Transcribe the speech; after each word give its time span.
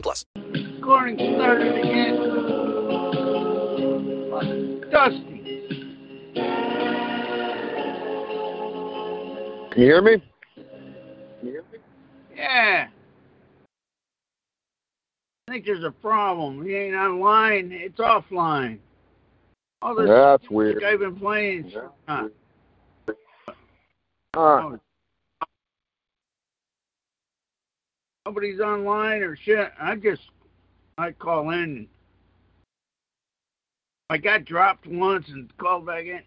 plus. 0.00 0.24
Scoring 0.80 1.16
started 1.36 1.78
again. 1.78 2.16
Dusty. 4.90 5.34
Can 9.70 9.82
you 9.82 9.88
hear 9.88 10.02
me? 10.02 10.22
Hear 11.42 11.64
me? 11.72 11.78
Yeah. 12.36 12.88
I 15.48 15.52
think 15.52 15.66
there's 15.66 15.84
a 15.84 15.90
problem. 15.90 16.64
He 16.64 16.74
ain't 16.74 16.94
online. 16.94 17.72
It's 17.72 17.98
offline. 17.98 18.78
All 19.82 19.94
this 19.94 20.08
That's 20.08 20.48
weird. 20.48 20.82
I've 20.84 21.00
been 21.00 21.16
playing. 21.16 21.72
That's 21.74 21.86
uh, 22.08 22.28
Huh. 24.34 24.76
Nobody's 28.26 28.60
online 28.60 29.22
or 29.22 29.36
shit. 29.36 29.72
I 29.80 29.96
just 29.96 30.22
I 30.98 31.12
call 31.12 31.50
in. 31.50 31.88
I 34.10 34.18
got 34.18 34.44
dropped 34.44 34.86
once 34.86 35.26
and 35.28 35.54
called 35.58 35.86
back 35.86 36.04
in. 36.04 36.22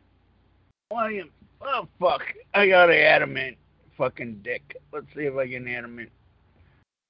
William, 0.91 1.29
oh 1.61 1.87
fuck! 1.99 2.21
I 2.53 2.67
gotta 2.67 2.97
add 2.99 3.21
him 3.21 3.37
in. 3.37 3.55
Fucking 3.97 4.41
dick. 4.43 4.77
Let's 4.91 5.07
see 5.15 5.23
if 5.23 5.35
I 5.35 5.47
can 5.47 5.67
add 5.67 5.83
him 5.83 5.99
in. 5.99 6.09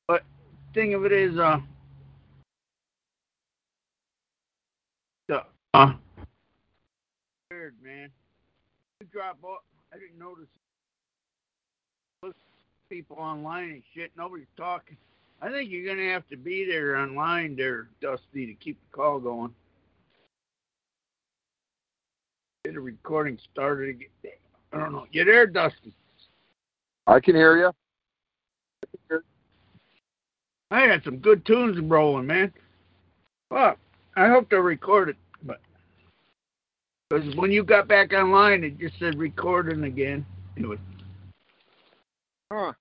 But 0.08 0.24
thing 0.74 0.94
of 0.94 1.06
it 1.06 1.12
is, 1.12 1.38
uh, 1.38 1.60
the 5.28 5.44
uh, 5.74 5.94
weird 7.52 7.76
man. 7.84 8.10
You 9.02 9.08
drop 9.12 9.38
off. 9.44 9.64
I 9.94 9.98
didn't 9.98 10.20
notice. 10.20 10.48
People 12.90 13.18
online 13.18 13.70
and 13.72 13.84
shit. 13.94 14.12
Nobody's 14.18 14.46
talking. 14.56 14.96
I 15.42 15.52
think 15.52 15.70
you're 15.70 15.86
gonna 15.86 16.10
have 16.10 16.28
to 16.30 16.38
be 16.38 16.66
there 16.66 16.96
online 16.98 17.56
there, 17.56 17.90
Dusty, 18.02 18.46
to 18.46 18.54
keep 18.54 18.80
the 18.80 18.96
call 18.96 19.20
going. 19.20 19.54
Get 22.64 22.76
the 22.76 22.80
recording 22.80 23.38
started 23.52 23.90
again. 23.90 24.32
I 24.72 24.80
don't 24.80 24.94
know. 24.94 25.06
You 25.12 25.26
there, 25.26 25.48
Dusty? 25.48 25.94
I 27.08 27.20
can 27.20 27.36
hear 27.36 27.58
you. 27.58 27.72
I 30.72 30.82
had 30.82 31.04
some 31.04 31.18
good 31.18 31.46
tunes 31.46 31.80
rolling, 31.80 32.28
man. 32.28 32.54
Fuck. 33.50 33.80
I 34.16 34.28
hope 34.28 34.50
they 34.50 34.58
record 34.58 35.10
it, 35.10 35.16
but 35.44 35.60
because 37.10 37.36
when 37.36 37.52
you 37.52 37.64
got 37.64 37.88
back 37.88 38.14
online, 38.14 38.64
it 38.64 38.80
just 38.80 38.98
said 39.00 39.18
recording 39.18 39.84
again. 39.84 40.26
It 40.56 40.66
was 40.66 40.80
Huh. 42.52 42.74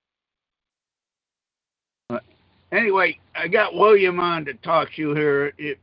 anyway. 2.73 3.19
I 3.35 3.49
got 3.49 3.75
William 3.75 4.19
on 4.21 4.45
to 4.47 4.55
talk 4.55 4.89
to 4.95 5.03
you 5.03 5.15
here. 5.15 5.53
If 5.59 5.79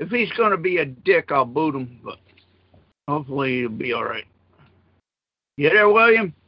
if 0.00 0.10
he's 0.10 0.30
gonna 0.32 0.56
be 0.56 0.78
a 0.78 0.84
dick, 0.84 1.30
I'll 1.30 1.44
boot 1.44 1.74
him, 1.74 2.00
but 2.02 2.18
hopefully 3.06 3.60
he'll 3.60 3.68
be 3.68 3.92
all 3.92 4.04
right. 4.04 4.24
You 5.56 5.70
there, 5.70 5.88
William? 5.88 6.34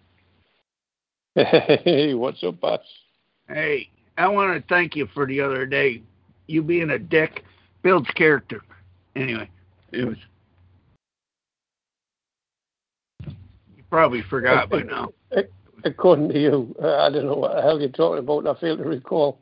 Hey, 1.36 2.14
what's 2.14 2.42
up, 2.42 2.58
boss? 2.60 2.80
Hey, 3.46 3.90
I 4.16 4.26
want 4.26 4.54
to 4.56 4.74
thank 4.74 4.96
you 4.96 5.06
for 5.12 5.26
the 5.26 5.40
other 5.40 5.66
day. 5.66 6.02
You 6.46 6.62
being 6.62 6.90
a 6.90 6.98
dick 6.98 7.44
builds 7.82 8.08
character. 8.12 8.62
Anyway, 9.14 9.48
it 9.92 10.06
was. 10.06 10.16
You 13.26 13.84
probably 13.90 14.22
forgot 14.22 14.70
by 14.70 14.82
now. 14.82 15.10
According 15.90 16.30
to 16.30 16.40
you, 16.40 16.74
uh, 16.82 16.96
I 16.96 17.10
don't 17.10 17.26
know 17.26 17.36
what 17.36 17.54
the 17.54 17.62
hell 17.62 17.78
you're 17.78 17.88
talking 17.90 18.18
about. 18.18 18.46
I 18.46 18.60
fail 18.60 18.76
to 18.76 18.82
recall. 18.82 19.38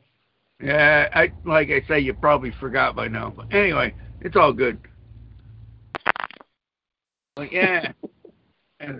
Yeah, 0.61 1.09
I 1.13 1.31
like 1.43 1.69
I 1.69 1.81
say, 1.87 1.99
you 1.99 2.13
probably 2.13 2.51
forgot 2.59 2.95
by 2.95 3.07
now. 3.07 3.33
But 3.35 3.51
anyway, 3.53 3.95
it's 4.21 4.35
all 4.35 4.53
good. 4.53 4.77
But 7.35 7.51
yeah, 7.51 7.91
I 8.79 8.91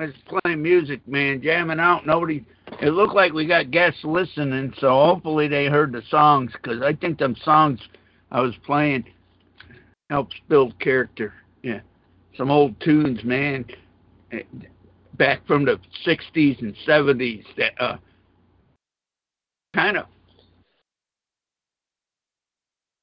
was, 0.00 0.12
playing 0.42 0.62
music, 0.62 1.06
man, 1.06 1.40
jamming 1.40 1.80
out. 1.80 2.06
Nobody. 2.06 2.44
It 2.82 2.90
looked 2.90 3.14
like 3.14 3.32
we 3.32 3.46
got 3.46 3.70
guests 3.70 4.00
listening, 4.02 4.74
so 4.80 4.88
hopefully 4.88 5.46
they 5.46 5.66
heard 5.66 5.92
the 5.92 6.02
songs 6.10 6.50
because 6.52 6.82
I 6.82 6.92
think 6.92 7.18
them 7.18 7.36
songs 7.44 7.78
I 8.32 8.40
was 8.40 8.54
playing 8.66 9.04
helps 10.10 10.34
build 10.48 10.78
character. 10.80 11.32
Yeah, 11.62 11.80
some 12.36 12.50
old 12.50 12.78
tunes, 12.80 13.22
man, 13.22 13.64
back 15.16 15.46
from 15.46 15.64
the 15.64 15.78
'60s 16.04 16.60
and 16.60 16.74
'70s 16.86 17.44
that 17.56 17.72
uh, 17.80 17.96
kind 19.74 19.96
of 19.96 20.06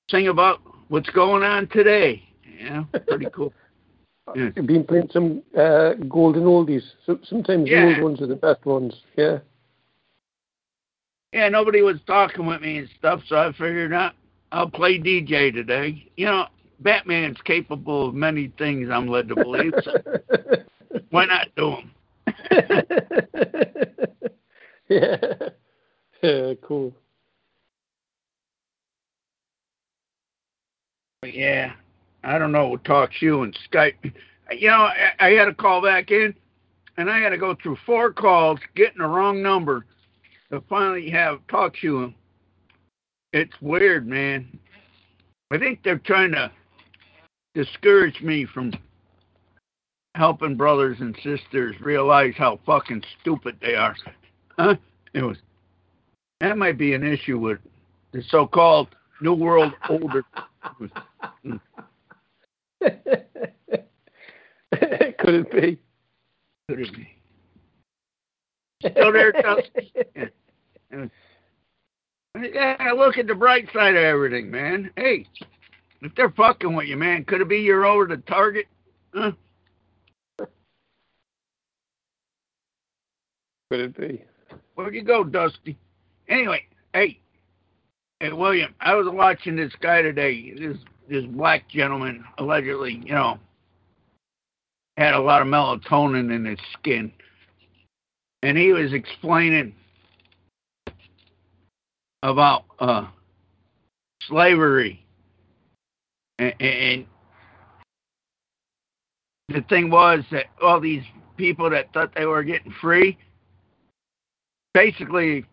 sing 0.10 0.28
about 0.28 0.62
what's 0.90 1.10
going 1.10 1.44
on 1.44 1.68
today. 1.68 2.24
Yeah, 2.60 2.84
pretty 3.08 3.28
cool. 3.34 3.54
Yeah. 4.38 4.52
You've 4.56 4.68
been 4.68 4.86
playing 4.86 5.10
some 5.12 5.44
uh, 5.58 5.96
golden 6.08 6.44
oldies. 6.44 6.82
So, 7.06 7.20
sometimes 7.24 7.70
Yeah. 7.70 7.82
the 7.82 7.88
old 7.98 8.04
ones 8.04 8.22
are 8.22 8.26
the 8.28 8.38
best 8.38 8.66
ones. 8.66 8.94
Yeah. 9.18 9.40
Yeah, 11.34 11.50
nobody 11.50 11.82
was 11.82 11.98
talking 12.08 12.46
with 12.46 12.62
me 12.62 12.78
and 12.78 12.90
stuff, 12.98 13.20
so 13.28 13.36
I 13.36 13.52
figured 13.52 13.92
out 13.92 14.14
I'll 14.54 14.70
play 14.70 14.98
DJ 14.98 15.52
today. 15.52 16.10
You 16.16 16.28
know, 16.28 16.46
Batman's 16.80 17.42
capable 17.44 18.08
of 18.08 18.16
many 18.16 18.54
things. 18.58 18.90
I'm 18.90 19.08
led 19.10 19.28
to 19.28 19.36
believe. 19.36 19.74
So 19.84 20.02
why 21.10 21.26
not 21.26 21.48
do 21.58 21.72
them? 21.72 21.92
yeah. 24.90 25.50
Yeah, 26.22 26.54
cool. 26.62 26.94
Yeah, 31.26 31.74
I 32.24 32.38
don't 32.38 32.52
know. 32.52 32.78
Talk 32.78 33.12
to 33.20 33.26
you 33.26 33.44
and 33.44 33.58
Skype. 33.70 34.14
You 34.52 34.70
know, 34.70 34.84
I, 34.84 35.12
I 35.20 35.30
had 35.32 35.46
to 35.46 35.54
call 35.54 35.82
back 35.82 36.12
in, 36.12 36.34
and 36.98 37.10
I 37.10 37.20
had 37.20 37.30
to 37.30 37.38
go 37.38 37.56
through 37.62 37.78
four 37.86 38.14
calls, 38.14 38.60
getting 38.76 39.00
the 39.00 39.08
wrong 39.08 39.42
number, 39.42 39.86
to 40.52 40.62
finally 40.70 41.10
have 41.10 41.46
talk 41.48 41.76
to 41.82 42.04
him. 42.04 42.16
It's 43.34 43.54
weird, 43.62 44.08
man. 44.08 44.60
I 45.52 45.58
think 45.58 45.82
they're 45.84 45.98
trying 45.98 46.32
to 46.34 46.52
discourage 47.54 48.22
me 48.22 48.46
from 48.46 48.74
helping 50.16 50.56
brothers 50.56 50.98
and 51.00 51.16
sisters 51.24 51.76
realize 51.82 52.34
how 52.38 52.60
fucking 52.66 53.04
stupid 53.22 53.58
they 53.62 53.76
are. 53.76 53.96
Huh? 54.58 54.76
It 55.14 55.24
was 55.24 55.38
that 56.40 56.58
might 56.58 56.78
be 56.78 56.94
an 56.94 57.04
issue 57.04 57.40
with 57.40 57.60
the 58.12 58.22
so-called 58.30 58.90
New 59.22 59.34
World 59.34 59.74
Order. 59.90 60.24
Could 62.82 62.96
it 65.36 65.52
be? 65.52 65.80
Could 66.68 66.80
it 66.82 66.94
be? 66.94 67.08
Still 68.82 69.14
there, 69.14 69.32
Dusty? 69.32 69.94
Yeah. 70.16 71.06
Yeah, 72.36 72.92
look 72.98 73.18
at 73.18 73.28
the 73.28 73.36
bright 73.36 73.70
side 73.74 73.96
of 73.96 74.04
everything, 74.04 74.52
man. 74.52 74.92
Hey, 74.98 75.26
if 76.02 76.14
they're 76.16 76.32
fucking 76.32 76.76
with 76.76 76.88
you, 76.88 76.98
man, 76.98 77.24
could 77.26 77.42
it 77.42 77.48
be 77.48 77.60
you're 77.60 77.86
over 77.86 78.08
the 78.08 78.18
target? 78.18 78.66
Huh? 79.14 79.32
Could 83.74 83.80
it 83.80 83.98
be? 83.98 84.24
Where'd 84.76 84.94
you 84.94 85.04
go, 85.04 85.24
Dusty? 85.24 85.80
Anyway, 86.30 86.62
hey, 86.94 87.18
hey, 88.20 88.32
William, 88.32 88.76
I 88.80 88.94
was 88.94 89.08
watching 89.10 89.56
this 89.56 89.74
guy 89.82 90.04
today. 90.04 90.54
This 90.54 90.78
this 91.10 91.26
black 91.26 91.68
gentleman 91.70 92.24
allegedly, 92.38 93.02
you 93.04 93.16
know, 93.16 93.40
had 94.96 95.16
a 95.16 95.20
lot 95.20 95.42
of 95.42 95.48
melatonin 95.48 96.32
in 96.32 96.46
his 96.46 96.60
skin, 96.74 97.12
and 98.44 98.60
he 98.60 98.74
was 98.74 98.94
explaining 98.94 99.74
about 102.22 102.66
uh, 102.78 103.08
slavery, 104.22 105.04
and, 106.38 106.54
and 106.62 107.06
the 109.50 109.64
thing 109.68 109.90
was 109.90 110.24
that 110.30 110.46
all 110.62 110.80
these 110.80 111.02
people 111.38 111.72
that 111.72 111.92
thought 111.92 112.14
they 112.14 112.28
were 112.28 112.44
getting 112.44 112.72
free 112.80 113.18
basically 114.74 115.46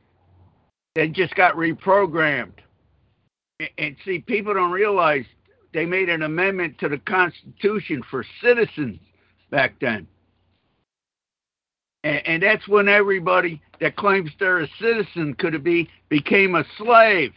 They 0.94 1.08
just 1.08 1.34
got 1.34 1.54
reprogrammed. 1.54 2.52
And 3.78 3.96
see, 4.04 4.20
people 4.20 4.54
don't 4.54 4.72
realize 4.72 5.24
they 5.72 5.86
made 5.86 6.08
an 6.08 6.22
amendment 6.22 6.78
to 6.78 6.88
the 6.88 6.98
Constitution 6.98 8.02
for 8.10 8.24
citizens 8.42 8.98
back 9.50 9.74
then. 9.80 10.06
And, 12.02 12.26
and 12.26 12.42
that's 12.42 12.66
when 12.66 12.88
everybody 12.88 13.62
that 13.80 13.96
claims 13.96 14.30
they're 14.38 14.60
a 14.60 14.68
citizen 14.80 15.34
could 15.34 15.62
be 15.62 15.88
became 16.08 16.54
a 16.54 16.64
slave. 16.78 17.32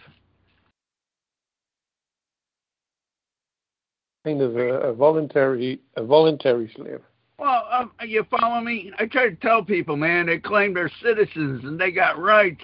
Kind 4.26 4.42
of 4.42 4.56
a, 4.56 4.80
a 4.80 4.94
voluntary 4.94 5.82
a 5.98 6.04
voluntary 6.04 6.72
slave. 6.76 7.02
Well, 7.40 7.68
um, 7.72 7.92
you 8.06 8.26
follow 8.30 8.62
me? 8.62 8.92
I 9.00 9.06
try 9.06 9.30
to 9.30 9.36
tell 9.36 9.64
people, 9.64 9.98
man, 9.98 10.28
they 10.28 10.38
claim 10.38 10.74
they're 10.74 10.92
citizens 11.02 11.64
and 11.64 11.80
they 11.80 11.92
got 11.92 12.20
rights. 12.20 12.64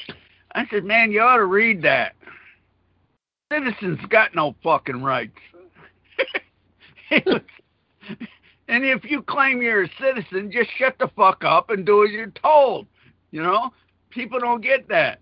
I 0.54 0.66
said, 0.70 0.84
man, 0.84 1.12
you 1.12 1.22
ought 1.22 1.38
to 1.38 1.46
read 1.46 1.82
that. 1.84 2.16
Citizens 3.52 4.00
got 4.10 4.36
no 4.36 4.56
fucking 4.64 5.02
rights. 5.02 5.38
and 7.12 7.42
if 8.68 9.04
you 9.10 9.24
claim 9.24 9.62
you're 9.62 9.84
a 9.84 9.90
citizen, 10.00 10.52
just 10.52 10.70
shut 10.78 10.98
the 11.00 11.10
fuck 11.16 11.44
up 11.44 11.72
and 11.72 11.86
do 11.86 12.04
as 12.06 12.12
you're 12.12 12.28
told. 12.28 12.86
You 13.32 13.42
know, 13.42 13.72
people 14.12 14.40
don't 14.40 14.62
get 14.62 14.88
that. 14.90 15.20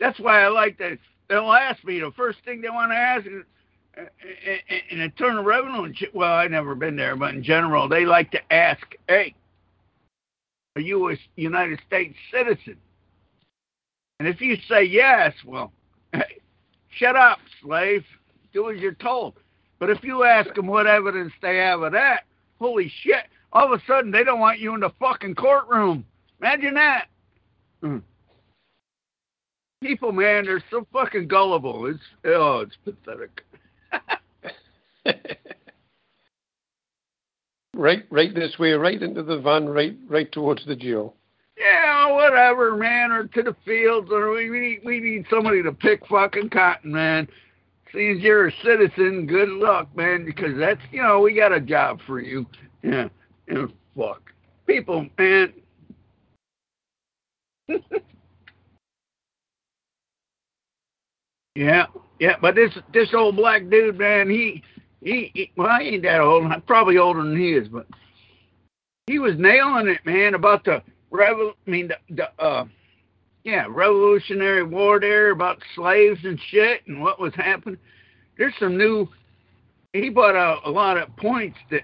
That's 0.00 0.18
why 0.18 0.42
I 0.42 0.48
like 0.48 0.78
that. 0.78 0.98
They'll 1.28 1.52
ask 1.52 1.82
me 1.84 2.00
the 2.00 2.12
first 2.16 2.38
thing 2.44 2.60
they 2.60 2.68
want 2.68 2.90
to 2.90 2.96
ask 2.96 3.26
is, 3.26 3.44
in 4.90 5.00
Internal 5.00 5.44
Revenue, 5.44 5.92
well, 6.12 6.32
I've 6.32 6.50
never 6.50 6.74
been 6.74 6.96
there, 6.96 7.16
but 7.16 7.34
in 7.34 7.42
general, 7.42 7.88
they 7.88 8.04
like 8.04 8.30
to 8.32 8.52
ask, 8.52 8.94
"Hey, 9.08 9.34
are 10.76 10.82
you 10.82 11.10
a 11.10 11.16
United 11.36 11.80
States 11.86 12.16
citizen?" 12.30 12.76
And 14.18 14.28
if 14.28 14.40
you 14.40 14.56
say 14.68 14.84
yes, 14.84 15.34
well, 15.44 15.72
hey, 16.12 16.40
shut 16.90 17.16
up, 17.16 17.38
slave. 17.60 18.04
Do 18.52 18.70
as 18.70 18.78
you're 18.80 18.94
told. 18.94 19.34
But 19.78 19.90
if 19.90 20.02
you 20.04 20.24
ask 20.24 20.54
them 20.54 20.66
what 20.66 20.86
evidence 20.86 21.32
they 21.42 21.56
have 21.56 21.82
of 21.82 21.92
that, 21.92 22.24
holy 22.58 22.88
shit! 23.02 23.26
All 23.52 23.72
of 23.72 23.80
a 23.80 23.84
sudden, 23.86 24.10
they 24.10 24.24
don't 24.24 24.40
want 24.40 24.60
you 24.60 24.74
in 24.74 24.80
the 24.80 24.90
fucking 24.98 25.34
courtroom. 25.34 26.04
Imagine 26.40 26.74
that. 26.74 27.06
Mm. 27.82 28.02
People, 29.82 30.12
man, 30.12 30.44
they're 30.44 30.62
so 30.70 30.86
fucking 30.92 31.28
gullible. 31.28 31.86
It's 31.86 32.02
oh, 32.24 32.60
it's 32.60 32.76
pathetic. 32.84 33.44
right 37.74 38.04
right 38.10 38.34
this 38.34 38.58
way, 38.58 38.72
right 38.72 39.02
into 39.02 39.22
the 39.22 39.38
van, 39.38 39.68
right 39.68 39.96
right 40.08 40.30
towards 40.32 40.64
the 40.66 40.76
jail. 40.76 41.14
Yeah, 41.56 42.12
whatever, 42.12 42.76
man, 42.76 43.12
or 43.12 43.24
to 43.28 43.42
the 43.42 43.56
fields, 43.64 44.10
or 44.10 44.30
we 44.30 44.48
need 44.48 44.80
we 44.84 45.00
need 45.00 45.26
somebody 45.30 45.62
to 45.62 45.72
pick 45.72 46.06
fucking 46.06 46.50
cotton, 46.50 46.92
man. 46.92 47.28
Seeing 47.92 48.18
you're 48.18 48.48
a 48.48 48.52
citizen, 48.64 49.26
good 49.26 49.48
luck, 49.48 49.94
man, 49.96 50.24
because 50.24 50.56
that's 50.58 50.80
you 50.90 51.02
know 51.02 51.20
we 51.20 51.34
got 51.34 51.52
a 51.52 51.60
job 51.60 52.00
for 52.06 52.20
you. 52.20 52.46
Yeah, 52.82 53.08
yeah 53.48 53.66
fuck 53.96 54.32
people, 54.66 55.06
man. 55.18 55.52
yeah, 61.54 61.86
yeah, 62.18 62.36
but 62.40 62.54
this 62.54 62.72
this 62.92 63.10
old 63.14 63.36
black 63.36 63.68
dude, 63.68 63.98
man, 63.98 64.28
he 64.30 64.62
he, 65.02 65.30
he 65.34 65.52
well, 65.56 65.68
I 65.68 65.80
ain't 65.80 66.02
that 66.02 66.20
old. 66.20 66.44
I'm 66.50 66.62
probably 66.62 66.98
older 66.98 67.22
than 67.22 67.36
he 67.38 67.52
is, 67.52 67.68
but 67.68 67.86
he 69.06 69.18
was 69.18 69.34
nailing 69.38 69.88
it, 69.88 70.04
man, 70.04 70.34
about 70.34 70.64
the 70.64 70.82
revol. 71.12 71.52
I 71.66 71.70
mean, 71.70 71.88
the, 71.88 71.96
the 72.14 72.42
uh, 72.42 72.64
yeah, 73.44 73.66
Revolutionary 73.68 74.62
War 74.62 74.98
there 74.98 75.30
about 75.30 75.58
slaves 75.74 76.20
and 76.24 76.40
shit 76.50 76.86
and 76.86 77.02
what 77.02 77.20
was 77.20 77.34
happening. 77.34 77.78
There's 78.38 78.54
some 78.58 78.76
new. 78.76 79.08
He 79.92 80.08
brought 80.08 80.34
out 80.34 80.62
a 80.66 80.70
lot 80.70 80.96
of 80.96 81.14
points 81.16 81.58
that 81.70 81.82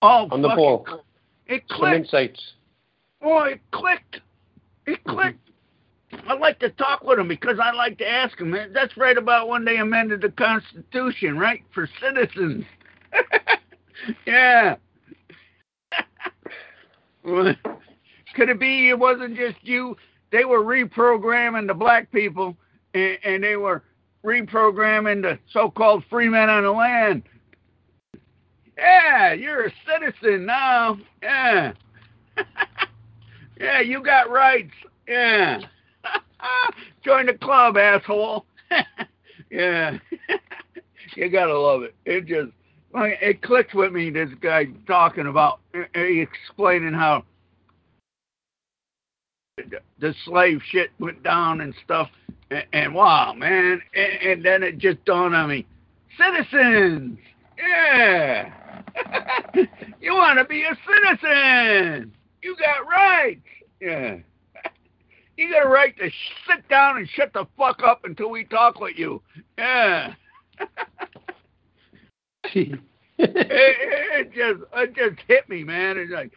all 0.00 0.28
On 0.30 0.42
the 0.42 0.48
fucking- 0.48 0.62
ball. 0.64 0.86
It 1.46 1.64
Some 1.68 1.78
clicked. 1.78 1.96
insights. 2.04 2.52
Boy, 3.22 3.52
it 3.52 3.60
clicked. 3.72 4.20
It 4.86 5.02
clicked. 5.04 5.47
I 6.26 6.34
like 6.34 6.58
to 6.60 6.70
talk 6.70 7.04
with 7.04 7.18
them 7.18 7.28
because 7.28 7.58
I 7.62 7.72
like 7.72 7.98
to 7.98 8.08
ask 8.08 8.38
them. 8.38 8.54
That's 8.72 8.96
right 8.96 9.16
about 9.16 9.48
when 9.48 9.64
they 9.64 9.76
amended 9.76 10.22
the 10.22 10.30
Constitution, 10.30 11.38
right? 11.38 11.62
For 11.74 11.88
citizens. 12.00 12.64
yeah. 14.26 14.76
Could 18.34 18.48
it 18.48 18.58
be 18.58 18.88
it 18.88 18.98
wasn't 18.98 19.36
just 19.36 19.56
you? 19.62 19.96
They 20.30 20.44
were 20.44 20.62
reprogramming 20.62 21.66
the 21.66 21.74
black 21.74 22.10
people 22.12 22.56
and, 22.94 23.18
and 23.24 23.44
they 23.44 23.56
were 23.56 23.82
reprogramming 24.24 25.22
the 25.22 25.38
so 25.52 25.70
called 25.70 26.04
free 26.08 26.28
men 26.28 26.48
on 26.48 26.64
the 26.64 26.70
land. 26.70 27.22
Yeah, 28.76 29.32
you're 29.32 29.66
a 29.66 29.72
citizen 29.86 30.46
now. 30.46 30.98
Yeah. 31.22 31.72
yeah, 33.60 33.80
you 33.80 34.02
got 34.02 34.30
rights. 34.30 34.74
Yeah. 35.06 35.60
Join 37.04 37.26
the 37.26 37.34
club, 37.34 37.76
asshole. 37.76 38.44
yeah. 39.50 39.98
you 41.16 41.28
gotta 41.28 41.58
love 41.58 41.82
it. 41.82 41.94
It 42.04 42.26
just 42.26 42.52
it 42.94 43.42
clicked 43.42 43.74
with 43.74 43.92
me. 43.92 44.10
This 44.10 44.30
guy 44.40 44.66
talking 44.86 45.26
about, 45.26 45.60
uh, 45.74 45.80
explaining 45.94 46.94
how 46.94 47.24
the- 49.56 49.82
the 49.98 50.14
slave 50.24 50.62
shit 50.70 50.90
went 50.98 51.22
down 51.22 51.60
and 51.60 51.74
stuff. 51.84 52.10
And, 52.50 52.64
and 52.72 52.94
wow, 52.94 53.32
man. 53.32 53.82
And, 53.94 54.12
and 54.22 54.44
then 54.44 54.62
it 54.62 54.78
just 54.78 55.04
dawned 55.04 55.34
on 55.34 55.48
me, 55.50 55.66
citizens. 56.16 57.18
Yeah. 57.58 58.52
you 60.00 60.14
want 60.14 60.38
to 60.38 60.44
be 60.44 60.62
a 60.62 60.76
citizen. 60.86 62.12
You 62.42 62.56
got 62.56 62.88
rights. 62.88 63.40
Yeah. 63.80 64.18
You 65.38 65.52
got 65.52 65.66
a 65.66 65.68
right 65.68 65.96
to 65.98 66.10
sit 66.48 66.68
down 66.68 66.96
and 66.96 67.08
shut 67.10 67.32
the 67.32 67.46
fuck 67.56 67.80
up 67.86 68.00
until 68.04 68.28
we 68.28 68.42
talk 68.42 68.80
with 68.80 68.98
you. 68.98 69.22
Yeah. 69.56 70.14
it, 72.54 72.80
it 73.20 74.32
just 74.32 74.68
it 74.74 74.96
just 74.96 75.20
hit 75.28 75.48
me, 75.48 75.62
man. 75.62 75.96
It's 75.96 76.10
like, 76.10 76.32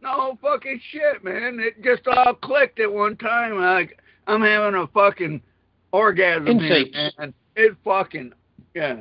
no 0.00 0.38
fucking 0.40 0.80
shit, 0.92 1.24
man. 1.24 1.58
It 1.58 1.82
just 1.82 2.06
all 2.06 2.32
clicked 2.34 2.78
at 2.78 2.92
one 2.92 3.16
time. 3.16 3.56
Like 3.58 3.98
I'm 4.28 4.40
having 4.42 4.80
a 4.80 4.86
fucking 4.86 5.42
orgasm 5.90 6.60
here, 6.60 6.76
Insights. 6.76 7.16
man. 7.18 7.34
It 7.56 7.76
fucking 7.84 8.32
yeah. 8.76 8.98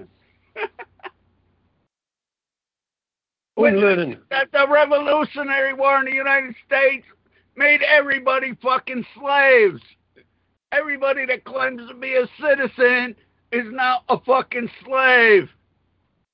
When- 3.54 3.75
Unlearning. 3.75 4.18
that 4.32 4.51
the 4.51 4.68
Revolutionary 4.68 5.74
War 5.75 6.00
in 6.00 6.06
the 6.06 6.16
United 6.16 6.56
States 6.66 7.06
made 7.56 7.82
everybody 7.82 8.56
fucking 8.62 9.06
slaves. 9.18 9.82
Everybody 10.72 11.26
that 11.28 11.44
claims 11.46 11.88
to 11.88 11.94
be 11.94 12.16
a 12.16 12.28
citizen 12.42 13.16
is 13.52 13.66
now 13.72 14.02
a 14.10 14.20
fucking 14.22 14.70
slave. 14.86 15.50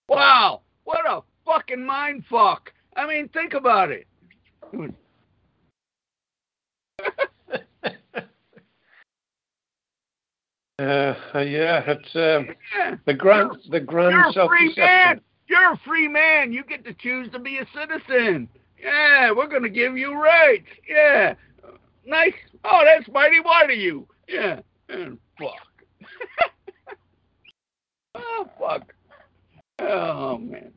Wow, 0.08 0.62
what 0.86 1.06
a 1.10 1.22
fucking 1.46 1.86
mind 1.86 2.24
fuck. 2.30 2.72
I 2.96 3.06
mean, 3.06 3.28
think 3.30 3.54
about 3.54 3.92
it. 3.92 4.08
Uh, 10.80 11.14
yeah, 11.40 11.84
it's 11.88 12.16
um, 12.16 12.56
Yeah. 12.78 12.96
the 13.06 13.14
grand 13.14 13.52
the 13.70 13.82
grand 13.82 14.14
You're 14.14 14.30
a 14.30 14.34
self 14.34 14.50
free 14.50 14.70
deception. 14.70 14.86
man. 14.86 15.22
You're 15.48 15.74
a 15.74 15.78
free 15.86 16.08
man. 16.08 16.54
You 16.54 16.64
get 16.64 16.86
to 16.86 16.94
choose 16.94 17.30
to 17.32 17.40
be 17.40 17.58
a 17.58 17.66
citizen. 17.76 18.48
Yeah, 18.82 19.32
we're 19.32 19.48
gonna 19.48 19.70
give 19.70 19.98
you 19.98 20.14
rights. 20.14 20.68
Yeah, 20.88 21.36
nice. 22.06 22.34
Oh, 22.64 22.82
that's 22.84 23.08
mighty 23.10 23.40
white 23.40 23.70
of 23.72 23.78
you. 23.78 24.08
Yeah, 24.28 24.62
and 24.90 25.18
fuck. 25.38 25.68
oh 28.16 28.50
fuck. 28.60 28.94
Oh 29.80 30.38
man. 30.38 30.72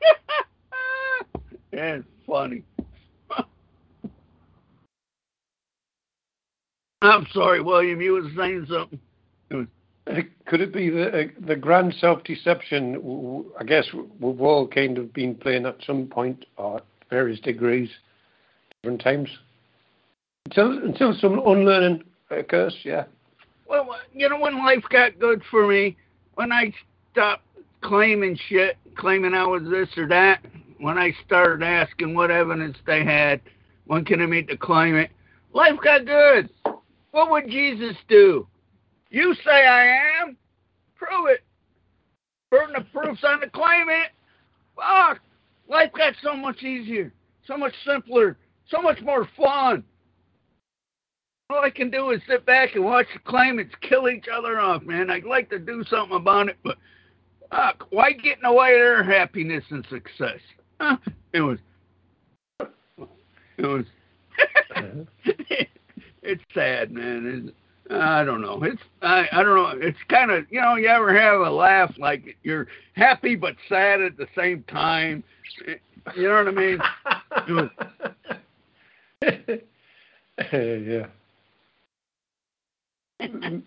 That's 1.72 2.04
funny. 2.26 2.62
I'm 7.02 7.26
sorry, 7.32 7.60
William. 7.60 8.00
You 8.00 8.14
was 8.14 8.32
saying 8.36 8.66
something. 8.68 9.00
Could 10.46 10.60
it 10.60 10.72
be 10.72 10.88
the 10.88 11.08
uh, 11.08 11.24
the 11.40 11.56
grand 11.56 11.94
self 12.00 12.22
deception? 12.22 13.44
I 13.58 13.64
guess 13.64 13.86
we've 14.20 14.40
all 14.40 14.68
kind 14.68 14.98
of 14.98 15.12
been 15.12 15.34
playing 15.34 15.66
at 15.66 15.78
some 15.84 16.06
point 16.06 16.44
or 16.56 16.80
various 17.10 17.40
degrees, 17.40 17.90
different 18.82 19.02
times. 19.02 19.28
Until 20.44 20.78
until 20.84 21.14
some 21.14 21.40
unlearning 21.44 22.04
occurs. 22.30 22.76
Yeah. 22.84 23.04
Well, 23.68 23.96
you 24.14 24.28
know, 24.28 24.38
when 24.38 24.58
life 24.58 24.84
got 24.90 25.18
good 25.18 25.42
for 25.50 25.66
me, 25.66 25.96
when 26.34 26.52
I 26.52 26.72
stopped 27.10 27.42
claiming 27.80 28.38
shit, 28.48 28.76
claiming 28.96 29.34
I 29.34 29.44
was 29.44 29.62
this 29.64 29.88
or 29.96 30.06
that, 30.06 30.44
when 30.78 30.98
I 30.98 31.12
started 31.26 31.64
asking 31.64 32.14
what 32.14 32.30
evidence 32.30 32.76
they 32.86 33.04
had, 33.04 33.40
when 33.86 34.04
can 34.04 34.22
I 34.22 34.26
meet 34.26 34.48
the 34.48 34.56
claim 34.56 35.08
Life 35.52 35.78
got 35.82 36.04
good. 36.04 36.50
What 37.10 37.30
would 37.30 37.48
Jesus 37.48 37.96
do? 38.08 38.46
You 39.10 39.34
say 39.44 39.66
I 39.66 40.20
am? 40.20 40.36
Prove 40.96 41.28
it. 41.28 41.42
Burden 42.50 42.76
of 42.76 42.90
proof's 42.92 43.22
on 43.24 43.40
the 43.40 43.48
claimant. 43.48 44.08
Fuck. 44.76 45.20
Life 45.68 45.92
got 45.96 46.14
so 46.22 46.34
much 46.34 46.62
easier, 46.62 47.12
so 47.46 47.56
much 47.56 47.74
simpler, 47.84 48.36
so 48.68 48.80
much 48.80 49.00
more 49.02 49.28
fun. 49.36 49.82
All 51.50 51.60
I 51.60 51.70
can 51.70 51.90
do 51.90 52.10
is 52.10 52.20
sit 52.28 52.44
back 52.44 52.74
and 52.74 52.84
watch 52.84 53.06
the 53.12 53.20
claimants 53.20 53.74
kill 53.80 54.08
each 54.08 54.26
other 54.32 54.58
off, 54.58 54.82
man. 54.82 55.10
I'd 55.10 55.24
like 55.24 55.48
to 55.50 55.58
do 55.58 55.84
something 55.88 56.16
about 56.16 56.48
it, 56.48 56.56
but 56.64 56.76
fuck, 57.50 57.86
why 57.90 58.12
get 58.12 58.38
in 58.38 58.42
the 58.42 58.52
way 58.52 58.72
of 58.74 58.78
their 58.78 59.04
happiness 59.04 59.64
and 59.70 59.86
success? 59.88 60.40
Huh? 60.80 60.96
It 61.32 61.40
was. 61.40 61.58
It 62.60 63.66
was. 63.66 63.84
Uh-huh. 64.76 65.04
it's 66.22 66.42
sad, 66.52 66.90
man. 66.90 67.48
It's, 67.48 67.56
I 67.90 68.24
don't 68.24 68.40
know. 68.40 68.62
It's 68.62 68.82
I 69.02 69.26
I 69.32 69.42
don't 69.42 69.54
know. 69.54 69.86
It's 69.86 69.98
kind 70.08 70.30
of 70.30 70.44
you 70.50 70.60
know 70.60 70.76
you 70.76 70.88
ever 70.88 71.16
have 71.18 71.40
a 71.40 71.50
laugh 71.50 71.92
like 71.98 72.36
you're 72.42 72.66
happy 72.94 73.36
but 73.36 73.54
sad 73.68 74.00
at 74.00 74.16
the 74.16 74.26
same 74.36 74.64
time. 74.64 75.22
You 76.16 76.28
know 76.28 76.44
what 76.44 76.48
I 76.48 76.50
mean? 76.50 76.78
It 79.22 79.68
yeah. 80.52 81.06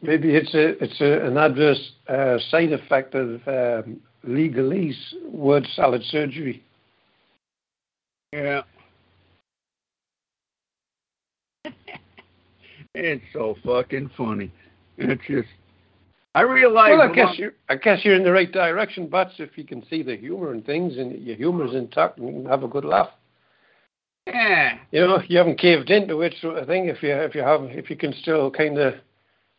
Maybe 0.02 0.36
it's 0.36 0.54
a 0.54 0.84
it's 0.84 1.02
a, 1.02 1.26
an 1.26 1.38
adverse 1.38 1.92
uh, 2.08 2.38
side 2.50 2.72
effect 2.72 3.16
of 3.16 3.42
um, 3.48 4.00
legalese 4.28 5.14
word 5.26 5.66
salad 5.76 6.04
surgery. 6.04 6.64
yeah. 8.34 8.62
It's 12.96 13.24
so 13.34 13.55
fucking 13.63 14.10
funny. 14.17 14.51
It's 14.98 15.22
just 15.27 15.48
I 16.36 16.41
realize. 16.41 16.91
Well, 16.91 17.01
I 17.10 17.13
guess 17.13 17.38
you 17.38 17.51
I 17.69 17.75
guess 17.75 18.00
you're 18.03 18.15
in 18.15 18.24
the 18.24 18.31
right 18.31 18.51
direction, 18.51 19.08
Bats. 19.08 19.34
If 19.39 19.58
you 19.58 19.63
can 19.63 19.86
see 19.89 20.03
the 20.03 20.15
humor 20.15 20.53
in 20.53 20.62
things 20.62 20.98
and 20.98 21.22
your 21.24 21.36
humor's 21.36 21.75
intact 21.75 22.17
and 22.17 22.27
you 22.27 22.34
can 22.34 22.46
have 22.46 22.63
a 22.63 22.67
good 22.67 22.86
laugh. 22.86 23.10
Yeah. 24.27 24.77
You 24.91 25.01
know, 25.01 25.22
you 25.27 25.38
haven't 25.38 25.58
caved 25.58 25.89
into 25.89 26.22
it, 26.22 26.36
sort 26.39 26.58
of 26.58 26.67
thing. 26.67 26.88
If 26.88 27.01
you 27.01 27.12
if 27.12 27.34
you 27.34 27.41
have 27.41 27.63
if 27.63 27.89
you 27.89 27.96
can 27.96 28.13
still 28.22 28.51
kind 28.51 28.77
of 28.77 28.96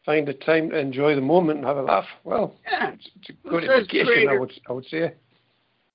find 0.07 0.27
the 0.27 0.35
time 0.35 0.71
to 0.71 0.79
enjoy 0.79 1.15
the 1.15 1.21
moment 1.21 1.59
and 1.59 1.67
have 1.67 1.77
a 1.77 1.83
laugh, 1.83 2.07
well, 2.25 2.55
Yeah. 2.71 2.93
it's, 2.93 3.09
it's 3.17 3.31
a 3.31 3.49
good 3.49 3.65
indication. 3.65 4.29
I 4.29 4.39
would 4.39 4.53
I 4.69 4.73
would 4.73 4.87
say. 4.87 5.13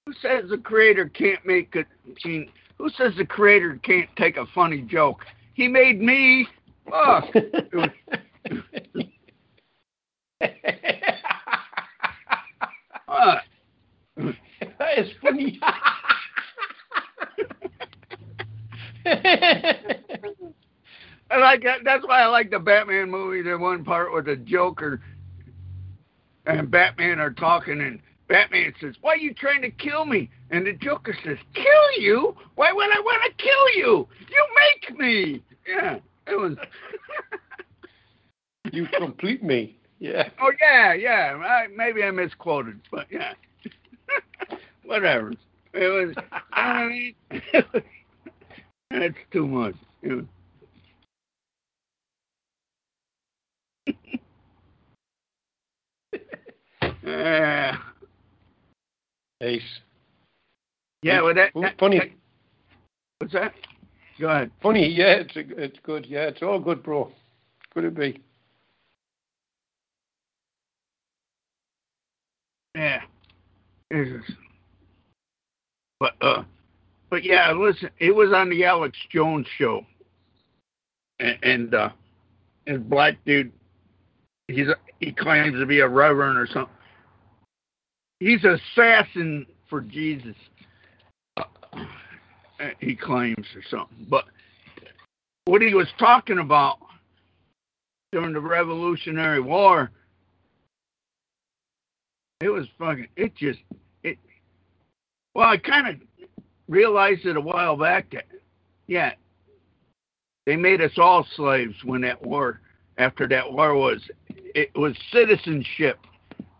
Who 0.05 0.13
says 0.21 0.49
the 0.49 0.57
creator 0.57 1.09
can't 1.09 1.43
make 1.45 1.75
a 1.75 1.79
I 1.79 2.27
mean, 2.27 2.51
who 2.77 2.89
says 2.89 3.13
the 3.17 3.25
creator 3.25 3.79
can't 3.81 4.09
take 4.17 4.37
a 4.37 4.45
funny 4.53 4.81
joke? 4.81 5.21
He 5.53 5.67
made 5.67 6.01
me. 6.01 6.47
Fuck. 6.89 7.33
That 14.77 14.97
is 14.97 15.09
funny. 15.21 15.59
I 21.31 21.37
like 21.37 21.63
that. 21.63 21.79
That's 21.83 22.05
why 22.05 22.21
I 22.21 22.27
like 22.27 22.49
the 22.51 22.59
Batman 22.59 23.09
movie. 23.09 23.41
The 23.41 23.57
one 23.57 23.83
part 23.83 24.13
with 24.13 24.25
the 24.25 24.35
Joker 24.35 25.01
and 26.45 26.69
Batman 26.69 27.19
are 27.19 27.31
talking, 27.31 27.81
and 27.81 27.99
Batman 28.27 28.73
says, 28.79 28.95
"Why 29.01 29.13
are 29.13 29.17
you 29.17 29.33
trying 29.33 29.61
to 29.61 29.71
kill 29.71 30.05
me?" 30.05 30.29
And 30.51 30.65
the 30.65 30.73
Joker 30.73 31.15
says, 31.23 31.37
"Kill 31.53 31.91
you? 31.99 32.35
Why 32.55 32.71
would 32.71 32.91
I 32.91 32.99
want 32.99 33.23
to 33.25 33.43
kill 33.43 33.69
you? 33.75 34.07
You 34.29 34.47
make 34.55 34.99
me." 34.99 35.43
Yeah, 35.67 35.99
it 36.27 36.39
was. 36.39 36.55
you 38.71 38.87
complete 38.97 39.43
me. 39.43 39.77
Yeah. 39.99 40.29
oh 40.41 40.51
yeah, 40.61 40.93
yeah. 40.93 41.37
I, 41.37 41.67
maybe 41.75 42.03
I 42.03 42.11
misquoted, 42.11 42.79
but 42.91 43.07
yeah. 43.11 43.33
Whatever. 44.83 45.31
It 45.73 45.87
was. 45.87 46.15
You 46.15 46.21
know 46.21 46.21
what 46.21 46.43
I 46.53 46.87
mean? 46.87 47.15
That's 48.91 49.15
too 49.31 49.47
much. 49.47 49.75
Was, 50.03 50.25
Yeah. 57.03 57.77
Ace. 59.41 59.61
Yeah, 61.03 61.21
well, 61.21 61.33
that, 61.35 61.51
that- 61.61 61.77
funny. 61.79 61.99
that- 61.99 62.09
what's 63.19 63.33
that? 63.33 63.53
Go 64.19 64.29
ahead. 64.29 64.51
Funny, 64.61 64.87
yeah, 64.87 65.15
it's 65.15 65.35
a, 65.35 65.63
it's 65.63 65.77
good. 65.83 66.05
Yeah, 66.05 66.27
it's 66.27 66.41
all 66.41 66.59
good, 66.59 66.81
bro. 66.83 67.11
Could 67.73 67.83
it 67.83 67.95
be? 67.95 68.21
Yeah. 72.75 73.01
Jesus. 73.91 74.23
But 75.99 76.13
uh, 76.21 76.43
but 77.09 77.23
yeah, 77.23 77.51
listen, 77.51 77.89
it 77.99 78.13
was 78.13 78.31
on 78.33 78.49
the 78.49 78.65
Alex 78.65 78.97
Jones 79.09 79.47
show, 79.57 79.85
and, 81.19 81.37
and 81.43 81.73
uh, 81.73 81.89
this 82.67 82.79
black 82.79 83.17
dude, 83.25 83.51
he's 84.47 84.67
a, 84.67 84.75
he 84.99 85.11
claims 85.11 85.57
to 85.59 85.65
be 85.65 85.79
a 85.79 85.87
reverend 85.87 86.37
or 86.37 86.47
something. 86.47 86.73
He's 88.19 88.43
an 88.43 88.59
assassin 88.75 89.45
for 89.69 89.81
Jesus. 89.81 90.35
Uh, 91.37 91.43
Eh, 92.59 92.71
he 92.79 92.95
claims 92.95 93.45
or 93.55 93.63
something, 93.69 94.07
but 94.09 94.25
what 95.45 95.61
he 95.61 95.73
was 95.73 95.87
talking 95.99 96.39
about 96.39 96.77
during 98.11 98.33
the 98.33 98.39
Revolutionary 98.39 99.41
War 99.41 99.91
it 102.41 102.49
was 102.49 102.67
fucking. 102.77 103.07
It 103.15 103.35
just. 103.35 103.59
It. 104.03 104.17
Well, 105.33 105.49
I 105.49 105.57
kind 105.57 105.87
of 105.87 105.95
realized 106.67 107.25
it 107.25 107.37
a 107.37 107.41
while 107.41 107.77
back 107.77 108.11
that, 108.11 108.25
yeah, 108.87 109.13
they 110.45 110.55
made 110.55 110.81
us 110.81 110.91
all 110.97 111.25
slaves 111.35 111.75
when 111.83 112.01
that 112.01 112.21
war. 112.21 112.61
After 112.97 113.27
that 113.27 113.51
war 113.51 113.75
was, 113.75 114.01
it 114.29 114.71
was 114.75 114.95
citizenship. 115.11 115.99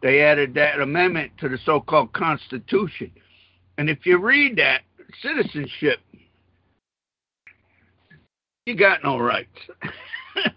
They 0.01 0.21
added 0.21 0.53
that 0.55 0.79
amendment 0.79 1.31
to 1.39 1.49
the 1.49 1.57
so-called 1.65 2.13
Constitution, 2.13 3.11
and 3.77 3.89
if 3.89 4.05
you 4.05 4.17
read 4.17 4.57
that 4.57 4.81
citizenship, 5.21 5.99
you 8.65 8.75
got 8.75 9.03
no 9.03 9.19
rights. 9.19 9.49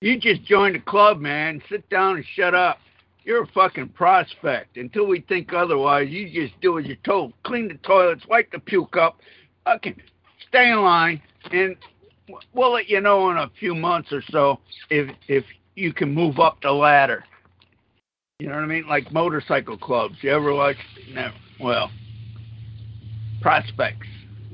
you 0.00 0.18
just 0.18 0.44
joined 0.44 0.74
the 0.74 0.80
club, 0.80 1.20
man. 1.20 1.62
Sit 1.68 1.88
down 1.90 2.16
and 2.16 2.24
shut 2.34 2.54
up. 2.54 2.78
You're 3.24 3.42
a 3.42 3.46
fucking 3.48 3.88
prospect. 3.90 4.76
Until 4.76 5.06
we 5.06 5.20
think 5.20 5.52
otherwise, 5.52 6.08
you 6.08 6.30
just 6.30 6.58
do 6.60 6.78
as 6.78 6.86
you're 6.86 6.96
told. 7.04 7.32
Clean 7.42 7.68
the 7.68 7.74
toilets, 7.74 8.24
wipe 8.28 8.50
the 8.52 8.60
puke 8.60 8.96
up. 8.96 9.18
Okay, 9.66 9.96
stay 10.48 10.70
in 10.70 10.80
line, 10.80 11.20
and 11.50 11.76
we'll 12.54 12.72
let 12.72 12.88
you 12.88 13.00
know 13.00 13.30
in 13.30 13.36
a 13.36 13.50
few 13.58 13.74
months 13.74 14.12
or 14.12 14.22
so 14.30 14.60
if 14.90 15.14
if 15.28 15.44
you 15.74 15.92
can 15.92 16.14
move 16.14 16.38
up 16.38 16.58
the 16.62 16.70
ladder. 16.70 17.24
You 18.38 18.48
know 18.48 18.54
what 18.54 18.64
I 18.64 18.66
mean? 18.66 18.86
Like 18.86 19.12
motorcycle 19.12 19.76
clubs. 19.76 20.16
You 20.20 20.30
ever 20.30 20.52
watch? 20.54 20.76
No. 21.12 21.30
Well, 21.60 21.90
prospects. 23.40 24.08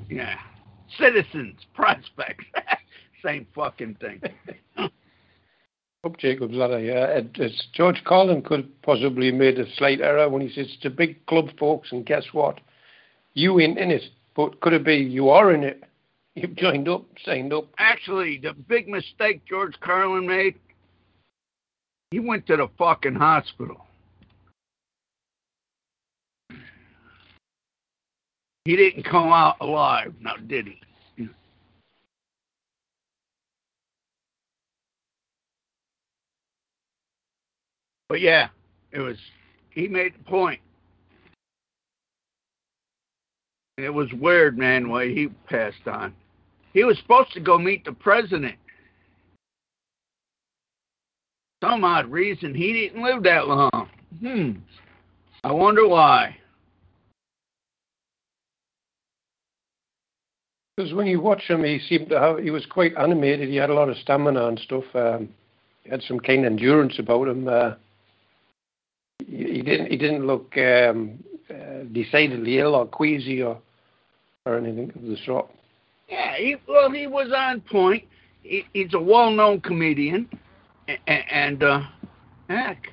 Yeah. 0.08 0.36
Citizens, 0.98 1.60
prospects. 1.74 2.44
Same 3.24 3.46
fucking 3.54 3.96
thing. 4.00 4.20
Up 6.04 6.18
Jacob's 6.18 6.54
ladder, 6.54 6.80
yeah. 6.80 7.04
Uh, 7.04 7.18
it, 7.18 7.30
it's 7.36 7.68
George 7.72 8.02
Carlin 8.04 8.42
could 8.42 8.82
possibly 8.82 9.26
have 9.26 9.36
made 9.36 9.58
a 9.60 9.72
slight 9.76 10.00
error 10.00 10.28
when 10.28 10.42
he 10.42 10.48
says 10.48 10.66
it's 10.74 10.84
a 10.84 10.90
big 10.90 11.24
club, 11.26 11.50
folks, 11.58 11.92
and 11.92 12.04
guess 12.04 12.24
what? 12.32 12.60
You 13.34 13.60
ain't 13.60 13.78
in 13.78 13.92
it. 13.92 14.02
But 14.34 14.60
could 14.60 14.72
it 14.72 14.84
be 14.84 14.96
you 14.96 15.28
are 15.28 15.54
in 15.54 15.62
it? 15.62 15.84
You've 16.34 16.56
joined 16.56 16.88
up, 16.88 17.04
signed 17.24 17.52
up. 17.52 17.68
Actually, 17.78 18.40
the 18.42 18.52
big 18.52 18.88
mistake 18.88 19.42
George 19.46 19.74
Carlin 19.80 20.26
made, 20.26 20.56
he 22.10 22.18
went 22.18 22.46
to 22.46 22.56
the 22.56 22.68
fucking 22.78 23.14
hospital. 23.14 23.86
He 28.64 28.76
didn't 28.76 29.02
come 29.04 29.32
out 29.32 29.56
alive, 29.60 30.14
now 30.20 30.36
did 30.46 30.66
he? 30.66 30.78
But 38.08 38.20
yeah, 38.20 38.48
it 38.92 38.98
was. 38.98 39.16
He 39.70 39.88
made 39.88 40.12
the 40.14 40.24
point. 40.24 40.60
It 43.78 43.88
was 43.88 44.12
weird, 44.12 44.58
man, 44.58 44.90
way 44.90 45.14
he 45.14 45.28
passed 45.48 45.86
on. 45.86 46.14
He 46.74 46.84
was 46.84 46.98
supposed 46.98 47.32
to 47.32 47.40
go 47.40 47.56
meet 47.56 47.86
the 47.86 47.92
president. 47.92 48.56
Some 51.64 51.84
odd 51.84 52.10
reason 52.10 52.54
he 52.54 52.74
didn't 52.74 53.02
live 53.02 53.22
that 53.22 53.48
long. 53.48 53.88
Hmm. 54.20 54.50
I 55.42 55.52
wonder 55.52 55.88
why. 55.88 56.36
Because 60.76 60.94
when 60.94 61.06
you 61.06 61.20
watch 61.20 61.42
him, 61.42 61.64
he 61.64 61.78
seemed 61.78 62.08
to 62.08 62.18
have, 62.18 62.38
he 62.38 62.50
was 62.50 62.64
quite 62.64 62.96
animated. 62.96 63.50
He 63.50 63.56
had 63.56 63.68
a 63.68 63.74
lot 63.74 63.90
of 63.90 63.96
stamina 63.98 64.46
and 64.46 64.58
stuff. 64.58 64.84
Um, 64.94 65.28
he 65.84 65.90
had 65.90 66.02
some 66.02 66.18
kind 66.18 66.46
of 66.46 66.52
endurance 66.52 66.98
about 66.98 67.28
him. 67.28 67.46
Uh, 67.46 67.74
he, 69.18 69.36
he 69.36 69.62
didn't, 69.62 69.90
he 69.90 69.98
didn't 69.98 70.26
look 70.26 70.56
um, 70.56 71.22
uh, 71.50 71.84
decidedly 71.92 72.58
ill 72.58 72.74
or 72.74 72.86
queasy 72.86 73.42
or, 73.42 73.58
or 74.46 74.56
anything 74.56 74.90
of 74.94 75.02
the 75.02 75.16
sort. 75.26 75.50
Yeah, 76.08 76.36
he, 76.36 76.56
well, 76.66 76.90
he 76.90 77.06
was 77.06 77.30
on 77.36 77.60
point. 77.60 78.04
He, 78.42 78.64
he's 78.72 78.94
a 78.94 79.00
well-known 79.00 79.60
comedian, 79.60 80.28
and, 80.88 81.24
and 81.30 81.62
uh, 81.62 81.82
heck, 82.48 82.88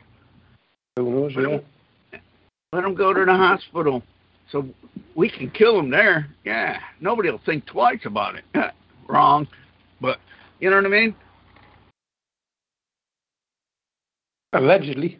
Who 0.98 1.10
knows? 1.10 1.34
Let 1.36 1.50
him, 1.50 1.62
let 2.74 2.84
him 2.84 2.94
go 2.94 3.14
to 3.14 3.26
the 3.26 3.34
hospital, 3.34 4.04
so 4.52 4.68
we 5.16 5.30
can 5.30 5.50
kill 5.52 5.80
him 5.80 5.90
there. 5.90 6.28
Yeah, 6.44 6.80
nobody 7.00 7.30
will 7.30 7.42
think 7.46 7.66
twice 7.66 8.02
about 8.06 8.36
it. 8.36 8.46
Wrong, 9.08 9.48
but 10.02 10.20
you 10.60 10.70
know 10.70 10.78
what 10.78 10.86
I 10.86 10.90
mean. 10.90 11.16
Allegedly. 14.54 15.20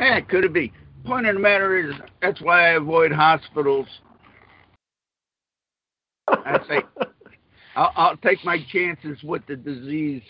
Yeah, 0.00 0.20
could 0.20 0.44
it 0.44 0.52
be? 0.52 0.72
Point 1.04 1.26
of 1.26 1.34
the 1.34 1.40
matter 1.40 1.78
is, 1.78 1.94
that's 2.22 2.40
why 2.40 2.68
I 2.68 2.72
avoid 2.72 3.12
hospitals. 3.12 3.86
I 6.28 6.58
say, 6.68 6.82
I'll, 7.76 7.92
I'll 7.96 8.16
take 8.18 8.44
my 8.44 8.58
chances 8.72 9.22
with 9.22 9.42
the 9.46 9.56
disease. 9.56 10.22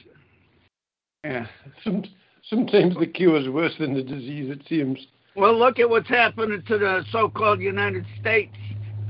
Yeah. 1.24 1.46
Sometimes 1.84 2.96
the 2.98 3.06
cure 3.06 3.36
is 3.40 3.48
worse 3.48 3.72
than 3.78 3.94
the 3.94 4.02
disease, 4.02 4.50
it 4.50 4.62
seems. 4.68 4.98
Well, 5.36 5.58
look 5.58 5.78
at 5.80 5.88
what's 5.90 6.08
happening 6.08 6.62
to 6.68 6.78
the 6.78 7.04
so-called 7.10 7.60
United 7.60 8.06
States, 8.20 8.54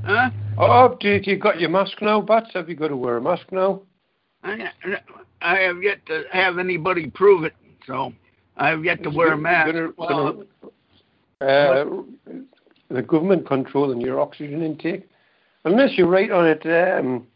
huh? 0.03 0.29
Oh, 0.57 0.97
did 0.99 1.27
you 1.27 1.37
got 1.37 1.59
your 1.59 1.69
mask 1.69 2.01
now, 2.01 2.21
Bats? 2.21 2.49
Have 2.53 2.67
you 2.69 2.75
got 2.75 2.87
to 2.87 2.95
wear 2.95 3.17
a 3.17 3.21
mask 3.21 3.51
now? 3.51 3.81
I, 4.43 4.69
I 5.41 5.55
have 5.59 5.83
yet 5.83 6.05
to 6.07 6.23
have 6.31 6.57
anybody 6.57 7.09
prove 7.09 7.43
it, 7.43 7.53
so 7.85 8.11
I 8.57 8.69
have 8.69 8.83
yet 8.83 9.03
to 9.03 9.09
wear 9.09 9.33
a 9.33 9.37
mask. 9.37 9.73
Gonna- 9.73 9.91
Well, 9.97 10.45
gonna, 11.41 11.51
uh, 11.51 11.85
the 12.89 13.01
government 13.01 13.47
controlling 13.47 14.01
your 14.01 14.19
oxygen 14.19 14.61
intake, 14.63 15.07
unless 15.65 15.97
you 15.97 16.05
write 16.05 16.31
on 16.31 16.47
it 16.47 16.65
um, 16.65 17.27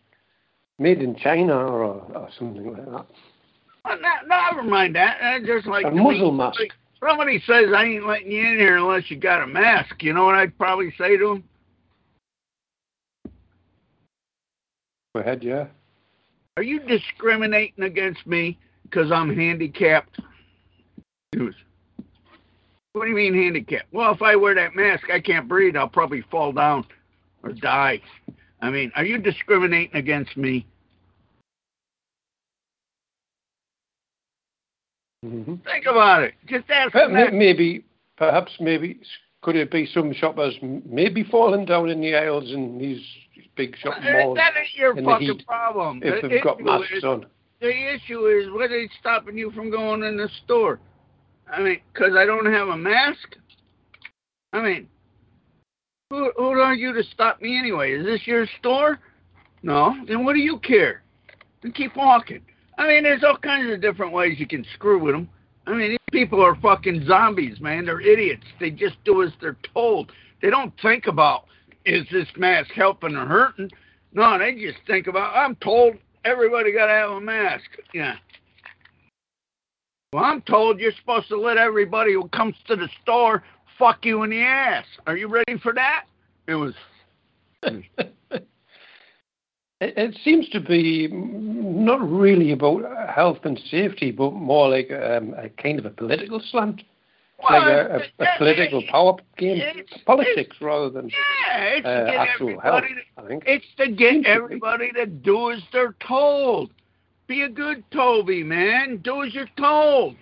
made 0.79 1.01
in 1.01 1.15
China 1.15 1.55
or, 1.57 2.01
or 2.15 2.29
something 2.37 2.71
like 2.73 2.85
that. 2.85 3.05
Uh, 3.85 3.95
no, 3.95 4.09
never 4.27 4.63
mind 4.63 4.95
that. 4.95 5.17
Just 5.45 5.67
like 5.67 5.85
A 5.85 5.91
muzzle 5.91 6.31
mask. 6.31 6.59
like, 6.59 6.71
Somebody 7.01 7.41
says 7.45 7.67
I 7.75 7.85
ain't 7.85 8.05
letting 8.05 8.31
you 8.31 8.41
in 8.45 8.59
here 8.59 8.77
unless 8.77 9.09
you 9.09 9.17
got 9.17 9.41
a 9.41 9.47
mask. 9.47 10.03
You 10.03 10.13
know 10.13 10.25
what 10.25 10.35
I'd 10.35 10.57
probably 10.57 10.93
say 10.97 11.17
to 11.17 11.31
him? 11.31 11.43
Go 15.15 15.21
ahead, 15.21 15.43
yeah. 15.43 15.67
Are 16.57 16.63
you 16.63 16.79
discriminating 16.79 17.85
against 17.85 18.27
me 18.27 18.59
because 18.83 19.11
I'm 19.11 19.33
handicapped? 19.33 20.19
What 22.93 23.05
do 23.05 23.07
you 23.07 23.15
mean 23.15 23.33
handicapped? 23.33 23.93
Well, 23.93 24.13
if 24.13 24.21
I 24.21 24.35
wear 24.35 24.55
that 24.55 24.75
mask, 24.75 25.09
I 25.09 25.21
can't 25.21 25.47
breathe. 25.47 25.77
I'll 25.77 25.87
probably 25.87 26.21
fall 26.29 26.51
down 26.51 26.85
or 27.43 27.53
die. 27.53 28.01
I 28.61 28.69
mean, 28.69 28.91
are 28.95 29.05
you 29.05 29.17
discriminating 29.17 29.95
against 29.95 30.35
me? 30.35 30.65
Hmm 35.23 35.55
Think 35.65 35.85
about 35.85 36.23
it. 36.23 36.33
Just 36.47 36.69
ask 36.69 36.93
that. 36.93 37.33
maybe, 37.33 37.83
perhaps, 38.17 38.51
maybe, 38.59 38.99
could 39.41 39.55
it 39.55 39.71
be 39.71 39.85
some 39.93 40.13
shoppers 40.13 40.55
maybe 40.61 41.23
falling 41.23 41.65
down 41.65 41.89
in 41.89 42.01
the 42.01 42.15
aisles 42.15 42.51
in 42.51 42.77
these 42.77 43.01
big 43.55 43.75
shopping 43.77 44.11
malls 44.13 44.35
That 44.37 44.53
ain't 44.57 44.73
your 44.75 44.95
fucking 44.95 45.27
heat 45.27 45.45
problem. 45.45 46.01
if 46.03 46.21
The 46.21 46.27
they've 46.27 46.43
got 46.43 46.61
masks 46.61 46.91
is- 46.91 47.03
on? 47.03 47.25
The 47.61 47.93
issue 47.93 48.25
is 48.27 48.49
what 48.51 48.71
is 48.71 48.89
stopping 49.01 49.37
you 49.37 49.51
from 49.51 49.69
going 49.69 50.03
in 50.03 50.15
the 50.15 50.29
store? 50.45 50.79
I 51.51 51.61
mean, 51.61 51.81
because 51.91 52.15
I 52.15 52.25
don't 52.25 52.45
have 52.45 52.69
a 52.69 52.77
mask. 52.77 53.35
I 54.53 54.61
mean, 54.61 54.87
who 56.09 56.31
who 56.37 56.51
are 56.51 56.73
you 56.73 56.93
to 56.93 57.03
stop 57.03 57.41
me 57.41 57.57
anyway? 57.57 57.91
Is 57.91 58.05
this 58.05 58.25
your 58.25 58.47
store? 58.59 58.99
No. 59.61 59.93
Then 60.07 60.23
what 60.23 60.33
do 60.35 60.39
you 60.39 60.57
care? 60.59 61.03
Then 61.61 61.73
keep 61.73 61.97
walking. 61.97 62.41
I 62.79 62.87
mean, 62.87 63.03
there's 63.03 63.25
all 63.25 63.37
kinds 63.37 63.71
of 63.71 63.81
different 63.81 64.13
ways 64.13 64.39
you 64.39 64.47
can 64.47 64.65
screw 64.73 64.97
with 64.97 65.13
them. 65.13 65.29
I 65.67 65.73
mean, 65.73 65.89
these 65.89 65.99
people 66.11 66.41
are 66.41 66.55
fucking 66.55 67.05
zombies, 67.05 67.59
man. 67.59 67.85
They're 67.85 67.99
idiots. 67.99 68.45
They 68.57 68.71
just 68.71 68.95
do 69.03 69.21
as 69.21 69.31
they're 69.41 69.57
told. 69.73 70.13
They 70.41 70.49
don't 70.49 70.73
think 70.81 71.05
about 71.05 71.45
is 71.85 72.07
this 72.09 72.27
mask 72.37 72.71
helping 72.71 73.17
or 73.17 73.25
hurting. 73.25 73.69
No, 74.13 74.39
they 74.39 74.55
just 74.55 74.77
think 74.87 75.07
about 75.07 75.35
I'm 75.35 75.55
told 75.57 75.97
everybody 76.23 76.71
got 76.71 76.87
to 76.87 76.93
have 76.93 77.11
a 77.11 77.21
mask. 77.21 77.65
Yeah. 77.93 78.15
Well, 80.13 80.23
I'm 80.23 80.41
told 80.41 80.79
you're 80.79 80.93
supposed 80.97 81.27
to 81.27 81.39
let 81.39 81.57
everybody 81.57 82.13
who 82.13 82.29
comes 82.29 82.55
to 82.67 82.77
the 82.77 82.87
store 83.03 83.43
fuck 83.77 84.05
you 84.05 84.23
in 84.23 84.29
the 84.29 84.39
ass. 84.39 84.85
Are 85.05 85.17
you 85.17 85.27
ready 85.27 85.59
for 85.61 85.73
that? 85.73 86.05
It 86.47 86.55
was. 86.55 86.73
It, 89.81 89.93
it 89.97 90.17
seems 90.23 90.49
to 90.49 90.59
be 90.59 91.07
not 91.09 92.01
really 92.01 92.51
about 92.51 92.83
health 93.09 93.39
and 93.43 93.59
safety, 93.71 94.11
but 94.11 94.33
more 94.33 94.69
like 94.69 94.91
um, 94.91 95.33
a 95.37 95.49
kind 95.49 95.79
of 95.79 95.85
a 95.85 95.89
political 95.89 96.41
slant, 96.51 96.81
like 97.49 97.63
a, 97.63 98.01
a, 98.19 98.23
a 98.25 98.27
political 98.37 98.83
power 98.91 99.15
game, 99.37 99.57
it's- 99.57 100.01
politics 100.05 100.57
rather 100.59 100.89
than 100.89 101.09
Yeah, 101.09 101.63
it's 101.63 101.85
uh, 101.87 101.99
to 101.99 102.11
get 102.11 102.15
actual 102.15 102.59
health. 102.59 102.83
To, 102.83 103.23
I 103.23 103.27
think. 103.27 103.43
it's 103.47 103.65
to 103.77 103.89
get 103.89 104.25
everybody 104.25 104.91
to 104.93 105.05
do 105.05 105.51
as 105.51 105.61
they're 105.71 105.95
told. 106.05 106.71
Be 107.27 107.43
a 107.43 107.49
good 107.49 107.83
Toby, 107.91 108.43
man. 108.43 108.97
Do 108.97 109.23
as 109.23 109.33
you're 109.33 109.47
told. 109.57 110.15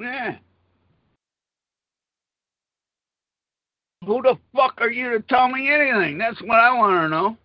Yeah. 0.00 0.36
Who 4.06 4.22
the 4.22 4.38
fuck 4.54 4.74
are 4.78 4.90
you 4.90 5.10
to 5.10 5.20
tell 5.20 5.48
me 5.48 5.68
anything? 5.70 6.16
That's 6.16 6.40
what 6.42 6.60
I 6.60 6.72
want 6.72 7.04
to 7.04 7.08
know. 7.08 7.36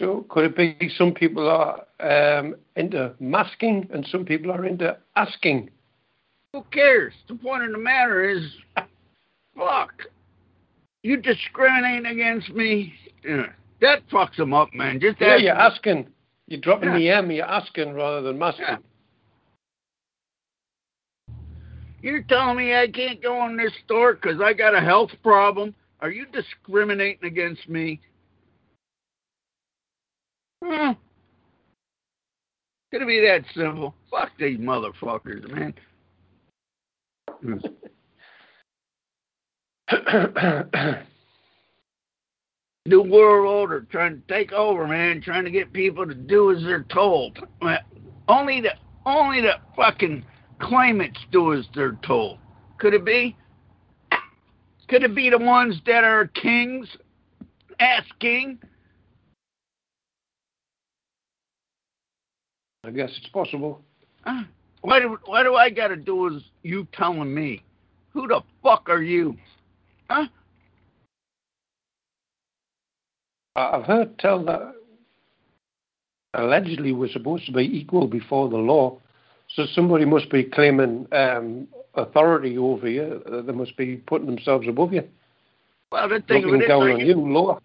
So 0.00 0.24
could 0.28 0.44
it 0.44 0.56
be 0.56 0.90
some 0.96 1.12
people 1.12 1.48
are 1.48 1.84
um, 2.00 2.54
into 2.76 3.14
masking 3.18 3.88
and 3.92 4.06
some 4.10 4.24
people 4.24 4.52
are 4.52 4.64
into 4.64 4.96
asking? 5.16 5.70
Who 6.52 6.62
cares? 6.72 7.12
The 7.28 7.34
point 7.34 7.64
of 7.64 7.72
the 7.72 7.78
matter 7.78 8.28
is, 8.28 8.42
fuck. 9.56 9.92
You 11.02 11.16
discriminating 11.16 12.06
against 12.06 12.50
me? 12.50 12.92
Yeah. 13.24 13.46
That 13.80 14.08
fucks 14.08 14.36
them 14.36 14.52
up, 14.52 14.72
man. 14.74 15.00
Just 15.00 15.20
Yeah, 15.20 15.36
you're 15.36 15.54
them. 15.54 15.72
asking. 15.72 16.06
You're 16.46 16.60
dropping 16.60 16.90
Yeah. 16.90 16.98
the 16.98 17.10
M. 17.10 17.30
You're 17.30 17.44
asking 17.46 17.92
rather 17.94 18.22
than 18.22 18.38
masking. 18.38 18.64
Yeah. 18.68 18.76
You're 22.00 22.22
telling 22.22 22.56
me 22.56 22.74
I 22.74 22.88
can't 22.88 23.20
go 23.22 23.44
in 23.46 23.56
this 23.56 23.72
store 23.84 24.14
because 24.14 24.40
I 24.40 24.52
got 24.52 24.74
a 24.74 24.80
health 24.80 25.10
problem? 25.22 25.74
Are 26.00 26.10
you 26.10 26.26
discriminating 26.32 27.24
against 27.24 27.68
me? 27.68 28.00
Hmm. 30.64 30.92
Could 32.90 33.02
it 33.02 33.08
be 33.08 33.20
that 33.20 33.44
simple? 33.54 33.94
Fuck 34.10 34.30
these 34.38 34.58
motherfuckers, 34.58 35.46
man. 35.50 35.74
New 42.86 43.02
world 43.02 43.46
order 43.46 43.86
trying 43.90 44.20
to 44.20 44.34
take 44.34 44.52
over, 44.52 44.86
man. 44.86 45.20
Trying 45.20 45.44
to 45.44 45.50
get 45.50 45.72
people 45.72 46.06
to 46.06 46.14
do 46.14 46.52
as 46.52 46.62
they're 46.62 46.84
told. 46.84 47.38
Only 48.26 48.62
the 48.62 48.72
only 49.04 49.42
the 49.42 49.56
fucking 49.76 50.24
claimants 50.58 51.18
do 51.30 51.52
as 51.52 51.66
they're 51.74 51.98
told. 52.04 52.38
Could 52.78 52.94
it 52.94 53.04
be? 53.04 53.36
Could 54.88 55.02
it 55.02 55.14
be 55.14 55.28
the 55.28 55.38
ones 55.38 55.78
that 55.86 56.04
are 56.04 56.28
kings? 56.28 56.88
Ask 57.78 58.06
king. 58.20 58.58
I 62.84 62.90
guess 62.90 63.10
it's 63.16 63.28
possible. 63.28 63.82
Huh? 64.22 64.44
Why 64.82 65.00
do 65.00 65.18
why 65.26 65.42
do 65.42 65.54
I 65.56 65.70
got 65.70 65.88
to 65.88 65.96
do 65.96 66.34
as 66.34 66.42
you 66.62 66.86
telling 66.92 67.34
me? 67.34 67.62
Who 68.12 68.28
the 68.28 68.40
fuck 68.62 68.88
are 68.88 69.02
you? 69.02 69.36
Huh? 70.08 70.26
I- 73.56 73.76
I've 73.76 73.84
heard 73.84 74.18
tell 74.18 74.44
that 74.44 74.74
allegedly 76.34 76.92
we're 76.92 77.08
supposed 77.08 77.46
to 77.46 77.52
be 77.52 77.64
equal 77.64 78.06
before 78.06 78.48
the 78.48 78.56
law. 78.56 78.98
So 79.54 79.64
somebody 79.72 80.04
must 80.04 80.30
be 80.30 80.44
claiming 80.44 81.06
um, 81.12 81.66
authority 81.94 82.58
over 82.58 82.88
you. 82.88 83.22
They 83.46 83.52
must 83.52 83.76
be 83.76 83.96
putting 83.96 84.26
themselves 84.26 84.68
above 84.68 84.92
you, 84.92 85.02
Well, 85.90 86.08
the 86.08 86.20
thing 86.20 86.42
Looking 86.42 86.54
of 86.56 86.60
it 86.60 86.64
is, 86.66 86.70
are 86.70 86.98
you, 87.00 87.06
you 87.06 87.32
lower. 87.32 87.58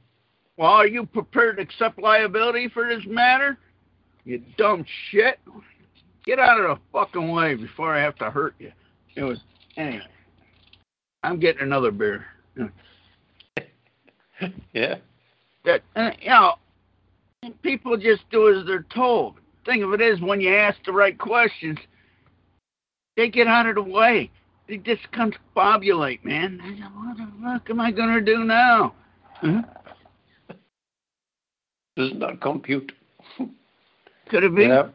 well, 0.58 0.72
are 0.72 0.88
you 0.88 1.06
prepared 1.06 1.58
to 1.58 1.64
accept 1.64 2.00
liability 2.00 2.70
for 2.70 2.88
this 2.88 3.04
matter? 3.06 3.58
You 4.26 4.42
dumb 4.58 4.86
shit. 5.10 5.40
Get 6.26 6.40
out 6.40 6.60
of 6.60 6.78
the 6.78 6.82
fucking 6.92 7.32
way 7.32 7.56
before 7.56 7.94
I 7.94 8.02
have 8.02 8.16
to 8.16 8.30
hurt 8.30 8.56
you. 8.60 8.72
It 9.16 9.24
was 9.24 9.40
anyway. 9.76 10.08
I'm 11.24 11.40
getting 11.40 11.62
another 11.62 11.92
beer. 11.92 12.26
Yeah. 14.74 14.96
That 15.64 15.84
uh, 15.96 16.12
you 16.20 16.30
know, 16.30 16.56
people 17.62 17.96
just 17.96 18.30
do 18.30 18.50
as 18.54 18.66
they're 18.66 18.86
told. 18.94 19.36
Thing 19.66 19.84
of 19.84 19.94
it 19.94 20.02
is, 20.02 20.20
when 20.20 20.42
you 20.42 20.54
ask 20.54 20.78
the 20.86 20.92
right 20.92 21.18
questions, 21.18 21.78
they 23.16 23.30
get 23.30 23.48
out 23.48 23.68
of 23.68 23.76
the 23.76 23.84
way. 23.84 24.30
They 24.68 24.78
just 24.78 25.04
confabulate, 25.14 26.26
man. 26.26 26.60
What 26.96 27.18
the 27.18 27.32
fuck 27.42 27.70
am 27.70 27.80
I 27.80 27.92
gonna 27.92 28.20
do 28.20 28.44
now? 28.44 28.94
Huh? 29.36 29.62
Does 31.96 32.12
not 32.16 32.42
compute. 32.42 32.92
Could 34.34 34.46
it 34.46 34.56
be? 34.56 34.64
Yeah. 34.64 34.90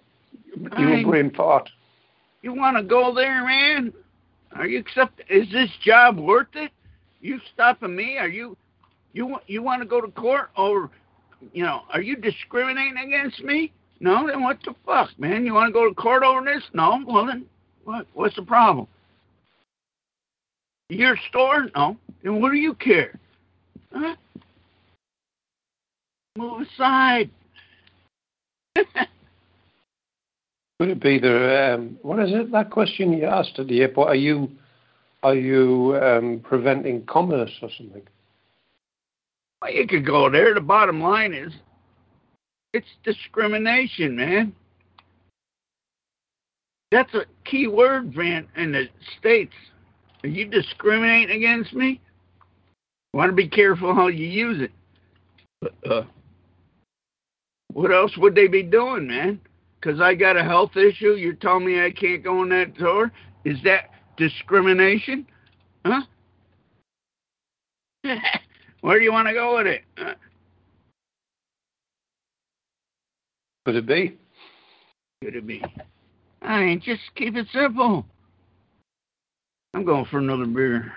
I- 0.73 1.05
brain 1.05 1.31
fart. 1.31 1.71
You 2.43 2.55
want 2.55 2.77
to 2.77 2.83
go 2.83 3.15
there, 3.15 3.45
man? 3.45 3.93
Are 4.57 4.67
you 4.67 4.81
accept? 4.81 5.21
Is 5.31 5.49
this 5.53 5.71
job 5.81 6.19
worth 6.19 6.49
it? 6.55 6.73
You 7.21 7.39
stopping 7.55 7.95
me? 7.95 8.19
Are 8.19 8.27
you 8.27 8.57
you 9.13 9.27
want 9.27 9.45
you 9.47 9.63
want 9.63 9.81
to 9.81 9.87
go 9.87 10.01
to 10.01 10.09
court 10.09 10.51
or 10.57 10.91
you 11.53 11.63
know? 11.63 11.83
Are 11.93 12.01
you 12.01 12.17
discriminating 12.17 12.97
against 12.99 13.41
me? 13.45 13.71
No, 14.01 14.27
then 14.27 14.43
what 14.43 14.59
the 14.65 14.75
fuck, 14.85 15.11
man? 15.21 15.47
You 15.47 15.55
want 15.55 15.69
to 15.69 15.73
go 15.73 15.89
to 15.89 15.95
court 15.95 16.25
over 16.25 16.45
this? 16.45 16.65
No, 16.73 17.01
well 17.07 17.27
then 17.27 17.47
what? 17.85 18.09
What's 18.15 18.35
the 18.35 18.43
problem? 18.43 18.89
Your 20.89 21.17
store? 21.29 21.69
No. 21.77 21.97
Then 22.25 22.43
what 22.43 22.51
do 22.51 22.57
you 22.57 22.75
care? 22.75 23.21
Huh? 23.93 24.17
Move 26.37 26.63
aside. 26.63 27.31
Could 30.79 30.91
it 30.91 31.01
be 31.01 31.19
the 31.19 31.75
um, 31.75 31.99
what 32.03 32.21
is 32.21 32.31
it? 32.33 32.53
That 32.53 32.71
question 32.71 33.13
you 33.13 33.27
asked 33.27 33.59
at 33.59 33.67
the 33.67 33.81
airport. 33.81 34.09
Are 34.09 34.15
you 34.15 34.49
are 35.23 35.35
you 35.35 35.99
um, 36.01 36.41
preventing 36.45 37.05
commerce 37.07 37.51
or 37.61 37.69
something? 37.77 38.03
Well, 39.61 39.73
you 39.73 39.87
could 39.89 40.07
go 40.07 40.31
there. 40.31 40.55
The 40.55 40.61
bottom 40.61 41.01
line 41.01 41.35
is, 41.35 41.53
it's 42.73 42.87
discrimination, 43.03 44.15
man. 44.15 44.55
That's 46.93 47.13
a 47.15 47.25
key 47.45 47.67
word, 47.67 48.15
man, 48.17 48.47
in 48.57 48.73
the 48.73 48.85
states. 49.19 49.55
Are 50.23 50.29
you 50.29 50.47
discriminating 50.47 51.37
against 51.37 51.75
me? 51.75 52.01
Want 53.13 53.31
to 53.31 53.35
be 53.37 53.49
careful 53.49 53.95
how 53.95 54.07
you 54.07 54.27
use 54.27 54.63
it. 54.63 54.71
But, 55.61 55.91
uh, 55.91 56.05
what 57.73 57.93
else 57.93 58.17
would 58.17 58.35
they 58.35 58.47
be 58.47 58.63
doing, 58.63 59.09
man? 59.09 59.41
Because 59.81 60.01
I 60.01 60.15
got 60.15 60.37
a 60.37 60.43
health 60.43 60.77
issue, 60.77 61.13
you're 61.13 61.35
telling 61.35 61.65
me 61.65 61.81
I 61.85 61.91
can't 61.91 62.23
go 62.25 62.43
in 62.43 62.49
that 62.51 62.75
door? 62.77 63.13
Is 63.45 63.59
that 63.65 63.91
discrimination? 64.17 65.27
Huh? 65.87 66.03
Where 68.81 68.99
do 68.99 69.05
you 69.05 69.13
want 69.13 69.29
to 69.29 69.35
go 69.35 69.57
with 69.59 69.67
it? 69.67 69.83
Uh, 69.97 70.15
Could 73.67 73.77
it 73.77 73.87
be? 73.87 74.17
could 75.23 75.35
it 75.35 75.47
be? 75.47 75.63
I 76.43 76.61
mean, 76.61 76.81
just 76.81 77.03
keep 77.17 77.37
it 77.37 77.47
simple. 77.53 78.07
I'm 79.75 79.85
going 79.85 80.07
for 80.07 80.19
another 80.19 80.47
beer. 80.47 80.93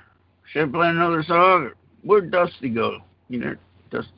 Should 0.51 0.69
I 0.69 0.71
play 0.71 0.89
another 0.89 1.23
song? 1.23 1.71
Where'd 2.03 2.31
Dusty 2.31 2.69
go? 2.69 2.99
You 3.29 3.39
know, 3.39 3.55
just 3.91 4.09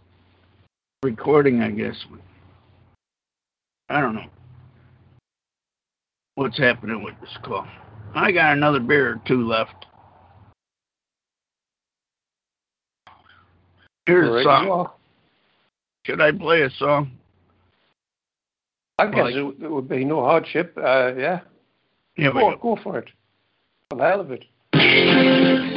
recording, 1.04 1.62
I 1.62 1.72
guess. 1.72 1.96
I 3.90 4.02
don't 4.02 4.16
know 4.16 4.26
what's 6.36 6.58
happening 6.58 7.04
with 7.04 7.16
this 7.22 7.38
call. 7.44 7.68
I 8.16 8.32
got 8.32 8.54
another 8.54 8.80
beer 8.80 9.12
or 9.12 9.22
two 9.26 9.48
left. 9.48 9.86
Here's 14.06 14.30
a 14.30 14.44
song. 14.44 14.90
Should 16.06 16.22
I 16.22 16.32
play 16.32 16.64
a 16.64 16.70
song? 16.72 17.12
I 19.00 19.06
guess 19.06 19.16
Well, 19.16 19.28
it, 19.28 19.64
it 19.64 19.72
would 19.72 19.88
be 19.88 20.04
no 20.04 20.22
hardship. 20.24 20.78
Uh, 20.78 21.14
yeah. 21.16 21.40
Go, 22.18 22.32
go. 22.34 22.56
go 22.62 22.80
for 22.84 23.00
it. 23.00 23.10
For 23.90 23.98
the 23.98 24.04
hell 24.04 24.22
of 24.22 24.32
it. 24.32 24.46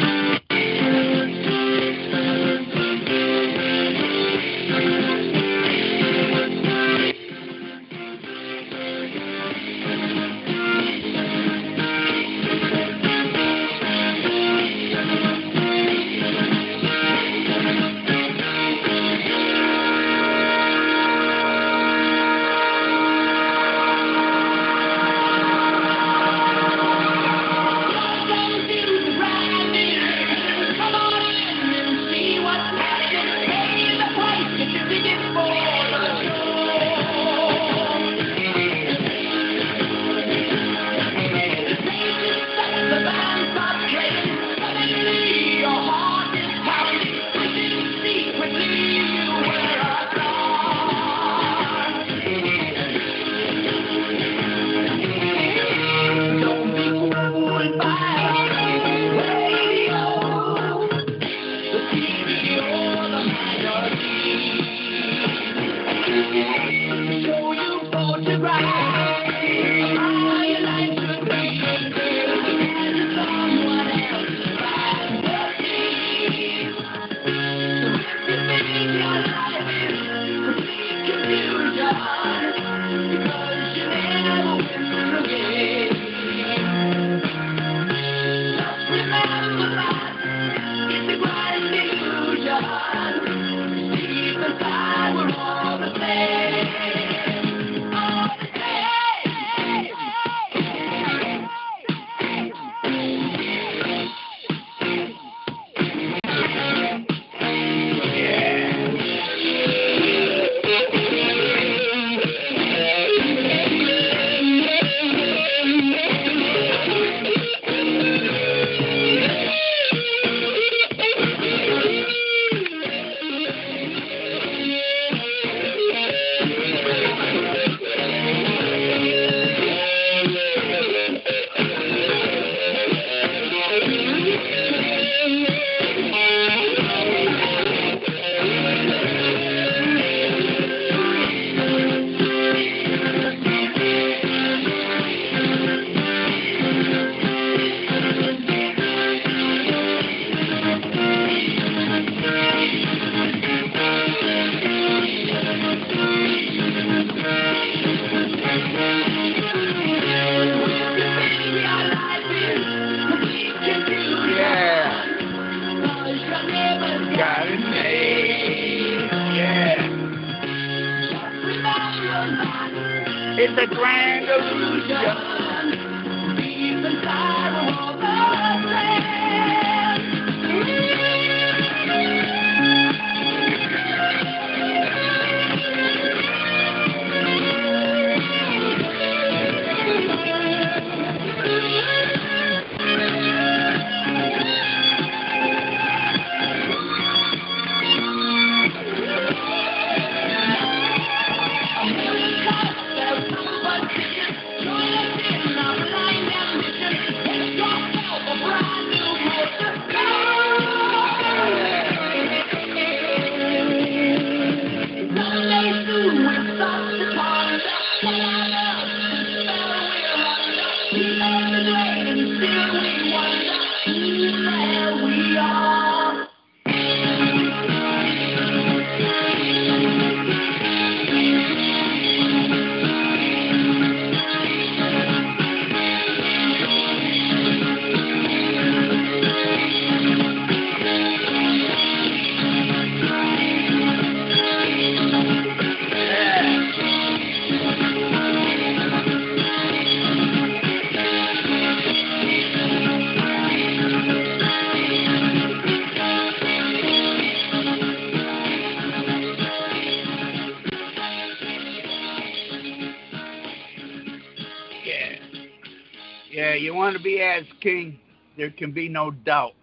king, 267.67 267.99
there 268.37 268.51
can 268.51 268.71
be 268.71 268.89
no 268.89 269.11
doubt. 269.11 269.55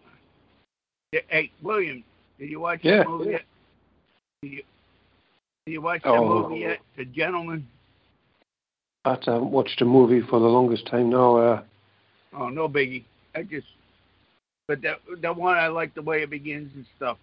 Yeah, 1.13 1.21
Hey, 1.29 1.51
William, 1.61 2.03
did 2.37 2.49
you 2.49 2.59
watch 2.59 2.81
Yeah. 2.83 2.97
that 2.97 3.07
movie 3.07 3.31
yet? 3.31 3.45
Did 4.41 4.51
you, 4.51 4.63
did 5.65 5.71
you 5.71 5.81
watch 5.81 6.03
that 6.03 6.09
Oh. 6.09 6.49
movie 6.49 6.61
yet? 6.61 6.79
The 6.97 7.05
Gentleman? 7.05 7.65
I 9.05 9.11
haven't 9.11 9.51
watched 9.51 9.81
a 9.81 9.85
movie 9.85 10.21
for 10.21 10.39
the 10.39 10.47
longest 10.47 10.85
time 10.87 11.09
now. 11.09 11.37
Uh, 11.37 11.63
Oh, 12.35 12.49
no 12.49 12.67
biggie. 12.67 13.03
I 13.35 13.43
just, 13.43 13.67
but 14.67 14.81
that 14.81 14.99
that 15.21 15.35
one 15.35 15.55
I 15.55 15.67
like 15.67 15.93
the 15.93 16.01
way 16.01 16.23
it 16.23 16.31
begins 16.31 16.73
and 16.73 16.85
stuff. 16.95 17.19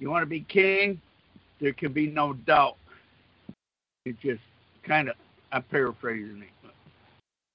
You 0.00 0.10
want 0.10 0.22
to 0.22 0.26
be 0.26 0.40
king, 0.40 1.00
there 1.60 1.72
can 1.72 1.92
be 1.92 2.08
no 2.08 2.32
doubt. 2.32 2.76
It 4.04 4.18
just 4.20 4.42
kind 4.82 5.08
of, 5.08 5.16
I'm 5.52 5.62
paraphrasing 5.62 6.42
it. 6.42 6.48
But 6.62 6.74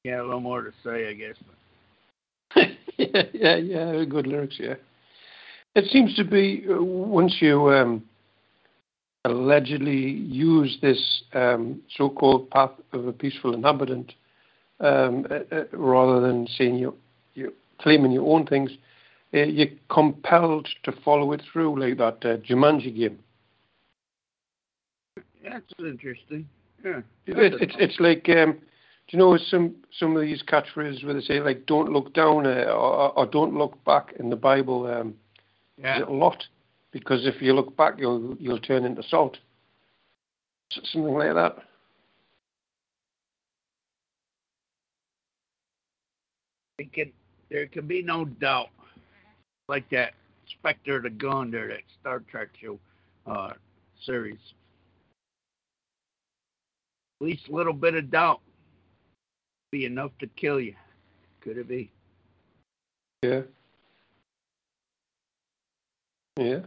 yeah, 0.05 0.21
a 0.21 0.23
little 0.23 0.39
more 0.39 0.61
to 0.61 0.71
say, 0.81 1.09
I 1.09 1.13
guess. 1.13 1.35
But 1.45 1.52
yeah, 3.13 3.23
yeah, 3.33 3.91
yeah, 3.91 4.05
good 4.05 4.27
lyrics, 4.27 4.55
yeah. 4.59 4.75
It 5.75 5.85
seems 5.91 6.15
to 6.15 6.23
be 6.23 6.65
uh, 6.69 6.81
once 6.81 7.37
you 7.39 7.71
um, 7.71 8.03
allegedly 9.25 9.97
use 9.97 10.77
this 10.81 11.23
um, 11.33 11.81
so-called 11.95 12.49
path 12.51 12.71
of 12.91 13.07
a 13.07 13.13
peaceful 13.13 13.53
inhabitant, 13.53 14.13
um, 14.79 15.25
uh, 15.29 15.55
uh, 15.55 15.63
rather 15.73 16.19
than 16.19 16.47
saying 16.57 16.75
you 16.75 16.95
you 17.33 17.53
claiming 17.79 18.11
your 18.11 18.27
own 18.35 18.45
things, 18.45 18.71
uh, 19.33 19.39
you're 19.39 19.67
compelled 19.89 20.67
to 20.83 20.91
follow 21.03 21.31
it 21.33 21.41
through 21.51 21.79
like 21.79 21.97
that 21.97 22.29
uh, 22.29 22.37
Jumanji 22.37 22.95
game. 22.95 23.19
that's 25.43 25.65
interesting. 25.79 26.47
Yeah. 26.83 27.01
It, 27.25 27.61
it's 27.61 27.75
it's 27.79 27.99
like 27.99 28.29
um, 28.29 28.59
you 29.09 29.19
know 29.19 29.37
some 29.37 29.75
some 29.99 30.15
of 30.15 30.21
these 30.21 30.41
catchphrases 30.43 31.03
where 31.03 31.13
they 31.13 31.21
say 31.21 31.39
like 31.39 31.65
"Don't 31.65 31.91
look 31.91 32.13
down" 32.13 32.47
uh, 32.47 32.71
or, 32.71 33.17
or 33.17 33.25
"Don't 33.25 33.55
look 33.55 33.83
back" 33.85 34.13
in 34.19 34.29
the 34.29 34.35
Bible. 34.35 34.87
Um, 34.87 35.15
yeah. 35.77 36.03
a 36.03 36.09
lot 36.09 36.43
because 36.91 37.25
if 37.25 37.41
you 37.41 37.53
look 37.53 37.75
back, 37.75 37.95
you'll 37.97 38.35
you'll 38.39 38.59
turn 38.59 38.85
into 38.85 39.03
salt. 39.03 39.37
Something 40.71 41.13
like 41.13 41.33
that. 41.33 41.57
It 46.79 46.91
can, 46.91 47.11
there 47.51 47.67
can 47.67 47.85
be 47.87 48.01
no 48.01 48.25
doubt. 48.25 48.69
Like 49.69 49.89
that 49.91 50.13
Spectre 50.59 50.97
of 50.97 51.03
the 51.03 51.09
Gun 51.09 51.51
there, 51.51 51.67
that 51.67 51.81
Star 52.01 52.21
Trek 52.29 52.49
show 52.59 52.79
uh, 53.25 53.51
series. 54.05 54.39
At 57.21 57.27
least 57.27 57.47
a 57.49 57.55
little 57.55 57.73
bit 57.73 57.95
of 57.95 58.11
doubt 58.11 58.41
be 59.73 59.85
enough 59.85 60.11
to 60.19 60.27
kill 60.27 60.59
you. 60.59 60.75
Could 61.41 61.57
it 61.57 61.67
be? 61.67 61.89
Yeah. 63.23 63.41
Yeah. 66.37 66.59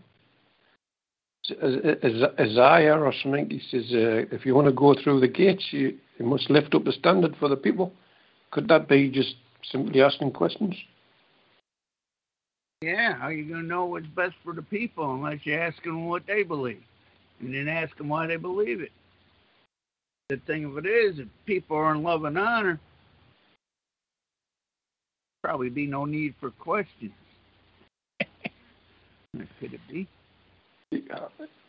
S- 1.49 1.57
Is- 1.63 1.99
is- 2.03 2.23
Isaiah 2.41 2.99
or 2.99 3.13
something, 3.23 3.49
he 3.49 3.61
says, 3.71 3.87
uh, 3.93 4.35
if 4.35 4.45
you 4.45 4.57
want 4.57 4.67
to 4.67 4.73
go 4.73 4.93
through 4.93 5.21
the 5.21 5.29
gates, 5.29 5.67
you, 5.71 5.97
you 6.19 6.27
must 6.27 6.51
lift 6.51 6.75
up 6.75 6.83
the 6.83 6.91
standard 6.91 7.37
for 7.37 7.49
the 7.49 7.57
people. 7.57 7.93
Could 8.51 8.67
that 8.69 8.89
be 8.89 9.09
just 9.09 9.37
simply 9.71 10.03
asking 10.03 10.33
questions? 10.33 10.75
Yeah, 12.83 13.15
how 13.15 13.29
you 13.29 13.45
gonna 13.49 13.63
know 13.63 13.85
what's 13.85 14.07
best 14.09 14.35
for 14.43 14.53
the 14.53 14.63
people 14.63 15.15
unless 15.15 15.47
you 15.47 15.55
ask 15.55 15.81
them 15.85 16.07
what 16.09 16.27
they 16.27 16.43
believe, 16.43 16.83
and 17.41 17.55
then 17.55 17.69
ask 17.69 17.97
them 17.97 18.09
why 18.09 18.27
they 18.27 18.37
believe 18.37 18.81
it. 18.81 18.93
The 20.29 20.39
thing 20.39 20.65
of 20.65 20.77
it 20.77 20.87
is, 20.87 21.21
if 21.21 21.29
people 21.47 21.77
are 21.77 21.95
in 21.95 22.03
love 22.03 22.25
and 22.25 22.37
honor, 22.37 22.81
probably 25.47 25.71
be 25.71 25.87
no 25.87 26.05
need 26.05 26.35
for 26.41 26.51
questions. 26.51 27.13
Could 29.61 29.75
it 29.75 29.81
be? 29.89 30.09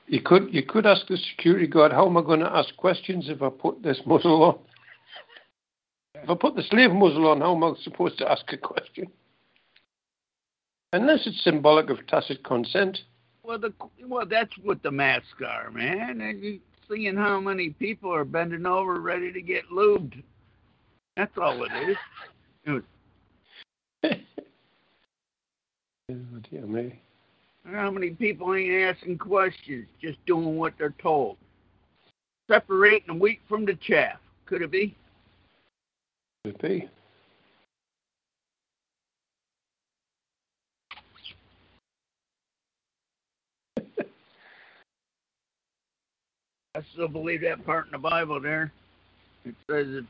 You 0.07 0.21
could 0.21 0.53
you 0.53 0.63
could 0.63 0.85
ask 0.85 1.05
the 1.07 1.17
security 1.17 1.67
guard, 1.67 1.91
how 1.91 2.07
am 2.07 2.17
I 2.17 2.21
going 2.21 2.39
to 2.39 2.49
ask 2.49 2.75
questions 2.77 3.25
if 3.27 3.41
I 3.41 3.49
put 3.49 3.83
this 3.83 3.99
muzzle 4.05 4.41
on? 4.43 4.59
If 6.15 6.29
I 6.29 6.35
put 6.35 6.55
the 6.55 6.63
slave 6.63 6.91
muzzle 6.91 7.27
on, 7.27 7.41
how 7.41 7.55
am 7.55 7.63
I 7.63 7.73
supposed 7.83 8.17
to 8.19 8.31
ask 8.31 8.45
a 8.53 8.57
question? 8.57 9.07
Unless 10.93 11.27
it's 11.27 11.43
symbolic 11.43 11.89
of 11.89 11.97
tacit 12.07 12.43
consent. 12.45 12.97
Well, 13.43 13.59
the 13.59 13.73
well, 14.07 14.25
that's 14.25 14.53
what 14.63 14.81
the 14.81 14.91
masks 14.91 15.41
are, 15.45 15.69
man. 15.71 16.21
And 16.21 16.41
you 16.41 16.59
seeing 16.89 17.17
how 17.17 17.41
many 17.41 17.71
people 17.71 18.13
are 18.13 18.25
bending 18.25 18.65
over 18.65 19.01
ready 19.01 19.33
to 19.33 19.41
get 19.41 19.65
lubed. 19.69 20.23
That's 21.17 21.37
all 21.37 21.63
it 21.63 21.89
is. 22.65 22.81
Me. 26.09 27.01
How 27.65 27.91
many 27.91 28.11
people 28.11 28.55
ain't 28.55 28.95
asking 28.95 29.17
questions, 29.17 29.87
just 30.01 30.17
doing 30.25 30.55
what 30.55 30.73
they're 30.77 30.95
told? 31.01 31.35
Separating 32.49 33.07
the 33.07 33.13
wheat 33.13 33.41
from 33.49 33.65
the 33.65 33.75
chaff. 33.75 34.17
Could 34.45 34.61
it 34.61 34.71
be? 34.71 34.95
Could 36.45 36.55
it 36.55 36.61
be? 36.61 36.87
I 46.73 46.81
still 46.93 47.09
believe 47.09 47.41
that 47.41 47.65
part 47.65 47.87
in 47.87 47.91
the 47.91 47.97
Bible 47.97 48.39
there. 48.39 48.71
It 49.43 49.55
says 49.69 49.87
if 49.89 50.05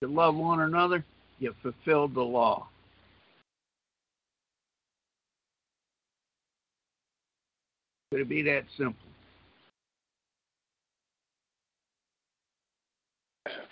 you 0.00 0.08
love 0.08 0.36
one 0.36 0.60
another, 0.60 1.04
you 1.38 1.54
fulfilled 1.62 2.14
the 2.14 2.22
law. 2.22 2.68
Could 8.12 8.20
it 8.20 8.28
be 8.28 8.42
that 8.42 8.64
simple? 8.76 9.08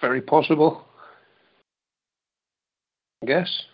Very 0.00 0.22
possible. 0.22 0.86
I 3.22 3.26
guess. 3.26 3.64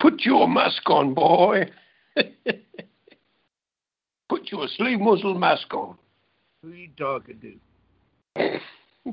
Put 0.00 0.22
your 0.22 0.48
mask 0.48 0.88
on, 0.88 1.12
boy. 1.12 1.70
Put 4.30 4.50
your 4.50 4.68
sleeve 4.78 5.00
muzzle 5.00 5.34
mask 5.34 5.74
on. 5.74 5.98
Who 6.62 6.72
are 6.72 6.74
you 6.74 6.88
talking 6.96 7.60
to? 8.36 9.12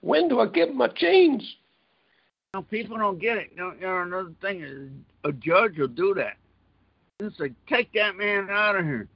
When 0.00 0.28
do 0.28 0.40
I 0.40 0.46
get 0.46 0.74
my 0.74 0.88
chains? 0.88 1.56
No, 2.54 2.62
people 2.62 2.96
don't 2.98 3.18
get 3.18 3.36
it. 3.36 3.50
You 3.54 3.74
know, 3.80 4.02
another 4.02 4.32
thing 4.40 4.62
is 4.62 4.88
a 5.24 5.32
judge 5.32 5.78
will 5.78 5.88
do 5.88 6.14
that. 6.14 6.36
It's 7.20 7.38
like 7.38 7.52
take 7.68 7.92
that 7.92 8.16
man 8.16 8.48
out 8.50 8.76
of 8.76 8.84
here. 8.84 9.08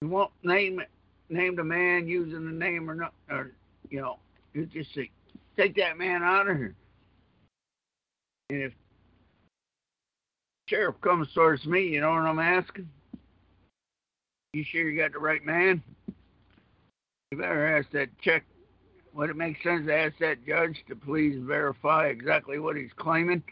You 0.00 0.08
won't 0.08 0.30
name 0.42 0.80
it, 0.80 0.88
name 1.28 1.56
the 1.56 1.64
man 1.64 2.06
using 2.06 2.46
the 2.46 2.52
name 2.52 2.88
or 2.88 2.94
not, 2.94 3.12
or 3.28 3.50
you 3.90 4.00
know, 4.00 4.18
you 4.52 4.66
just 4.66 4.94
say 4.94 5.10
take 5.56 5.74
that 5.76 5.98
man 5.98 6.22
out 6.22 6.48
of 6.48 6.56
here. 6.56 6.74
And 8.50 8.62
if 8.62 8.72
sheriff 10.68 11.00
comes 11.00 11.28
towards 11.34 11.66
me, 11.66 11.88
you 11.88 12.00
know 12.00 12.10
what 12.10 12.18
I'm 12.18 12.38
asking? 12.38 12.88
You 14.52 14.64
sure 14.70 14.88
you 14.88 14.96
got 14.96 15.12
the 15.12 15.18
right 15.18 15.44
man? 15.44 15.82
You 17.30 17.38
better 17.38 17.76
ask 17.76 17.90
that 17.90 18.08
check 18.22 18.44
would 19.14 19.30
it 19.30 19.36
make 19.36 19.62
sense 19.62 19.86
to 19.86 19.94
ask 19.94 20.14
that 20.18 20.44
judge 20.46 20.76
to 20.88 20.96
please 20.96 21.38
verify 21.42 22.06
exactly 22.06 22.58
what 22.58 22.76
he's 22.76 22.90
claiming? 22.96 23.42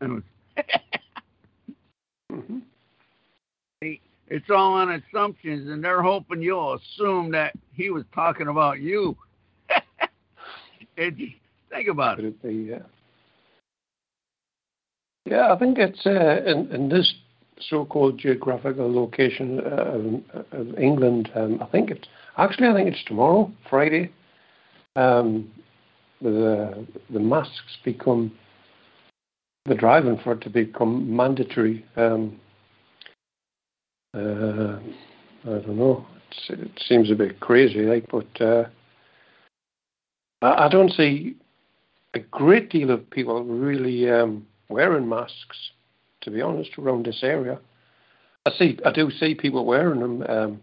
And 0.00 0.22
hmm 2.30 2.58
it's 4.30 4.48
all 4.48 4.74
on 4.74 4.90
assumptions, 4.92 5.68
and 5.68 5.82
they're 5.82 6.02
hoping 6.02 6.40
you'll 6.40 6.74
assume 6.74 7.32
that 7.32 7.52
he 7.72 7.90
was 7.90 8.04
talking 8.14 8.46
about 8.46 8.80
you. 8.80 9.16
it, 10.96 11.14
think 11.68 11.88
about 11.88 12.16
Could 12.16 12.26
it. 12.26 12.28
it 12.28 12.42
be? 12.42 12.70
Yeah. 12.70 12.78
Yeah, 15.26 15.52
I 15.52 15.58
think 15.58 15.78
it's 15.78 16.06
uh, 16.06 16.42
in, 16.46 16.70
in 16.72 16.88
this 16.88 17.12
so-called 17.68 18.18
geographical 18.18 18.92
location 18.92 19.60
uh, 19.60 20.22
of, 20.32 20.46
of 20.52 20.78
England. 20.78 21.30
Um, 21.34 21.58
I 21.60 21.66
think 21.66 21.90
it's 21.90 22.08
actually 22.38 22.68
I 22.68 22.74
think 22.74 22.88
it's 22.88 23.04
tomorrow, 23.04 23.50
Friday. 23.68 24.10
Um, 24.96 25.50
the 26.20 26.86
the 27.10 27.20
masks 27.20 27.78
become 27.84 28.32
the 29.66 29.74
driving 29.74 30.18
for 30.18 30.32
it 30.32 30.40
to 30.42 30.50
become 30.50 31.14
mandatory. 31.14 31.84
Um, 31.96 32.40
uh, 34.14 34.78
I 35.44 35.58
don't 35.60 35.76
know. 35.76 36.06
It's, 36.28 36.60
it 36.60 36.82
seems 36.86 37.10
a 37.10 37.14
bit 37.14 37.40
crazy, 37.40 37.82
like, 37.82 38.06
but 38.10 38.40
uh, 38.40 38.64
I, 40.42 40.66
I 40.66 40.68
don't 40.68 40.92
see 40.92 41.36
a 42.14 42.18
great 42.18 42.70
deal 42.70 42.90
of 42.90 43.08
people 43.10 43.44
really 43.44 44.10
um, 44.10 44.46
wearing 44.68 45.08
masks. 45.08 45.70
To 46.22 46.30
be 46.30 46.42
honest, 46.42 46.76
around 46.78 47.06
this 47.06 47.20
area, 47.22 47.58
I 48.44 48.50
see 48.58 48.78
I 48.84 48.92
do 48.92 49.10
see 49.10 49.34
people 49.34 49.64
wearing 49.64 50.00
them, 50.00 50.22
um, 50.28 50.60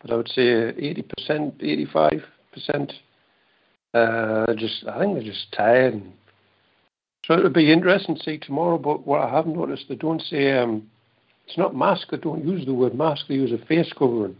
but 0.00 0.10
I 0.10 0.16
would 0.16 0.28
say 0.28 0.70
eighty 0.76 1.02
percent, 1.02 1.54
eighty-five 1.60 2.24
percent. 2.52 2.92
Uh, 3.98 4.54
just 4.54 4.86
I 4.86 4.98
think 4.98 5.14
they're 5.14 5.22
just 5.22 5.52
tired. 5.52 5.94
And, 5.94 6.12
so 7.24 7.34
it'll 7.34 7.50
be 7.50 7.72
interesting 7.72 8.16
to 8.16 8.22
see 8.22 8.38
tomorrow. 8.38 8.78
But 8.78 9.06
what 9.06 9.20
I 9.20 9.30
have 9.30 9.46
noticed, 9.46 9.86
they 9.88 9.96
don't 9.96 10.22
say 10.22 10.58
um, 10.58 10.88
it's 11.46 11.58
not 11.58 11.74
mask. 11.74 12.08
They 12.10 12.16
don't 12.16 12.46
use 12.46 12.64
the 12.64 12.74
word 12.74 12.94
mask. 12.94 13.26
They 13.28 13.34
use 13.34 13.52
a 13.52 13.64
face 13.66 13.92
covering. 13.98 14.36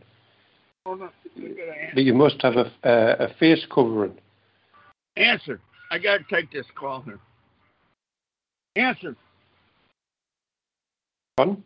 You 0.86 1.56
But 1.94 2.04
you 2.04 2.14
must 2.14 2.40
have 2.42 2.54
a, 2.56 2.72
a, 2.82 3.26
a 3.26 3.34
face 3.38 3.64
covering. 3.72 4.16
Answer. 5.16 5.60
I 5.90 5.98
got 5.98 6.18
to 6.18 6.24
take 6.34 6.50
this 6.50 6.66
call 6.74 7.02
here. 7.02 7.18
Answer. 8.76 9.16
Pardon? 11.36 11.62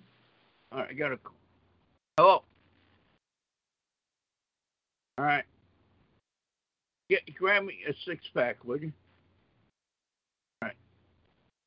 All 0.70 0.78
right, 0.78 0.88
I 0.90 0.94
got 0.94 1.12
a 1.12 1.16
call. 1.18 1.34
Hello. 2.16 2.42
All 5.18 5.24
right. 5.24 5.44
Get 7.12 7.34
grab 7.38 7.64
me 7.64 7.74
a 7.86 7.92
six 8.06 8.24
pack, 8.32 8.64
would 8.64 8.80
you? 8.80 8.92
All 10.62 10.68
right. 10.68 10.76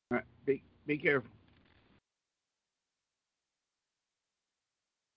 All 0.09 0.17
right. 0.17 0.25
Be 0.47 0.63
be 0.87 0.97
careful. 0.97 1.29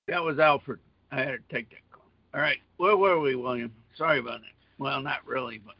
That 0.06 0.22
was 0.22 0.38
Alfred. 0.38 0.80
I 1.10 1.20
had 1.20 1.28
to 1.30 1.38
take 1.50 1.70
that 1.70 1.78
call. 1.90 2.04
All 2.34 2.42
right. 2.42 2.58
Where 2.76 2.94
were 2.98 3.18
we, 3.20 3.36
William? 3.36 3.72
Sorry 3.96 4.18
about 4.18 4.40
that. 4.40 4.52
Well, 4.76 5.00
not 5.00 5.26
really, 5.26 5.62
but 5.64 5.76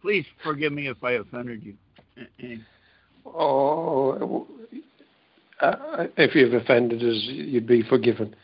please 0.00 0.26
forgive 0.42 0.72
me 0.72 0.88
if 0.88 0.96
I 1.04 1.12
offended 1.12 1.62
you. 1.62 2.58
Oh, 3.24 4.48
uh, 5.60 6.06
if 6.16 6.34
you've 6.34 6.54
offended 6.54 7.04
us, 7.04 7.22
you'd 7.22 7.68
be 7.68 7.84
forgiven. 7.84 8.34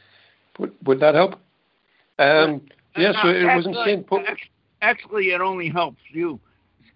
Would, 0.60 0.72
would 0.84 1.00
that 1.00 1.16
help? 1.16 1.32
Um, 2.20 2.62
yes, 2.96 3.16
Uh, 3.18 3.22
so 3.22 3.28
it 3.30 3.44
wasn't 3.56 4.06
put. 4.06 4.24
act- 4.24 4.48
Actually, 4.80 5.30
it 5.30 5.40
only 5.40 5.68
helps 5.68 6.00
you 6.10 6.38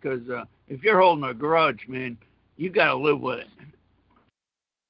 because 0.00 0.28
uh, 0.28 0.44
if 0.68 0.82
you're 0.82 1.00
holding 1.00 1.24
a 1.24 1.34
grudge, 1.34 1.86
man, 1.88 2.16
you 2.56 2.70
got 2.70 2.88
to 2.88 2.96
live 2.96 3.20
with 3.20 3.40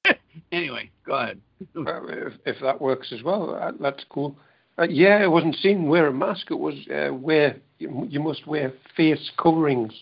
it. 0.05 0.17
anyway, 0.51 0.89
go 1.05 1.13
ahead. 1.13 1.39
If, 1.75 2.33
if 2.45 2.57
that 2.61 2.81
works 2.81 3.13
as 3.13 3.23
well, 3.23 3.55
uh, 3.55 3.71
that's 3.79 4.03
cool. 4.09 4.35
Uh, 4.77 4.87
yeah, 4.89 5.23
it 5.23 5.31
wasn't 5.31 5.55
seen 5.55 5.87
wear 5.87 6.07
a 6.07 6.13
mask. 6.13 6.51
It 6.51 6.59
was 6.59 6.75
uh, 6.89 7.13
wear. 7.13 7.57
You, 7.79 8.05
you 8.09 8.19
must 8.19 8.45
wear 8.47 8.73
face 8.97 9.31
coverings. 9.41 9.93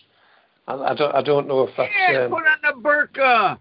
I, 0.66 0.74
I 0.74 0.94
don't. 0.94 1.14
I 1.14 1.22
don't 1.22 1.46
know 1.46 1.62
if 1.62 1.70
that's. 1.76 1.92
yeah, 2.10 2.24
um, 2.24 2.30
put 2.30 2.44
on 2.46 2.58
the 2.62 2.82
burqa. 2.82 3.58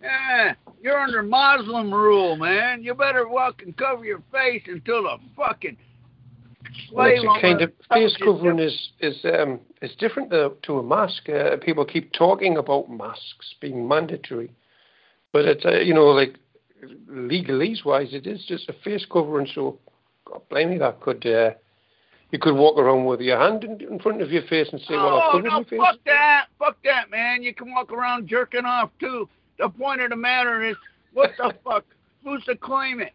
Yeah, 0.00 0.54
you're 0.82 0.98
under 0.98 1.22
Muslim 1.22 1.92
rule, 1.92 2.36
man. 2.36 2.82
You 2.82 2.94
better 2.94 3.28
walk 3.28 3.62
and 3.62 3.76
cover 3.76 4.04
your 4.04 4.22
face 4.32 4.62
until 4.66 5.02
the 5.02 5.16
fucking 5.36 5.76
Well, 6.92 7.06
it's 7.06 7.24
a 7.24 7.40
kind 7.40 7.60
of 7.60 7.72
face 7.92 8.16
covering 8.22 8.58
is 8.58 8.90
is 9.00 9.24
um 9.24 9.60
is 9.82 9.94
different 9.96 10.30
to, 10.30 10.52
to 10.62 10.78
a 10.78 10.82
mask. 10.82 11.28
Uh, 11.28 11.56
people 11.56 11.84
keep 11.84 12.12
talking 12.12 12.56
about 12.56 12.90
masks 12.90 13.54
being 13.60 13.86
mandatory, 13.86 14.50
but 15.32 15.44
it's 15.44 15.64
uh, 15.64 15.80
you 15.80 15.94
know 15.94 16.06
like 16.06 16.38
legalese 17.08 17.84
wise, 17.84 18.12
it 18.12 18.26
is 18.26 18.44
just 18.46 18.68
a 18.68 18.72
face 18.84 19.06
covering. 19.10 19.48
So, 19.54 19.78
God 20.24 20.42
blame 20.48 20.70
me, 20.70 20.78
that 20.78 21.00
could 21.00 21.26
uh, 21.26 21.50
you 22.30 22.38
could 22.38 22.54
walk 22.54 22.78
around 22.78 23.04
with 23.04 23.20
your 23.20 23.38
hand 23.38 23.64
in, 23.64 23.80
in 23.80 23.98
front 23.98 24.22
of 24.22 24.30
your 24.30 24.42
face 24.42 24.68
and 24.72 24.80
say, 24.80 24.94
"Well, 24.94 25.18
I've 25.18 25.22
oh, 25.28 25.32
covered 25.32 25.44
no, 25.44 25.50
my 25.50 25.64
face." 25.64 25.78
fuck 25.78 25.98
that. 26.06 26.46
Fuck 26.58 26.76
that, 26.84 27.10
man. 27.10 27.42
You 27.42 27.54
can 27.54 27.70
walk 27.72 27.92
around 27.92 28.28
jerking 28.28 28.64
off, 28.64 28.90
too. 28.98 29.28
The 29.58 29.68
point 29.68 30.00
of 30.00 30.10
the 30.10 30.16
matter 30.16 30.64
is, 30.64 30.76
what 31.12 31.32
the 31.38 31.54
fuck? 31.64 31.84
Who's 32.24 32.44
to 32.44 32.56
claim 32.56 33.00
it? 33.00 33.12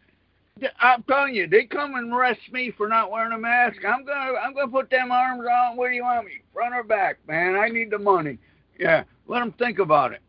I'm 0.80 1.02
telling 1.04 1.34
you, 1.34 1.46
they 1.46 1.64
come 1.64 1.94
and 1.94 2.12
arrest 2.12 2.40
me 2.52 2.72
for 2.76 2.88
not 2.88 3.10
wearing 3.10 3.32
a 3.32 3.38
mask. 3.38 3.78
I'm 3.86 4.04
gonna, 4.04 4.38
I'm 4.38 4.54
gonna 4.54 4.68
put 4.68 4.90
them 4.90 5.10
arms 5.12 5.44
on. 5.50 5.76
Where 5.76 5.90
do 5.90 5.96
you 5.96 6.02
want 6.02 6.26
me? 6.26 6.40
Front 6.52 6.74
or 6.74 6.82
back, 6.82 7.18
man? 7.26 7.56
I 7.56 7.68
need 7.68 7.90
the 7.90 7.98
money. 7.98 8.38
Yeah, 8.78 9.04
let 9.26 9.40
them 9.40 9.52
think 9.52 9.78
about 9.78 10.12
it. 10.12 10.20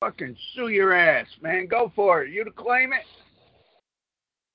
Fucking 0.00 0.36
sue 0.54 0.68
your 0.68 0.92
ass, 0.92 1.26
man. 1.40 1.66
Go 1.66 1.90
for 1.94 2.24
it. 2.24 2.30
You 2.30 2.44
to 2.44 2.50
claim 2.50 2.92
it? 2.92 3.04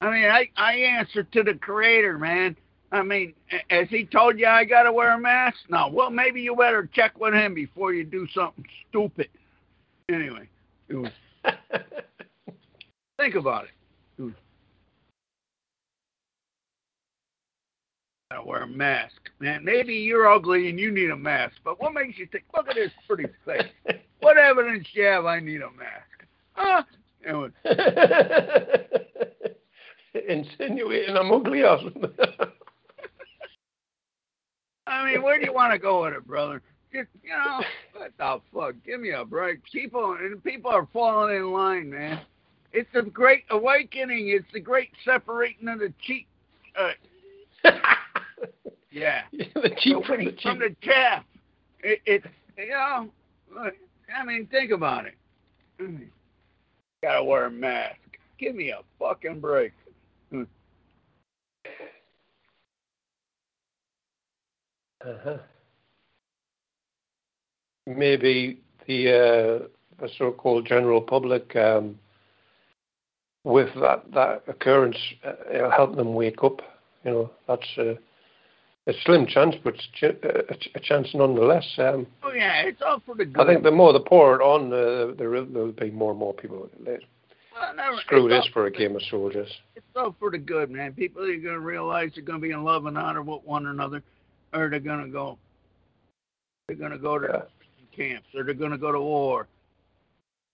I 0.01 0.11
mean, 0.11 0.25
I, 0.25 0.49
I 0.55 0.73
answer 0.75 1.23
to 1.23 1.43
the 1.43 1.55
creator, 1.55 2.17
man. 2.17 2.55
I 2.91 3.03
mean, 3.03 3.33
a- 3.51 3.75
has 3.75 3.89
he 3.89 4.05
told 4.05 4.39
you 4.39 4.47
I 4.47 4.63
got 4.65 4.83
to 4.83 4.91
wear 4.93 5.13
a 5.13 5.19
mask? 5.19 5.57
No. 5.69 5.87
Well, 5.91 6.09
maybe 6.09 6.41
you 6.41 6.55
better 6.55 6.89
check 6.93 7.19
with 7.19 7.33
him 7.33 7.53
before 7.53 7.93
you 7.93 8.03
do 8.03 8.27
something 8.33 8.65
stupid. 8.89 9.29
Anyway, 10.09 10.47
it 10.87 10.95
was, 10.95 11.11
think 13.19 13.35
about 13.35 13.65
it. 13.65 13.71
Hmm. 14.17 14.29
It 14.29 14.35
was- 18.37 18.45
wear 18.45 18.63
a 18.63 18.67
mask, 18.67 19.29
man. 19.39 19.63
Maybe 19.63 19.95
you're 19.95 20.31
ugly 20.31 20.69
and 20.69 20.79
you 20.79 20.91
need 20.91 21.09
a 21.09 21.17
mask, 21.17 21.55
but 21.63 21.79
what 21.81 21.93
makes 21.93 22.17
you 22.17 22.27
think? 22.27 22.43
Look 22.55 22.69
at 22.69 22.75
this 22.75 22.91
pretty 23.07 23.25
face. 23.45 23.63
What 24.21 24.37
evidence 24.37 24.85
do 24.93 24.99
you 24.99 25.05
have? 25.07 25.25
I 25.25 25.39
need 25.39 25.61
a 25.61 25.71
mask. 25.71 26.25
Huh? 26.51 26.83
Was, 27.25 27.51
Insinuating 30.27 31.15
I'm 31.15 31.31
ugly 31.31 31.63
or 31.63 31.79
something. 31.79 32.11
I 34.87 35.05
mean, 35.05 35.21
where 35.23 35.39
do 35.39 35.45
you 35.45 35.53
want 35.53 35.71
to 35.71 35.79
go 35.79 36.03
with 36.03 36.15
it, 36.15 36.27
brother? 36.27 36.61
Just, 36.91 37.07
you 37.23 37.29
know, 37.29 37.61
what 37.93 38.11
the 38.17 38.41
fuck? 38.53 38.75
Give 38.85 38.99
me 38.99 39.11
a 39.11 39.23
break. 39.23 39.63
People 39.71 40.17
and 40.19 40.43
people 40.43 40.69
are 40.71 40.85
falling 40.91 41.37
in 41.37 41.53
line, 41.53 41.89
man. 41.89 42.19
It's 42.71 42.89
a 42.93 43.01
great 43.01 43.43
awakening. 43.49 44.29
It's 44.29 44.51
the 44.53 44.59
great 44.59 44.89
separating 45.03 45.67
of 45.67 45.79
the 45.79 45.93
cheap. 46.01 46.27
Uh, 46.79 46.91
yeah. 48.91 49.21
the 49.31 49.71
cheap 49.77 49.97
the 49.97 50.03
from 50.05 50.25
the 50.25 50.31
cheap. 50.31 50.41
from 50.41 50.59
the 50.59 50.75
chaff. 50.81 51.23
It, 51.81 51.99
it, 52.05 52.23
you 52.57 52.69
know, 52.69 53.09
look, 53.53 53.73
I 54.15 54.23
mean, 54.25 54.47
think 54.47 54.71
about 54.71 55.05
it. 55.05 55.15
I 55.79 55.83
mean, 55.83 56.11
gotta 57.03 57.23
wear 57.23 57.45
a 57.45 57.51
mask. 57.51 57.97
Give 58.37 58.55
me 58.55 58.69
a 58.71 58.79
fucking 58.99 59.39
break. 59.39 59.73
Uh-huh. 65.01 65.37
Maybe 67.87 68.59
the 68.85 69.07
uh, 69.09 69.67
the 70.01 70.09
so-called 70.17 70.65
general 70.65 71.01
public 71.01 71.55
um, 71.55 71.97
with 73.43 73.69
that 73.81 74.03
that 74.13 74.43
occurrence, 74.47 74.97
uh, 75.23 75.33
it'll 75.53 75.71
help 75.71 75.95
them 75.95 76.13
wake 76.13 76.43
up. 76.43 76.61
You 77.05 77.11
know, 77.11 77.31
that's 77.47 77.67
uh, 77.77 77.93
a 78.87 78.93
slim 79.05 79.25
chance, 79.25 79.55
but 79.63 79.75
it's 79.75 79.87
ch- 79.93 80.03
a, 80.03 80.55
ch- 80.55 80.69
a 80.75 80.79
chance 80.79 81.07
nonetheless. 81.13 81.65
Um, 81.77 82.05
Oh 82.23 82.31
yeah, 82.33 82.61
it's 82.63 82.81
all 82.85 83.01
for 83.05 83.15
the 83.15 83.25
good. 83.25 83.41
I 83.41 83.45
think 83.45 83.63
the 83.63 83.71
more 83.71 83.93
they 83.93 83.99
pour 83.99 84.35
it 84.35 84.41
on, 84.43 84.73
uh, 84.73 85.13
there 85.17 85.29
will 85.29 85.45
there'll 85.45 85.71
be 85.71 85.91
more 85.91 86.11
and 86.11 86.19
more 86.19 86.33
people. 86.33 86.69
that 86.85 86.99
Well, 87.53 87.75
never- 87.75 87.97
Screw 88.01 88.27
this 88.27 88.47
for 88.53 88.65
a 88.65 88.71
game 88.71 88.95
of 88.95 89.01
soldiers. 89.03 89.49
It's 89.75 89.85
all 89.95 90.15
for 90.19 90.31
the 90.31 90.37
good, 90.37 90.69
man. 90.69 90.93
People 90.93 91.23
are 91.23 91.27
going 91.27 91.43
to 91.55 91.59
realize 91.59 92.11
they're 92.15 92.23
going 92.23 92.39
to 92.41 92.45
be 92.47 92.51
in 92.53 92.63
love 92.63 92.85
and 92.85 92.97
honor 92.97 93.21
with 93.21 93.43
one 93.43 93.67
another, 93.67 94.03
or 94.53 94.69
they're 94.69 94.79
going 94.79 95.05
to 95.05 95.11
go. 95.11 95.37
They're 96.67 96.77
going 96.77 96.91
to 96.91 96.97
go 96.99 97.17
to 97.19 97.27
Yeah. 97.27 97.41
camps, 97.95 98.27
or 98.35 98.43
they're 98.43 98.53
going 98.53 98.71
to 98.71 98.77
go 98.77 98.91
to 98.91 98.99
war. 98.99 99.47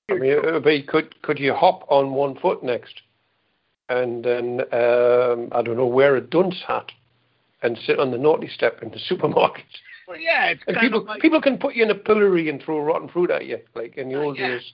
I 0.10 0.14
mean, 0.16 0.32
it 0.32 0.54
would 0.54 0.64
be 0.64 0.84
could 0.84 1.20
could 1.24 1.40
you 1.40 1.54
hop 1.54 1.86
on 1.90 2.12
one 2.14 2.36
foot 2.38 2.64
next, 2.64 3.02
and 3.90 4.24
then 4.24 4.62
um, 4.72 5.50
I 5.52 5.62
don't 5.64 5.78
know 5.78 5.88
wear 5.88 6.16
a 6.16 6.22
dunce 6.22 6.62
hat, 6.68 6.92
and 7.64 7.78
sit 7.86 8.00
on 8.00 8.12
the 8.12 8.18
naughty 8.18 8.48
step 8.48 8.82
in 8.84 8.92
the 8.92 9.00
supermarket. 9.08 9.66
Well, 10.08 10.20
yeah, 10.20 10.46
it's 10.50 10.62
And 10.68 10.76
kind 10.76 10.86
people 10.86 11.02
of 11.02 11.08
like 11.08 11.22
people 11.22 11.42
can 11.42 11.58
put 11.58 11.76
you 11.76 11.84
in 11.84 11.90
a 11.90 11.96
pillory 11.96 12.50
and 12.50 12.62
throw 12.62 12.80
rotten 12.82 13.08
fruit 13.10 13.32
at 13.32 13.48
you, 13.48 13.60
like 13.74 13.98
in 13.98 14.10
the 14.10 14.16
old 14.22 14.38
Yeah. 14.38 14.50
days. 14.50 14.74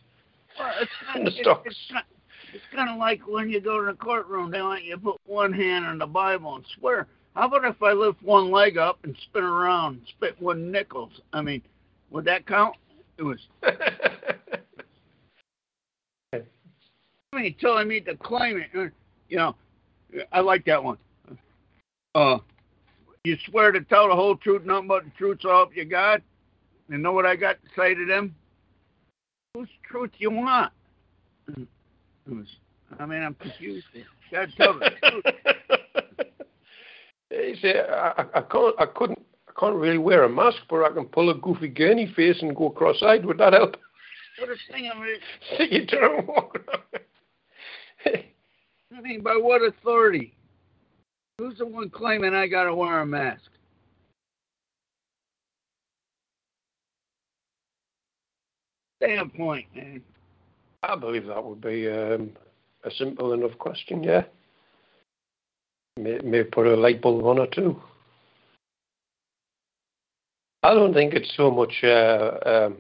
well, 0.60 0.74
it's 0.82 0.92
in 1.02 1.14
kind 1.14 1.28
of, 1.28 1.34
stocks. 1.36 1.62
it's, 1.68 1.80
kind- 1.92 2.06
it's 2.54 2.64
kind 2.76 2.90
of 2.90 2.98
like 2.98 3.26
when 3.26 3.50
you 3.50 3.62
go 3.62 3.80
to 3.80 3.86
the 3.94 3.98
courtroom, 3.98 4.52
they 4.52 4.62
want 4.62 4.84
you 4.84 4.96
to 4.96 5.02
put 5.02 5.16
one 5.26 5.54
hand 5.54 5.86
on 5.86 5.98
the 5.98 6.06
Bible 6.06 6.56
and 6.58 6.66
swear. 6.78 7.08
How 7.34 7.48
about 7.48 7.64
if 7.64 7.82
I 7.82 7.94
lift 7.94 8.22
one 8.22 8.52
leg 8.52 8.78
up 8.78 9.00
and 9.06 9.16
spin 9.30 9.46
around, 9.46 9.94
and 10.00 10.02
spit 10.10 10.36
one 10.42 10.70
nickels? 10.70 11.22
I 11.32 11.42
mean, 11.42 11.62
would 12.10 12.26
that 12.26 12.46
count? 12.46 12.76
It 13.18 13.24
was. 13.24 13.40
I 13.64 13.72
mean, 16.34 16.44
until 17.34 17.74
I 17.74 17.84
meet 17.84 18.06
the 18.06 18.16
claimant, 18.16 18.68
uh, 18.78 18.86
you 19.30 19.38
know, 19.38 19.56
I 20.34 20.42
like 20.42 20.66
that 20.66 20.84
one. 20.84 20.98
Uh, 22.14 22.40
you 23.24 23.38
swear 23.50 23.72
to 23.72 23.82
tell 23.82 24.10
the 24.10 24.16
whole 24.16 24.36
truth, 24.36 24.64
nothing 24.66 24.88
but 24.88 25.06
the 25.06 25.12
truth, 25.12 25.40
so 25.42 25.50
help 25.50 25.76
you 25.76 25.86
God. 25.86 26.22
And 26.90 27.02
know 27.02 27.14
what 27.14 27.26
I 27.26 27.38
got 27.38 27.58
to 27.62 27.70
say 27.78 27.94
to 27.94 28.06
them? 28.06 28.36
Whose 29.54 29.70
truth 29.90 30.12
you 30.18 30.32
want? 30.32 30.74
I 33.00 33.06
mean, 33.06 33.24
I'm 33.24 33.36
confused. 33.36 33.86
Gotta 34.30 34.52
tell 34.58 34.78
the 34.78 34.92
truth. 35.10 35.24
you 37.32 37.56
see, 37.62 37.74
I, 37.74 38.26
I- 38.34 38.42
can't, 38.42 38.76
I 38.78 38.86
couldn't, 38.88 39.20
I 39.48 39.52
can't 39.58 39.76
really 39.76 39.98
wear 39.98 40.24
a 40.24 40.30
mask, 40.30 40.58
but 40.70 40.84
I 40.84 40.94
can 40.94 41.06
pull 41.06 41.30
a 41.30 41.36
goofy 41.36 41.70
gurney 41.70 42.12
face 42.14 42.42
and 42.42 42.54
go 42.56 42.70
cross-eyed. 42.70 43.26
Would 43.26 43.38
that 43.38 43.54
help? 43.54 43.78
What 44.40 44.50
a 44.50 44.56
thing 44.74 44.90
of 44.90 45.04
it. 45.04 45.20
See 45.58 45.68
you 45.76 45.86
don't 45.86 46.26
walk 46.28 46.36
around. 46.36 46.41
I 46.41 46.41
mean, 49.12 49.22
by 49.22 49.36
what 49.36 49.62
authority? 49.62 50.34
Who's 51.38 51.58
the 51.58 51.66
one 51.66 51.90
claiming 51.90 52.34
I 52.34 52.48
gotta 52.48 52.74
wear 52.74 53.02
a 53.02 53.06
mask? 53.06 53.50
Standpoint, 59.02 59.66
man. 59.76 60.02
I 60.84 60.96
believe 60.96 61.26
that 61.28 61.44
would 61.44 61.62
be 61.62 61.90
um, 61.90 62.32
a 62.84 62.92
simple 62.92 63.34
enough 63.34 63.58
question. 63.58 64.04
Yeah, 64.04 64.24
may, 65.98 66.20
may 66.20 66.44
put 66.44 66.68
a 66.68 66.76
light 66.76 67.02
bulb 67.02 67.26
on 67.26 67.40
or 67.40 67.48
two. 67.48 67.82
I 70.64 70.76
don't 70.76 70.94
think 70.94 71.14
it's 71.14 71.34
so 71.36 71.50
much 71.50 71.84
uh, 71.84 72.38
um, 72.46 72.78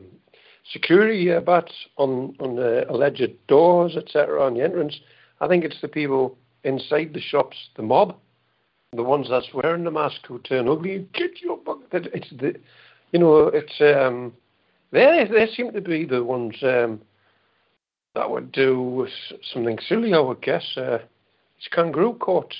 security 0.71 1.31
uh, 1.31 1.41
bats 1.41 1.73
on 1.97 2.35
on 2.39 2.55
the 2.55 2.85
alleged 2.89 3.31
doors, 3.47 3.97
etc., 3.97 4.45
on 4.45 4.53
the 4.53 4.63
entrance. 4.63 4.99
I 5.41 5.47
think 5.47 5.65
it's 5.65 5.81
the 5.81 5.87
people 5.87 6.37
inside 6.63 7.13
the 7.13 7.19
shops, 7.19 7.57
the 7.75 7.81
mob, 7.81 8.15
the 8.93 9.03
ones 9.03 9.27
that's 9.29 9.53
wearing 9.53 9.83
the 9.83 9.91
mask 9.91 10.21
who 10.27 10.39
turn 10.39 10.69
ugly. 10.69 11.07
Get 11.13 11.41
your 11.41 11.57
bucket. 11.57 12.11
It's 12.13 12.29
the, 12.29 12.55
you 13.11 13.19
know, 13.19 13.47
it's 13.47 13.73
um, 13.81 14.33
they 14.91 15.27
they 15.29 15.47
seem 15.47 15.73
to 15.73 15.81
be 15.81 16.05
the 16.05 16.23
ones. 16.23 16.55
Um, 16.61 17.01
that 18.13 18.29
would 18.29 18.51
do 18.51 19.07
something 19.53 19.79
silly, 19.87 20.13
I 20.13 20.19
would 20.19 20.41
guess. 20.41 20.65
Uh, 20.75 20.99
it's 21.57 21.67
kangaroo 21.71 22.13
courts. 22.13 22.55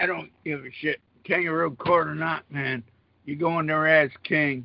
I 0.00 0.06
don't 0.06 0.30
give 0.44 0.60
a 0.60 0.70
shit. 0.80 1.00
Kangaroo 1.24 1.74
court 1.74 2.06
or 2.06 2.14
not, 2.14 2.44
man. 2.50 2.84
You 3.24 3.34
go 3.34 3.58
in 3.58 3.66
there 3.66 3.88
as 3.88 4.10
king, 4.22 4.64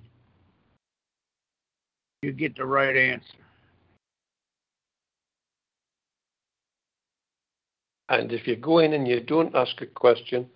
you 2.23 2.31
get 2.31 2.55
the 2.55 2.65
right 2.65 2.95
answer. 2.95 3.25
And 8.09 8.31
if 8.31 8.47
you 8.47 8.55
go 8.55 8.79
in 8.79 8.93
and 8.93 9.07
you 9.07 9.19
don't 9.21 9.53
ask 9.55 9.81
a 9.81 9.85
question 9.85 10.47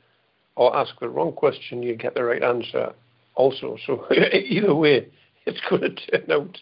or 0.55 0.75
ask 0.75 0.97
the 0.99 1.09
wrong 1.09 1.33
question, 1.33 1.81
you 1.83 1.95
get 1.95 2.13
the 2.15 2.23
right 2.23 2.43
answer 2.43 2.93
also. 3.35 3.77
So 3.85 4.05
either 4.11 4.73
way, 4.75 5.07
it's 5.45 5.59
going 5.69 5.81
to 5.81 5.89
turn 6.19 6.31
out 6.31 6.57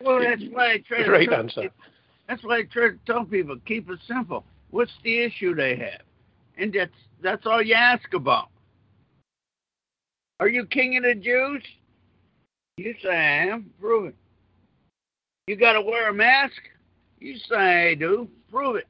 Well, 0.00 0.20
that's 0.20 0.42
why 0.50 0.72
I 0.72 0.78
try 0.78 0.98
the 0.98 1.04
to 1.04 1.10
right 1.10 1.28
tell- 1.28 1.38
answer. 1.40 1.70
That's 2.28 2.42
why 2.42 2.58
I 2.58 2.62
try 2.64 2.88
to 2.88 2.98
tell 3.06 3.24
people 3.24 3.56
keep 3.66 3.88
it 3.88 4.00
simple. 4.08 4.44
What's 4.70 4.92
the 5.04 5.20
issue 5.22 5.54
they 5.54 5.76
have, 5.76 6.02
and 6.58 6.72
that's 6.72 6.90
that's 7.22 7.46
all 7.46 7.62
you 7.62 7.74
ask 7.74 8.12
about. 8.14 8.48
Are 10.40 10.48
you 10.48 10.66
king 10.66 10.96
of 10.96 11.04
the 11.04 11.14
Jews? 11.14 11.62
You 12.78 12.94
say 13.00 13.08
I 13.08 13.46
am. 13.46 13.70
Prove 13.80 14.06
it. 14.08 14.14
You 15.46 15.54
got 15.54 15.74
to 15.74 15.80
wear 15.80 16.08
a 16.08 16.14
mask? 16.14 16.60
You 17.20 17.36
say 17.38 17.90
I 17.90 17.94
do. 17.94 18.28
Prove 18.50 18.76
it. 18.76 18.86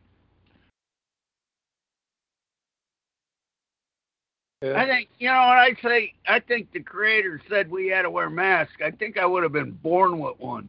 I 4.62 4.86
think 4.86 5.10
you 5.18 5.28
know 5.28 5.34
what 5.34 5.58
I 5.58 5.76
say. 5.82 6.14
I 6.26 6.40
think 6.40 6.72
the 6.72 6.80
creator 6.80 7.42
said 7.48 7.70
we 7.70 7.88
had 7.88 8.02
to 8.02 8.10
wear 8.10 8.30
masks. 8.30 8.76
I 8.82 8.90
think 8.90 9.18
I 9.18 9.26
would 9.26 9.42
have 9.42 9.52
been 9.52 9.72
born 9.72 10.18
with 10.18 10.40
one. 10.40 10.68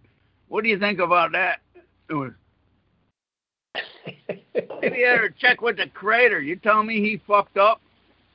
What 0.49 0.63
do 0.63 0.69
you 0.69 0.77
think 0.77 0.99
about 0.99 1.31
that? 1.31 1.61
It 2.09 2.13
was, 2.13 2.31
maybe 4.81 4.97
you 4.97 5.05
ever 5.05 5.29
check 5.29 5.61
with 5.61 5.77
the 5.77 5.87
creator. 5.87 6.41
You 6.41 6.57
tell 6.57 6.83
me 6.83 6.99
he 6.99 7.21
fucked 7.25 7.57
up. 7.57 7.79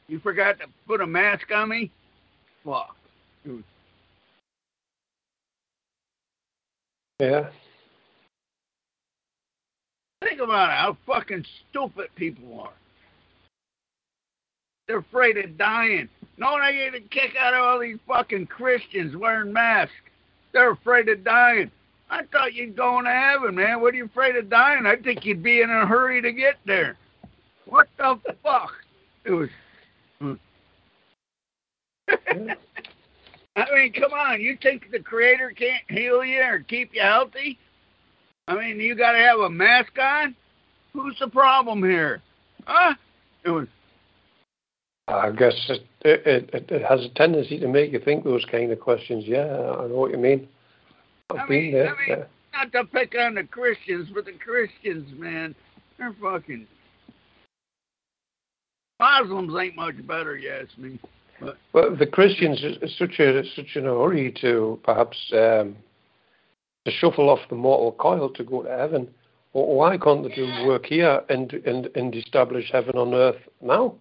You 0.09 0.19
forgot 0.21 0.59
to 0.61 0.67
put 0.87 1.03
a 1.03 1.07
mask 1.07 1.51
on 1.55 1.69
me. 1.69 1.91
Fuck. 2.65 2.97
It 3.45 3.51
was, 3.51 3.63
yeah. 7.23 7.49
think 10.25 10.41
about 10.41 10.71
it. 10.71 10.77
How 10.77 10.97
fucking 11.07 11.45
stupid 11.71 12.09
people 12.17 12.61
are. 12.61 12.73
They're 14.89 14.99
afraid 14.99 15.39
of 15.39 15.57
dying. 15.57 16.09
No, 16.37 16.59
they 16.61 16.73
get 16.73 16.95
a 16.95 17.01
kick 17.01 17.37
out 17.39 17.55
of 17.55 17.61
all 17.63 17.79
these 17.79 17.99
fucking 18.09 18.49
Christians 18.49 19.15
wearing 19.17 19.53
masks. 19.53 19.95
They're 20.53 20.73
afraid 20.73 21.09
of 21.09 21.23
dying. 21.23 21.71
I 22.11 22.25
thought 22.25 22.55
you'd 22.55 22.77
go 22.77 22.99
into 22.99 23.11
heaven, 23.11 23.55
man. 23.55 23.81
What 23.81 23.95
are 23.95 23.99
you 23.99 24.07
afraid 24.07 24.37
of 24.37 24.51
dying? 24.51 24.85
I 24.85 24.97
think 24.97 25.25
you'd 25.25 25.43
be 25.43 25.63
in 25.63 25.71
a 25.71 25.87
hurry 25.87 26.21
to 26.21 26.33
get 26.33 26.57
there. 26.67 26.97
What 27.67 27.89
the 27.97 28.19
fuck? 28.43 28.73
It 29.25 29.31
was. 29.31 29.49
hmm. 30.21 30.35
I 33.57 33.67
mean, 33.75 33.93
come 33.93 34.13
on. 34.13 34.41
You 34.41 34.57
think 34.63 34.91
the 34.91 35.01
Creator 35.01 35.53
can't 35.57 35.83
heal 35.89 36.25
you 36.25 36.41
or 36.41 36.61
keep 36.61 36.95
you 36.95 37.03
healthy? 37.03 37.59
I 38.49 38.55
mean, 38.57 38.81
you 38.81 38.95
got 38.95 39.13
to 39.13 39.19
have 39.19 39.39
a 39.41 39.51
mask 39.51 39.93
on? 40.01 40.35
Who's 40.93 41.17
the 41.21 41.29
problem 41.29 41.83
here? 41.83 42.23
Huh? 42.65 42.95
It 43.45 43.51
was. 43.51 43.69
I 45.09 45.31
guess 45.31 45.55
it, 45.69 45.83
it, 46.03 46.51
it, 46.55 46.71
it 46.71 46.83
has 46.83 47.05
a 47.05 47.09
tendency 47.11 47.59
to 47.59 47.69
make 47.69 47.93
you 47.93 47.99
think 47.99 48.25
those 48.25 48.45
kind 48.51 48.71
of 48.73 48.81
questions. 48.81 49.25
Yeah, 49.27 49.47
I 49.79 49.87
know 49.89 49.97
what 49.97 50.11
you 50.13 50.19
mean. 50.19 50.49
I've 51.31 51.41
I 51.41 51.49
been 51.49 51.73
there. 51.73 51.95
I 51.95 51.99
mean- 51.99 52.09
yeah. 52.09 52.25
Not 52.55 52.71
to 52.73 52.85
pick 52.85 53.15
on 53.19 53.35
the 53.35 53.45
Christians, 53.45 54.11
but 54.13 54.27
the 54.27 54.33
Christians, 54.33 55.09
man, 55.19 55.55
they're 55.97 56.15
fucking. 56.21 56.67
Muslims 59.01 59.55
ain't 59.59 59.75
much 59.75 60.07
better, 60.07 60.37
you 60.37 60.51
ask 60.51 60.77
me. 60.77 60.99
Well, 61.73 61.97
the 61.97 62.07
Christians 62.07 62.63
is 62.63 62.77
is 62.83 62.97
such 62.99 63.19
a 63.19 63.43
such 63.57 63.77
in 63.77 63.87
a 63.87 63.91
hurry 63.91 64.33
to 64.41 64.79
perhaps 64.85 65.17
um, 65.33 65.77
to 66.85 66.91
shuffle 66.91 67.31
off 67.31 67.41
the 67.49 67.57
mortal 67.57 67.93
coil 67.93 68.31
to 68.31 68.45
go 68.45 68.63
to 68.63 68.69
heaven. 68.69 69.09
Well, 69.53 69.67
why 69.67 69.99
can't 69.99 70.23
they 70.23 70.35
do 70.35 70.47
work 70.67 70.87
here 70.87 71.23
and 71.29 71.53
and 71.53 71.89
and 71.95 72.15
establish 72.15 72.71
heaven 72.71 72.97
on 72.97 73.15
earth 73.15 73.41
now? 73.61 73.95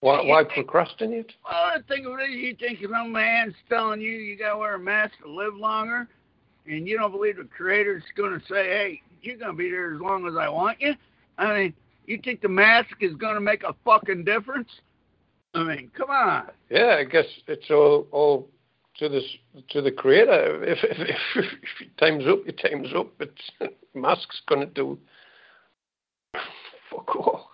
Why 0.00 0.24
why 0.24 0.44
procrastinate? 0.44 1.32
Well, 1.48 1.72
the 1.76 1.82
thing 1.92 2.06
of 2.06 2.18
it 2.20 2.30
is, 2.30 2.36
you 2.36 2.54
think 2.54 2.80
some 2.80 3.12
man's 3.12 3.54
telling 3.68 4.00
you 4.00 4.12
you 4.12 4.36
got 4.38 4.52
to 4.52 4.58
wear 4.58 4.74
a 4.74 4.78
mask 4.78 5.14
to 5.22 5.30
live 5.30 5.56
longer, 5.56 6.06
and 6.66 6.86
you 6.86 6.96
don't 6.98 7.10
believe 7.10 7.36
the 7.36 7.44
Creator's 7.44 8.04
going 8.16 8.38
to 8.38 8.46
say, 8.46 8.68
hey, 8.68 9.02
you're 9.22 9.36
going 9.36 9.52
to 9.52 9.56
be 9.56 9.70
there 9.70 9.94
as 9.94 10.00
long 10.00 10.26
as 10.28 10.36
I 10.36 10.48
want 10.48 10.80
you? 10.80 10.94
I 11.36 11.54
mean, 11.54 11.74
you 12.06 12.20
think 12.22 12.40
the 12.40 12.48
mask 12.48 12.96
is 13.00 13.14
going 13.14 13.34
to 13.34 13.40
make 13.40 13.64
a 13.64 13.74
fucking 13.84 14.24
difference? 14.24 14.68
I 15.54 15.64
mean, 15.64 15.90
come 15.96 16.10
on. 16.10 16.50
Yeah, 16.70 16.96
I 16.98 17.04
guess 17.04 17.24
it's 17.46 17.70
all 17.70 18.06
all 18.10 18.48
to 18.98 19.08
the 19.08 19.20
to 19.70 19.80
the 19.80 19.90
creator. 19.90 20.62
If 20.64 20.78
if, 20.82 20.98
if, 20.98 21.16
if 21.80 21.96
time's 21.96 22.26
up, 22.26 22.44
your 22.44 22.54
time's 22.54 22.92
up. 22.94 23.12
But 23.18 23.32
Musk's 23.94 24.42
gonna 24.46 24.66
do 24.66 24.98
fuck 26.90 27.16
all. 27.16 27.50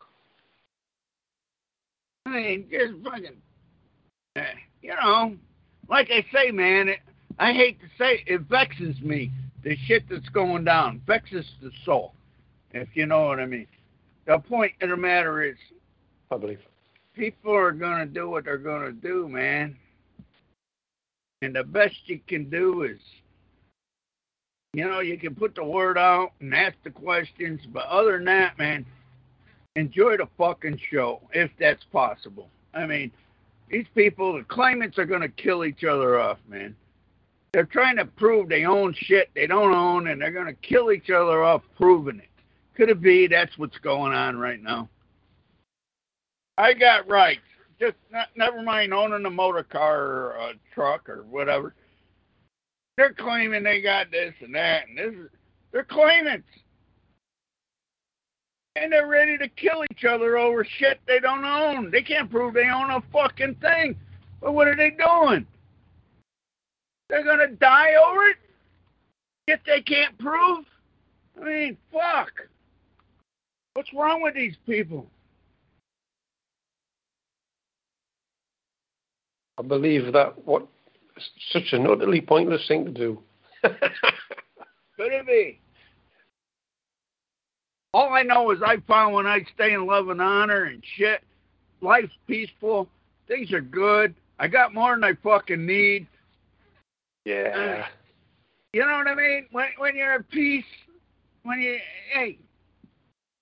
I 2.27 2.31
mean, 2.31 2.67
just 2.71 2.95
fucking, 3.05 3.37
uh, 4.37 4.41
you 4.81 4.95
know, 4.95 5.37
like 5.89 6.09
I 6.11 6.25
say, 6.33 6.51
man, 6.51 6.89
it, 6.89 7.01
I 7.39 7.53
hate 7.53 7.79
to 7.81 7.87
say 7.99 8.25
it, 8.27 8.35
it 8.35 8.41
vexes 8.43 9.01
me. 9.03 9.31
The 9.63 9.77
shit 9.87 10.05
that's 10.11 10.29
going 10.31 10.65
down 10.65 11.01
vexes 11.07 11.47
the 11.63 11.71
soul, 11.85 12.15
if 12.73 12.89
you 12.95 13.07
know 13.07 13.27
what 13.27 13.41
I 13.41 13.47
mean. 13.47 13.67
The 14.27 14.39
point 14.39 14.73
of 14.81 14.91
the 14.91 14.97
matter 14.97 15.43
is, 15.43 15.57
I 16.31 16.37
believe. 16.37 16.61
People 17.15 17.55
are 17.55 17.73
gonna 17.73 18.07
do 18.07 18.29
what 18.29 18.45
they're 18.45 18.59
gonna 18.59 18.93
do, 18.93 19.29
man. 19.29 19.77
And 21.43 21.55
the 21.55 21.65
best 21.65 21.97
you 22.07 22.21
can 22.27 22.51
do 22.51 22.83
is, 22.83 22.99
you 24.73 24.85
know, 24.85 25.01
you 25.01 25.19
can 25.19 25.35
put 25.35 25.55
the 25.55 25.65
word 25.65 25.97
out 25.99 26.33
and 26.41 26.55
ask 26.55 26.77
the 26.83 26.91
questions, 26.91 27.61
but 27.73 27.87
other 27.87 28.13
than 28.13 28.25
that, 28.25 28.59
man, 28.59 28.85
enjoy 29.77 30.17
the 30.17 30.29
fucking 30.37 30.81
show 30.91 31.21
if 31.33 31.51
that's 31.59 31.85
possible. 31.85 32.49
I 32.73 32.87
mean, 32.87 33.13
these 33.69 33.87
people, 33.95 34.35
the 34.35 34.45
claimants 34.45 34.99
are 34.99 35.07
gonna 35.07 35.29
kill 35.29 35.65
each 35.65 35.85
other 35.85 36.19
off, 36.21 36.39
man. 36.49 36.75
They're 37.53 37.65
trying 37.65 37.97
to 37.97 38.05
prove 38.05 38.49
they 38.49 38.65
own 38.65 38.95
shit 38.95 39.31
they 39.35 39.47
don't 39.47 39.75
own, 39.75 40.09
and 40.09 40.21
they're 40.21 40.33
gonna 40.33 40.55
kill 40.55 40.91
each 40.91 41.11
other 41.11 41.45
off 41.45 41.63
proving 41.77 42.19
it. 42.19 42.29
Could 42.75 42.89
it 42.89 43.01
be 43.01 43.29
that's 43.29 43.57
what's 43.57 43.79
going 43.79 44.13
on 44.13 44.37
right 44.37 44.61
now? 44.61 44.89
I 46.59 46.73
got 46.75 47.09
rights. 47.09 47.41
Just 47.81 47.97
not, 48.13 48.29
never 48.37 48.63
mind 48.63 48.95
owning 48.95 49.27
a 49.27 49.31
motor 49.31 49.63
car 49.63 50.01
or 50.01 50.31
a 50.37 50.53
truck 50.75 51.09
or 51.09 51.25
whatever. 51.25 51.75
They're 52.97 53.13
claiming 53.13 53.65
they 53.65 53.81
got 53.81 54.11
this 54.11 54.33
and 54.41 54.55
that, 54.55 54.87
and 54.89 54.97
this 54.97 55.13
is 55.13 55.31
they're 55.73 55.83
claimants, 55.83 56.47
and 58.77 58.93
they're 58.93 59.09
ready 59.09 59.37
to 59.39 59.49
kill 59.49 59.85
each 59.91 60.05
other 60.05 60.39
over 60.39 60.65
shit 60.65 61.01
they 61.07 61.19
don't 61.19 61.45
own. 61.45 61.91
They 61.91 62.03
can't 62.03 62.31
prove 62.31 62.55
they 62.55 62.69
own 62.69 62.91
a 62.91 63.03
fucking 63.13 63.57
thing. 63.57 63.97
But 64.41 64.53
what 64.53 64.69
are 64.69 64.77
they 64.77 64.91
doing? 64.91 65.45
They're 67.09 67.25
gonna 67.25 67.49
die 67.49 67.95
over 67.97 68.29
it? 68.29 68.37
if 69.47 69.61
they 69.65 69.81
can't 69.81 70.17
prove? 70.19 70.65
I 71.41 71.45
mean, 71.45 71.77
fuck. 71.93 72.33
What's 73.75 73.93
wrong 73.93 74.23
with 74.23 74.35
these 74.35 74.57
people? 74.67 75.11
I 79.59 79.63
believe 79.63 80.13
that 80.13 80.47
what 80.47 80.67
such 81.53 81.73
an 81.73 81.87
utterly 81.87 82.21
pointless 82.21 82.67
thing 82.67 82.85
to 82.85 82.91
do. 82.91 83.23
Could 83.63 85.13
it 85.13 85.27
be? 85.27 85.61
All 87.93 88.13
I 88.13 88.23
know 88.23 88.51
is 88.51 88.59
I 88.65 88.79
found 88.89 89.15
when 89.15 89.27
I 89.27 89.45
stay 89.55 89.73
in 89.73 89.87
love 89.87 90.09
and 90.09 90.21
honor 90.21 90.65
and 90.65 90.83
shit, 90.97 91.23
life's 91.81 92.13
peaceful, 92.27 92.89
things 93.29 93.53
are 93.53 93.61
good. 93.61 94.15
I 94.41 94.49
got 94.49 94.75
more 94.75 94.95
than 94.95 95.05
I 95.05 95.13
fucking 95.23 95.65
need. 95.65 96.09
yeah. 97.25 97.85
Uh, 97.85 97.87
you 98.73 98.81
know 98.81 98.97
what 98.97 99.07
I 99.07 99.15
mean? 99.15 99.47
When 99.53 99.67
when 99.79 99.95
you're 99.95 100.15
at 100.15 100.29
peace, 100.31 100.65
when 101.45 101.61
you 101.61 101.79
hey, 102.13 102.39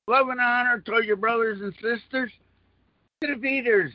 love 0.06 0.28
and 0.28 0.38
honor 0.38 0.80
toward 0.80 1.06
your 1.06 1.16
brothers 1.16 1.62
and 1.62 1.72
sisters, 1.74 2.30
could 3.22 3.30
it 3.30 3.40
be 3.40 3.62
there's 3.62 3.94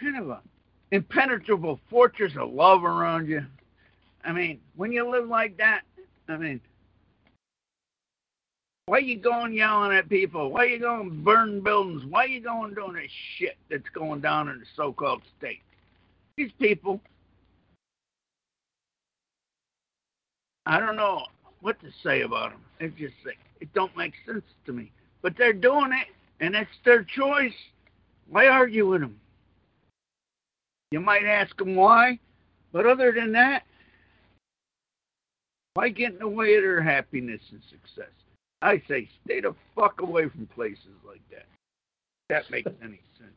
kind 0.00 0.16
of 0.16 0.28
a 0.28 0.40
impenetrable 0.92 1.80
fortress 1.90 2.34
of 2.38 2.52
love 2.52 2.84
around 2.84 3.28
you? 3.28 3.44
I 4.24 4.32
mean, 4.32 4.60
when 4.76 4.92
you 4.92 5.10
live 5.10 5.26
like 5.26 5.56
that, 5.56 5.82
I 6.28 6.36
mean, 6.36 6.60
why 8.86 8.98
you 8.98 9.16
going 9.16 9.52
yelling 9.52 9.96
at 9.96 10.08
people? 10.08 10.50
Why 10.50 10.64
you 10.64 10.78
going 10.78 11.24
burning 11.24 11.62
buildings? 11.62 12.04
Why 12.04 12.26
you 12.26 12.40
going 12.40 12.74
doing 12.74 12.94
this 12.94 13.10
shit 13.36 13.56
that's 13.70 13.88
going 13.92 14.20
down 14.20 14.48
in 14.48 14.60
the 14.60 14.66
so-called 14.76 15.22
state? 15.38 15.62
These 16.36 16.52
people, 16.60 17.00
I 20.66 20.78
don't 20.78 20.96
know 20.96 21.24
what 21.60 21.80
to 21.80 21.88
say 22.02 22.22
about 22.22 22.50
them. 22.50 22.60
It's 22.80 22.96
just 22.98 23.14
like, 23.24 23.38
it 23.60 23.72
don't 23.72 23.96
make 23.96 24.14
sense 24.26 24.44
to 24.66 24.72
me. 24.72 24.92
But 25.22 25.36
they're 25.38 25.52
doing 25.52 25.92
it, 25.92 26.08
and 26.40 26.54
it's 26.54 26.70
their 26.84 27.04
choice. 27.04 27.54
Why 28.28 28.48
argue 28.48 28.88
with 28.88 29.00
them? 29.00 29.20
You 30.92 31.00
might 31.00 31.24
ask 31.24 31.56
them 31.56 31.74
why, 31.74 32.18
but 32.70 32.84
other 32.84 33.12
than 33.12 33.32
that, 33.32 33.62
why 35.72 35.88
get 35.88 36.12
in 36.12 36.18
the 36.18 36.28
way 36.28 36.54
of 36.56 36.62
their 36.62 36.82
happiness 36.82 37.40
and 37.50 37.62
success? 37.70 38.12
I 38.60 38.82
say 38.86 39.08
stay 39.24 39.40
the 39.40 39.54
fuck 39.74 40.02
away 40.02 40.28
from 40.28 40.46
places 40.48 40.94
like 41.06 41.22
that. 41.30 41.46
If 42.28 42.28
That 42.28 42.50
makes 42.50 42.70
any 42.82 43.00
sense. 43.18 43.32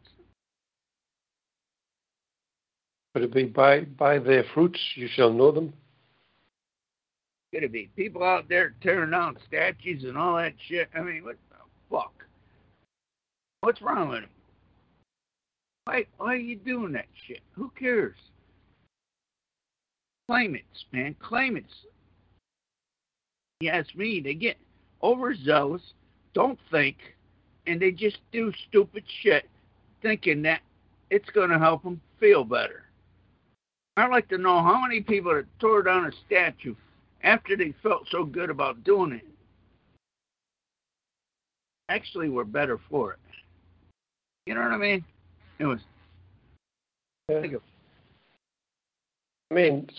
Could 3.14 3.24
it 3.24 3.34
be 3.34 3.46
by 3.46 3.82
by 3.82 4.20
their 4.20 4.44
fruits 4.54 4.80
you 4.96 5.08
shall 5.08 5.32
know 5.32 5.54
them? 5.54 5.74
Could 7.54 7.64
it 7.64 7.72
be 7.72 7.90
people 7.96 8.22
out 8.22 8.50
there 8.50 8.76
tearing 8.84 9.12
down 9.12 9.38
statues 9.48 10.04
and 10.04 10.18
all 10.18 10.36
that 10.36 10.56
shit? 10.68 10.90
I 10.94 11.00
mean, 11.00 11.24
what 11.24 11.38
the 11.50 11.56
fuck? 11.90 12.26
What's 13.62 13.82
wrong 13.82 14.10
with 14.10 14.22
them? 14.24 14.30
Why, 15.86 16.06
why 16.18 16.34
are 16.34 16.36
you 16.36 16.56
doing 16.56 16.92
that 16.94 17.06
shit? 17.28 17.42
Who 17.54 17.72
cares? 17.78 18.18
Claimants, 20.28 20.86
man, 20.92 21.16
claimants. 21.20 21.74
You 23.60 23.70
ask 23.70 23.96
me, 23.96 24.20
they 24.20 24.34
get 24.34 24.58
overzealous, 25.04 25.94
don't 26.34 26.60
think, 26.72 26.98
and 27.68 27.80
they 27.80 27.92
just 27.92 28.18
do 28.32 28.52
stupid 28.68 29.04
shit 29.22 29.48
thinking 30.02 30.42
that 30.42 30.62
it's 31.10 31.30
going 31.30 31.52
to 31.52 31.60
help 31.60 31.84
them 31.84 32.02
feel 32.20 32.44
better. 32.44 32.84
I'd 33.98 34.12
like 34.12 34.28
to 34.30 34.38
know 34.38 34.62
how 34.62 34.82
many 34.82 35.02
people 35.02 35.34
that 35.36 35.46
tore 35.60 35.84
down 35.84 36.06
a 36.06 36.12
statue 36.26 36.76
after 37.24 37.56
they 37.56 37.74
felt 37.82 38.08
so 38.10 38.26
good 38.26 38.50
about 38.50 38.84
doing 38.84 39.14
it 39.14 39.26
actually 41.90 42.30
were 42.30 42.46
better 42.46 42.80
for 42.90 43.14
it. 43.14 43.20
You 44.46 44.56
know 44.56 44.62
what 44.62 44.72
I 44.72 44.78
mean? 44.78 45.06
It 45.60 45.66
was. 45.66 45.80
Yeah. 47.30 47.42
I 49.52 49.54
mean, 49.54 49.90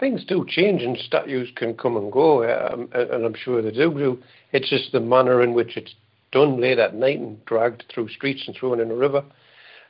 things 0.00 0.24
do 0.24 0.44
change 0.48 0.82
and 0.82 0.96
statues 0.98 1.50
can 1.56 1.74
come 1.74 1.96
and 1.96 2.10
go, 2.10 2.42
um, 2.44 2.88
and 2.92 3.24
I'm 3.24 3.34
sure 3.34 3.62
they 3.62 3.70
do. 3.70 4.18
It's 4.52 4.68
just 4.70 4.92
the 4.92 5.00
manner 5.00 5.42
in 5.42 5.54
which 5.54 5.76
it's 5.76 5.94
done 6.32 6.60
late 6.60 6.78
at 6.78 6.94
night 6.94 7.20
and 7.20 7.42
dragged 7.44 7.84
through 7.92 8.08
streets 8.08 8.44
and 8.46 8.56
thrown 8.56 8.80
in 8.80 8.90
a 8.90 8.94
river, 8.94 9.24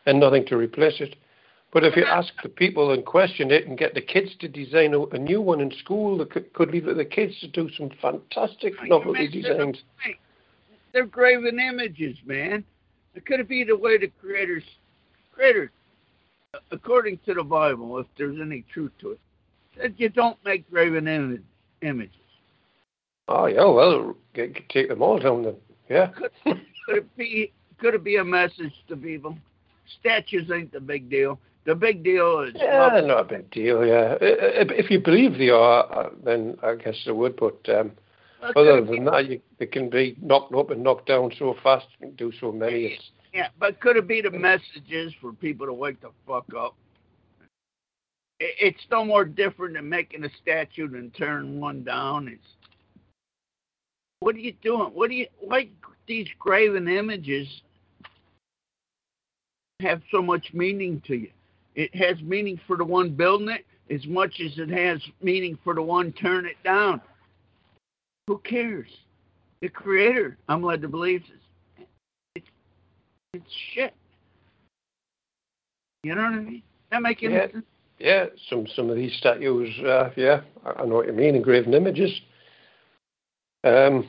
and 0.06 0.20
nothing 0.20 0.46
to 0.46 0.56
replace 0.56 1.00
it. 1.00 1.16
But 1.72 1.82
if 1.82 1.96
you 1.96 2.04
ask 2.04 2.32
the 2.42 2.48
people 2.48 2.92
and 2.92 3.04
question 3.04 3.50
it 3.50 3.66
and 3.66 3.76
get 3.76 3.94
the 3.94 4.00
kids 4.00 4.30
to 4.40 4.48
design 4.48 4.94
a, 4.94 5.04
a 5.06 5.18
new 5.18 5.40
one 5.40 5.60
in 5.60 5.72
school, 5.72 6.18
they 6.18 6.24
could, 6.24 6.52
could 6.52 6.70
leave 6.70 6.86
it 6.86 6.90
to 6.90 6.94
the 6.94 7.04
kids 7.04 7.38
to 7.40 7.48
do 7.48 7.68
some 7.76 7.90
fantastic 8.00 8.74
You 8.80 8.88
novelty 8.90 9.26
designs. 9.26 9.82
they're 10.92 11.06
graven 11.06 11.58
images, 11.58 12.16
man. 12.24 12.64
It 13.16 13.26
could 13.26 13.46
be 13.48 13.64
the 13.64 13.76
way 13.76 13.98
the 13.98 14.12
creators, 14.20 14.62
creators, 15.34 15.70
according 16.70 17.18
to 17.26 17.34
the 17.34 17.42
Bible, 17.42 17.98
if 17.98 18.06
there's 18.16 18.38
any 18.40 18.64
truth 18.72 18.92
to 19.00 19.12
it, 19.12 19.20
that 19.78 19.98
you 19.98 20.08
don't 20.08 20.38
make 20.44 20.68
graven 20.70 21.08
Im- 21.08 21.44
images. 21.82 22.14
Oh 23.28 23.46
yeah, 23.46 23.64
well, 23.64 24.14
get, 24.34 24.68
take 24.68 24.88
them 24.88 25.02
all 25.02 25.18
down 25.18 25.42
then. 25.42 25.56
Yeah. 25.88 26.08
Could, 26.08 26.30
could 26.86 26.96
it 26.98 27.16
be? 27.16 27.52
Could 27.78 27.94
it 27.94 28.04
be 28.04 28.16
a 28.16 28.24
message 28.24 28.72
to 28.88 28.96
people? 28.96 29.36
Statues 30.00 30.50
ain't 30.50 30.72
the 30.72 30.80
big 30.80 31.10
deal. 31.10 31.38
The 31.66 31.74
big 31.74 32.04
deal 32.04 32.40
is 32.40 32.54
Yeah, 32.56 32.88
love. 32.92 33.04
not 33.04 33.20
a 33.20 33.24
big 33.24 33.50
deal. 33.50 33.84
Yeah, 33.86 34.16
if 34.20 34.90
you 34.90 35.00
believe 35.00 35.38
they 35.38 35.48
are, 35.48 35.90
uh, 35.92 36.10
then 36.24 36.56
I 36.62 36.74
guess 36.74 36.94
they 37.06 37.12
would. 37.12 37.36
But 37.36 37.58
um, 37.68 37.92
other 38.54 38.84
than 38.84 39.04
that, 39.06 39.28
you, 39.30 39.40
they 39.58 39.66
can 39.66 39.88
be 39.88 40.16
knocked 40.20 40.54
up 40.54 40.70
and 40.70 40.82
knocked 40.82 41.08
down 41.08 41.32
so 41.38 41.56
fast. 41.62 41.86
Can 42.00 42.12
do 42.12 42.32
so 42.38 42.52
many. 42.52 42.84
It's 42.84 43.10
Yeah, 43.34 43.48
but 43.58 43.80
could 43.80 43.96
it 43.96 44.06
be 44.06 44.20
the 44.20 44.30
messages 44.30 45.12
for 45.20 45.32
people 45.32 45.66
to 45.66 45.72
wake 45.72 46.00
the 46.00 46.10
fuck 46.24 46.46
up? 46.56 46.76
It's 48.38 48.86
no 48.92 49.04
more 49.04 49.24
different 49.24 49.74
than 49.74 49.88
making 49.88 50.24
a 50.24 50.28
statue 50.40 50.86
and 50.94 51.12
tearing 51.14 51.60
one 51.60 51.82
down. 51.82 52.28
It's 52.28 52.46
what 54.20 54.36
are 54.36 54.40
you 54.40 54.54
doing? 54.62 54.90
What 54.94 55.10
do 55.10 55.16
you 55.16 55.26
why 55.40 55.68
these 56.06 56.28
graven 56.38 56.86
images 56.86 57.48
have 59.80 60.00
so 60.12 60.22
much 60.22 60.52
meaning 60.52 61.02
to 61.08 61.16
you? 61.16 61.30
It 61.74 61.92
has 61.96 62.20
meaning 62.22 62.60
for 62.68 62.76
the 62.76 62.84
one 62.84 63.10
building 63.10 63.48
it 63.48 63.66
as 63.92 64.06
much 64.06 64.40
as 64.40 64.58
it 64.58 64.70
has 64.70 65.00
meaning 65.20 65.58
for 65.64 65.74
the 65.74 65.82
one 65.82 66.12
tearing 66.12 66.46
it 66.46 66.62
down. 66.62 67.00
Who 68.28 68.38
cares? 68.38 68.88
The 69.60 69.68
creator, 69.68 70.38
I'm 70.48 70.62
led 70.62 70.82
to 70.82 70.88
believe, 70.88 71.22
is 71.22 71.43
shit. 73.74 73.94
You 76.02 76.14
know 76.14 76.22
what 76.22 76.32
I 76.32 76.40
mean? 76.40 76.62
That 76.90 77.02
make 77.02 77.22
any 77.22 77.34
Yeah. 77.34 77.50
sense? 77.50 77.64
yeah, 77.98 78.26
some 78.48 78.66
some 78.66 78.90
of 78.90 78.96
these 78.96 79.14
statues, 79.16 79.70
uh, 79.80 80.10
yeah, 80.16 80.42
I, 80.64 80.82
I 80.82 80.84
know 80.84 80.96
what 80.96 81.06
you 81.06 81.12
mean, 81.12 81.34
engraving 81.34 81.74
images. 81.74 82.20
Um, 83.62 84.08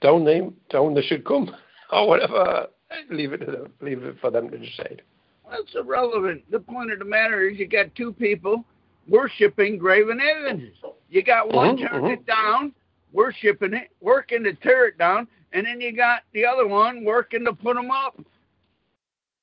down 0.00 0.24
them, 0.24 0.56
down 0.70 0.94
they 0.94 1.02
should 1.02 1.24
come, 1.24 1.54
or 1.92 2.08
whatever. 2.08 2.68
Leave 3.10 3.32
it 3.32 3.38
to 3.38 3.46
them, 3.50 3.72
leave 3.80 4.02
it 4.02 4.16
for 4.20 4.30
them 4.30 4.50
to 4.50 4.58
decide. 4.58 5.02
That's 5.50 5.74
irrelevant. 5.74 6.42
The 6.50 6.60
point 6.60 6.92
of 6.92 6.98
the 6.98 7.04
matter 7.04 7.48
is 7.48 7.58
you 7.58 7.66
got 7.66 7.94
two 7.94 8.12
people 8.12 8.64
worshiping 9.08 9.78
graven 9.78 10.20
images. 10.20 10.76
You 11.10 11.22
got 11.22 11.52
one 11.52 11.76
Mhm, 11.76 11.88
turning 11.88 12.10
mhm. 12.10 12.12
it 12.12 12.26
down, 12.26 12.74
worshiping 13.12 13.74
it, 13.74 13.90
working 14.00 14.44
to 14.44 14.52
tear 14.54 14.86
it 14.86 14.98
down, 14.98 15.26
and 15.52 15.66
then 15.66 15.80
you 15.80 15.92
got 15.92 16.22
the 16.32 16.44
other 16.44 16.66
one 16.66 17.04
working 17.04 17.44
to 17.44 17.52
put 17.52 17.76
them 17.76 17.90
up. 17.90 18.18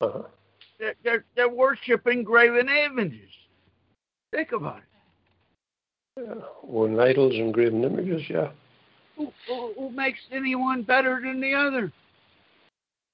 Uh-huh. 0.01 0.23
They're, 0.79 0.95
they're, 1.03 1.25
they're 1.35 1.49
worshiping 1.49 2.23
graven 2.23 2.69
images. 2.69 3.29
Think 4.31 4.51
about 4.53 4.77
it. 4.77 4.83
Yeah. 6.25 6.33
One 6.61 6.99
idols 6.99 7.33
and 7.35 7.53
graven 7.53 7.83
images, 7.83 8.21
yeah. 8.29 8.49
Who, 9.17 9.31
who, 9.47 9.73
who 9.77 9.89
makes 9.89 10.19
anyone 10.31 10.83
better 10.83 11.19
than 11.21 11.41
the 11.41 11.53
other? 11.53 11.91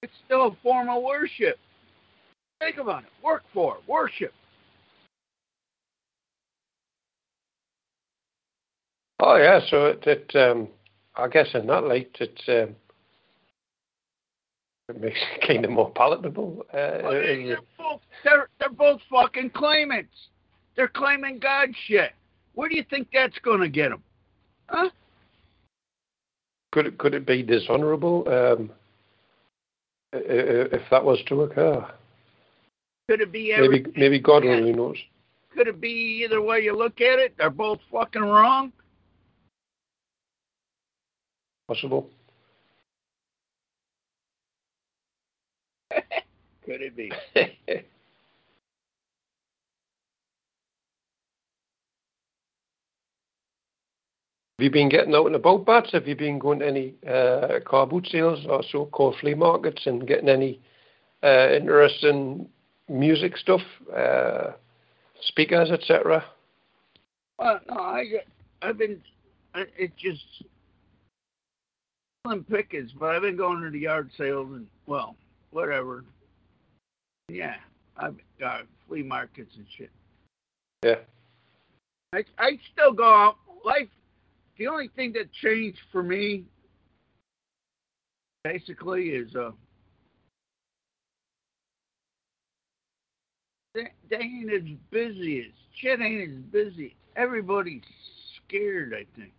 It's 0.04 0.14
still 0.26 0.48
a 0.48 0.58
form 0.62 0.90
of 0.90 1.02
worship. 1.02 1.58
Think 2.60 2.78
about 2.78 3.04
it. 3.04 3.10
Work 3.24 3.44
for 3.54 3.78
it. 3.78 3.84
Worship. 3.88 4.34
Oh 9.20 9.38
yeah, 9.38 9.60
so 9.70 9.86
it, 9.86 10.04
it 10.06 10.36
um, 10.36 10.68
I 11.16 11.28
guess 11.28 11.48
in 11.54 11.68
that 11.68 11.86
light, 11.86 12.16
it 12.20 12.40
um, 12.48 12.76
it 14.90 15.02
makes 15.02 15.20
it 15.36 15.48
kind 15.48 15.66
of 15.66 15.72
more 15.72 15.92
palatable. 15.92 16.66
Uh, 16.74 17.00
Well, 17.04 17.12
they- 17.14 17.44
they're, 17.46 17.58
both, 17.78 18.02
they're, 18.24 18.50
they're 18.60 18.70
both 18.70 19.02
fucking 19.10 19.52
claimants. 19.52 20.14
They're 20.76 20.88
claiming 20.88 21.40
God 21.40 21.70
shit. 21.88 22.12
Where 22.54 22.70
do 22.70 22.76
you 22.76 22.84
think 22.90 23.08
that's 23.14 23.38
going 23.40 23.62
to 23.62 23.70
get 23.70 23.90
them? 23.90 24.04
Huh? 24.68 24.90
could 26.72 26.88
it 26.88 26.98
could 26.98 27.14
it 27.14 27.26
be 27.26 27.42
dishonourable 27.42 28.28
um, 28.28 28.70
if 30.12 30.82
that 30.92 31.04
was 31.04 31.20
to 31.28 31.44
occur? 31.44 31.88
Could 33.10 33.22
it 33.22 33.32
be 33.32 33.54
Maybe 33.58 33.86
maybe 33.96 34.20
God 34.20 34.46
only 34.46 34.74
knows. 34.74 34.98
Could 35.56 35.68
it 35.70 35.80
be 35.80 36.22
either 36.26 36.42
way 36.42 36.60
you 36.60 36.76
look 36.76 37.00
at 37.00 37.18
it? 37.20 37.34
They're 37.38 37.50
both 37.50 37.80
fucking 37.90 38.22
wrong. 38.22 38.74
Possible. 41.70 42.10
Could 46.66 46.82
it 46.82 46.96
be? 46.96 47.12
Have 54.58 54.64
you 54.64 54.72
been 54.72 54.88
getting 54.90 55.14
out 55.14 55.26
and 55.26 55.36
about, 55.36 55.66
Bats? 55.66 55.92
Have 55.92 56.08
you 56.08 56.16
been 56.16 56.40
going 56.40 56.60
to 56.60 56.68
any 56.68 56.94
uh, 57.06 57.60
car 57.66 57.86
boot 57.86 58.08
sales 58.10 58.40
or 58.48 58.64
so-called 58.72 59.16
flea 59.20 59.34
markets 59.34 59.82
and 59.86 60.08
getting 60.08 60.30
any 60.30 60.62
uh, 61.24 61.50
interesting 61.52 62.48
music 62.88 63.36
stuff, 63.36 63.60
uh, 63.96 64.52
speakers, 65.24 65.72
etc.? 65.72 66.24
Well, 67.38 67.60
no, 67.68 67.76
I 67.76 68.06
I've 68.62 68.78
been. 68.78 69.02
I- 69.54 69.66
It 69.78 69.92
just 69.98 70.24
slim 72.26 72.46
pickings, 72.46 72.92
but 72.98 73.14
I've 73.14 73.24
been 73.24 73.36
going 73.36 73.62
to 73.62 73.70
the 73.70 73.80
yard 73.80 74.10
sales 74.18 74.48
and 74.52 74.68
well, 74.88 75.18
whatever. 75.56 76.04
Yeah, 77.30 77.56
I've 77.98 78.18
got 78.40 78.64
flea 78.88 79.04
markets 79.04 79.54
and 79.56 79.66
shit. 79.78 79.90
Yeah. 80.84 81.00
I 82.14 82.24
I 82.38 82.60
still 82.74 82.92
go 82.92 83.06
out. 83.06 83.38
Life. 83.64 83.88
The 84.58 84.68
only 84.68 84.90
thing 84.96 85.14
that 85.14 85.32
changed 85.32 85.80
for 85.92 86.04
me, 86.04 86.44
basically, 88.44 89.10
is 89.10 89.34
uh. 89.36 89.52
They, 93.74 93.88
they 94.10 94.18
ain't 94.18 94.54
as 94.54 94.62
busy 94.92 95.40
as 95.40 95.52
shit. 95.80 96.00
Ain't 96.00 96.30
as 96.30 96.38
busy. 96.52 96.96
Everybody's 97.16 97.82
scared. 98.48 98.94
I 98.94 99.06
think. 99.18 99.34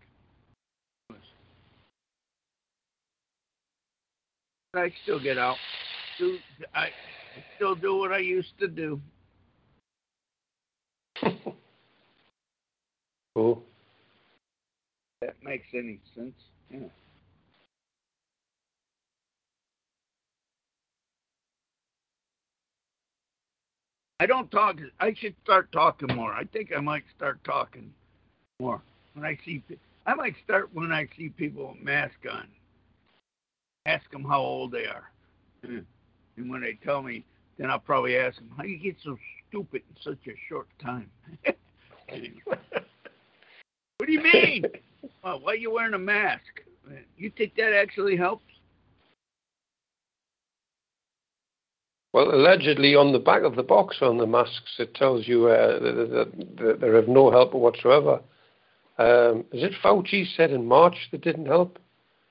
I 4.74 4.92
still 5.04 5.20
get 5.20 5.38
out. 5.38 5.56
Do 6.18 6.38
I 6.74 6.88
still 7.56 7.74
do 7.74 7.96
what 7.96 8.12
I 8.12 8.18
used 8.18 8.58
to 8.60 8.68
do? 8.68 9.00
Cool. 13.36 13.62
That 15.20 15.34
makes 15.44 15.66
any 15.74 16.00
sense. 16.14 16.32
Yeah. 16.70 16.88
I 24.20 24.24
don't 24.24 24.50
talk. 24.50 24.78
I 25.00 25.12
should 25.12 25.34
start 25.44 25.70
talking 25.70 26.14
more. 26.16 26.32
I 26.32 26.44
think 26.44 26.70
I 26.74 26.80
might 26.80 27.04
start 27.14 27.44
talking 27.44 27.92
more 28.58 28.80
when 29.12 29.26
I 29.26 29.38
see. 29.44 29.62
I 30.06 30.14
might 30.14 30.34
start 30.42 30.70
when 30.72 30.90
I 30.90 31.06
see 31.16 31.28
people 31.28 31.74
with 31.74 31.84
masks 31.84 32.16
on. 32.32 32.48
Ask 33.84 34.10
them 34.10 34.24
how 34.24 34.40
old 34.40 34.72
they 34.72 34.86
are, 34.86 35.10
and 36.37 36.51
when 36.51 36.61
they 36.61 36.78
tell 36.84 37.03
me, 37.03 37.24
then 37.59 37.70
I'll 37.70 37.78
probably 37.78 38.16
ask 38.16 38.37
them, 38.37 38.51
"How 38.57 38.64
you 38.64 38.78
get 38.78 38.97
so 39.03 39.16
stupid 39.49 39.82
in 39.89 39.97
such 40.03 40.26
a 40.26 40.37
short 40.49 40.68
time?" 40.82 41.11
what 41.45 41.57
do 44.07 44.12
you 44.12 44.22
mean? 44.22 44.64
Well, 45.22 45.41
why 45.41 45.53
are 45.53 45.57
you 45.57 45.72
wearing 45.72 45.95
a 45.95 45.99
mask? 45.99 46.62
You 47.16 47.30
think 47.37 47.55
that 47.57 47.72
actually 47.72 48.16
helps? 48.16 48.45
Well, 52.12 52.34
allegedly 52.34 52.95
on 52.95 53.12
the 53.12 53.18
back 53.18 53.43
of 53.43 53.57
the 53.57 53.62
box 53.62 53.99
on 54.01 54.18
the 54.18 54.26
masks, 54.26 54.76
it 54.78 54.95
tells 54.95 55.28
you 55.28 55.49
uh, 55.49 55.78
that, 55.80 55.95
that, 55.95 56.57
that 56.57 56.80
they're 56.80 56.97
of 56.97 57.09
no 57.09 57.30
help 57.30 57.53
whatsoever. 57.55 58.20
Um, 58.99 59.45
is 59.53 59.62
it 59.62 59.72
Fauci 59.84 60.24
said 60.37 60.51
in 60.51 60.64
March 60.64 60.97
that 61.12 61.20
didn't 61.20 61.47
help? 61.47 61.78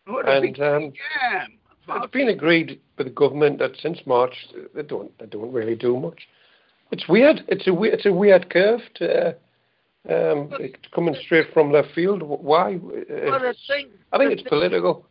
What 0.07 0.27
a 0.27 0.37
And 0.37 0.41
big 0.41 0.59
um, 0.59 0.93
yeah. 1.21 1.45
It's 1.87 2.11
been 2.11 2.29
agreed 2.29 2.79
with 2.97 3.07
the 3.07 3.13
government 3.13 3.59
that 3.59 3.71
since 3.81 3.99
March 4.05 4.47
they 4.73 4.83
don't 4.83 5.17
they 5.19 5.25
don't 5.25 5.51
really 5.51 5.75
do 5.75 5.97
much. 5.99 6.27
It's 6.91 7.07
weird. 7.07 7.43
It's 7.47 7.67
a 7.67 7.73
we- 7.73 7.91
it's 7.91 8.05
a 8.05 8.13
weird 8.13 8.49
curve 8.49 8.81
to, 8.95 9.27
uh, 9.27 9.33
um, 10.07 10.49
it's 10.59 10.87
coming 10.93 11.15
straight 11.15 11.51
from 11.53 11.71
left 11.71 11.91
field. 11.93 12.21
Why? 12.21 12.75
It's- 12.75 13.65
thing. 13.67 13.89
I 14.11 14.17
think 14.17 14.31
it's 14.31 14.41
thing- 14.43 14.49
political 14.49 15.07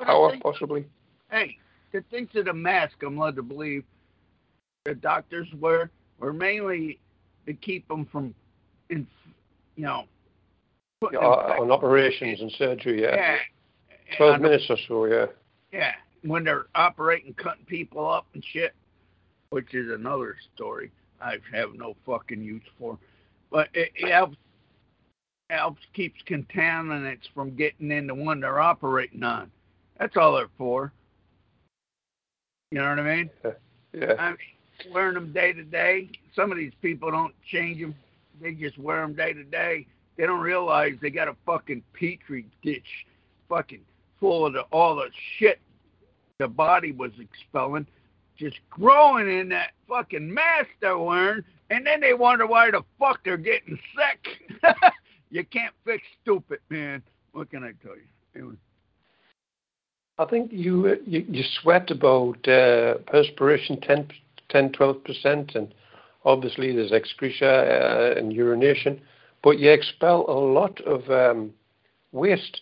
power, 0.00 0.30
thing- 0.30 0.40
possibly. 0.40 0.84
Hey, 1.30 1.58
the 1.92 2.00
things 2.10 2.34
of 2.34 2.46
the 2.46 2.54
mask, 2.54 3.02
I'm 3.02 3.18
led 3.18 3.36
to 3.36 3.42
believe 3.42 3.84
the 4.84 4.94
doctors 4.94 5.52
wear 5.60 5.90
were 6.18 6.32
mainly 6.32 6.98
to 7.46 7.52
keep 7.52 7.86
them 7.88 8.06
from, 8.06 8.34
in, 8.88 9.06
you 9.76 9.84
know, 9.84 10.04
Yeah, 11.12 11.18
on 11.18 11.70
operations 11.70 12.40
and 12.40 12.50
surgery, 12.52 13.02
yeah. 13.02 13.14
yeah, 13.14 14.16
Twelve 14.16 14.40
minutes 14.40 14.68
or 14.70 14.76
so, 14.88 15.04
yeah. 15.04 15.26
Yeah, 15.72 15.94
when 16.22 16.44
they're 16.44 16.66
operating, 16.74 17.34
cutting 17.34 17.64
people 17.64 18.08
up 18.08 18.26
and 18.34 18.44
shit, 18.44 18.74
which 19.50 19.74
is 19.74 19.90
another 19.90 20.36
story 20.54 20.90
I 21.20 21.38
have 21.52 21.74
no 21.74 21.96
fucking 22.06 22.42
use 22.42 22.62
for. 22.78 22.98
But 23.50 23.68
it, 23.74 23.92
it 23.94 24.10
helps 24.10 24.36
helps 25.50 25.80
keeps 25.94 26.20
contaminants 26.28 27.28
from 27.34 27.56
getting 27.56 27.90
into 27.90 28.14
one 28.14 28.40
they're 28.40 28.60
operating 28.60 29.22
on. 29.22 29.50
That's 29.98 30.16
all 30.16 30.36
they're 30.36 30.48
for. 30.58 30.92
You 32.70 32.78
know 32.78 32.90
what 32.90 32.98
I 32.98 33.16
mean? 33.16 33.30
Yeah. 33.94 34.14
I 34.18 34.28
mean, 34.30 34.92
wearing 34.92 35.14
them 35.14 35.32
day 35.32 35.54
to 35.54 35.64
day. 35.64 36.10
Some 36.36 36.52
of 36.52 36.58
these 36.58 36.74
people 36.82 37.10
don't 37.10 37.34
change 37.50 37.80
them. 37.80 37.94
They 38.40 38.52
just 38.52 38.76
wear 38.78 39.00
them 39.00 39.14
day 39.14 39.32
to 39.32 39.44
day. 39.44 39.86
They 40.16 40.26
don't 40.26 40.40
realize 40.40 40.96
they 41.00 41.10
got 41.10 41.28
a 41.28 41.36
fucking 41.46 41.82
petri 41.94 42.44
dish, 42.62 43.06
fucking 43.48 43.80
full 44.20 44.46
of 44.46 44.52
the, 44.52 44.62
all 44.70 44.96
the 44.96 45.08
shit 45.38 45.60
the 46.38 46.48
body 46.48 46.92
was 46.92 47.10
expelling, 47.20 47.86
just 48.36 48.56
growing 48.70 49.28
in 49.28 49.48
that 49.48 49.72
fucking 49.88 50.32
mask 50.32 50.68
they're 50.80 50.96
wearing, 50.96 51.42
and 51.70 51.86
then 51.86 52.00
they 52.00 52.14
wonder 52.14 52.46
why 52.46 52.70
the 52.70 52.82
fuck 52.98 53.20
they're 53.24 53.36
getting 53.36 53.78
sick. 53.96 54.62
you 55.30 55.44
can't 55.44 55.74
fix 55.84 56.02
stupid, 56.22 56.60
man. 56.70 57.02
What 57.32 57.50
can 57.50 57.64
I 57.64 57.72
tell 57.82 57.96
you? 57.96 58.02
Anyway. 58.34 58.54
I 60.18 60.24
think 60.24 60.52
you 60.52 60.96
you, 61.06 61.24
you 61.28 61.44
sweat 61.60 61.90
about 61.90 62.46
uh, 62.48 62.94
perspiration 63.06 63.80
10, 63.80 64.08
10 64.48 64.70
12%, 64.70 65.54
and 65.54 65.74
obviously 66.24 66.74
there's 66.74 66.92
excreta 66.92 67.46
uh, 67.46 68.18
and 68.18 68.32
urination, 68.32 69.00
but 69.42 69.58
you 69.58 69.70
expel 69.70 70.24
a 70.28 70.32
lot 70.32 70.80
of 70.82 71.08
um, 71.10 71.52
waste 72.12 72.60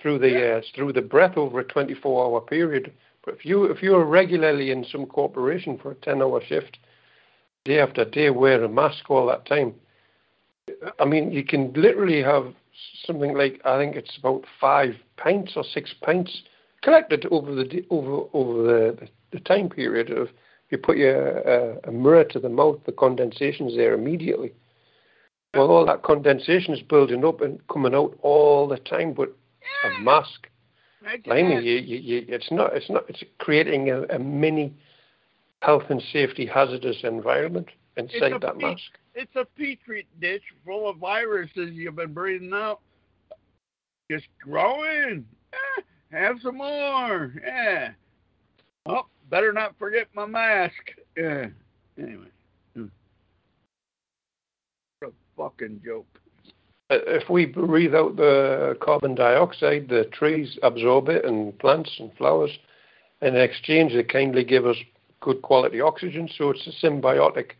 through 0.00 0.18
the 0.18 0.56
uh, 0.56 0.60
through 0.74 0.92
the 0.92 1.02
breath 1.02 1.36
over 1.36 1.60
a 1.60 1.64
24-hour 1.64 2.40
period. 2.42 2.92
If 3.28 3.44
you 3.44 3.64
if 3.64 3.82
you're 3.82 4.04
regularly 4.04 4.70
in 4.70 4.84
some 4.84 5.06
corporation 5.06 5.78
for 5.78 5.92
a 5.92 5.96
10-hour 5.96 6.42
shift, 6.46 6.78
day 7.64 7.80
after 7.80 8.04
day 8.04 8.30
wearing 8.30 8.64
a 8.64 8.68
mask 8.72 9.10
all 9.10 9.26
that 9.26 9.46
time, 9.46 9.74
I 10.98 11.04
mean, 11.04 11.32
you 11.32 11.44
can 11.44 11.72
literally 11.74 12.22
have 12.22 12.54
something 13.04 13.36
like 13.36 13.60
I 13.64 13.78
think 13.78 13.96
it's 13.96 14.16
about 14.18 14.44
five 14.60 14.94
pints 15.16 15.52
or 15.56 15.64
six 15.64 15.94
pints 16.02 16.42
collected 16.82 17.26
over 17.30 17.54
the 17.54 17.84
over 17.90 18.28
over 18.32 18.62
the, 18.62 19.08
the 19.32 19.40
time 19.40 19.68
period 19.68 20.10
of 20.10 20.28
you 20.70 20.78
put 20.78 20.96
your 20.98 21.48
uh, 21.48 21.76
a 21.84 21.92
mirror 21.92 22.24
to 22.24 22.38
the 22.38 22.48
mouth, 22.48 22.78
the 22.84 22.92
condensation's 22.92 23.74
there 23.76 23.94
immediately. 23.94 24.52
Well, 25.54 25.70
all 25.70 25.86
that 25.86 26.02
condensation 26.02 26.74
is 26.74 26.82
building 26.82 27.24
up 27.24 27.40
and 27.40 27.66
coming 27.68 27.94
out 27.94 28.18
all 28.20 28.68
the 28.68 28.76
time, 28.76 29.14
but 29.14 29.34
a 29.84 30.00
mask, 30.02 30.46
blimey, 31.16 31.62
you, 31.62 31.76
you, 31.78 31.96
you, 31.98 32.24
it's 32.28 32.50
not, 32.50 32.76
it's 32.76 32.88
not, 32.90 33.04
it's 33.08 33.22
creating 33.38 33.90
a, 33.90 34.02
a 34.04 34.18
mini 34.18 34.74
health 35.62 35.84
and 35.90 36.02
safety 36.12 36.46
hazardous 36.46 36.98
environment 37.02 37.68
inside 37.96 38.40
that 38.40 38.58
pe- 38.58 38.64
mask. 38.64 38.82
It's 39.14 39.34
a 39.34 39.44
petri 39.44 40.06
dish 40.20 40.42
full 40.64 40.88
of 40.88 40.98
viruses 40.98 41.70
you've 41.72 41.96
been 41.96 42.12
breathing 42.12 42.52
out. 42.52 42.80
Just 44.10 44.26
growing. 44.42 45.26
Eh, 45.52 45.82
have 46.12 46.36
some 46.42 46.58
more. 46.58 47.34
Yeah. 47.44 47.90
Oh, 48.86 49.06
better 49.30 49.52
not 49.52 49.78
forget 49.78 50.06
my 50.14 50.26
mask. 50.26 50.72
Yeah. 51.16 51.46
Anyway. 51.98 52.28
Hmm. 52.74 52.86
What 55.00 55.10
a 55.10 55.12
fucking 55.36 55.82
joke. 55.84 56.06
Uh, 56.90 56.98
If 57.06 57.28
we 57.28 57.46
breathe 57.46 57.94
out 57.94 58.16
the 58.16 58.76
carbon 58.80 59.14
dioxide, 59.14 59.88
the 59.88 60.04
trees 60.06 60.58
absorb 60.62 61.08
it, 61.08 61.24
and 61.24 61.56
plants 61.58 61.90
and 61.98 62.12
flowers. 62.16 62.50
In 63.20 63.36
exchange, 63.36 63.92
they 63.92 64.04
kindly 64.04 64.44
give 64.44 64.66
us 64.66 64.76
good 65.20 65.42
quality 65.42 65.80
oxygen. 65.80 66.28
So 66.36 66.50
it's 66.50 66.66
a 66.66 66.86
symbiotic, 66.86 67.52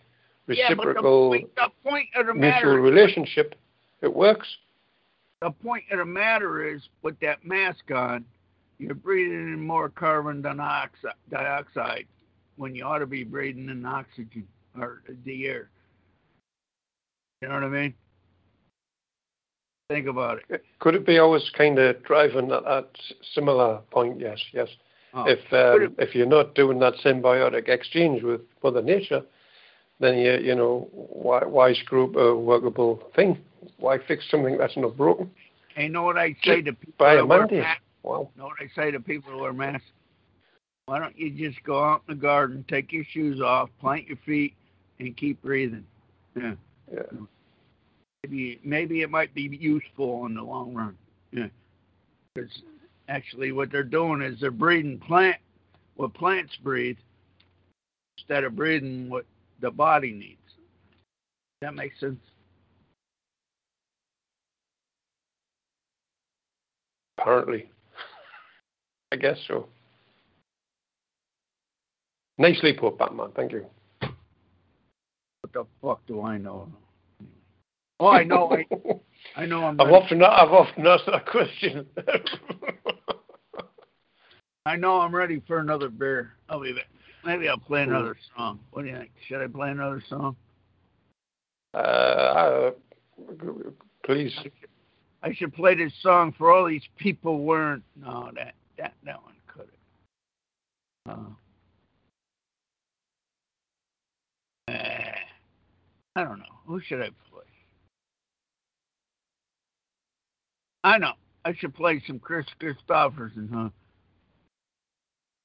Yeah, 0.47 0.69
the 0.69 0.77
reciprocal, 0.77 1.31
point, 1.31 1.55
the 1.57 1.71
point 1.83 2.09
mutual 2.35 2.77
relationship. 2.77 3.55
It 4.01 4.15
works. 4.15 4.47
the 5.41 5.51
point 5.51 5.85
of 5.91 5.99
the 5.99 6.05
matter 6.05 6.69
is 6.69 6.89
with 7.03 7.19
that 7.21 7.45
mask 7.45 7.91
on, 7.91 8.25
you're 8.79 8.95
breathing 8.95 9.53
in 9.53 9.61
more 9.61 9.89
carbon 9.89 10.41
dioxide 10.41 12.07
when 12.57 12.75
you 12.75 12.85
ought 12.85 12.99
to 12.99 13.07
be 13.07 13.25
breathing 13.25 13.69
in 13.69 13.85
oxygen 13.85 14.47
or 14.77 15.03
the 15.25 15.47
air. 15.47 15.71
You 17.43 17.49
know 17.49 17.55
what 17.55 17.65
I 17.65 17.69
mean? 17.69 17.95
Think 19.89 20.07
about 20.07 20.41
it. 20.51 20.63
Could 20.81 20.95
it 20.97 21.07
be 21.07 21.19
I 21.19 21.23
was 21.23 21.51
kind 21.57 21.79
of 21.79 22.03
driving 22.05 22.53
at 22.53 22.65
that 22.65 22.89
similar 23.35 23.79
point? 23.91 24.21
Yes, 24.21 24.39
yes. 24.53 24.69
Oh, 25.15 25.25
if 25.27 25.39
um, 25.51 25.95
if 25.99 26.15
you're 26.15 26.27
not 26.27 26.55
doing 26.55 26.79
that 26.81 26.93
symbiotic 27.03 27.69
exchange 27.69 28.23
with 28.23 28.43
Mother 28.63 28.83
Nature, 28.83 29.23
then 29.99 30.19
you 30.19 30.33
you 30.41 30.55
know 30.55 30.89
why 30.93 31.43
why 31.45 31.73
screw 31.73 32.11
up 32.11 32.17
a 32.17 32.37
workable 32.37 33.03
thing? 33.17 33.39
Why 33.79 33.97
fix 34.07 34.31
something 34.31 34.59
that's 34.59 34.77
not 34.77 34.95
broken? 34.95 35.31
and 35.79 35.85
you 35.85 35.93
know 35.93 36.03
what 36.03 36.19
I 36.19 36.37
say 36.45 36.61
to 36.61 36.73
people 36.73 37.07
a 37.07 37.17
that 37.17 37.27
wear 37.27 37.47
masks? 37.47 37.83
Wow. 38.03 38.31
know 38.37 38.45
what 38.45 38.57
I 38.61 38.69
say 38.75 38.91
to 38.91 39.01
people 39.01 39.33
who 39.33 39.39
wear 39.39 39.53
masks? 39.53 39.87
Why 40.87 40.99
don't 40.99 41.17
you 41.17 41.31
just 41.31 41.65
go 41.65 41.83
out 41.83 42.03
in 42.09 42.17
the 42.17 42.21
garden, 42.21 42.65
take 42.69 42.93
your 42.93 43.05
shoes 43.11 43.41
off, 43.41 43.71
plant 43.81 44.07
your 44.09 44.19
feet, 44.27 44.55
and 44.99 45.17
keep 45.17 45.41
breathing? 45.41 45.85
Yeah. 46.37 46.55
Yeah. 46.93 47.03
Maybe 48.25 48.61
maybe 48.65 49.03
it 49.03 49.11
might 49.11 49.35
be 49.35 49.43
useful 49.43 50.27
in 50.27 50.35
the 50.35 50.43
long 50.43 50.75
run. 50.75 50.97
Yeah. 51.33 51.47
Because 52.35 52.51
actually, 53.09 53.53
what 53.53 53.71
they're 53.71 53.83
doing 53.83 54.23
is 54.23 54.41
they're 54.41 54.51
breeding 54.51 54.99
plant 54.99 55.37
what 55.97 56.15
plants 56.15 56.53
breathe 56.63 56.97
instead 58.17 58.45
of 58.45 58.57
breathing 58.57 59.09
what 59.09 59.27
the 59.61 59.71
body 59.71 60.13
needs. 60.13 60.39
That 61.61 61.75
makes 61.75 61.99
sense. 61.99 62.21
Apparently. 67.19 67.69
I 69.11 69.17
guess 69.17 69.39
so. 69.49 69.69
Nicely 72.39 72.73
put, 72.75 72.99
Batman. 72.99 73.31
Thank 73.35 73.53
you. 73.53 73.67
What 74.01 75.53
the 75.53 75.67
fuck 75.83 76.07
do 76.07 76.23
I 76.23 76.39
know? 76.39 76.69
Oh, 78.01 78.09
I 78.09 78.23
know. 78.25 78.53
I, 78.53 78.67
I 79.43 79.47
know. 79.47 79.65
I'm. 79.65 79.81
I've 79.81 79.91
often 79.91 80.23
I've 80.23 80.53
often 80.53 80.87
asked 80.87 81.07
that 81.07 81.27
question. 81.27 81.87
I 84.67 84.77
know 84.77 85.01
I'm 85.01 85.15
ready 85.15 85.43
for 85.47 85.59
another 85.59 85.89
beer. 85.89 86.35
I'll 86.49 86.61
be 86.61 86.73
back. 86.73 86.87
Maybe 87.25 87.49
I'll 87.49 87.59
play 87.59 87.83
another 87.83 88.17
song. 88.37 88.61
What 88.71 88.83
do 88.83 88.89
you 88.89 88.97
think? 88.97 89.11
Should 89.27 89.43
I 89.43 89.47
play 89.49 89.71
another 89.71 90.03
song? 90.09 90.37
uh, 91.75 91.77
uh, 91.77 92.71
please. 94.05 94.33
I 95.23 95.35
should 95.35 95.53
play 95.53 95.75
this 95.75 95.93
song 96.01 96.33
for 96.39 96.53
all 96.53 96.67
these 96.67 96.87
people 96.97 97.41
weren't. 97.41 97.83
No, 97.97 98.31
that 98.37 98.55
that 98.79 98.95
that 99.05 99.23
one 99.23 99.35
could. 99.47 99.69
Uh, 101.11 101.17
eh, 104.69 105.13
I 106.15 106.25
don't 106.25 106.39
know. 106.39 106.45
Who 106.67 106.81
should 106.81 107.01
I 107.01 107.09
play? 107.31 107.43
I 110.89 110.97
know. 110.97 111.13
I 111.45 111.55
should 111.55 111.75
play 111.75 112.03
some 112.07 112.19
Kris 112.19 112.47
Kristofferson, 112.59 113.53
huh? 113.53 113.69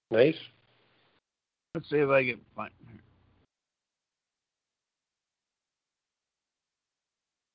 Nice. 0.09 0.37
Let's 1.75 1.89
see 1.89 1.97
if 1.97 2.09
I 2.09 2.23
can 2.23 2.39
find 2.55 2.71
her. 2.87 2.99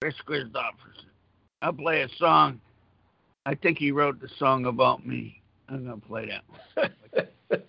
Kris 0.02 0.14
Kristofferson. 0.28 1.08
I'll 1.62 1.72
play 1.72 2.02
a 2.02 2.08
song. 2.18 2.60
I 3.46 3.54
think 3.54 3.78
he 3.78 3.90
wrote 3.90 4.20
the 4.20 4.28
song 4.38 4.66
about 4.66 5.06
me. 5.06 5.40
I'm 5.70 5.86
gonna 5.86 5.96
play 5.96 6.28
that 6.28 6.44
one. 7.48 7.62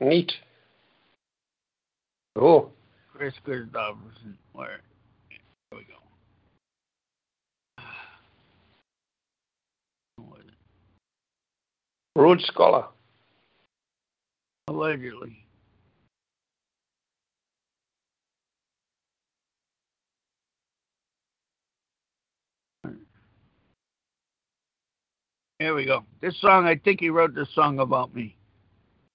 Neat. 0.10 0.32
Oh, 2.34 2.70
Kris 3.14 3.34
Kristofferson. 3.46 4.34
Where? 4.52 4.80
There 5.70 5.78
we 5.78 5.84
go. 5.84 6.02
What 7.76 7.86
was 7.86 7.88
it? 7.88 7.88
Rhodes 12.14 12.44
Scholar. 12.44 12.84
Allegedly. 14.68 15.38
Here 25.58 25.74
we 25.74 25.86
go. 25.86 26.04
This 26.20 26.40
song, 26.40 26.66
I 26.66 26.76
think 26.76 27.00
he 27.00 27.08
wrote 27.08 27.34
this 27.34 27.48
song 27.54 27.78
about 27.78 28.14
me. 28.14 28.36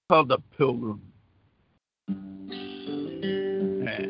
Called 0.08 0.28
The 0.28 0.38
Pilgrim. 0.56 1.02
Yeah. 2.08 4.00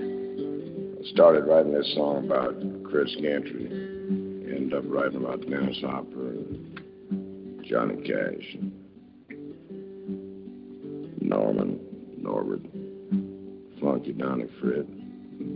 I 0.98 1.10
started 1.10 1.44
writing 1.46 1.72
this 1.72 1.92
song 1.94 2.26
about 2.26 2.54
Chris 2.84 3.14
Gantry. 3.20 3.66
Ended 3.66 4.74
up 4.74 4.84
writing 4.86 5.16
about 5.16 5.40
Dennis 5.50 5.80
Hopper 5.82 6.30
and 6.30 6.67
Johnny 7.68 7.96
Cash, 7.96 8.56
Norman, 11.20 11.78
Norbert, 12.16 12.62
Funky 13.78 14.12
Donnie 14.14 14.46
Fritts, 14.58 14.88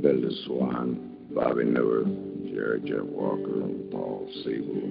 Billy 0.02 0.28
Swan, 0.44 1.16
Bobby 1.30 1.64
Neuwirth, 1.64 2.52
Jerry 2.52 2.80
Jeff 2.84 3.04
Walker, 3.04 3.62
and 3.62 3.90
Paul 3.90 4.28
Siebel. 4.44 4.82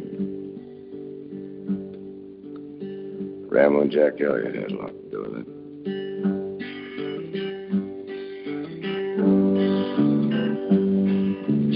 Ramblin' 3.52 3.92
Jack 3.92 4.20
Elliott 4.20 4.56
had 4.56 4.72
a 4.72 4.76
lot 4.76 4.90
to 4.90 5.12
do 5.12 5.22
with 5.22 5.36
it. 5.42 5.48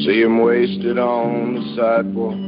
See 0.06 0.22
him 0.22 0.40
wasted 0.42 0.98
on 0.98 1.54
the 1.54 1.76
sidewalk 1.76 2.45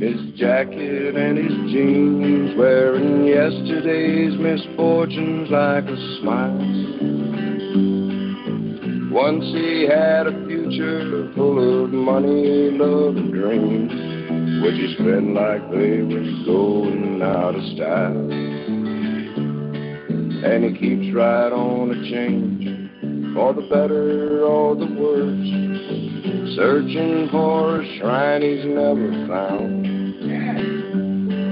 his 0.00 0.32
jacket 0.38 1.14
and 1.14 1.36
his 1.36 1.52
jeans, 1.70 2.56
wearing 2.56 3.26
yesterday's 3.26 4.32
misfortunes 4.38 5.50
like 5.50 5.84
a 5.84 5.96
smile. 6.20 6.56
Once 9.12 9.44
he 9.52 9.86
had 9.86 10.26
a 10.26 10.46
future 10.46 11.30
full 11.34 11.84
of 11.84 11.90
money, 11.90 12.70
love, 12.70 13.16
and 13.16 13.32
dreams, 13.32 13.92
which 14.62 14.76
he 14.76 14.94
spent 14.94 15.34
like 15.34 15.70
they 15.70 16.00
was 16.00 16.46
going 16.46 17.20
out 17.20 17.54
of 17.54 17.62
style. 17.74 18.30
And 20.42 20.64
he 20.64 20.72
keeps 20.78 21.14
right 21.14 21.52
on 21.52 21.90
a 21.90 22.10
change, 22.10 22.90
for 23.34 23.52
the 23.52 23.62
better 23.62 24.44
or 24.44 24.74
the 24.76 24.86
worse 24.86 25.70
searching 26.56 27.28
for 27.30 27.80
a 27.80 27.98
shrine 27.98 28.42
he's 28.42 28.64
never 28.64 29.26
found. 29.28 29.89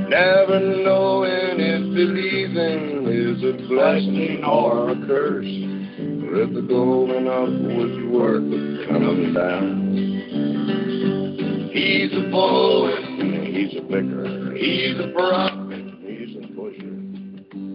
Never 0.08 0.58
knowing 0.58 1.60
if 1.60 1.82
believing 1.94 3.06
is 3.08 3.42
a 3.44 3.52
blessing 3.68 4.42
or 4.42 4.90
a 4.92 4.96
curse, 5.06 5.44
or 5.44 6.42
if 6.42 6.54
the 6.54 6.62
going 6.62 7.28
up 7.28 7.52
was 7.76 7.92
worth 8.08 8.48
the 8.48 8.86
coming 8.88 9.34
down. 9.34 9.88
He's 11.74 12.10
a 12.14 12.30
poet. 12.30 13.04
He's 13.52 13.76
a 13.76 13.82
picker. 13.82 14.54
He's 14.56 14.98
a 14.98 15.12
prophet. 15.12 15.84
He's 16.00 16.36
a 16.36 16.48
pusher. 16.56 16.96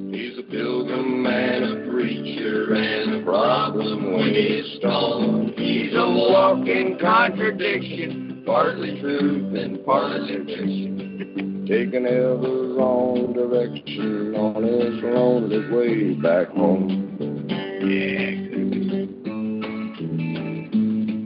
He's 0.10 0.34
a 0.40 0.44
pilgrim 0.50 1.28
and 1.28 1.64
a 1.66 1.92
preacher 1.92 2.74
and 2.74 3.22
a 3.22 3.24
problem 3.24 4.12
when 4.12 4.34
he's 4.34 4.78
stoned. 4.80 5.54
He's 5.56 5.94
a 5.94 6.10
walking 6.10 6.98
contradiction, 7.00 8.42
partly 8.44 9.00
truth 9.00 9.56
and 9.56 9.86
partly 9.86 10.38
fiction. 10.48 10.93
Taking 11.68 12.06
ever 12.06 12.74
wrong 12.76 13.32
direction 13.32 14.36
on 14.36 14.64
his 14.64 15.02
lonely 15.02 15.70
way 15.70 16.14
back 16.16 16.50
home. 16.50 17.18
Yeah. 17.80 18.44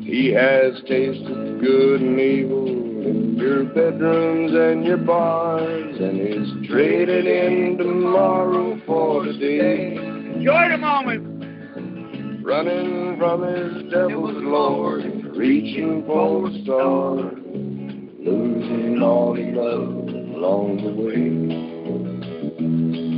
He 0.05 0.31
has 0.33 0.79
tasted 0.81 1.59
good 1.59 2.01
and 2.01 2.19
evil 2.19 2.67
in 2.67 3.35
your 3.35 3.63
bedrooms 3.63 4.53
and 4.53 4.85
your 4.85 4.97
bars, 4.97 5.99
and 5.99 6.19
he's 6.19 6.69
traded 6.69 7.25
in 7.25 7.79
tomorrow 7.79 8.79
for 8.85 9.23
today. 9.23 9.95
Enjoy 9.95 10.69
the 10.69 10.77
moment. 10.77 12.45
Running 12.45 13.17
from 13.17 13.41
his 13.41 13.91
devil's 13.91 14.37
lord, 14.43 15.03
reaching 15.35 16.05
for 16.05 16.47
the 16.47 16.63
stars, 16.63 17.33
losing 18.23 19.01
all 19.01 19.33
he 19.33 19.51
loved 19.51 20.06
along 20.37 20.77
the 20.85 20.93
way. 20.93 21.33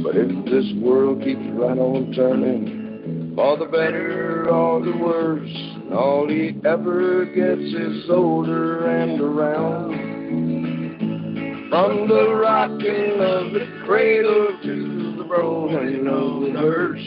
But 0.03 0.15
if 0.15 0.45
this 0.45 0.71
world 0.81 1.21
keeps 1.21 1.41
right 1.51 1.77
on 1.77 2.13
turning, 2.13 3.33
for 3.35 3.57
the 3.57 3.65
better 3.65 4.49
or 4.49 4.79
the 4.79 4.95
worse, 4.95 5.51
all 5.93 6.29
he 6.29 6.55
ever 6.65 7.25
gets 7.25 7.59
is 7.59 8.09
older 8.09 8.87
and 8.87 9.19
around. 9.19 10.07
From 11.69 12.07
the 12.07 12.35
rocking 12.35 13.19
of 13.19 13.51
the 13.53 13.67
cradle 13.85 14.57
to 14.63 15.15
the 15.17 15.25
rolling 15.25 16.07
of 16.07 16.41
the 16.41 16.51
hearse, 16.57 17.03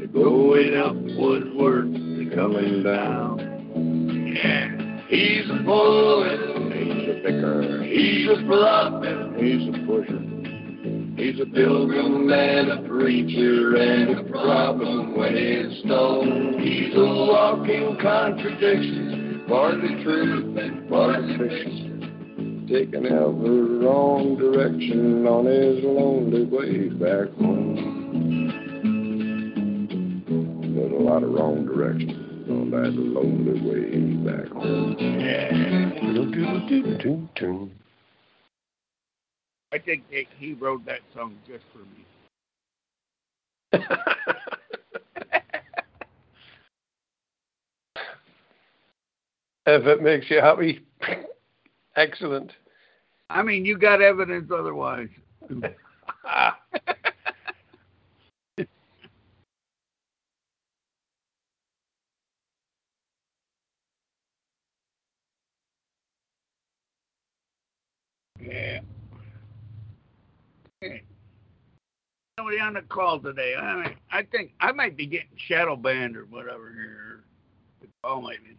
the 0.00 0.08
going 0.12 0.74
up 0.76 0.96
was 0.96 1.44
worth 1.54 1.92
the 1.92 2.30
coming 2.34 2.82
down. 2.82 3.38
Yeah, 4.34 5.00
he's 5.08 5.50
a 5.50 5.54
a 5.54 6.51
picker, 7.22 7.82
he's 7.84 8.28
a 8.28 8.44
prophet, 8.46 9.40
he's 9.40 9.68
a 9.68 9.72
pusher. 9.86 10.18
He's 11.16 11.38
a 11.40 11.46
pilgrim 11.46 12.30
and 12.32 12.70
a 12.70 12.88
preacher 12.88 13.76
and 13.76 14.18
a 14.18 14.24
problem 14.30 15.16
when 15.16 15.36
he's 15.36 15.78
stoned. 15.84 16.60
He's 16.60 16.92
a 16.96 17.04
walking 17.04 17.96
contradiction, 18.00 19.44
partly 19.46 20.02
truth 20.02 20.58
and 20.58 20.88
partly 20.88 21.38
fiction. 21.38 22.66
Taking 22.68 23.06
ever 23.06 23.84
wrong 23.84 24.36
direction 24.38 25.26
on 25.26 25.46
his 25.46 25.84
lonely 25.84 26.44
way 26.44 26.88
back 26.88 27.32
home. 27.38 28.48
There's 30.74 30.92
a 30.92 31.04
lot 31.04 31.22
of 31.22 31.30
wrong 31.30 31.66
directions 31.66 32.21
on 32.74 32.82
that 32.82 32.90
lonely 32.94 33.60
way 33.60 33.98
back 34.24 34.48
home. 34.52 34.96
Yeah. 34.98 35.72
I 39.72 39.78
think 39.78 40.08
that 40.10 40.24
he 40.38 40.52
wrote 40.52 40.84
that 40.84 41.00
song 41.14 41.38
just 41.46 41.64
for 41.72 41.78
me. 41.78 42.04
if 49.66 49.86
it 49.86 50.02
makes 50.02 50.30
you 50.30 50.40
happy, 50.40 50.84
excellent. 51.96 52.52
I 53.30 53.42
mean, 53.42 53.64
you 53.64 53.78
got 53.78 54.02
evidence 54.02 54.50
otherwise. 54.54 55.08
yeah. 68.42 68.80
Hey. 70.80 71.02
Nobody 72.38 72.58
on 72.60 72.74
the 72.74 72.82
call 72.82 73.20
today. 73.20 73.54
I 73.54 73.76
mean, 73.76 73.96
I 74.10 74.22
think 74.22 74.52
I 74.60 74.72
might 74.72 74.96
be 74.96 75.06
getting 75.06 75.28
shadow 75.36 75.76
banned 75.76 76.16
or 76.16 76.24
whatever 76.24 76.72
here. 76.74 77.24
The 77.80 77.88
call 78.02 78.22
might 78.22 78.42
be. 78.44 78.56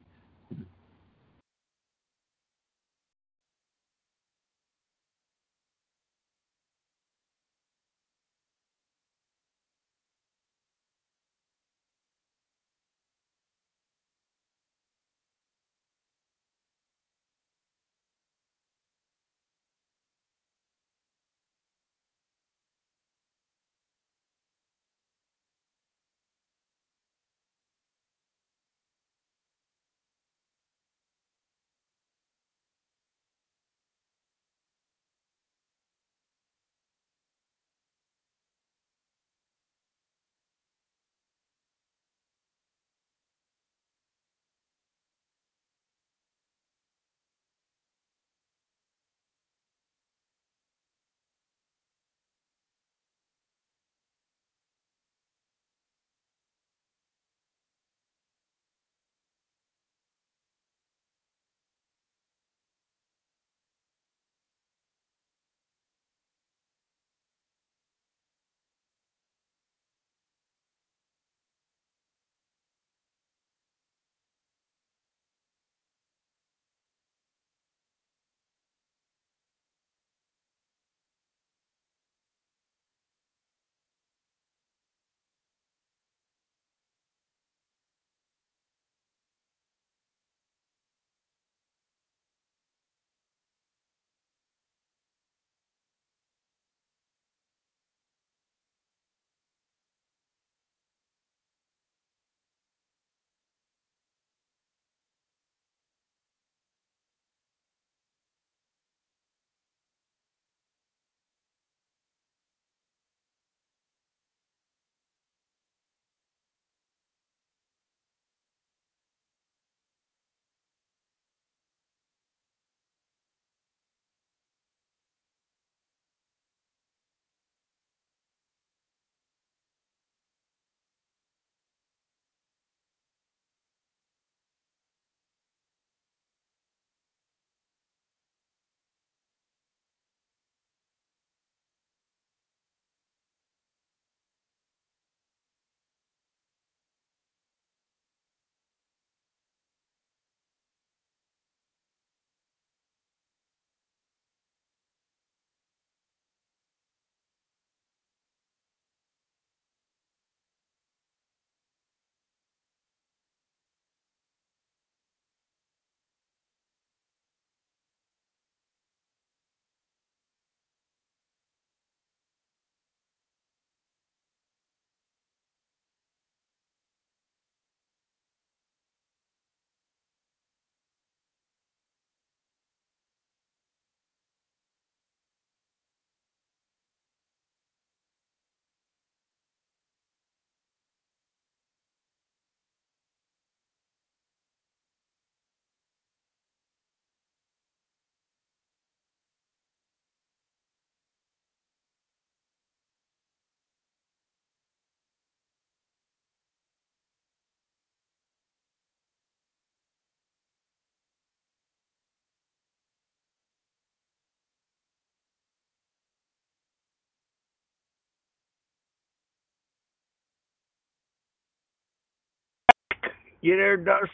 You 223.44 223.58
there, 223.58 223.76
Dusty? 223.76 224.08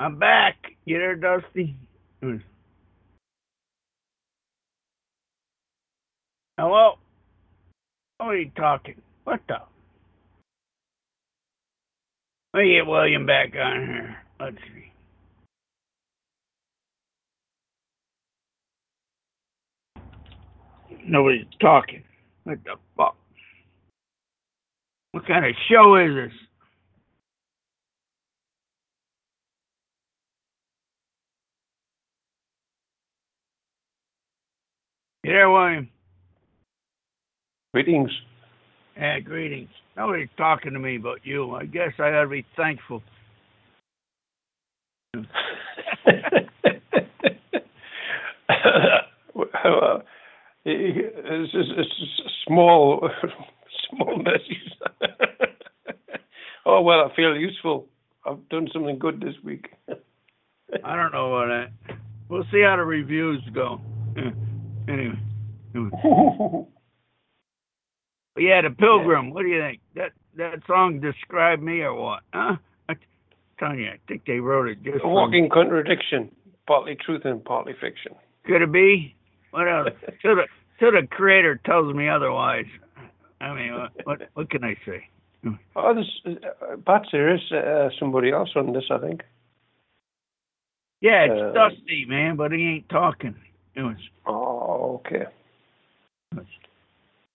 I'm 0.00 0.18
back. 0.18 0.56
You 0.86 0.96
there, 0.96 1.14
Dusty? 1.14 1.76
Hmm. 2.22 2.36
Hello? 6.58 6.94
Who 8.18 8.28
are 8.28 8.36
you 8.36 8.50
talking? 8.56 9.02
What 9.24 9.40
the? 9.46 9.56
Let 12.54 12.62
me 12.62 12.76
get 12.76 12.86
William 12.86 13.26
back 13.26 13.52
on 13.54 13.86
here. 13.86 14.16
Let's 14.40 14.56
see. 14.56 14.92
Nobody's 21.06 21.44
talking. 21.60 22.04
What 22.44 22.64
the 22.64 22.76
fuck? 22.96 23.16
What 25.12 25.26
kind 25.26 25.44
of 25.44 25.52
show 25.70 25.96
is 25.96 26.30
this? 26.30 26.45
You 35.26 35.32
there, 35.32 35.50
William? 35.50 35.88
Greetings. 37.74 38.12
Yeah, 38.96 39.18
greetings. 39.18 39.70
Nobody's 39.96 40.28
talking 40.36 40.72
to 40.72 40.78
me 40.78 40.98
but 40.98 41.18
you. 41.24 41.52
I 41.52 41.64
guess 41.64 41.90
I 41.98 42.10
ought 42.10 42.22
to 42.22 42.28
be 42.28 42.46
thankful. 42.56 43.02
well, 45.16 45.24
it's 50.64 51.52
just, 51.52 51.70
it's 51.76 51.90
small, 52.46 53.10
small 53.90 54.18
message. 54.18 54.70
oh 56.66 56.82
well, 56.82 57.10
I 57.10 57.16
feel 57.16 57.34
useful. 57.34 57.88
I've 58.24 58.48
done 58.48 58.68
something 58.72 59.00
good 59.00 59.20
this 59.20 59.34
week. 59.42 59.70
I 60.84 60.94
don't 60.94 61.10
know 61.10 61.34
about 61.34 61.48
that. 61.48 61.96
We'll 62.28 62.44
see 62.52 62.62
how 62.62 62.76
the 62.76 62.84
reviews 62.84 63.42
go. 63.52 63.80
Yeah. 64.86 64.94
Anyway. 64.94 65.18
But 68.34 68.40
yeah, 68.42 68.62
the 68.62 68.70
Pilgrim. 68.70 69.30
What 69.30 69.42
do 69.42 69.48
you 69.48 69.60
think? 69.60 69.80
That 69.94 70.12
that 70.36 70.60
song 70.66 71.00
describe 71.00 71.60
me 71.60 71.80
or 71.80 71.94
what? 71.94 72.20
Huh? 72.32 72.56
I 72.88 72.94
telling 73.58 73.80
you, 73.80 73.88
I 73.88 73.98
think 74.08 74.24
they 74.26 74.40
wrote 74.40 74.68
it 74.68 74.82
just. 74.82 74.96
a 74.96 75.00
for- 75.00 75.12
walking 75.12 75.48
contradiction, 75.52 76.30
partly 76.66 76.96
truth 76.96 77.22
and 77.24 77.44
partly 77.44 77.74
fiction. 77.80 78.12
Could 78.44 78.62
it 78.62 78.72
be? 78.72 79.14
What 79.50 79.68
else? 79.68 79.88
till 80.22 80.36
the 80.36 80.46
till 80.78 80.92
the 80.92 81.06
creator 81.10 81.60
tells 81.64 81.94
me 81.94 82.08
otherwise. 82.08 82.66
I 83.40 83.54
mean, 83.54 83.72
what 83.74 83.92
what, 84.04 84.22
what 84.34 84.50
can 84.50 84.64
I 84.64 84.76
say? 84.86 85.08
Oh, 85.76 85.94
there's, 85.94 86.20
uh, 86.26 86.76
Pat, 86.84 87.02
there 87.12 87.32
is 87.32 87.52
uh, 87.52 87.90
somebody 88.00 88.32
else 88.32 88.48
on 88.56 88.72
this, 88.72 88.84
I 88.90 88.98
think. 88.98 89.22
Yeah, 91.00 91.24
it's 91.24 91.40
Uh, 91.40 91.52
Dusty, 91.52 92.04
man, 92.08 92.36
but 92.36 92.50
he 92.50 92.66
ain't 92.66 92.88
talking. 92.88 93.36
Was. 93.76 93.96
Oh, 94.26 95.00
okay. 95.06 95.24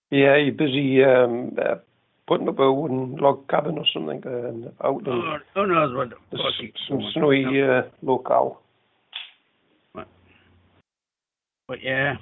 Yeah, 0.10 0.36
you're 0.38 0.54
busy 0.54 1.04
um, 1.04 1.56
uh, 1.62 1.76
putting 2.28 2.50
up 2.50 2.60
a 2.60 2.72
wooden 2.72 3.16
log 3.18 3.48
cabin 3.48 3.78
or 3.78 3.86
something 3.94 4.22
uh, 4.26 4.86
out 4.88 5.02
in 5.08 5.14
Oh, 5.14 5.38
who 5.56 5.68
knows 5.68 5.96
what 5.96 6.10
the 6.10 6.16
the 6.32 6.44
s- 6.44 6.72
some 6.88 7.02
snowy 7.14 7.46
uh, 7.46 7.84
locale. 8.02 8.62
But 11.68 11.82
yeah. 11.82 12.16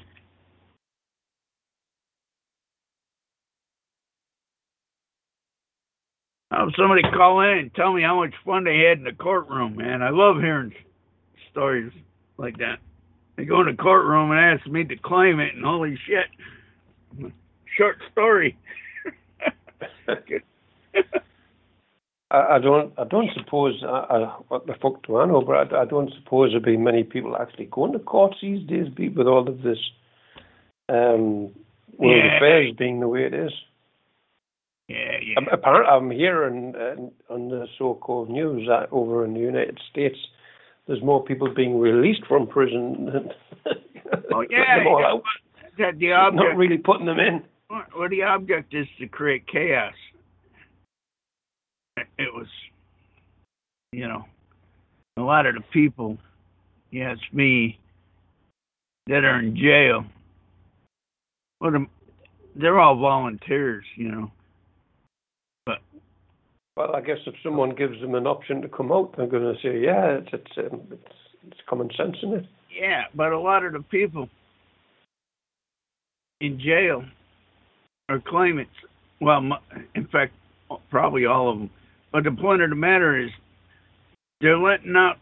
I 6.51 6.59
have 6.59 6.69
somebody 6.77 7.01
call 7.01 7.41
in 7.41 7.57
and 7.57 7.73
tell 7.73 7.93
me 7.93 8.01
how 8.03 8.17
much 8.19 8.33
fun 8.45 8.63
they 8.63 8.77
had 8.87 8.99
in 8.99 9.03
the 9.03 9.11
courtroom, 9.11 9.75
man. 9.75 10.01
I 10.03 10.09
love 10.09 10.37
hearing 10.37 10.73
stories 11.51 11.91
like 12.37 12.57
that. 12.57 12.77
They 13.39 13.45
go 13.45 13.61
in 13.61 13.67
the 13.67 13.73
courtroom 13.81 14.31
and 14.31 14.39
ask 14.59 14.67
me 14.67 14.83
to 14.83 14.97
claim 14.97 15.39
it, 15.39 15.55
and 15.55 15.63
holy 15.63 15.97
shit, 16.05 16.25
short 17.77 17.95
story. 18.11 18.57
I, 22.31 22.55
I 22.55 22.59
don't. 22.59 22.91
I 22.99 23.05
don't 23.05 23.29
suppose. 23.37 23.81
I, 23.81 23.87
I, 23.87 24.19
what 24.49 24.67
the 24.67 24.73
fuck 24.81 25.07
do 25.07 25.15
I 25.19 25.25
know? 25.25 25.41
But 25.41 25.73
I, 25.73 25.83
I 25.83 25.85
don't 25.85 26.11
suppose 26.21 26.49
there'll 26.49 26.65
be 26.65 26.75
many 26.75 27.03
people 27.03 27.37
actually 27.37 27.67
going 27.67 27.93
to 27.93 27.99
courts 27.99 28.35
these 28.41 28.67
days, 28.67 28.89
be 28.89 29.07
with 29.07 29.25
all 29.27 29.47
of 29.47 29.61
this 29.61 29.79
um, 30.89 31.51
world 31.97 32.17
Yeah. 32.17 32.35
affairs 32.35 32.73
being 32.77 32.99
the 32.99 33.07
way 33.07 33.23
it 33.23 33.33
is. 33.33 33.53
yeah, 34.89 35.17
yeah. 35.23 35.45
Apparently, 35.49 35.89
I'm 35.89 36.11
hearing 36.11 36.75
uh, 36.75 37.33
on 37.33 37.47
the 37.47 37.67
so-called 37.77 38.29
news 38.29 38.67
that 38.67 38.89
over 38.91 39.23
in 39.23 39.33
the 39.33 39.39
United 39.39 39.79
States, 39.89 40.17
there's 40.89 41.03
more 41.03 41.23
people 41.23 41.53
being 41.53 41.79
released 41.79 42.25
from 42.27 42.47
prison 42.47 43.05
than 43.05 43.29
Oh 44.33 44.41
yeah, 44.49 44.77
yeah. 44.83 45.19
That 45.77 45.99
the 45.99 46.07
Not 46.07 46.57
really 46.57 46.79
putting 46.79 47.05
them 47.05 47.19
in. 47.19 47.43
Well, 47.69 48.09
the 48.09 48.23
object 48.23 48.73
is 48.73 48.87
to 48.99 49.07
create 49.07 49.45
chaos. 49.45 49.93
It 52.17 52.33
was, 52.33 52.47
you 53.91 54.07
know, 54.07 54.25
a 55.17 55.21
lot 55.21 55.45
of 55.45 55.53
the 55.53 55.61
people, 55.71 56.17
yes, 56.89 57.17
me, 57.31 57.79
that 59.05 59.23
are 59.23 59.39
in 59.39 59.55
jail. 59.55 60.05
Well, 61.61 61.85
they're 62.55 62.79
all 62.79 62.97
volunteers, 62.97 63.85
you 63.95 64.11
know. 64.11 64.31
Well, 66.79 66.95
I 66.95 67.01
guess 67.01 67.17
if 67.25 67.35
someone 67.43 67.75
gives 67.75 67.99
them 67.99 68.15
an 68.15 68.25
option 68.25 68.61
to 68.61 68.69
come 68.69 68.89
out, 68.89 69.13
they're 69.17 69.27
going 69.27 69.43
to 69.43 69.61
say, 69.61 69.81
"Yeah, 69.81 70.19
it's 70.19 70.29
it's 70.31 70.71
um, 70.71 70.81
it's, 70.89 71.13
it's 71.45 71.59
common 71.67 71.89
sense 71.97 72.15
in 72.23 72.31
it." 72.31 72.45
Yeah, 72.73 73.03
but 73.13 73.33
a 73.33 73.39
lot 73.39 73.65
of 73.65 73.73
the 73.73 73.81
people 73.81 74.29
in 76.39 76.57
jail 76.57 77.03
are 78.07 78.21
claimants. 78.25 78.71
Well, 79.19 79.41
in 79.93 80.07
fact, 80.07 80.31
probably 80.89 81.25
all 81.25 81.51
of 81.51 81.59
them. 81.59 81.69
But 82.13 82.23
the 82.23 82.31
point 82.31 82.61
of 82.61 82.69
the 82.69 82.77
matter 82.77 83.25
is, 83.25 83.29
they're 84.39 84.57
letting 84.57 84.95
out 84.95 85.17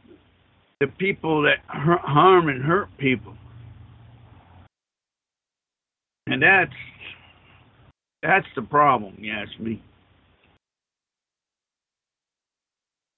the 0.79 0.85
people 0.85 1.41
that 1.41 1.57
harm 1.67 2.49
and 2.49 2.63
hurt 2.63 2.89
people, 2.99 3.33
and 6.27 6.39
that's 6.43 6.69
that's 8.21 8.45
the 8.55 8.61
problem. 8.61 9.15
You 9.17 9.33
ask 9.33 9.59
me. 9.59 9.81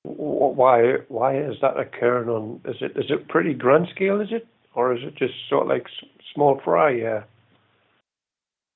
Why 0.04 0.98
why 1.08 1.38
is 1.38 1.56
that 1.62 1.78
occurring? 1.78 2.30
On 2.30 2.62
is 2.66 2.78
it 2.82 2.92
is 2.96 3.10
it 3.10 3.28
pretty 3.28 3.54
grand 3.54 3.88
scale? 3.94 4.22
Is 4.22 4.30
it 4.32 4.48
or 4.74 4.96
is 4.96 5.04
it 5.04 5.16
just 5.16 5.34
sort 5.50 5.64
of 5.64 5.70
like 5.70 5.88
small 6.34 6.62
fry? 6.64 6.92
Yeah, 6.92 7.24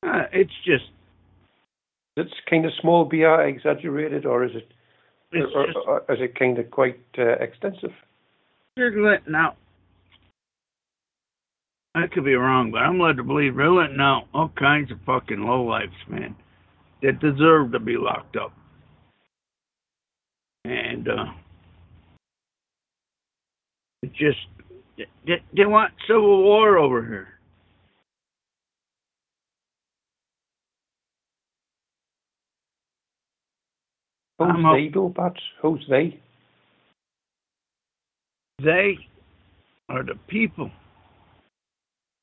Uh, 0.04 0.26
it's 0.32 0.54
just 0.66 0.86
it's 2.18 2.34
kind 2.50 2.66
of 2.66 2.72
small 2.82 3.06
BR 3.06 3.42
exaggerated, 3.44 4.26
or 4.26 4.44
is 4.44 4.52
it 4.56 4.72
or, 5.34 5.66
just 5.66 5.78
or 5.88 6.00
is 6.10 6.20
it 6.22 6.38
kind 6.38 6.60
of 6.60 6.70
quite 6.70 7.00
uh, 7.18 7.32
extensive? 7.40 7.92
they're 8.76 8.92
letting 8.92 9.36
out. 9.36 9.56
I 11.96 12.08
could 12.08 12.26
be 12.26 12.34
wrong, 12.34 12.72
but 12.72 12.80
I'm 12.80 13.00
led 13.00 13.18
to 13.18 13.24
believe 13.24 13.56
they're 13.56 13.72
letting 13.72 14.00
out 14.00 14.28
all 14.34 14.50
kinds 14.50 14.92
of 14.92 14.98
fucking 15.06 15.38
lowlifes, 15.38 15.92
man, 16.08 16.36
that 17.04 17.20
deserve 17.20 17.72
to 17.74 17.80
be 17.80 17.98
locked 17.98 18.36
up. 18.36 18.52
And 20.94 21.08
uh 21.08 21.26
it 24.04 24.14
just 24.14 24.38
they, 25.26 25.42
they 25.58 25.66
want 25.66 25.92
civil 26.08 26.44
war 26.44 26.78
over 26.78 27.04
here. 27.04 27.30
Who's 34.38 34.66
they 34.76 34.92
though, 34.94 35.10
Bats? 35.10 35.40
Who's 35.64 35.84
they? 35.90 36.20
They 38.64 38.98
are 39.90 40.04
the 40.04 40.16
people. 40.28 40.70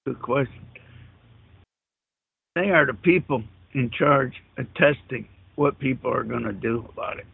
Good 0.06 0.22
question. 0.22 0.64
They 2.54 2.70
are 2.70 2.86
the 2.86 2.94
people 2.94 3.42
in 3.72 3.90
charge 3.90 4.34
of 4.58 4.66
testing 4.74 5.26
what 5.56 5.78
people 5.80 6.12
are 6.12 6.22
going 6.22 6.44
to 6.44 6.52
do 6.52 6.88
about 6.92 7.18
it. 7.18 7.26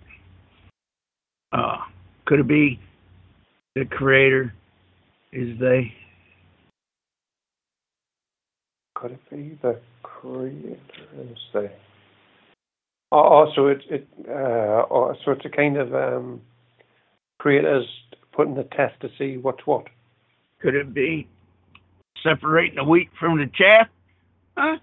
Uh, 1.57 1.79
could 2.27 2.41
it 2.41 2.49
be 2.49 2.79
the 3.75 3.87
creator 3.87 4.53
is 5.33 5.59
they? 5.59 5.93
Could 8.95 9.13
it 9.13 9.31
be 9.31 9.59
the 9.63 9.81
creator? 10.03 10.79
Is 11.19 11.39
they? 11.55 11.71
Oh, 13.13 13.19
oh, 13.19 13.53
so 13.55 13.69
it 13.69 13.83
it 13.89 14.07
uh, 14.29 14.85
oh, 14.91 15.15
so 15.25 15.31
it's 15.31 15.45
a 15.47 15.49
kind 15.49 15.79
of 15.79 15.95
um, 15.95 16.43
creators 17.39 17.87
putting 18.33 18.55
the 18.55 18.65
test 18.65 19.01
to 19.01 19.09
see 19.19 19.39
what's 19.39 19.67
what. 19.67 19.87
Could 20.61 20.75
it 20.75 20.93
be 20.93 21.27
separating 22.23 22.77
the 22.77 22.85
wheat 22.85 23.09
from 23.19 23.39
the 23.39 23.47
chaff? 23.55 23.89
Huh? 24.59 24.77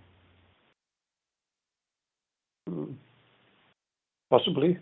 Hmm. 2.67 2.93
Possibly. 4.31 4.79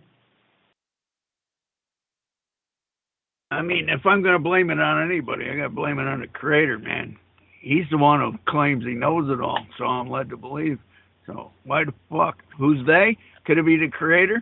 I 3.51 3.61
mean, 3.61 3.89
if 3.89 4.05
I'm 4.05 4.23
going 4.23 4.33
to 4.33 4.39
blame 4.39 4.69
it 4.69 4.79
on 4.79 5.03
anybody, 5.03 5.49
I 5.49 5.57
got 5.57 5.63
to 5.63 5.69
blame 5.69 5.99
it 5.99 6.07
on 6.07 6.21
the 6.21 6.27
creator, 6.27 6.79
man. 6.79 7.17
He's 7.59 7.83
the 7.91 7.97
one 7.97 8.21
who 8.21 8.37
claims 8.49 8.85
he 8.85 8.93
knows 8.93 9.29
it 9.29 9.41
all, 9.41 9.59
so 9.77 9.83
I'm 9.83 10.09
led 10.09 10.29
to 10.29 10.37
believe. 10.37 10.79
So 11.27 11.51
why 11.65 11.83
the 11.83 11.93
fuck? 12.09 12.37
Who's 12.57 12.85
they? 12.87 13.17
Could 13.45 13.57
it 13.57 13.65
be 13.65 13.77
the 13.77 13.89
creator? 13.89 14.41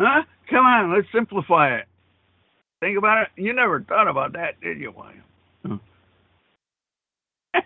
Huh? 0.00 0.22
Come 0.48 0.64
on, 0.64 0.94
let's 0.94 1.06
simplify 1.14 1.76
it. 1.76 1.84
Think 2.80 2.98
about 2.98 3.22
it. 3.22 3.28
You 3.36 3.52
never 3.52 3.82
thought 3.82 4.08
about 4.08 4.32
that, 4.32 4.60
did 4.60 4.78
you, 4.80 4.92
William? 4.92 5.22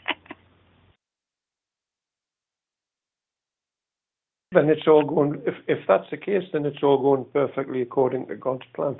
Then 4.53 4.71
it's 4.71 4.87
all 4.87 5.05
going. 5.05 5.43
If 5.45 5.55
if 5.67 5.79
that's 5.87 6.09
the 6.11 6.17
case, 6.17 6.45
then 6.53 6.65
it's 6.65 6.83
all 6.83 6.97
going 7.03 7.27
perfectly 7.33 7.83
according 7.83 8.27
to 8.29 8.37
God's 8.37 8.63
plan. 8.75 8.97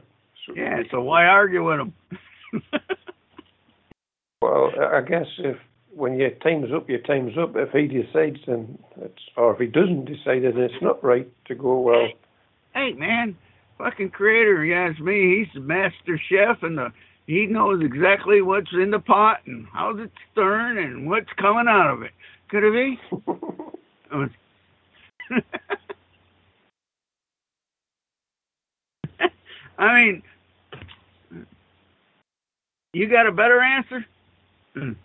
So, 0.47 0.55
yeah, 0.55 0.83
so 0.91 1.01
why 1.01 1.27
argue 1.27 1.65
with 1.65 1.81
him? 1.81 1.93
Well, 4.43 4.71
I 4.79 5.01
guess 5.01 5.27
if 5.39 5.57
when 5.95 6.19
your 6.19 6.31
time's 6.31 6.71
up, 6.73 6.89
your 6.89 7.01
time's 7.01 7.39
up. 7.39 7.57
If 7.57 7.71
he 7.71 7.87
decides, 7.89 8.39
then 8.47 8.79
it's, 9.01 9.23
or 9.37 9.55
if 9.55 9.59
he 9.59 9.67
doesn't 9.67 10.05
decide, 10.05 10.43
then 10.43 10.59
it's 10.59 10.83
not 10.83 11.03
right 11.03 11.27
to 11.47 11.55
go. 11.55 11.81
Well, 11.81 12.09
hey, 12.75 12.93
man, 12.93 13.37
fucking 13.79 14.11
creator, 14.11 14.63
you 14.65 14.75
ask 14.75 15.01
me, 15.01 15.39
he's 15.39 15.53
the 15.55 15.61
master 15.61 16.21
chef 16.29 16.63
and 16.63 16.77
the 16.79 16.93
he 17.27 17.47
knows 17.47 17.83
exactly 17.83 18.41
what's 18.41 18.73
in 18.73 18.93
the 18.93 19.01
pot 19.01 19.39
and 19.47 19.67
how's 19.73 19.99
it 19.99 20.13
stirring 20.31 20.79
and 20.79 21.09
what's 21.09 21.33
coming 21.41 21.67
out 21.69 21.93
of 21.93 22.03
it. 22.03 22.13
Could 22.49 22.63
it 22.65 22.73
be? 22.73 23.01
Oh, 24.13 24.29
I 29.79 29.95
mean, 30.01 30.23
you 32.97 33.09
got 33.09 33.27
a 33.27 33.33
better 33.33 33.61
answer? 33.61 34.07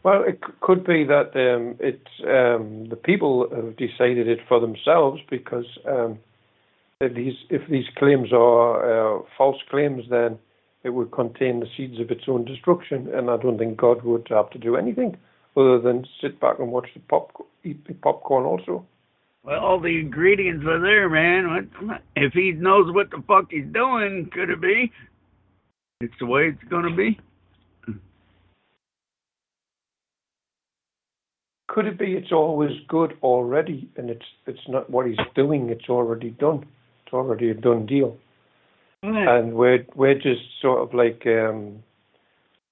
Well, 0.03 0.23
it 0.27 0.41
could 0.59 0.85
be 0.85 1.05
that 1.05 1.31
um, 1.35 1.75
it's 1.79 2.11
um, 2.25 2.89
the 2.89 2.97
people 2.97 3.47
have 3.55 3.77
decided 3.77 4.27
it 4.27 4.39
for 4.47 4.59
themselves 4.59 5.21
because 5.29 5.65
um, 5.87 6.19
if 6.99 7.13
these 7.15 7.35
if 7.49 7.69
these 7.69 7.85
claims 7.97 8.33
are 8.33 9.19
uh, 9.19 9.21
false 9.37 9.57
claims, 9.69 10.03
then 10.09 10.39
it 10.83 10.89
would 10.89 11.11
contain 11.11 11.59
the 11.59 11.67
seeds 11.77 11.99
of 11.99 12.11
its 12.11 12.23
own 12.27 12.43
destruction, 12.43 13.07
and 13.13 13.29
I 13.29 13.37
don't 13.37 13.57
think 13.57 13.77
God 13.77 14.03
would 14.03 14.27
have 14.29 14.49
to 14.51 14.59
do 14.59 14.75
anything 14.75 15.17
other 15.55 15.79
than 15.79 16.05
sit 16.21 16.39
back 16.39 16.59
and 16.59 16.71
watch 16.71 16.89
the 16.93 17.01
pop 17.01 17.31
eat 17.63 17.87
the 17.87 17.93
popcorn. 17.93 18.45
Also, 18.45 18.85
Well, 19.43 19.59
all 19.59 19.79
the 19.79 19.99
ingredients 19.99 20.65
are 20.67 20.81
there, 20.81 21.09
man. 21.09 21.69
What, 21.81 22.01
if 22.15 22.33
he 22.33 22.51
knows 22.51 22.93
what 22.93 23.09
the 23.09 23.23
fuck 23.27 23.51
he's 23.51 23.71
doing, 23.71 24.29
could 24.33 24.49
it 24.49 24.61
be? 24.61 24.91
It's 26.01 26.13
the 26.19 26.25
way 26.25 26.47
it's 26.47 26.69
going 26.69 26.89
to 26.89 26.95
be. 26.95 27.19
Could 31.71 31.85
it 31.85 31.97
be 31.97 32.13
it's 32.13 32.33
always 32.33 32.71
good 32.89 33.13
already, 33.23 33.89
and 33.95 34.09
it's 34.09 34.25
it's 34.45 34.67
not 34.67 34.89
what 34.89 35.07
he's 35.07 35.25
doing; 35.35 35.69
it's 35.69 35.89
already 35.89 36.31
done. 36.31 36.65
It's 37.05 37.13
already 37.13 37.49
a 37.49 37.53
done 37.53 37.85
deal. 37.85 38.17
and 39.27 39.53
we're 39.53 39.85
we're 39.95 40.15
just 40.15 40.41
sort 40.61 40.81
of 40.81 40.93
like 40.93 41.23
um, 41.25 41.81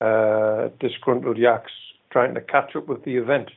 uh, 0.01 0.67
disgruntled 0.81 1.37
yaks 1.37 1.71
trying 2.11 2.33
to 2.35 2.41
catch 2.41 2.75
up 2.75 2.87
with 2.87 3.03
the 3.05 3.15
event. 3.15 3.49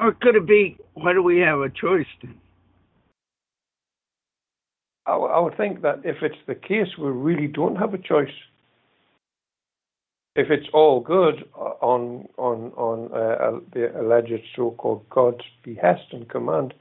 Or 0.00 0.12
could 0.20 0.34
it 0.34 0.46
be, 0.46 0.78
why 0.94 1.12
do 1.12 1.22
we 1.22 1.38
have 1.38 1.60
a 1.60 1.68
choice 1.68 2.06
then? 2.22 2.34
I, 5.06 5.12
I 5.12 5.38
would 5.40 5.56
think 5.56 5.82
that 5.82 6.00
if 6.04 6.16
it's 6.22 6.42
the 6.46 6.54
case, 6.54 6.88
we 6.98 7.08
really 7.08 7.46
don't 7.46 7.76
have 7.76 7.94
a 7.94 7.98
choice. 7.98 8.32
If 10.34 10.50
it's 10.50 10.66
all 10.72 11.00
good 11.00 11.44
on 11.54 12.26
on 12.38 12.72
on 12.72 13.12
uh, 13.12 13.60
the 13.74 14.00
alleged 14.00 14.42
so-called 14.56 15.04
God's 15.10 15.44
behest 15.62 16.12
and 16.12 16.28
command, 16.28 16.72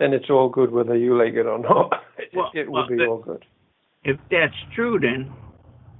then 0.00 0.12
it's 0.12 0.28
all 0.28 0.48
good 0.48 0.72
whether 0.72 0.96
you 0.96 1.16
like 1.16 1.34
it 1.34 1.46
or 1.46 1.58
not. 1.58 1.92
it, 2.18 2.30
Well, 2.34 2.50
it 2.52 2.66
will 2.66 2.74
well, 2.74 2.88
be 2.88 3.04
all 3.06 3.18
good. 3.18 3.44
If 4.02 4.18
that's 4.30 4.54
true, 4.74 4.98
then 4.98 5.32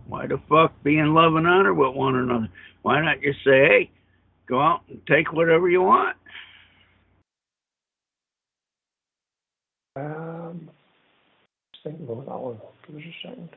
why 0.09 0.27
the 0.27 0.41
fuck 0.49 0.73
be 0.83 0.99
in 0.99 1.15
love 1.15 1.37
and 1.37 1.47
honor 1.47 1.75
with 1.75 1.95
one 1.95 2.17
another? 2.17 2.49
Why 2.83 3.01
not 3.01 3.21
just 3.23 3.39
say, 3.45 3.67
hey, 3.69 3.91
go 4.49 4.61
out 4.61 4.81
and 4.89 5.01
take 5.07 5.33
whatever 5.33 5.69
you 5.69 5.83
want? 5.83 6.17
Um, 9.95 10.71
let's 11.73 11.97
think 11.97 12.01
about 12.01 12.27
that 12.27 12.41
one. 12.41 12.61
Give 12.87 12.97
us 12.97 13.03
a 13.03 13.29
second. 13.29 13.51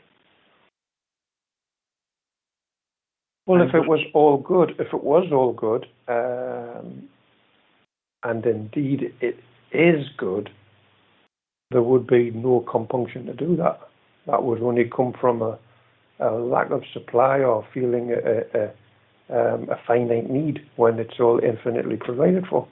Well, 3.45 3.61
if 3.61 3.73
it 3.73 3.87
was 3.87 3.99
all 4.13 4.37
good, 4.37 4.71
if 4.79 4.93
it 4.93 5.03
was 5.03 5.29
all 5.31 5.51
good, 5.51 5.85
um, 6.07 7.09
and 8.23 8.45
indeed 8.45 9.13
it 9.19 9.37
is 9.73 10.05
good, 10.17 10.49
there 11.71 11.81
would 11.81 12.07
be 12.07 12.31
no 12.31 12.65
compunction 12.71 13.25
to 13.25 13.33
do 13.33 13.57
that. 13.57 13.81
That 14.27 14.43
would 14.43 14.61
only 14.61 14.89
come 14.95 15.13
from 15.19 15.41
a, 15.41 15.59
a 16.19 16.31
lack 16.31 16.71
of 16.71 16.83
supply 16.93 17.39
or 17.39 17.67
feeling 17.73 18.11
a, 18.11 18.57
a, 18.57 19.55
um, 19.55 19.69
a 19.69 19.75
finite 19.85 20.29
need 20.29 20.59
when 20.77 20.99
it's 20.99 21.19
all 21.19 21.41
infinitely 21.43 21.97
provided 21.97 22.45
for 22.47 22.65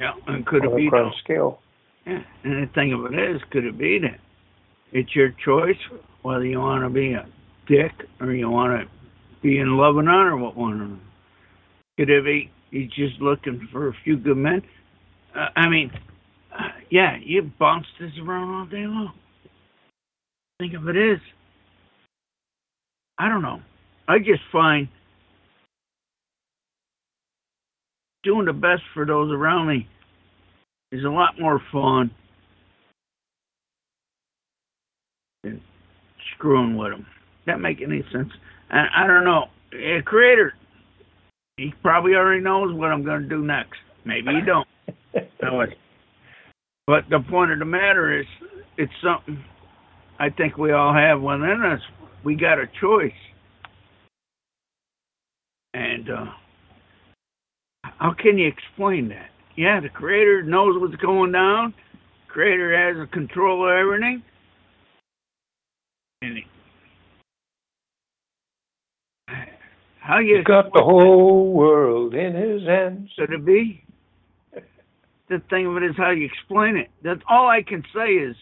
Yeah, 0.00 0.12
and 0.26 0.44
could 0.44 0.64
it 0.64 0.66
on 0.66 0.72
a 0.74 0.76
be 0.76 0.90
grand 0.90 1.14
scale. 1.24 1.60
Yeah, 2.06 2.22
and 2.44 2.68
the 2.68 2.72
thing 2.74 2.92
of 2.92 3.10
it 3.10 3.18
is, 3.18 3.40
could 3.50 3.64
it 3.64 3.78
be 3.78 3.98
that 4.00 4.18
it's 4.92 5.14
your 5.16 5.30
choice 5.42 5.78
whether 6.22 6.44
you 6.44 6.60
want 6.60 6.84
to 6.84 6.90
be 6.90 7.12
a 7.12 7.26
dick 7.66 7.92
or 8.20 8.32
you 8.32 8.50
want 8.50 8.82
to 8.82 8.97
be 9.42 9.58
in 9.58 9.76
love 9.76 9.96
and 9.96 10.08
honor 10.08 10.36
with 10.36 10.54
one 10.54 10.74
another? 10.74 11.00
Could 11.98 12.10
it 12.10 12.24
be 12.24 12.50
he's 12.70 12.90
just 12.90 13.20
looking 13.20 13.68
for 13.72 13.88
a 13.88 13.92
few 14.04 14.16
good 14.16 14.36
men? 14.36 14.62
Uh, 15.34 15.46
I 15.56 15.68
mean, 15.68 15.90
uh, 16.52 16.68
yeah, 16.90 17.16
you 17.22 17.50
bounce 17.58 17.86
this 18.00 18.12
around 18.22 18.54
all 18.54 18.66
day 18.66 18.86
long. 18.86 19.12
Think 20.58 20.74
of 20.74 20.88
it 20.88 20.96
as, 20.96 21.18
I 23.18 23.28
don't 23.28 23.42
know. 23.42 23.60
I 24.08 24.18
just 24.18 24.42
find 24.50 24.88
doing 28.24 28.46
the 28.46 28.52
best 28.52 28.82
for 28.94 29.06
those 29.06 29.30
around 29.32 29.68
me 29.68 29.88
is 30.90 31.04
a 31.04 31.08
lot 31.08 31.38
more 31.38 31.60
fun 31.70 32.10
than 35.44 35.60
screwing 36.34 36.76
with 36.76 36.92
them. 36.92 37.06
That 37.46 37.60
make 37.60 37.80
any 37.82 38.02
sense? 38.12 38.30
And 38.70 38.88
I 38.94 39.06
don't 39.06 39.24
know. 39.24 39.46
A 39.72 40.02
creator, 40.02 40.54
he 41.56 41.72
probably 41.82 42.14
already 42.14 42.42
knows 42.42 42.74
what 42.74 42.90
I'm 42.90 43.04
going 43.04 43.22
to 43.22 43.28
do 43.28 43.42
next. 43.44 43.78
Maybe 44.04 44.28
he 44.34 44.40
don't. 44.44 44.66
it. 45.14 45.78
But 46.86 47.04
the 47.10 47.20
point 47.28 47.52
of 47.52 47.58
the 47.58 47.64
matter 47.64 48.18
is, 48.18 48.26
it's 48.78 48.92
something 49.02 49.44
I 50.18 50.30
think 50.30 50.56
we 50.56 50.72
all 50.72 50.94
have 50.94 51.20
within 51.20 51.62
us. 51.64 51.80
We 52.24 52.34
got 52.34 52.58
a 52.58 52.66
choice. 52.80 53.12
And 55.74 56.10
uh, 56.10 56.24
how 57.84 58.14
can 58.14 58.38
you 58.38 58.48
explain 58.48 59.08
that? 59.10 59.28
Yeah, 59.56 59.80
the 59.80 59.88
creator 59.88 60.42
knows 60.42 60.80
what's 60.80 60.96
going 60.96 61.32
down. 61.32 61.74
Creator 62.28 62.94
has 62.94 63.02
a 63.02 63.12
control 63.12 63.68
of 63.68 63.74
everything. 63.74 64.22
And 66.22 66.36
he, 66.38 66.44
how 70.08 70.20
you 70.20 70.38
He's 70.38 70.44
got 70.46 70.72
the 70.72 70.82
whole 70.82 71.52
world 71.52 72.14
in 72.14 72.34
his 72.34 72.66
hands. 72.66 73.10
Could 73.18 73.30
it 73.30 73.44
be? 73.44 73.84
The 75.28 75.42
thing 75.50 75.66
of 75.66 75.76
it 75.76 75.82
is 75.82 75.94
how 75.98 76.10
you 76.12 76.24
explain 76.24 76.78
it. 76.78 76.88
That's 77.04 77.20
all 77.28 77.46
I 77.46 77.62
can 77.62 77.82
say 77.94 78.12
is 78.12 78.34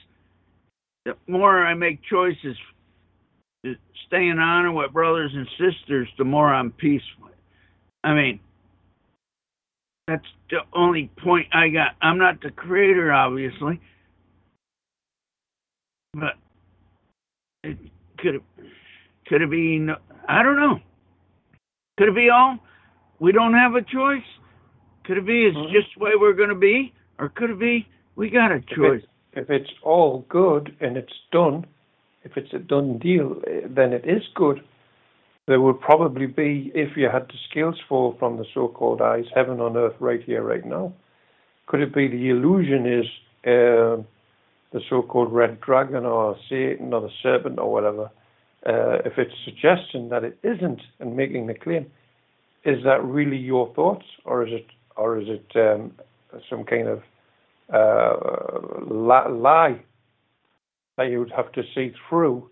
the 1.05 1.17
more 1.27 1.67
I 1.67 1.75
make 1.75 1.99
choices 2.09 2.57
to 3.65 3.75
stay 4.07 4.29
in 4.29 4.39
honor 4.39 4.71
with 4.71 4.93
brothers 4.93 5.33
and 5.35 5.49
sisters, 5.59 6.09
the 6.17 6.25
more 6.25 6.55
I'm 6.55 6.71
peaceful. 6.71 7.31
I 8.05 8.15
mean, 8.15 8.39
that's 10.07 10.23
the 10.51 10.59
only 10.73 11.11
point 11.25 11.49
I 11.53 11.69
got. 11.71 11.97
I'm 12.01 12.19
not 12.19 12.41
the 12.41 12.53
creator, 12.53 13.13
obviously, 13.13 13.81
but 16.15 16.35
it 17.65 17.77
could 18.19 18.37
it 18.37 18.43
could 19.27 19.43
it 19.43 19.51
be? 19.51 19.85
I 20.29 20.45
don't 20.45 20.57
know. 20.57 20.79
Could 21.97 22.09
it 22.09 22.15
be 22.15 22.29
all? 22.29 22.59
We 23.19 23.33
don't 23.33 23.55
have 23.55 23.75
a 23.75 23.83
choice. 23.83 24.25
Could 25.05 25.19
it 25.19 25.27
be 25.27 25.47
it's 25.47 25.57
Mhm. 25.57 25.73
just 25.73 25.95
the 25.95 26.05
way 26.05 26.17
we're 26.17 26.35
going 26.35 26.51
to 26.51 26.55
be, 26.55 26.93
or 27.19 27.29
could 27.31 27.51
it 27.51 27.59
be 27.59 27.87
we 28.17 28.29
got 28.29 28.53
a 28.53 28.61
choice? 28.61 29.05
If 29.33 29.51
it's 29.51 29.73
all 29.83 30.25
good 30.29 30.75
and 30.81 30.97
it's 30.97 31.19
done, 31.31 31.65
if 32.25 32.37
it's 32.37 32.53
a 32.53 32.59
done 32.59 32.99
deal, 32.99 33.41
eh, 33.47 33.63
then 33.65 33.93
it 33.93 34.05
is 34.05 34.27
good. 34.35 34.63
There 35.47 35.61
would 35.61 35.81
probably 35.81 36.27
be, 36.27 36.73
if 36.75 36.97
you 36.97 37.09
had 37.09 37.29
the 37.29 37.37
scales 37.49 37.79
fall 37.89 38.13
from 38.19 38.37
the 38.37 38.45
so-called 38.53 39.01
eyes, 39.01 39.29
heaven 39.35 39.61
on 39.61 39.77
earth 39.77 39.95
right 40.01 40.23
here, 40.23 40.43
right 40.43 40.65
now. 40.65 40.93
Could 41.67 41.81
it 41.81 41.95
be 41.95 42.09
the 42.09 42.31
illusion 42.31 42.87
is 42.87 43.07
um 43.45 44.07
the 44.73 44.81
so-called 44.89 45.33
red 45.33 45.61
dragon 45.61 46.05
or 46.05 46.37
Satan 46.49 46.93
or 46.93 47.01
the 47.01 47.11
serpent 47.23 47.59
or 47.59 47.73
whatever 47.73 48.11
uh, 48.67 48.99
if 49.05 49.19
it's 49.19 49.35
suggesting 49.45 50.09
that 50.09 50.25
it 50.25 50.39
isn't 50.43 50.81
and 51.01 51.17
making 51.17 51.47
the 51.47 51.55
claim, 51.55 51.87
is 52.65 52.83
that 52.85 53.03
really 53.05 53.37
your 53.37 53.73
thoughts, 53.75 54.05
or 54.25 54.47
is 54.47 54.53
it, 54.53 54.67
or 54.97 55.19
is 55.21 55.29
it 55.29 55.47
um, 55.57 55.93
some 56.51 56.65
kind 56.65 56.89
of 56.89 57.03
uh, 57.73 58.85
lie 58.93 59.81
that 60.97 61.11
you 61.11 61.21
would 61.21 61.33
have 61.33 61.53
to 61.53 61.63
see 61.75 61.93
through 62.09 62.49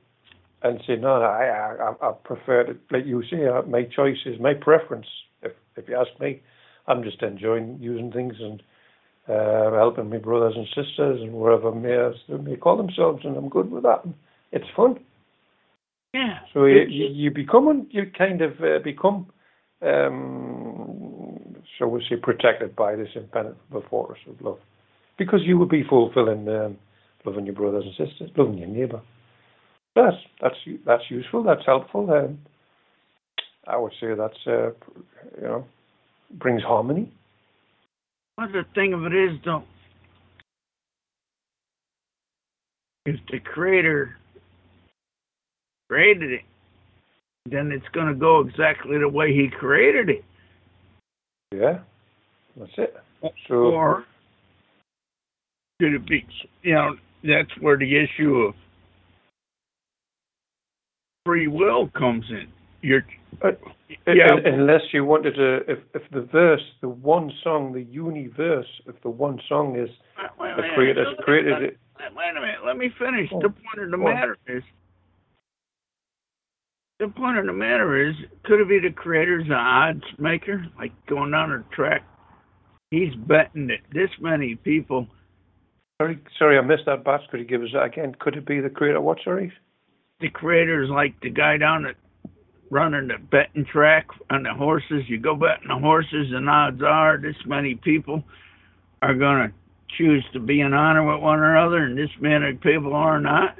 and 0.62 0.80
say, 0.86 0.96
no, 0.96 1.18
no 1.18 1.24
I, 1.24 1.76
I, 1.82 2.08
I 2.08 2.12
prefer 2.24 2.64
to, 2.64 2.76
like 2.90 3.06
you 3.06 3.22
say, 3.30 3.46
uh, 3.46 3.62
my 3.62 3.82
choice 3.82 4.18
is 4.24 4.40
my 4.40 4.54
preference. 4.54 5.06
If 5.42 5.52
if 5.76 5.88
you 5.88 5.96
ask 5.96 6.18
me, 6.20 6.40
I'm 6.86 7.02
just 7.02 7.22
enjoying 7.22 7.78
using 7.80 8.12
things 8.12 8.34
and 8.38 8.62
uh, 9.28 9.72
helping 9.72 10.10
my 10.10 10.18
brothers 10.18 10.54
and 10.56 10.66
sisters 10.68 11.20
and 11.20 11.32
wherever 11.32 11.72
may, 11.72 12.12
they 12.28 12.36
may 12.36 12.56
call 12.56 12.76
themselves, 12.76 13.24
and 13.24 13.36
I'm 13.36 13.48
good 13.48 13.70
with 13.70 13.82
that. 13.82 14.04
It's 14.52 14.66
fun. 14.76 15.00
Yeah. 16.14 16.38
So 16.52 16.66
you, 16.66 16.82
you, 16.88 17.06
you 17.06 17.30
become, 17.32 17.88
you 17.90 18.04
kind 18.16 18.40
of 18.40 18.52
uh, 18.60 18.78
become, 18.84 19.26
um, 19.82 21.56
shall 21.76 21.88
we 21.88 22.06
say, 22.08 22.14
protected 22.14 22.76
by 22.76 22.94
this 22.94 23.08
impenetrable 23.16 23.82
force 23.90 24.20
of 24.28 24.40
love, 24.40 24.58
because 25.18 25.40
you 25.42 25.58
would 25.58 25.68
be 25.68 25.82
fulfilling 25.82 26.48
um, 26.48 26.78
loving 27.24 27.46
your 27.46 27.56
brothers 27.56 27.84
and 27.84 28.08
sisters, 28.08 28.30
loving 28.36 28.58
your 28.58 28.68
neighbour. 28.68 29.02
That's 29.96 30.16
that's 30.40 30.54
that's 30.86 31.02
useful. 31.10 31.42
That's 31.42 31.66
helpful. 31.66 32.08
Um, 32.08 32.38
I 33.66 33.76
would 33.76 33.92
say 34.00 34.14
that's 34.16 34.46
uh, 34.46 34.70
you 35.36 35.42
know 35.42 35.66
brings 36.38 36.62
harmony. 36.62 37.12
Well, 38.38 38.48
the 38.52 38.64
thing 38.74 38.92
of 38.94 39.04
it 39.04 39.14
is, 39.14 39.38
though, 39.44 39.64
if 43.04 43.16
the 43.30 43.40
creator 43.40 44.16
created 45.88 46.32
it, 46.32 46.42
then 47.50 47.72
it's 47.72 47.88
going 47.92 48.08
to 48.08 48.14
go 48.14 48.40
exactly 48.40 48.98
the 48.98 49.08
way 49.08 49.34
he 49.34 49.48
created 49.48 50.08
it. 50.08 50.24
Yeah, 51.52 51.80
that's 52.58 52.72
it. 52.78 52.96
So, 53.48 53.54
or 53.54 54.04
could 55.80 55.94
it 55.94 56.06
be, 56.06 56.26
you 56.62 56.74
know, 56.74 56.96
that's 57.22 57.50
where 57.60 57.76
the 57.76 57.96
issue 57.96 58.36
of 58.36 58.54
free 61.24 61.48
will 61.48 61.88
comes 61.96 62.24
in. 62.28 62.46
You're, 62.82 63.06
uh, 63.42 63.52
yeah. 64.06 64.36
unless 64.44 64.82
you 64.92 65.04
wanted 65.04 65.34
to, 65.36 65.56
if, 65.66 65.78
if 65.94 66.02
the 66.12 66.20
verse, 66.20 66.60
the 66.82 66.88
one 66.88 67.32
song, 67.42 67.72
the 67.72 67.82
universe, 67.82 68.66
if 68.86 69.00
the 69.02 69.08
one 69.08 69.40
song 69.48 69.78
is 69.78 69.88
wait, 70.38 70.54
the 70.56 70.62
wait, 70.62 70.74
creator 70.74 71.04
wait, 71.08 71.18
created 71.18 71.62
it. 71.62 71.78
Wait 72.14 72.30
a 72.36 72.40
minute, 72.40 72.58
let 72.66 72.76
me 72.76 72.90
finish. 72.98 73.30
Oh, 73.32 73.40
the 73.40 73.48
point 73.48 73.84
of 73.84 73.90
the 73.90 73.96
oh. 73.96 74.00
matter 74.00 74.36
is, 74.46 74.62
the 77.00 77.08
point 77.08 77.38
of 77.38 77.46
the 77.46 77.52
matter 77.52 78.08
is, 78.08 78.14
could 78.44 78.60
it 78.60 78.68
be 78.68 78.78
the 78.78 78.94
creator's 78.94 79.46
an 79.46 79.52
odds 79.52 80.04
maker, 80.18 80.66
like 80.78 80.92
going 81.06 81.32
down 81.32 81.52
a 81.52 81.74
track? 81.74 82.02
He's 82.90 83.14
betting 83.14 83.66
that 83.68 83.80
this 83.92 84.10
many 84.20 84.54
people. 84.54 85.08
Sorry, 86.00 86.18
sorry, 86.38 86.58
I 86.58 86.60
missed 86.60 86.86
that. 86.86 87.04
Bats, 87.04 87.24
could 87.30 87.40
you 87.40 87.46
give 87.46 87.62
us 87.62 87.70
that 87.72 87.84
again? 87.84 88.14
Could 88.20 88.36
it 88.36 88.46
be 88.46 88.60
the 88.60 88.70
creator? 88.70 89.00
What? 89.00 89.18
Sorry. 89.24 89.52
The 90.20 90.28
creator's 90.28 90.90
like 90.90 91.20
the 91.20 91.30
guy 91.30 91.56
down 91.56 91.82
the 91.82 91.94
running 92.70 93.08
the 93.08 93.18
betting 93.30 93.66
track 93.70 94.06
on 94.30 94.44
the 94.44 94.54
horses. 94.54 95.02
You 95.08 95.18
go 95.18 95.34
betting 95.34 95.68
the 95.68 95.78
horses, 95.78 96.32
and 96.32 96.48
odds 96.48 96.82
are 96.82 97.18
this 97.18 97.36
many 97.46 97.74
people 97.74 98.22
are 99.02 99.14
going 99.14 99.48
to 99.48 99.54
choose 99.96 100.24
to 100.32 100.40
be 100.40 100.60
in 100.60 100.72
honor 100.72 101.04
with 101.04 101.22
one 101.22 101.42
another, 101.42 101.78
and 101.78 101.98
this 101.98 102.10
many 102.20 102.54
people 102.54 102.94
are 102.94 103.20
not. 103.20 103.56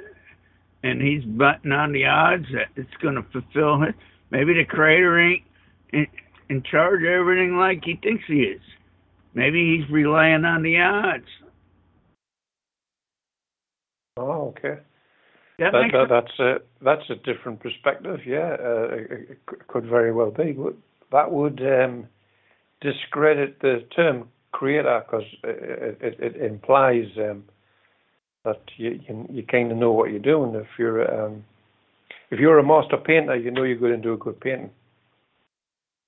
And 0.85 1.01
he's 1.01 1.23
betting 1.25 1.71
on 1.71 1.93
the 1.93 2.05
odds 2.05 2.45
that 2.53 2.67
it's 2.75 2.93
going 3.01 3.15
to 3.15 3.23
fulfill 3.31 3.81
it. 3.81 3.95
Maybe 4.29 4.53
the 4.53 4.65
creator 4.65 5.19
ain't 5.19 5.41
in, 5.91 6.05
in 6.47 6.61
charge 6.61 7.01
of 7.01 7.09
everything 7.09 7.57
like 7.57 7.83
he 7.83 7.95
thinks 7.95 8.23
he 8.27 8.41
is. 8.41 8.61
Maybe 9.33 9.75
he's 9.75 9.89
relying 9.89 10.45
on 10.45 10.61
the 10.61 10.79
odds. 10.79 11.25
Oh, 14.17 14.53
okay. 14.57 14.79
That 15.57 15.71
That, 15.71 15.89
that, 15.91 16.07
that's 16.09 16.39
a 16.39 16.57
that's 16.83 17.09
a 17.09 17.15
different 17.15 17.61
perspective. 17.61 18.19
Yeah, 18.25 18.55
uh, 18.59 18.87
it, 18.91 19.39
it 19.47 19.67
could 19.67 19.85
very 19.85 20.13
well 20.13 20.29
be. 20.29 20.51
But 20.51 20.75
that 21.11 21.31
would 21.31 21.61
um, 21.61 22.07
discredit 22.81 23.59
the 23.61 23.85
term 23.95 24.29
creator 24.51 25.03
because 25.03 25.25
it, 25.43 25.97
it, 25.99 26.19
it 26.19 26.35
implies 26.41 27.05
um, 27.17 27.45
that 28.45 28.61
you, 28.77 28.99
you 29.07 29.27
you 29.29 29.43
kind 29.43 29.71
of 29.71 29.77
know 29.77 29.91
what 29.91 30.11
you're 30.11 30.19
doing. 30.19 30.55
If 30.55 30.67
you're 30.77 31.25
um, 31.25 31.43
if 32.31 32.39
you're 32.39 32.59
a 32.59 32.63
master 32.63 32.97
painter, 32.97 33.35
you 33.35 33.51
know 33.51 33.63
you're 33.63 33.77
going 33.77 33.91
to 33.91 33.97
do 33.97 34.13
a 34.13 34.17
good 34.17 34.39
painting. 34.39 34.69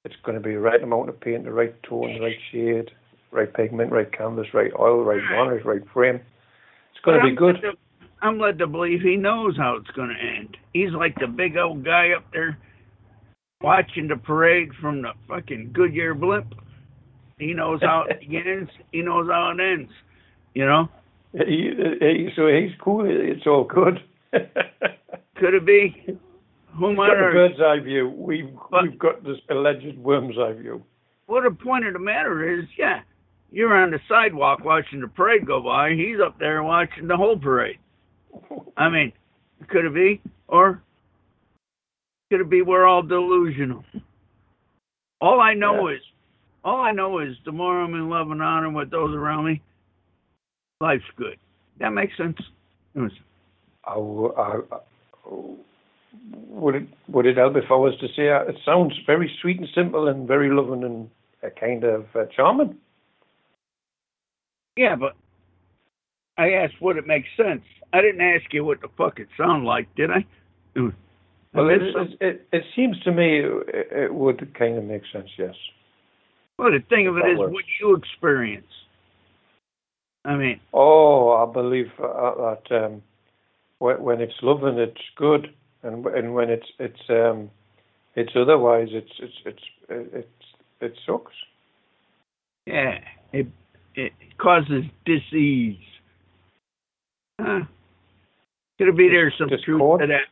It's 0.06 0.16
going 0.24 0.38
to 0.38 0.44
be 0.44 0.54
the 0.54 0.60
right 0.60 0.82
amount 0.82 1.10
of 1.10 1.20
paint, 1.20 1.44
the 1.44 1.52
right 1.52 1.76
tone, 1.84 2.14
the 2.14 2.22
right 2.22 2.38
shade, 2.52 2.92
right 3.32 3.54
pigment, 3.54 3.92
right 3.92 4.12
canvas, 4.12 4.48
right 4.54 4.72
oil, 4.80 5.04
right 5.04 5.22
varnish, 5.30 5.66
right 5.66 5.82
frame. 5.94 6.22
It's 6.92 7.04
going 7.04 7.20
to 7.20 7.30
be 7.30 7.36
good. 7.36 7.58
I'm 8.22 8.40
led 8.40 8.58
to 8.60 8.68
believe 8.68 9.02
he 9.02 9.16
knows 9.16 9.58
how 9.58 9.76
it's 9.76 9.92
going 9.92 10.10
to 10.10 10.40
end. 10.40 10.58
He's 10.74 10.92
like 10.92 11.16
the 11.20 11.28
big 11.28 11.58
old 11.58 11.84
guy 11.84 12.12
up 12.18 12.26
there 12.32 12.58
watching 13.62 14.08
the 14.08 14.16
parade 14.16 14.70
from 14.82 15.02
the 15.02 15.12
fucking 15.28 15.72
Goodyear 15.74 16.16
blimp. 16.16 16.54
He 17.38 17.54
knows 17.54 17.80
how 17.82 18.06
it 18.10 18.20
begins. 18.22 18.70
He 18.92 19.02
knows 19.02 19.28
how 19.30 19.52
it 19.52 19.62
ends. 19.62 19.92
You 20.54 20.66
know? 20.66 20.90
He, 21.34 21.72
he, 22.00 22.30
so 22.36 22.48
he's 22.48 22.72
cool. 22.80 23.06
It's 23.08 23.46
all 23.46 23.64
good. 23.64 24.00
Could 24.32 25.54
it 25.54 25.66
be? 25.66 26.18
Who 26.78 26.88
We've 26.90 26.98
got 26.98 27.08
the 27.08 27.32
bird's 27.34 27.60
eye 27.62 27.80
view. 27.84 28.10
We've 28.10 28.50
But- 28.72 28.84
we've 28.84 29.00
got 29.00 29.24
this 29.24 29.38
alleged 29.50 29.98
worm's 29.98 30.38
eye 30.38 30.54
view. 30.54 30.84
Well, 31.28 31.44
the 31.44 31.52
point 31.52 31.86
of 31.86 31.94
the 31.94 32.00
matter 32.00 32.58
is, 32.60 32.66
yeah, 32.78 33.02
you're 33.52 33.76
on 33.76 33.92
the 33.92 34.00
sidewalk 34.08 34.64
watching 34.64 35.02
the 35.02 35.08
parade 35.08 35.46
go 35.46 35.62
by. 35.62 35.92
He's 35.94 36.18
up 36.26 36.40
there 36.40 36.64
watching 36.64 37.08
the 37.08 37.18
whole 37.18 37.38
parade. 37.38 37.78
I 38.78 38.88
mean, 38.90 39.12
could 39.68 39.86
it 39.86 39.94
be? 39.94 40.22
Or 40.48 40.82
could 42.32 42.42
it 42.42 42.50
be 42.50 42.62
we're 42.62 42.86
all 42.86 43.02
delusional? 43.04 43.84
All 45.20 45.42
I 45.42 45.54
know 45.54 45.88
is, 45.88 46.00
all 46.64 46.80
I 46.80 46.92
know 46.92 47.20
is 47.20 47.36
the 47.44 47.52
more 47.52 47.82
I'm 47.82 47.94
in 47.96 48.10
love 48.10 48.32
and 48.32 48.42
honor 48.42 48.70
with 48.70 48.92
those 48.92 49.14
around 49.16 49.46
me, 49.46 49.62
life's 50.82 51.04
good. 51.16 51.38
That 51.80 51.92
makes 51.92 52.16
sense. 52.18 52.38
I, 53.86 53.94
I- 53.94 54.62
I- 54.72 54.80
would 56.50 56.76
it 56.76 56.88
would 57.10 57.26
it 57.26 57.38
help 57.38 57.56
if 57.56 57.66
I 57.70 57.76
was 57.76 57.94
to 58.00 58.08
say 58.16 58.30
uh, 58.30 58.42
it 58.50 58.56
sounds 58.66 58.94
very 59.06 59.32
sweet 59.42 59.60
and 59.60 59.68
simple 59.76 60.08
and 60.08 60.28
very 60.28 60.50
loving 60.50 60.84
and 60.84 61.10
uh, 61.44 61.50
kind 61.60 61.84
of 61.84 62.06
uh, 62.16 62.26
charming? 62.36 62.78
Yeah, 64.76 64.96
but 64.96 65.14
I 66.38 66.52
asked 66.54 66.82
would 66.82 66.98
it 66.98 67.06
make 67.06 67.26
sense. 67.36 67.62
I 67.94 68.02
didn't 68.02 68.22
ask 68.22 68.52
you 68.52 68.66
what 68.66 68.82
the 68.82 68.88
fuck 68.98 69.20
it 69.20 69.28
sound 69.38 69.66
like, 69.66 69.94
did 69.96 70.12
I? 70.12 70.26
Well, 71.54 71.70
it, 71.70 71.82
it, 71.82 72.18
it, 72.20 72.48
it 72.52 72.64
seems 72.76 73.00
to 73.02 73.12
me 73.12 73.40
it, 73.40 73.88
it 73.92 74.14
would 74.14 74.54
kind 74.58 74.78
of 74.78 74.84
make 74.84 75.04
sense. 75.14 75.30
Yes. 75.38 75.56
Well, 76.58 76.72
the 76.72 76.80
thing 76.90 77.08
of 77.08 77.18
it 77.18 77.30
is, 77.30 77.38
works. 77.38 77.54
what 77.54 77.66
you 77.80 77.96
experience. 77.96 78.66
I 80.28 80.36
mean, 80.36 80.60
Oh, 80.74 81.32
I 81.32 81.52
believe 81.52 81.88
uh, 82.00 82.36
that 82.36 82.86
um, 82.86 83.02
when, 83.80 84.02
when 84.04 84.22
it's 84.22 84.34
loving, 84.42 84.78
it's 84.78 85.02
good, 85.16 85.48
and 85.84 86.06
and 86.06 86.34
when 86.36 86.50
it's 86.50 86.68
it's 86.80 87.00
um, 87.10 87.50
it's 88.16 88.34
otherwise, 88.36 88.90
it's 88.92 89.12
it's 89.20 89.34
it's 89.46 89.64
it's 89.90 90.28
it 90.82 90.94
sucks. 91.06 91.34
yeah, 92.66 93.00
it 93.32 93.48
it 93.96 94.12
causes 94.38 94.84
disease. 95.06 95.78
Huh? 97.40 97.62
Could 98.78 98.90
it 98.90 98.98
be 98.98 99.08
there's 99.10 99.34
some 99.40 99.48
Discord? 99.50 100.02
truth 100.02 100.10
to 100.10 100.14
that? 100.14 100.26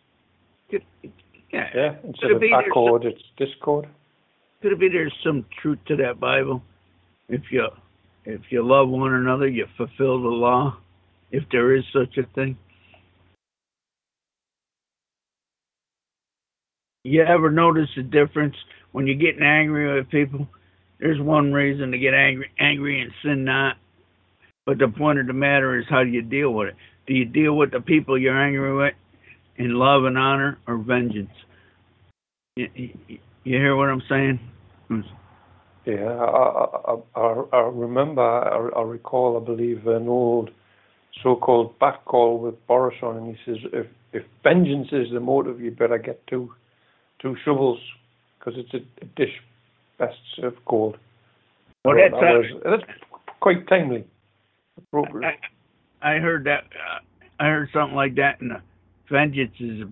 Could, 0.69 1.11
yeah. 1.51 1.69
Yeah, 1.73 1.93
Could 1.95 2.05
instead 2.09 2.29
it 2.31 2.35
of 2.35 2.41
be 2.41 2.51
accord, 2.51 3.05
it's 3.05 3.21
discord. 3.37 3.87
Could 4.61 4.73
it 4.73 4.79
be 4.79 4.89
there's 4.89 5.13
some 5.23 5.45
truth 5.61 5.79
to 5.87 5.95
that 5.97 6.19
Bible? 6.19 6.61
If 7.29 7.41
you 7.51 7.67
if 8.25 8.41
you 8.49 8.65
love 8.65 8.89
one 8.89 9.13
another, 9.13 9.47
you 9.47 9.67
fulfill 9.77 10.21
the 10.21 10.27
law. 10.29 10.77
If 11.31 11.43
there 11.51 11.75
is 11.75 11.83
such 11.93 12.17
a 12.17 12.23
thing. 12.33 12.57
You 17.03 17.23
ever 17.23 17.51
notice 17.51 17.89
the 17.95 18.03
difference 18.03 18.55
when 18.91 19.05
you're 19.05 19.15
getting 19.15 19.43
angry 19.43 19.95
with 19.95 20.09
people? 20.09 20.47
There's 20.99 21.21
one 21.21 21.53
reason 21.53 21.91
to 21.91 21.99
get 21.99 22.13
angry, 22.13 22.49
angry 22.59 23.01
and 23.01 23.11
sin 23.23 23.43
not. 23.43 23.77
But 24.65 24.79
the 24.79 24.87
point 24.87 25.19
of 25.19 25.27
the 25.27 25.33
matter 25.33 25.77
is, 25.77 25.85
how 25.87 26.03
do 26.03 26.09
you 26.09 26.23
deal 26.23 26.51
with 26.51 26.69
it? 26.69 26.75
Do 27.05 27.13
you 27.13 27.25
deal 27.25 27.55
with 27.55 27.71
the 27.71 27.81
people 27.81 28.17
you're 28.17 28.35
angry 28.35 28.75
with 28.75 28.95
in 29.57 29.75
love 29.75 30.05
and 30.05 30.17
honor 30.17 30.57
or 30.67 30.77
vengeance? 30.77 31.29
You, 32.55 32.69
you, 32.73 32.89
you 33.43 33.57
hear 33.57 33.75
what 33.75 33.89
I'm 33.89 34.01
saying? 34.09 34.39
Yeah, 35.85 36.07
I, 36.07 36.65
I, 36.91 36.97
I, 37.15 37.43
I 37.53 37.59
remember, 37.71 38.21
I, 38.21 38.79
I 38.79 38.81
recall, 38.81 39.39
I 39.39 39.45
believe, 39.45 39.85
an 39.85 40.07
old 40.07 40.49
so-called 41.21 41.77
back 41.79 42.03
call 42.05 42.39
with 42.39 42.55
Boris 42.67 42.95
on, 43.03 43.17
and 43.17 43.35
he 43.35 43.37
says, 43.45 43.57
"If 43.71 43.87
if 44.11 44.23
vengeance 44.43 44.87
is 44.91 45.11
the 45.13 45.19
motive, 45.19 45.61
you 45.61 45.71
better 45.71 45.97
get 45.97 46.25
two 46.27 46.51
two 47.21 47.35
shovels 47.45 47.79
because 48.39 48.55
it's 48.57 48.73
a, 48.73 48.77
a 49.03 49.05
dish 49.15 49.33
best 49.99 50.17
served 50.35 50.57
cold." 50.65 50.97
Well, 51.85 51.95
that's, 51.95 52.19
that 52.19 52.33
was, 52.33 52.61
that's 52.63 52.99
quite 53.39 53.67
timely, 53.67 54.05
appropriate. 54.77 55.35
I, 56.01 56.15
I 56.15 56.19
heard 56.19 56.45
that. 56.45 56.63
Uh, 56.63 56.99
I 57.39 57.45
heard 57.45 57.69
something 57.71 57.95
like 57.95 58.15
that 58.15 58.41
in 58.41 58.49
the 58.49 58.61
Vengeance 59.11 59.53
is. 59.59 59.81
A, 59.81 59.89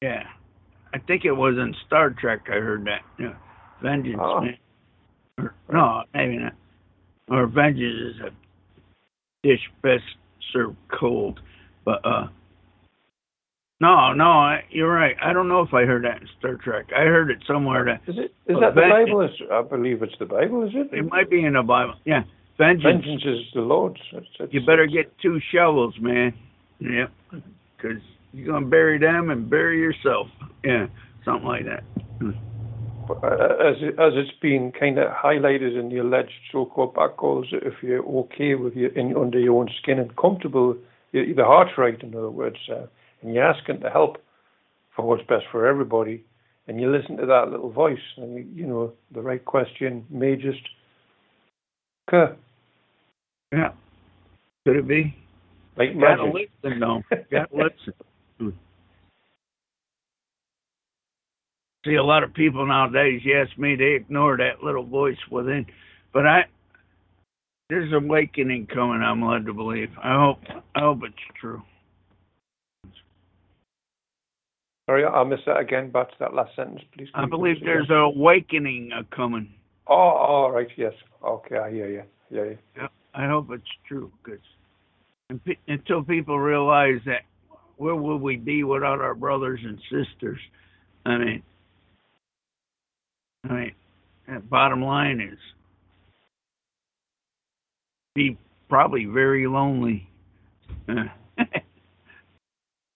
yeah, 0.00 0.22
I 0.94 0.98
think 0.98 1.24
it 1.24 1.32
was 1.32 1.56
in 1.56 1.74
Star 1.86 2.10
Trek. 2.10 2.42
I 2.46 2.60
heard 2.60 2.84
that. 2.84 3.02
Yeah, 3.18 3.34
Vengeance. 3.82 4.16
Oh. 4.20 4.40
Man. 4.40 4.58
Or, 5.38 5.54
no, 5.72 6.02
maybe 6.14 6.38
not. 6.38 6.54
Or 7.28 7.46
Vengeance 7.46 8.16
is 8.16 8.20
a 8.20 9.46
dish 9.46 9.60
best 9.82 10.02
served 10.52 10.76
cold. 10.98 11.40
But 11.84 12.04
uh, 12.04 12.28
no, 13.80 14.12
no, 14.12 14.24
I, 14.24 14.60
you're 14.70 14.92
right. 14.92 15.16
I 15.20 15.32
don't 15.32 15.48
know 15.48 15.60
if 15.62 15.74
I 15.74 15.84
heard 15.84 16.04
that 16.04 16.20
in 16.20 16.28
Star 16.38 16.54
Trek. 16.54 16.86
I 16.96 17.02
heard 17.02 17.30
it 17.30 17.38
somewhere 17.46 17.84
that 17.84 18.08
Is 18.10 18.16
it? 18.18 18.34
Is 18.50 18.56
that 18.60 18.74
the 18.74 18.82
Bible? 18.82 19.22
Is, 19.22 19.30
I 19.50 19.62
believe 19.62 20.02
it's 20.02 20.14
the 20.18 20.26
Bible. 20.26 20.62
Is 20.64 20.70
it? 20.74 20.96
it 20.96 21.08
might 21.10 21.28
be 21.28 21.44
in 21.44 21.54
the 21.54 21.62
Bible. 21.62 21.94
Yeah, 22.04 22.22
Vengeance. 22.58 23.04
Vengeance 23.04 23.22
is 23.24 23.40
the 23.54 23.60
Lord's. 23.62 24.00
It's, 24.12 24.26
it's, 24.38 24.54
You 24.54 24.60
better 24.60 24.84
it's- 24.84 25.04
get 25.06 25.18
two 25.20 25.40
shovels, 25.52 25.94
man. 26.00 26.32
Yep. 26.78 27.10
Because 27.76 27.98
you're 28.32 28.46
going 28.46 28.64
to 28.64 28.70
bury 28.70 28.98
them 28.98 29.30
and 29.30 29.48
bury 29.50 29.78
yourself. 29.78 30.28
Yeah, 30.64 30.86
something 31.24 31.46
like 31.46 31.64
that. 31.64 31.82
Uh, 33.10 33.26
as 33.60 33.76
as 33.98 34.12
it's 34.14 34.38
been 34.40 34.72
kind 34.78 34.98
of 34.98 35.08
highlighted 35.12 35.78
in 35.78 35.88
the 35.88 35.98
alleged 35.98 36.32
so-called 36.50 36.94
back 36.94 37.16
calls, 37.16 37.46
if 37.52 37.74
you're 37.82 38.04
okay 38.04 38.54
with 38.54 38.74
your 38.74 38.90
in 38.92 39.16
under 39.16 39.38
your 39.38 39.60
own 39.60 39.68
skin 39.82 39.98
and 39.98 40.16
comfortable, 40.16 40.76
your, 41.12 41.34
the 41.34 41.44
heart's 41.44 41.72
right. 41.78 42.00
In 42.02 42.14
other 42.14 42.30
words, 42.30 42.56
uh, 42.70 42.86
and 43.22 43.34
you're 43.34 43.44
asking 43.44 43.80
to 43.80 43.90
help 43.90 44.18
for 44.94 45.06
what's 45.06 45.22
best 45.28 45.44
for 45.50 45.66
everybody, 45.66 46.24
and 46.66 46.80
you 46.80 46.90
listen 46.90 47.16
to 47.16 47.26
that 47.26 47.50
little 47.50 47.70
voice, 47.70 47.98
and 48.16 48.36
you, 48.36 48.46
you 48.54 48.66
know 48.66 48.92
the 49.12 49.20
right 49.20 49.44
question 49.44 50.04
may 50.10 50.36
just 50.36 50.62
occur 52.06 52.36
Yeah. 53.52 53.72
Could 54.66 54.76
it 54.76 54.88
be? 54.88 55.14
like 55.76 55.98
Gotta 55.98 56.24
listen, 56.24 56.80
though. 56.80 57.02
Gotta 57.30 57.48
listen. 57.52 57.94
Hmm. 58.38 58.48
See, 61.84 61.94
a 61.94 62.02
lot 62.02 62.22
of 62.22 62.32
people 62.32 62.64
nowadays, 62.66 63.22
you 63.24 63.36
ask 63.36 63.58
me, 63.58 63.74
they 63.74 63.94
ignore 63.94 64.36
that 64.36 64.62
little 64.62 64.84
voice 64.84 65.18
within. 65.30 65.66
But 66.12 66.26
I, 66.26 66.44
there's 67.68 67.92
awakening 67.92 68.68
coming. 68.72 69.02
I'm 69.02 69.24
led 69.24 69.46
to 69.46 69.52
believe. 69.52 69.88
I 70.02 70.14
hope. 70.14 70.38
I 70.76 70.80
hope 70.80 71.00
it's 71.04 71.14
true. 71.40 71.62
Sorry, 74.86 75.04
I 75.04 75.24
missed 75.24 75.42
that 75.46 75.58
again. 75.58 75.90
Back 75.90 76.10
to 76.10 76.16
that 76.20 76.34
last 76.34 76.54
sentence, 76.54 76.82
please. 76.94 77.08
I 77.14 77.26
believe 77.26 77.56
there's 77.64 77.88
an 77.88 77.96
awakening 77.96 78.90
coming. 79.14 79.52
Oh, 79.86 79.94
all 79.94 80.50
right. 80.52 80.68
Yes. 80.76 80.92
Okay. 81.24 81.56
I 81.56 81.70
hear 81.70 81.88
you. 81.88 82.02
Yeah. 82.30 82.56
yeah. 82.76 82.88
I 83.14 83.26
hope 83.26 83.50
it's 83.50 83.64
true, 83.86 84.10
because 84.22 84.40
until 85.66 86.02
people 86.02 86.38
realize 86.38 87.00
that, 87.06 87.22
where 87.76 87.94
would 87.96 88.20
we 88.20 88.36
be 88.36 88.64
without 88.64 89.00
our 89.00 89.14
brothers 89.14 89.60
and 89.64 89.78
sisters? 89.90 90.38
I 91.04 91.18
mean, 91.18 91.42
Mean, 93.48 93.72
that 94.28 94.48
bottom 94.48 94.82
line 94.82 95.20
is 95.20 95.38
be 98.14 98.38
probably 98.68 99.04
very 99.04 99.46
lonely. 99.46 100.08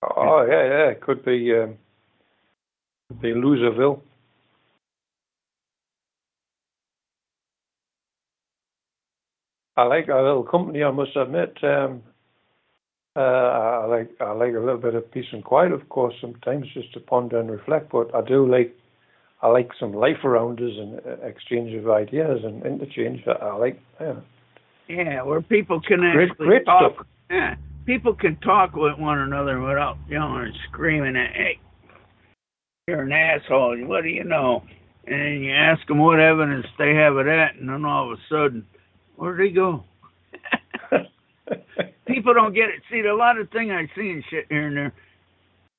Oh 0.03 0.47
yeah, 0.49 0.65
yeah. 0.89 0.95
Could 0.95 1.25
be 1.25 1.53
um, 1.53 1.77
could 3.09 3.21
be 3.21 3.33
Loserville. 3.33 4.01
I 9.77 9.83
like 9.85 10.09
our 10.09 10.23
little 10.23 10.45
company. 10.45 10.83
I 10.83 10.91
must 10.91 11.17
admit. 11.17 11.57
Um, 11.63 12.03
uh, 13.17 13.21
I 13.21 13.85
like 13.87 14.11
I 14.21 14.33
like 14.33 14.55
a 14.55 14.61
little 14.61 14.79
bit 14.79 14.95
of 14.95 15.11
peace 15.11 15.27
and 15.33 15.45
quiet, 15.45 15.73
of 15.73 15.89
course. 15.89 16.15
Sometimes 16.21 16.67
just 16.73 16.93
to 16.95 17.01
ponder 17.01 17.41
and 17.41 17.51
reflect. 17.51 17.91
But 17.91 18.15
I 18.15 18.23
do 18.23 18.47
like 18.51 18.77
I 19.43 19.49
like 19.49 19.71
some 19.79 19.93
life 19.93 20.25
around 20.25 20.61
us 20.61 20.73
and 20.79 21.01
uh, 21.07 21.27
exchange 21.27 21.75
of 21.75 21.89
ideas 21.91 22.41
and 22.45 22.65
interchange. 22.65 23.21
I, 23.27 23.33
I 23.33 23.55
like. 23.57 23.81
Yeah. 24.01 24.15
yeah, 24.89 25.23
where 25.23 25.43
people 25.43 25.81
can 25.81 26.01
Great- 26.01 26.31
actually 26.31 26.47
great 26.47 26.65
talk. 26.65 26.95
stuff. 26.95 27.07
Yeah, 27.31 27.55
people 27.85 28.15
can 28.15 28.37
talk 28.37 28.75
with 28.75 28.99
one 28.99 29.19
another 29.19 29.61
without 29.61 29.99
yelling 30.09 30.45
and 30.47 30.55
screaming 30.69 31.17
at, 31.17 31.35
hey, 31.35 31.59
you're 32.89 33.03
an 33.03 33.13
asshole. 33.13 33.77
What 33.87 34.03
do 34.03 34.09
you 34.09 34.25
know? 34.25 34.63
And 35.07 35.45
you 35.45 35.53
ask 35.53 35.87
them 35.87 35.99
what 35.99 36.19
evidence 36.19 36.67
they 36.79 36.95
have 36.95 37.17
of 37.17 37.27
that, 37.27 37.57
and 37.61 37.69
then 37.69 37.85
all 37.85 38.13
of 38.13 38.19
a 38.19 38.23
sudden, 38.29 38.67
where'd 39.17 39.39
they 39.39 39.53
go? 39.53 39.85
people 42.07 42.35
don't 42.35 42.55
get 42.55 42.71
it. 42.71 42.83
See, 42.91 43.01
a 43.01 43.15
lot 43.15 43.39
of 43.39 43.51
things 43.51 43.71
I 43.73 43.87
see 43.95 44.11
and 44.11 44.25
shit 44.31 44.47
here 44.49 44.67
and 44.67 44.77
there. 44.77 44.93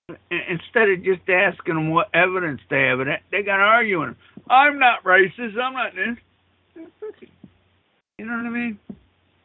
Instead 0.10 0.90
of 0.90 1.04
just 1.04 1.28
asking 1.30 1.76
them 1.76 1.90
what 1.90 2.08
evidence 2.14 2.62
they 2.70 2.84
have, 2.84 3.00
that, 3.00 3.24
they 3.30 3.44
got 3.44 3.58
to 3.58 3.64
argue 3.64 4.00
with 4.00 4.10
them. 4.10 4.18
I'm 4.50 4.80
not 4.80 5.04
racist. 5.04 5.60
I'm 5.62 5.74
not 5.74 5.92
this. 5.96 6.18
You 8.18 8.26
know 8.26 8.38
what 8.38 8.46
I 8.46 8.50
mean? 8.50 8.80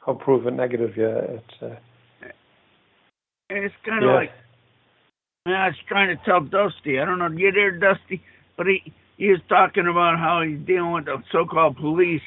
I'll 0.07 0.15
prove 0.15 0.47
a 0.47 0.53
negative. 0.53 0.93
Yeah. 0.97 1.19
It's. 1.19 1.63
Uh, 1.63 1.77
And 3.51 3.65
it's 3.65 3.75
kind 3.85 4.03
of 4.05 4.11
Yeah. 4.11 4.15
like, 4.15 4.33
man, 5.45 5.57
I 5.57 5.67
was 5.67 5.77
trying 5.89 6.17
to 6.17 6.25
tell 6.25 6.41
Dusty. 6.41 7.01
I 7.01 7.05
don't 7.05 7.19
know, 7.19 7.27
you 7.27 7.51
there, 7.53 7.73
Dusty? 7.73 8.23
But 8.57 8.67
he 8.67 8.93
he 9.19 9.31
was 9.31 9.41
talking 9.49 9.87
about 9.87 10.19
how 10.19 10.43
he's 10.43 10.59
dealing 10.61 10.93
with 10.93 11.05
the 11.05 11.23
so-called 11.31 11.77
police, 11.77 12.23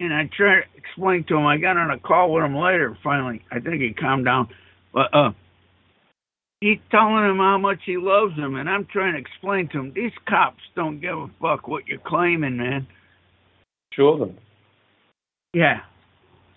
and 0.00 0.12
I 0.12 0.28
tried 0.36 0.62
to 0.62 0.66
explain 0.76 1.24
to 1.24 1.36
him. 1.36 1.46
I 1.46 1.58
got 1.58 1.76
on 1.76 1.90
a 1.90 1.98
call 1.98 2.32
with 2.32 2.44
him 2.44 2.56
later. 2.56 2.96
Finally, 3.04 3.44
I 3.52 3.60
think 3.60 3.80
he 3.82 3.92
calmed 3.92 4.24
down. 4.24 4.48
But 4.92 5.14
uh, 5.14 5.30
he's 6.60 6.78
telling 6.90 7.24
him 7.24 7.38
how 7.38 7.58
much 7.58 7.80
he 7.84 7.96
loves 7.96 8.34
him, 8.36 8.56
and 8.56 8.68
I'm 8.68 8.86
trying 8.86 9.14
to 9.14 9.18
explain 9.18 9.68
to 9.68 9.78
him 9.80 9.92
these 9.94 10.12
cops 10.28 10.62
don't 10.76 11.00
give 11.00 11.16
a 11.16 11.30
fuck 11.40 11.68
what 11.68 11.86
you're 11.86 11.98
claiming, 11.98 12.56
man. 12.56 12.86
show 13.92 14.18
them. 14.18 14.36
Yeah. 15.52 15.80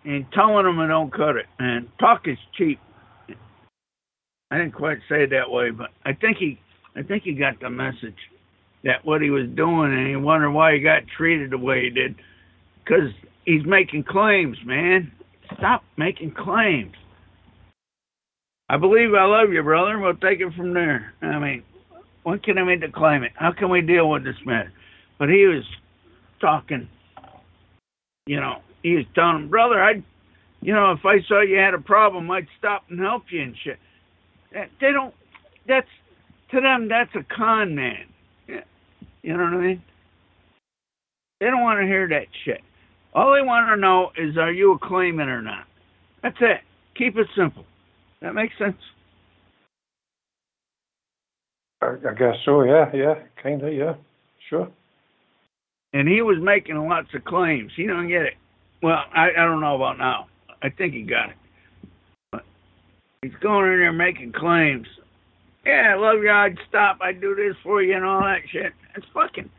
And 0.05 0.25
telling 0.33 0.65
them 0.65 0.79
it 0.79 0.87
don't 0.87 1.11
cut 1.11 1.37
it. 1.37 1.45
And 1.59 1.87
talk 1.99 2.27
is 2.27 2.37
cheap. 2.57 2.79
I 4.51 4.57
didn't 4.57 4.73
quite 4.73 4.99
say 5.09 5.23
it 5.23 5.29
that 5.31 5.49
way, 5.49 5.71
but 5.71 5.89
I 6.05 6.13
think 6.13 6.37
he 6.37 6.59
I 6.95 7.01
think 7.01 7.23
he 7.23 7.33
got 7.33 7.59
the 7.59 7.71
message 7.71 8.17
that 8.83 9.03
what 9.03 9.21
he 9.21 9.31
was 9.31 9.47
doing 9.55 9.93
and 9.93 10.07
he 10.07 10.15
wondered 10.15 10.51
why 10.51 10.75
he 10.75 10.79
got 10.79 11.03
treated 11.07 11.49
the 11.51 11.57
way 11.57 11.85
he 11.85 11.89
did. 11.89 12.15
Because 12.83 13.09
he's 13.45 13.65
making 13.65 14.03
claims, 14.03 14.57
man. 14.63 15.11
Stop 15.57 15.83
making 15.97 16.31
claims. 16.31 16.93
I 18.69 18.77
believe 18.77 19.13
I 19.13 19.25
love 19.25 19.51
you, 19.51 19.61
brother. 19.61 19.99
We'll 19.99 20.15
take 20.15 20.39
it 20.39 20.53
from 20.55 20.73
there. 20.73 21.13
I 21.21 21.37
mean, 21.37 21.63
what 22.23 22.43
can 22.43 22.57
I 22.57 22.63
make 22.63 22.81
the 22.81 22.87
claim 22.87 23.23
it? 23.23 23.33
How 23.35 23.51
can 23.51 23.69
we 23.69 23.81
deal 23.81 24.09
with 24.09 24.23
this 24.23 24.35
matter? 24.45 24.71
But 25.19 25.29
he 25.29 25.45
was 25.45 25.63
talking, 26.39 26.87
you 28.25 28.39
know, 28.39 28.61
he 28.81 28.95
was 28.95 29.05
telling 29.13 29.35
him, 29.35 29.49
brother, 29.49 29.81
I'd, 29.81 30.03
you 30.61 30.73
know, 30.73 30.91
if 30.91 31.05
I 31.05 31.21
saw 31.27 31.41
you 31.41 31.57
had 31.57 31.73
a 31.73 31.81
problem, 31.81 32.31
I'd 32.31 32.47
stop 32.57 32.85
and 32.89 32.99
help 32.99 33.23
you 33.29 33.41
and 33.41 33.55
shit. 33.63 33.77
They 34.51 34.91
don't, 34.91 35.13
that's, 35.67 35.87
to 36.51 36.61
them, 36.61 36.87
that's 36.87 37.13
a 37.15 37.23
con 37.23 37.75
man. 37.75 38.05
You 38.47 39.37
know 39.37 39.43
what 39.43 39.53
I 39.53 39.57
mean? 39.57 39.83
They 41.39 41.47
don't 41.47 41.61
want 41.61 41.79
to 41.79 41.85
hear 41.85 42.07
that 42.09 42.27
shit. 42.43 42.61
All 43.13 43.33
they 43.33 43.41
want 43.41 43.69
to 43.69 43.77
know 43.77 44.11
is, 44.17 44.37
are 44.37 44.51
you 44.51 44.73
a 44.73 44.79
claimant 44.79 45.29
or 45.29 45.41
not? 45.41 45.65
That's 46.21 46.37
it. 46.41 46.61
Keep 46.97 47.17
it 47.17 47.27
simple. 47.35 47.65
That 48.23 48.33
makes 48.33 48.57
sense? 48.57 48.77
I, 51.81 51.87
I 52.09 52.13
guess 52.17 52.35
so. 52.45 52.63
Yeah. 52.63 52.89
Yeah. 52.95 53.15
Kind 53.41 53.61
of. 53.61 53.73
Yeah. 53.73 53.93
Sure. 54.49 54.67
and 55.93 56.07
he 56.07 56.21
was 56.21 56.37
making 56.41 56.75
lots 56.77 57.09
of 57.13 57.23
claims. 57.25 57.71
He 57.75 57.85
don't 57.87 58.07
get 58.09 58.23
it. 58.23 58.33
Well, 58.81 58.99
I, 59.15 59.29
I 59.37 59.45
don't 59.45 59.61
know 59.61 59.75
about 59.75 59.97
now. 59.97 60.27
I 60.61 60.69
think 60.69 60.93
he 60.93 61.03
got 61.03 61.29
it. 61.29 61.35
But 62.31 62.43
he's 63.21 63.33
going 63.41 63.71
in 63.71 63.79
there 63.79 63.93
making 63.93 64.33
claims. 64.33 64.87
Yeah, 65.65 65.93
I 65.95 65.95
love 65.95 66.21
you. 66.23 66.29
I'd 66.31 66.57
stop. 66.67 66.99
I'd 67.01 67.21
do 67.21 67.35
this 67.35 67.55
for 67.63 67.81
you 67.81 67.95
and 67.95 68.03
all 68.03 68.21
that 68.21 68.41
shit. 68.51 68.73
That's 68.93 69.07
fucking. 69.13 69.49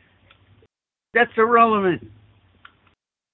That's 1.15 1.31
irrelevant. 1.39 2.07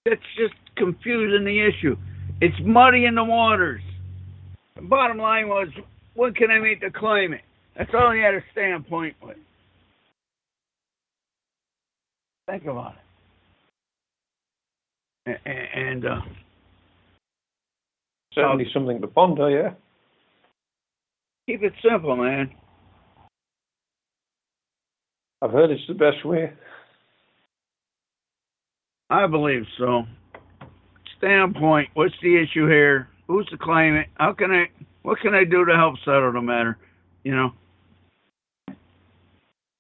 That's 0.05 0.21
just 0.39 0.55
confusing 0.77 1.45
the 1.45 1.67
issue. 1.67 1.97
It's 2.41 2.57
muddy 2.65 3.07
in 3.07 3.17
the 3.17 3.25
waters. 3.25 3.83
The 4.77 4.83
bottom 4.83 5.19
line 5.19 5.49
was, 5.49 5.69
when 6.15 6.35
can 6.35 6.51
I 6.51 6.59
make 6.59 6.81
the 6.81 6.91
claimant? 6.91 7.43
That's 7.77 7.91
all 7.95 8.13
he 8.13 8.21
had 8.21 8.35
a 8.35 8.43
standpoint 8.53 9.17
with. 9.23 9.37
Think 12.49 12.65
about 12.65 12.95
it. 15.27 15.39
And 15.45 16.05
uh, 16.05 16.21
Certainly 18.35 18.67
something 18.73 19.01
to 19.01 19.09
ponder, 19.09 19.51
yeah. 19.51 19.71
Keep 21.49 21.65
it 21.65 21.73
simple, 21.83 22.17
man. 22.17 22.51
I've 25.43 25.51
heard 25.51 25.71
it's 25.71 25.83
the 25.89 25.95
best 25.95 26.25
way. 26.25 26.53
I 29.09 29.27
believe 29.27 29.65
so. 29.79 30.05
Standpoint. 31.19 31.89
What's 31.95 32.15
the 32.23 32.41
issue 32.41 32.69
here? 32.69 33.09
Who's 33.31 33.47
the 33.49 33.59
claimant? 33.59 34.09
How 34.15 34.33
can 34.33 34.51
I? 34.51 34.69
What 35.03 35.21
can 35.21 35.37
I 35.37 35.45
do 35.45 35.65
to 35.65 35.77
help 35.77 35.95
settle 36.05 36.33
the 36.33 36.41
matter? 36.41 36.77
You 37.23 37.37
know. 37.37 37.53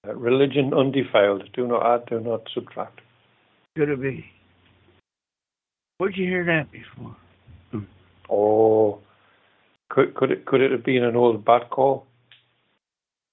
Religion 0.05 0.73
undefiled. 0.73 1.51
Do 1.53 1.67
not 1.67 1.85
add, 1.85 2.07
do 2.09 2.21
not 2.21 2.43
subtract. 2.55 3.01
Could 3.77 3.89
it 3.89 4.01
be? 4.01 4.25
Where'd 5.99 6.17
you 6.17 6.29
hear 6.29 6.45
that 6.45 6.71
before? 6.71 7.17
Oh, 8.31 9.01
could 9.89 10.15
could 10.15 10.31
it 10.31 10.47
could 10.47 10.61
it 10.61 10.71
have 10.71 10.85
been 10.85 11.03
an 11.03 11.17
old 11.17 11.45
bat 11.45 11.71
call? 11.71 12.07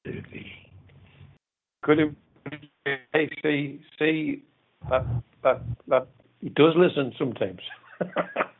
Could 0.04 0.16
it 0.16 0.32
be? 0.32 0.52
Could 1.84 2.00
it? 2.00 2.16
Hey, 3.14 3.30
see, 3.44 3.86
see, 4.00 4.44
that 4.90 5.06
that 5.44 5.62
that 5.88 6.08
he 6.42 6.50
does 6.50 6.74
listen 6.76 7.14
sometimes. 7.20 7.62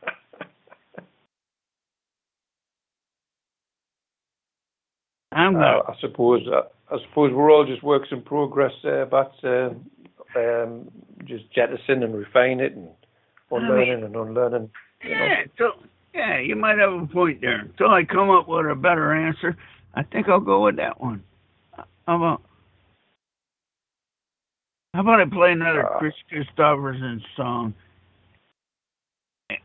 I'm 5.38 5.56
Uh. 5.56 5.82
I 5.86 5.94
suppose 6.00 6.46
uh, 6.48 6.62
I 6.90 6.98
suppose 7.08 7.32
we're 7.32 7.50
all 7.52 7.64
just 7.64 7.82
works 7.82 8.08
in 8.10 8.22
progress, 8.22 8.72
uh, 8.84 9.04
but 9.04 9.32
um, 9.44 9.88
um, 10.36 10.90
just 11.24 11.44
jettison 11.52 12.02
and 12.02 12.14
refine 12.14 12.60
it 12.60 12.74
and 12.74 12.88
unlearning 13.50 14.02
and 14.04 14.16
unlearning. 14.16 14.70
you 15.04 15.10
know. 15.10 15.24
yeah. 15.24 15.44
So 15.56 15.72
yeah, 16.14 16.40
you 16.40 16.56
might 16.56 16.78
have 16.78 16.92
a 16.92 17.06
point 17.06 17.40
there. 17.40 17.60
Until 17.60 17.90
I 17.90 18.04
come 18.04 18.30
up 18.30 18.48
with 18.48 18.66
a 18.66 18.74
better 18.74 19.14
answer, 19.14 19.56
I 19.94 20.02
think 20.02 20.28
I'll 20.28 20.40
go 20.40 20.64
with 20.64 20.76
that 20.76 21.00
one. 21.00 21.22
How 22.06 22.16
about? 22.16 22.42
How 24.94 25.00
about 25.02 25.20
I 25.20 25.26
play 25.26 25.52
another 25.52 25.86
Uh, 25.86 25.98
Kris 25.98 26.14
Kristofferson 26.32 27.20
song 27.36 27.74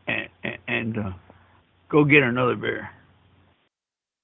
and, 0.06 0.28
and, 0.44 0.58
and 0.68 0.98
uh, 0.98 1.12
go 1.88 2.04
get 2.04 2.22
another 2.22 2.54
beer? 2.54 2.90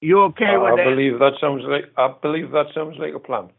You 0.01 0.20
okay 0.22 0.56
with 0.56 0.72
I 0.72 0.77
that? 0.77 0.85
believe 0.90 1.18
that 1.18 1.32
sounds 1.40 1.62
like 1.66 1.85
I 1.97 2.14
believe 2.22 2.51
that 2.52 2.66
sounds 2.74 2.97
like 2.98 3.14
a 3.14 3.18
plan. 3.18 3.51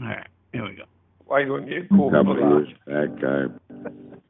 All 0.00 0.04
right, 0.06 0.26
here 0.52 0.64
we 0.64 0.74
go. 0.74 0.84
Why 1.26 1.44
don't 1.44 1.66
you 1.66 1.82
A 1.90 1.96
go 1.96 2.10
couple 2.10 2.32
of 2.32 2.38
that? 2.38 2.66
years 2.66 2.68
back, 2.86 3.24
I 3.24 3.46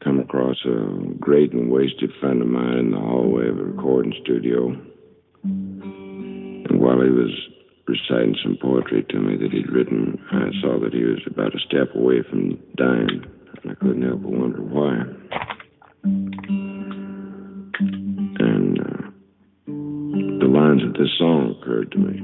come 0.05 0.21
across 0.21 0.57
a 0.65 1.15
great 1.19 1.53
and 1.53 1.71
wasted 1.71 2.11
friend 2.21 2.41
of 2.43 2.49
mine 2.49 2.79
in 2.79 2.91
the 2.93 2.99
hallway 2.99 3.49
of 3.49 3.59
a 3.59 3.65
recording 3.65 4.15
studio. 4.23 4.69
And 5.45 6.81
while 6.81 7.01
he 7.03 7.11
was 7.11 7.31
reciting 7.87 8.37
some 8.43 8.57
poetry 8.61 9.05
to 9.11 9.19
me 9.19 9.37
that 9.37 9.51
he'd 9.53 9.71
written, 9.71 10.19
I 10.31 10.51
saw 10.61 10.79
that 10.81 10.93
he 10.93 11.05
was 11.05 11.21
about 11.27 11.55
a 11.55 11.59
step 11.61 11.95
away 11.95 12.23
from 12.29 12.59
dying, 12.77 13.25
and 13.63 13.73
I 13.73 13.75
couldn't 13.75 14.03
help 14.03 14.23
but 14.23 14.31
wonder 14.33 14.63
why. 14.63 15.03
This 20.99 21.09
song 21.17 21.55
occurred 21.55 21.93
to 21.93 21.99
me. 21.99 22.19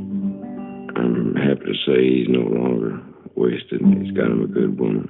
I'm 0.96 1.36
happy 1.36 1.66
to 1.66 1.74
say 1.86 2.02
he's 2.02 2.28
no 2.28 2.40
longer 2.40 3.00
wasted. 3.36 3.80
He's 3.80 4.10
got 4.16 4.26
him 4.26 4.42
a 4.42 4.48
good 4.48 4.78
woman. 4.78 5.08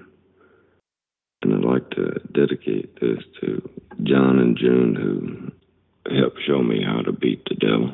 And 1.42 1.54
I'd 1.54 1.64
like 1.64 1.88
to 1.90 2.20
dedicate 2.32 3.00
this 3.00 3.18
to 3.40 3.62
John 4.02 4.38
and 4.38 4.58
June, 4.58 4.94
who 4.94 6.14
helped 6.14 6.40
show 6.46 6.62
me 6.62 6.82
how 6.84 7.00
to 7.02 7.12
beat 7.12 7.42
the 7.48 7.54
devil. 7.54 7.90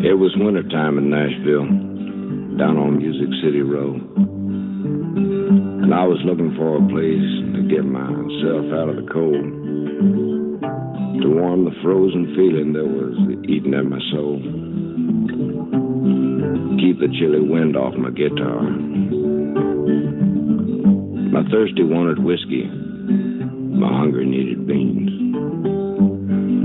It 0.00 0.14
was 0.14 0.34
wintertime 0.36 0.96
in 0.96 1.10
Nashville, 1.10 1.66
down 2.56 2.78
on 2.78 2.96
Music 2.96 3.28
City 3.42 3.60
Road. 3.60 4.00
And 5.88 5.96
I 5.96 6.04
was 6.04 6.20
looking 6.20 6.52
for 6.52 6.76
a 6.76 6.84
place 6.92 7.32
to 7.56 7.64
get 7.64 7.80
myself 7.80 8.68
out 8.76 8.92
of 8.92 9.00
the 9.00 9.08
cold, 9.08 9.40
to 9.40 11.28
warm 11.32 11.64
the 11.64 11.72
frozen 11.80 12.36
feeling 12.36 12.76
that 12.76 12.84
was 12.84 13.16
eating 13.48 13.72
at 13.72 13.88
my 13.88 13.96
soul, 14.12 14.36
keep 16.76 17.00
the 17.00 17.08
chilly 17.16 17.40
wind 17.40 17.72
off 17.72 17.96
my 17.96 18.12
guitar. 18.12 18.68
My 21.32 21.40
thirsty 21.48 21.88
wanted 21.88 22.20
whiskey, 22.20 22.68
my 22.68 23.88
hunger 23.88 24.28
needed 24.28 24.68
beans. 24.68 25.08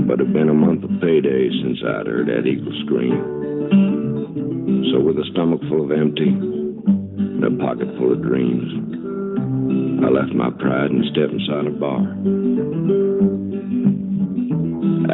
But 0.04 0.20
it'd 0.20 0.36
been 0.36 0.52
a 0.52 0.52
month 0.52 0.84
of 0.84 1.00
payday 1.00 1.48
since 1.64 1.80
I'd 1.80 2.12
heard 2.12 2.28
that 2.28 2.44
eagle 2.44 2.76
scream. 2.84 3.16
So 4.92 5.00
with 5.00 5.16
a 5.16 5.24
stomach 5.32 5.64
full 5.72 5.88
of 5.88 5.96
empty 5.96 6.28
and 6.28 7.40
a 7.40 7.56
pocket 7.56 7.88
full 7.96 8.12
of 8.12 8.20
dreams, 8.20 8.93
I 10.04 10.08
left 10.08 10.34
my 10.34 10.50
pride 10.50 10.90
and 10.90 11.02
stepped 11.06 11.32
inside 11.32 11.64
a 11.66 11.70
bar. 11.80 12.04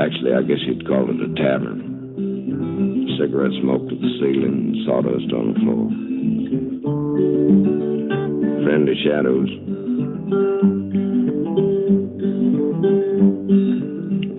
Actually, 0.02 0.34
I 0.34 0.42
guess 0.42 0.58
you'd 0.66 0.84
call 0.84 1.06
it 1.08 1.14
a 1.14 1.32
tavern. 1.38 3.14
Cigarette 3.16 3.52
smoke 3.62 3.88
to 3.88 3.94
the 3.94 4.10
ceiling, 4.18 4.82
sawdust 4.84 5.32
on 5.32 5.54
the 5.54 5.60
floor. 5.62 5.86
Friendly 8.66 8.96
shadows. 9.06 9.50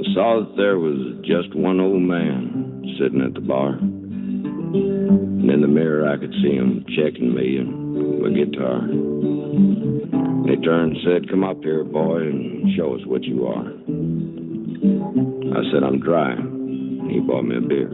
I 0.02 0.14
saw 0.14 0.44
that 0.44 0.54
there 0.58 0.80
was 0.80 1.16
just 1.24 1.56
one 1.56 1.80
old 1.80 2.02
man 2.02 2.84
sitting 3.00 3.22
at 3.22 3.34
the 3.36 3.40
bar. 3.40 3.80
In 5.62 5.68
the 5.68 5.80
mirror, 5.80 6.10
I 6.10 6.18
could 6.18 6.34
see 6.42 6.56
him 6.56 6.84
checking 6.98 7.36
me 7.36 7.58
and 7.58 8.20
my 8.20 8.30
guitar. 8.34 8.82
He 10.50 10.56
turned 10.66 10.98
and 10.98 11.06
said, 11.06 11.30
Come 11.30 11.44
up 11.44 11.62
here, 11.62 11.84
boy, 11.84 12.18
and 12.18 12.76
show 12.76 12.96
us 12.96 13.06
what 13.06 13.24
you 13.26 13.46
are. 13.46 13.70
I 15.54 15.62
said, 15.70 15.84
I'm 15.84 16.00
dry. 16.00 16.34
He 17.14 17.20
bought 17.20 17.44
me 17.44 17.58
a 17.58 17.62
beer. 17.62 17.92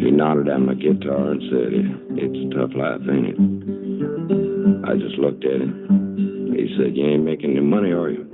He 0.00 0.10
nodded 0.10 0.48
at 0.48 0.56
my 0.56 0.72
guitar 0.72 1.32
and 1.32 1.42
said, 1.52 1.68
It's 2.16 2.40
a 2.40 2.56
tough 2.56 2.72
life, 2.74 3.04
ain't 3.12 3.26
it? 3.28 3.36
I 4.88 4.96
just 4.96 5.20
looked 5.20 5.44
at 5.44 5.60
him. 5.60 6.56
He 6.56 6.74
said, 6.78 6.96
You 6.96 7.04
ain't 7.04 7.24
making 7.24 7.50
any 7.50 7.60
money, 7.60 7.92
are 7.92 8.08
you? 8.08 8.24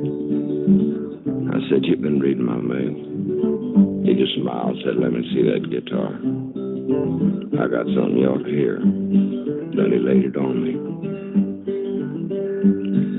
I 1.50 1.58
said, 1.68 1.82
You've 1.82 2.00
been 2.02 2.20
reading 2.20 2.46
my 2.46 2.62
mail. 2.62 4.04
He 4.06 4.14
just 4.14 4.38
smiled 4.40 4.76
and 4.76 4.82
said, 4.84 5.02
Let 5.02 5.10
me 5.10 5.26
see 5.34 5.42
that 5.50 5.68
guitar. 5.68 6.45
I 6.86 7.66
got 7.66 7.86
something 7.90 8.22
ought 8.22 8.44
to 8.44 8.50
hear. 8.50 8.78
Then 8.78 9.90
he 9.90 9.98
laid 9.98 10.30
it 10.30 10.36
on 10.36 10.62
me. 10.62 10.78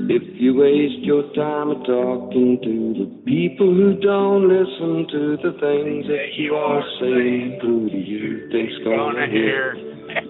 If 0.08 0.22
you 0.40 0.54
waste 0.56 1.04
your 1.04 1.22
time 1.36 1.84
talking 1.84 2.56
to 2.64 2.74
the 2.96 3.08
people 3.28 3.68
who 3.68 4.00
don't 4.00 4.48
listen 4.48 5.04
to 5.12 5.36
the 5.44 5.52
things 5.60 6.06
that 6.08 6.32
you 6.38 6.54
are 6.54 6.82
saying, 6.98 7.58
who 7.60 7.90
do 7.90 7.98
you 7.98 8.48
think's 8.50 8.78
gonna 8.84 9.26
hear? 9.28 9.76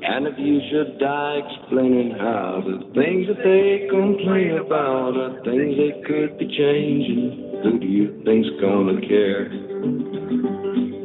And 0.03 0.27
if 0.27 0.35
you 0.37 0.61
should 0.71 0.99
die 0.99 1.39
explaining 1.39 2.19
how 2.19 2.61
the 2.67 2.91
things 2.99 3.29
that 3.31 3.39
they 3.47 3.87
complain 3.89 4.59
about 4.59 5.15
are 5.15 5.39
things 5.45 5.79
that 5.79 6.03
could 6.11 6.39
be 6.39 6.47
changing, 6.51 7.63
who 7.63 7.79
do 7.79 7.87
you 7.87 8.21
think's 8.25 8.51
gonna 8.61 9.01
care? 9.07 9.47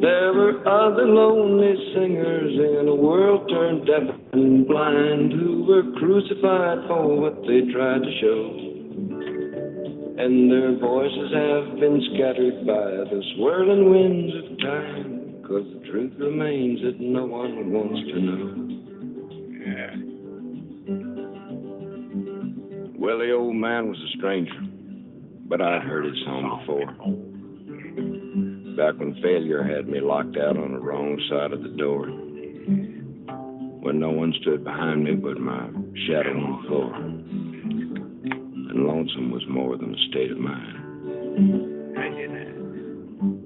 There 0.03 0.33
were 0.33 0.59
other 0.67 1.07
lonely 1.07 1.75
singers 1.95 2.51
in 2.51 2.89
a 2.89 2.93
world 2.93 3.47
turned 3.47 3.87
deaf 3.87 4.03
and 4.33 4.67
blind 4.67 5.31
who 5.31 5.63
were 5.63 5.83
crucified 5.97 6.79
for 6.89 7.21
what 7.21 7.39
they 7.47 7.71
tried 7.71 8.03
to 8.03 8.11
show. 8.19 8.59
And 10.19 10.51
their 10.51 10.75
voices 10.77 11.31
have 11.31 11.79
been 11.79 12.01
scattered 12.13 12.67
by 12.67 12.83
the 13.15 13.23
swirling 13.37 13.89
winds 13.91 14.35
of 14.43 14.59
time, 14.59 15.39
because 15.41 15.71
the 15.71 15.79
truth 15.89 16.11
remains 16.19 16.81
that 16.83 16.99
no 16.99 17.23
one 17.23 17.71
wants 17.71 18.01
to 18.11 18.19
know. 18.19 18.59
Well, 22.99 23.19
the 23.19 23.31
old 23.31 23.55
man 23.55 23.87
was 23.87 23.99
a 23.99 24.17
stranger, 24.17 24.59
but 25.47 25.61
I'd 25.61 25.83
heard 25.83 26.03
his 26.03 26.21
song 26.25 26.59
before. 26.59 26.93
Back 28.77 28.97
when 28.97 29.13
failure 29.21 29.61
had 29.61 29.87
me 29.87 29.99
locked 30.01 30.35
out 30.35 30.57
on 30.57 30.71
the 30.71 30.79
wrong 30.79 31.19
side 31.29 31.53
of 31.53 31.61
the 31.61 31.69
door. 31.69 32.07
When 33.81 33.99
no 33.99 34.09
one 34.09 34.33
stood 34.41 34.63
behind 34.63 35.03
me 35.03 35.13
but 35.13 35.37
my 35.39 35.69
shadow 36.07 36.31
on 36.31 36.61
the 36.61 36.67
floor. 36.67 36.95
And 38.71 38.87
lonesome 38.87 39.29
was 39.29 39.43
more 39.47 39.77
than 39.77 39.93
a 39.93 39.97
state 40.09 40.31
of 40.31 40.39
mind. 40.39 40.79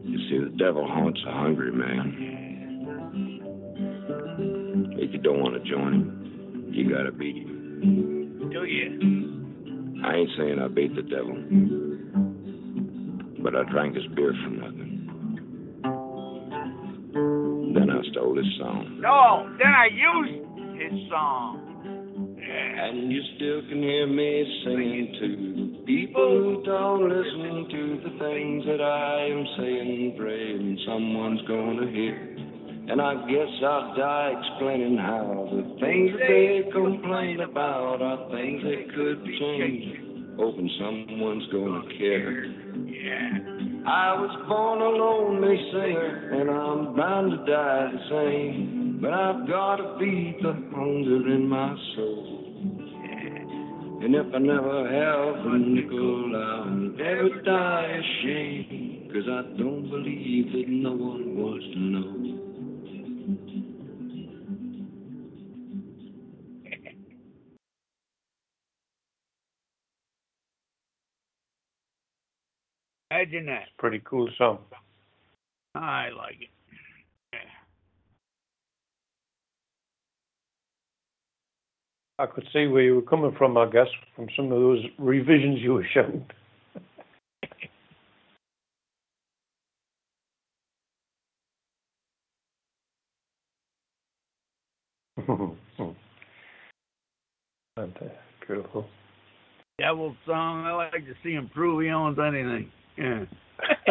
You 0.05 0.17
see, 0.29 0.39
the 0.45 0.55
devil 0.57 0.87
haunts 0.87 1.19
a 1.27 1.31
hungry 1.31 1.73
man. 1.73 2.37
If 4.97 5.11
you 5.11 5.19
don't 5.19 5.41
want 5.41 5.61
to 5.61 5.69
join 5.69 5.93
him, 5.93 6.69
you 6.71 6.89
gotta 6.89 7.11
beat 7.11 7.35
him. 7.35 8.49
Do 8.51 8.63
you? 8.63 10.03
I 10.05 10.15
ain't 10.15 10.29
saying 10.37 10.59
I 10.59 10.67
beat 10.69 10.95
the 10.95 11.01
devil, 11.01 11.35
but 13.43 13.55
I 13.55 13.63
drank 13.69 13.95
his 13.95 14.07
beer 14.15 14.33
for 14.43 14.49
nothing. 14.51 14.86
Then 17.73 17.89
I 17.89 18.01
stole 18.11 18.37
his 18.37 18.47
song. 18.59 18.99
No, 19.01 19.49
then 19.57 19.73
I 19.73 19.87
used 19.91 20.81
his 20.81 21.09
song. 21.09 21.67
And 22.39 23.11
you 23.11 23.21
still 23.35 23.61
can 23.67 23.81
hear 23.81 24.07
me 24.07 24.61
singing 24.63 25.07
to 25.19 25.85
people 25.85 26.29
who 26.29 26.63
don't 26.63 27.09
listen 27.09 27.67
to 27.69 28.09
the 28.09 28.13
things 28.19 28.65
that 28.65 28.81
I 28.81 29.27
am 29.27 29.45
saying, 29.57 30.15
praying 30.17 30.79
someone's 30.85 31.41
gonna 31.47 31.91
hear. 31.91 32.37
And 32.89 33.01
I 33.01 33.15
guess 33.27 33.51
I'll 33.65 33.95
die 33.97 34.33
explaining 34.39 34.97
how 34.97 35.49
the 35.51 35.63
things 35.81 36.11
that 36.13 36.27
they 36.27 36.71
complain 36.71 37.41
about 37.41 38.01
are 38.01 38.29
things 38.31 38.63
that 38.63 38.95
could 38.95 39.25
be 39.25 39.37
changed. 39.37 40.37
Hoping 40.37 40.69
someone's 40.79 41.47
gonna 41.51 41.83
care. 41.97 42.45
Yeah. 42.85 43.76
I 43.87 44.19
was 44.19 44.35
born 44.49 44.81
a 44.81 44.89
lonely 44.99 45.55
singer, 45.71 46.41
and 46.41 46.49
I'm 46.51 46.93
bound 46.97 47.31
to 47.31 47.37
die 47.49 47.87
the 47.93 47.99
same. 48.11 48.99
But 49.01 49.13
I've 49.13 49.47
gotta 49.47 49.95
feed 49.97 50.39
the 50.43 50.51
hunger 50.75 51.31
in 51.31 51.47
my 51.47 51.73
soul. 51.95 52.37
And 54.03 54.13
if 54.13 54.27
I 54.35 54.39
never 54.39 54.91
have 54.91 55.45
a 55.53 55.57
nickel, 55.57 56.35
I'll 56.35 56.65
never 56.65 57.41
die 57.45 58.01
ashamed. 58.03 59.13
Cause 59.13 59.23
I 59.25 59.57
don't 59.57 59.89
believe 59.89 60.51
that 60.51 60.67
no 60.67 60.91
one 60.91 61.37
wants 61.37 61.65
to 61.71 61.79
know. 61.79 62.46
Imagine 73.11 73.45
that. 73.47 73.67
Pretty 73.77 74.01
cool 74.03 74.29
song. 74.37 74.59
I 75.75 76.09
like 76.09 76.41
it. 76.41 76.49
Yeah. 77.33 77.39
I 82.19 82.25
could 82.25 82.47
see 82.51 82.67
where 82.67 82.81
you 82.81 82.95
were 82.95 83.01
coming 83.01 83.33
from, 83.37 83.57
I 83.57 83.69
guess, 83.69 83.87
from 84.15 84.27
some 84.35 84.45
of 84.45 84.59
those 84.59 84.83
revisions 84.97 85.59
you 85.61 85.73
were 85.73 85.87
showing. 85.93 86.25
Uh, 97.77 97.85
beautiful. 98.47 98.87
Devil 99.77 100.15
song. 100.25 100.65
I 100.65 100.71
like 100.71 100.93
to 100.93 101.13
see 101.23 101.33
him 101.33 101.47
prove 101.53 101.83
he 101.83 101.89
owns 101.89 102.17
anything. 102.17 102.71
Yeah. 102.97 103.25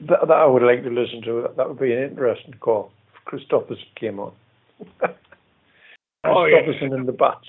that, 0.00 0.20
that 0.28 0.30
I 0.30 0.46
would 0.46 0.62
like 0.62 0.82
to 0.84 0.90
listen 0.90 1.22
to. 1.22 1.48
That, 1.56 1.68
would 1.68 1.78
be 1.80 1.92
an 1.92 2.02
interesting 2.02 2.54
call 2.60 2.92
if 3.14 3.24
Kristofferson 3.30 3.94
came 3.98 4.20
on. 4.20 4.32
Oh, 6.28 6.44
yeah. 6.46 6.62
Kristofferson 6.62 6.92
and 6.92 7.06
the 7.06 7.12
Bats. 7.12 7.46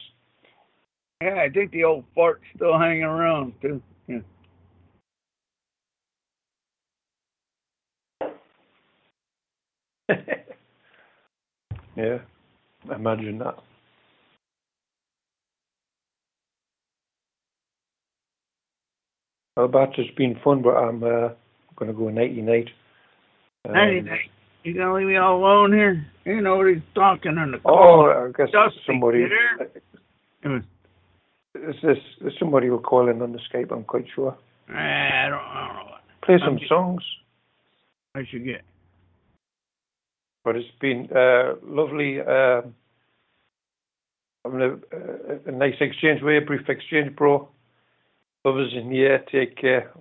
yeah, 1.20 1.41
I 1.41 1.49
think 1.49 1.72
the 1.72 1.84
old 1.84 2.04
fart's 2.14 2.44
still 2.56 2.78
hanging 2.78 3.02
around 3.02 3.54
too. 3.60 3.82
Yeah. 4.08 4.20
yeah, 11.95 12.20
imagine 12.94 13.40
that. 13.40 13.56
Well, 19.58 19.68
Bats, 19.68 19.94
it's 19.98 20.14
been 20.16 20.40
fun, 20.44 20.62
but 20.62 20.76
I'm 20.76 21.02
uh, 21.04 21.30
going 21.76 21.88
to 21.92 21.94
go 21.94 22.10
nighty 22.10 22.42
night. 22.44 22.70
Um, 23.68 23.74
Hey, 23.74 24.30
you 24.64 24.76
gonna 24.76 24.94
leave 24.94 25.08
me 25.08 25.16
all 25.18 25.38
alone 25.40 25.74
here? 25.74 26.06
You 26.26 26.42
know 26.42 26.56
nobody's 26.58 26.84
talking 26.94 27.38
on 27.40 27.52
the 27.52 27.58
call. 27.58 28.06
Oh. 28.08 28.26
I 28.28 28.32
guess 28.38 28.52
Dusty, 28.52 28.80
somebody. 28.86 29.20
you? 29.20 29.30
It 30.44 30.48
was- 30.48 30.62
Is 31.56 31.76
this 31.82 31.98
is 32.22 32.34
somebody 32.38 32.70
will 32.70 32.80
call 32.82 33.10
in 33.10 33.20
on 33.22 33.32
the 33.32 33.40
Skype? 33.52 33.72
I'm 33.72 33.84
quite 33.84 34.06
sure. 34.14 34.38
I 34.70 35.28
don't, 35.30 35.40
I 35.40 35.68
don't 35.68 35.76
know 35.78 35.92
what 35.92 36.02
Play 36.24 36.38
some 36.40 36.50
I'm 36.50 36.58
just- 36.60 36.70
songs. 36.70 37.04
I 38.14 38.26
should 38.30 38.46
get. 38.46 38.62
But 40.44 40.56
it's 40.58 40.68
been 40.80 41.10
uh, 41.16 41.54
lovely. 41.64 42.20
Uh, 42.22 42.62
having 44.46 44.62
a, 44.62 44.74
a, 44.96 45.40
a 45.48 45.52
nice 45.52 45.76
exchange 45.82 46.22
you, 46.22 46.42
brief 46.42 46.68
exchange, 46.70 47.16
bro. 47.16 47.50
Others 48.48 48.74
in 48.80 48.91
here, 48.98 49.18
take 49.32 49.57
care, 49.57 49.91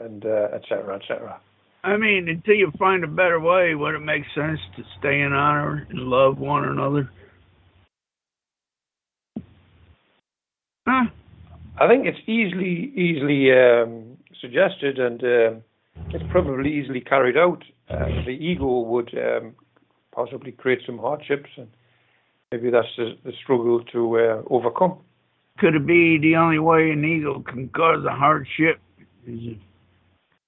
and 0.00 0.24
uh, 0.24 0.56
et 0.56 0.62
cetera, 0.68 0.96
et 0.96 1.02
cetera. 1.08 1.34
I 1.84 1.96
mean, 1.96 2.28
until 2.28 2.56
you 2.62 2.72
find 2.78 3.04
a 3.04 3.06
better 3.22 3.40
way, 3.40 3.74
would 3.80 3.94
it 3.94 4.04
make 4.14 4.24
sense 4.34 4.60
to 4.76 4.82
stay 4.98 5.20
in 5.20 5.32
honor 5.32 5.86
and 5.90 5.98
love 6.16 6.38
one 6.38 6.64
another? 6.64 7.04
Huh? 10.88 11.04
I 11.80 11.86
think 11.88 12.06
it's 12.06 12.22
easily 12.26 12.74
easily 13.06 13.52
um, 13.52 14.16
suggested, 14.40 14.98
and 14.98 15.22
um 15.22 15.62
it's 16.10 16.24
probably 16.30 16.70
easily 16.72 17.00
carried 17.00 17.36
out. 17.36 17.62
Uh, 17.90 18.06
the 18.24 18.36
ego 18.50 18.80
would 18.80 19.10
um, 19.18 19.54
possibly 20.12 20.52
create 20.52 20.80
some 20.86 20.98
hardships, 20.98 21.50
and 21.56 21.68
maybe 22.52 22.70
that's 22.70 22.94
the, 22.96 23.16
the 23.24 23.32
struggle 23.42 23.82
to 23.92 24.18
uh, 24.18 24.42
overcome. 24.50 24.98
Could 25.58 25.74
it 25.74 25.86
be 25.86 26.18
the 26.18 26.36
only 26.36 26.58
way 26.58 26.90
an 26.90 27.04
ego 27.04 27.40
can 27.40 27.68
cause 27.70 28.04
a 28.04 28.14
hardship 28.14 28.80
is 29.26 29.56
if 29.56 29.58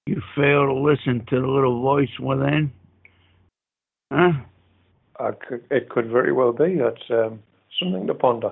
you 0.05 0.21
fail 0.35 0.65
to 0.65 0.73
listen 0.73 1.25
to 1.29 1.41
the 1.41 1.47
little 1.47 1.81
voice 1.81 2.17
within? 2.19 2.71
Huh? 4.11 4.31
Uh, 5.19 5.31
could, 5.47 5.63
it 5.69 5.89
could 5.89 6.09
very 6.09 6.31
well 6.31 6.53
be. 6.53 6.77
That's 6.77 7.03
um, 7.09 7.41
something 7.79 8.07
to 8.07 8.13
ponder. 8.13 8.51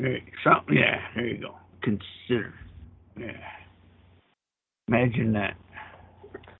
Something, 0.00 0.76
yeah, 0.76 1.00
there 1.14 1.26
you 1.26 1.38
go. 1.38 1.54
Consider. 1.82 2.54
Yeah. 3.18 3.32
Imagine 4.88 5.32
that. 5.32 5.56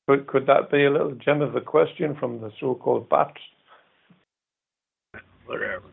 Could, 0.09 0.27
could 0.27 0.47
that 0.47 0.71
be 0.71 0.85
a 0.85 0.91
little 0.91 1.15
gem 1.15 1.43
of 1.43 1.57
a 1.57 1.61
question 1.61 2.17
from 2.19 2.41
the 2.41 2.51
so-called 2.61 3.09
bats? 3.09 3.41
Whatever. 5.47 5.85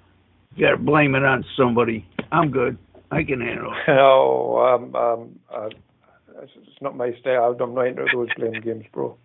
You 0.56 0.68
gotta 0.68 0.78
blame 0.78 1.16
it 1.16 1.24
on 1.24 1.44
somebody. 1.58 2.06
I'm 2.32 2.52
good. 2.52 2.78
I 3.14 3.24
can 3.24 3.42
handle 3.42 3.72
it. 3.74 3.88
No, 3.92 4.58
um, 4.76 4.96
um, 4.96 5.40
uh, 5.54 5.70
it's 6.42 6.52
it's 6.58 6.82
not 6.82 6.96
my 6.98 7.12
style. 7.22 7.56
I'm 7.60 7.74
not 7.76 7.88
into 7.88 8.06
those 8.14 8.28
blame 8.38 8.62
games, 8.62 8.86
bro. 8.94 9.18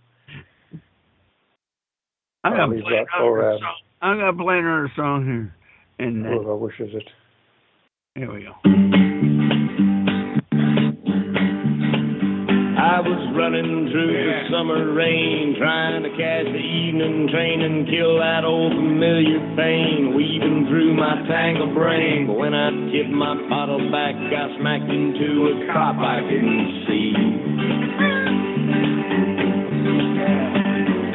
I'm 2.44 2.52
I'll 2.52 2.58
gonna 2.58 2.74
leave 2.74 2.84
play 2.84 2.92
that 2.92 3.06
another 3.14 3.40
for, 3.40 3.52
um, 3.52 3.58
song. 3.60 3.76
I'm 4.02 4.18
gonna 4.18 4.36
play 4.44 4.58
another 4.58 4.92
song 4.96 5.24
here. 5.24 5.54
And 6.06 6.24
then, 6.24 6.32
Whoever 6.32 6.56
wishes 6.56 6.90
it. 6.94 7.08
here 8.14 8.32
we 8.32 8.42
go. 8.44 8.52
I 12.78 13.00
was 13.02 13.22
running 13.34 13.90
through 13.90 14.14
the 14.14 14.38
summer 14.54 14.92
rain, 14.94 15.56
trying 15.58 16.02
to 16.06 16.10
catch 16.14 16.46
the 16.46 16.62
evening 16.62 17.26
train 17.30 17.62
and 17.62 17.86
kill 17.90 18.18
that 18.18 18.44
old 18.46 18.72
familiar 18.72 19.42
pain, 19.58 20.14
weaving 20.14 20.66
through 20.70 20.94
my 20.94 21.26
tangled 21.26 21.74
brain. 21.74 22.26
But 22.30 22.38
when 22.38 22.54
I 22.54 22.70
tipped 22.92 23.10
my 23.10 23.34
bottle 23.48 23.90
back, 23.90 24.14
I 24.16 24.56
smacked 24.58 24.90
into 24.90 25.52
a 25.52 25.72
cop 25.72 25.96
I 25.98 26.20
didn't 26.20 26.84
see. 26.86 28.18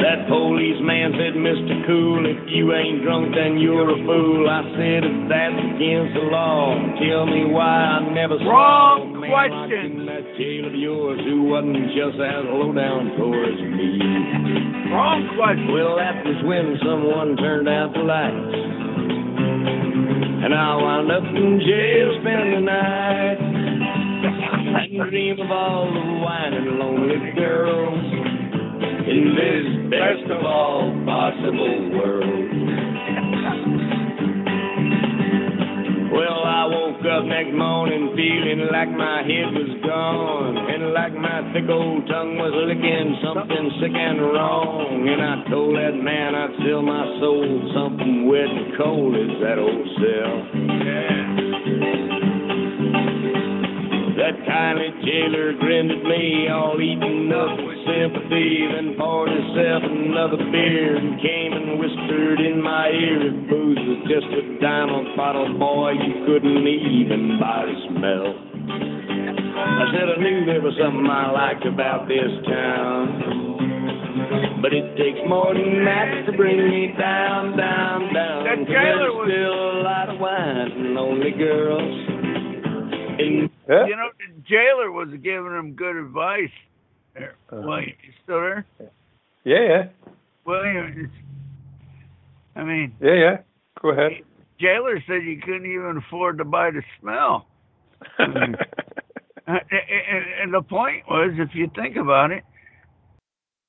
That 0.04 0.28
policeman 0.28 1.16
said, 1.16 1.34
Mr. 1.40 1.88
Cool, 1.88 2.28
if 2.28 2.38
you 2.52 2.74
ain't 2.76 3.04
drunk, 3.04 3.34
then 3.34 3.58
you're 3.58 3.88
a 3.88 4.00
fool. 4.04 4.50
I 4.50 4.62
said, 4.76 5.02
if 5.08 5.18
that's 5.32 5.60
against 5.74 6.12
the 6.20 6.28
law, 6.28 6.76
tell 7.00 7.26
me 7.26 7.48
why 7.48 8.04
I 8.04 8.12
never 8.12 8.36
saw 8.44 9.00
Wrong 9.00 9.16
a 9.16 9.20
man 9.20 9.32
question. 9.32 10.04
in 10.04 10.06
that 10.06 10.26
jail 10.36 10.68
of 10.68 10.76
yours 10.76 11.20
who 11.24 11.44
wasn't 11.48 11.88
just 11.96 12.20
as 12.20 12.44
low 12.52 12.76
down 12.76 13.16
towards 13.16 13.58
me. 13.64 14.92
Wrong 14.92 15.24
question. 15.40 15.72
Well, 15.72 15.96
that 15.96 16.20
was 16.28 16.40
when 16.44 16.76
someone 16.84 17.38
turned 17.40 17.70
out 17.72 17.94
the 17.96 18.04
lights. 18.04 18.83
And 20.44 20.54
I 20.54 20.76
wound 20.76 21.10
up 21.10 21.24
in 21.24 21.60
jail 21.64 22.20
spending 22.20 22.52
the 22.52 22.60
night. 22.68 23.40
And 23.40 25.10
dream 25.10 25.40
of 25.40 25.50
all 25.50 25.88
the 25.88 26.20
whining 26.20 26.80
lonely 26.80 27.32
girls 27.32 28.04
in 29.08 29.36
this 29.40 29.90
best 29.90 30.28
of 30.36 30.44
all 30.44 30.92
feeling 38.16 38.70
like 38.72 38.90
my 38.94 39.26
head 39.26 39.50
was 39.54 39.74
gone 39.82 40.58
and 40.58 40.94
like 40.94 41.14
my 41.18 41.42
thick 41.54 41.66
old 41.70 42.06
tongue 42.08 42.38
was 42.38 42.54
licking 42.54 43.18
something 43.26 43.66
sick 43.82 43.94
and 43.94 44.22
wrong. 44.22 45.02
And 45.10 45.22
I 45.22 45.36
told 45.50 45.76
that 45.76 45.98
man 45.98 46.38
I'd 46.38 46.54
sell 46.62 46.82
my 46.82 47.06
soul 47.20 47.74
something 47.74 48.30
wet 48.30 48.50
and 48.50 48.78
cold 48.78 49.14
as 49.18 49.34
that 49.42 49.58
old 49.58 49.88
cell. 49.98 50.36
That 54.22 54.40
kindly 54.48 54.94
jailer 55.04 55.58
grinned 55.60 55.92
at 55.92 56.04
me, 56.06 56.48
all 56.48 56.80
eaten 56.80 57.28
up 57.34 57.60
with 57.60 57.82
sympathy, 57.84 58.64
then 58.72 58.96
poured 58.96 59.34
himself 59.34 59.84
another 59.84 60.40
beer 60.54 60.96
and 60.96 61.20
came 61.20 61.43
whispered 61.84 62.40
in 62.40 62.62
my 62.64 62.88
ear, 62.88 63.28
if 63.28 63.50
booze 63.50 63.76
was 63.84 64.08
just 64.08 64.28
a 64.32 64.42
dime 64.64 64.88
a 64.88 65.04
bottle, 65.18 65.52
boy, 65.60 65.92
you 65.92 66.24
couldn't 66.26 66.64
even 66.64 67.36
buy 67.40 67.68
the 67.68 67.76
smell. 67.92 68.32
I 68.72 69.92
said 69.92 70.08
I 70.08 70.18
knew 70.24 70.46
there 70.46 70.62
was 70.62 70.74
something 70.80 71.06
I 71.12 71.32
liked 71.32 71.66
about 71.66 72.08
this 72.08 72.32
town. 72.48 73.20
But 74.62 74.72
it 74.72 74.96
takes 74.96 75.20
more 75.28 75.52
than 75.54 75.84
that 75.84 76.24
to 76.26 76.32
bring 76.38 76.56
me 76.56 76.96
down, 76.98 77.58
down, 77.58 78.14
down. 78.14 78.44
That 78.48 78.58
'Cause 78.60 78.68
jailer 78.68 79.12
was- 79.12 79.28
still 79.28 79.82
a 79.82 79.84
lot 79.84 80.08
of 80.08 80.20
wine 80.22 80.72
and 80.72 80.96
lonely 80.96 81.32
girls. 81.32 82.00
In 83.20 83.50
Yeah? 83.68 83.86
You 83.88 83.96
know, 83.96 84.10
the 84.20 84.42
jailer 84.48 84.92
was 84.92 85.10
giving 85.22 85.52
him 85.52 85.74
good 85.74 85.96
advice. 85.98 86.52
There, 87.14 87.36
Uh-huh. 87.52 87.62
William, 87.68 87.94
you 88.04 88.12
still 88.24 88.40
there? 88.40 88.66
Yeah, 89.44 89.60
yeah. 89.62 89.84
William, 90.46 90.94
it's, 90.98 91.23
I 92.56 92.64
mean, 92.64 92.96
Yeah, 93.02 93.14
yeah. 93.14 93.38
Go 93.82 93.90
ahead. 93.90 94.12
jailer 94.60 95.02
said 95.08 95.24
you 95.24 95.40
couldn't 95.44 95.66
even 95.66 96.02
afford 96.06 96.38
to 96.38 96.46
buy 96.46 96.72
the 96.72 96.84
smell. 97.00 97.48
Uh, 99.46 99.56
and, 99.72 99.82
and, 100.10 100.26
and 100.42 100.54
the 100.54 100.62
point 100.62 101.04
was, 101.10 101.32
if 101.38 101.50
you 101.54 101.70
think 101.76 101.98
about 101.98 102.32
it, 102.32 102.44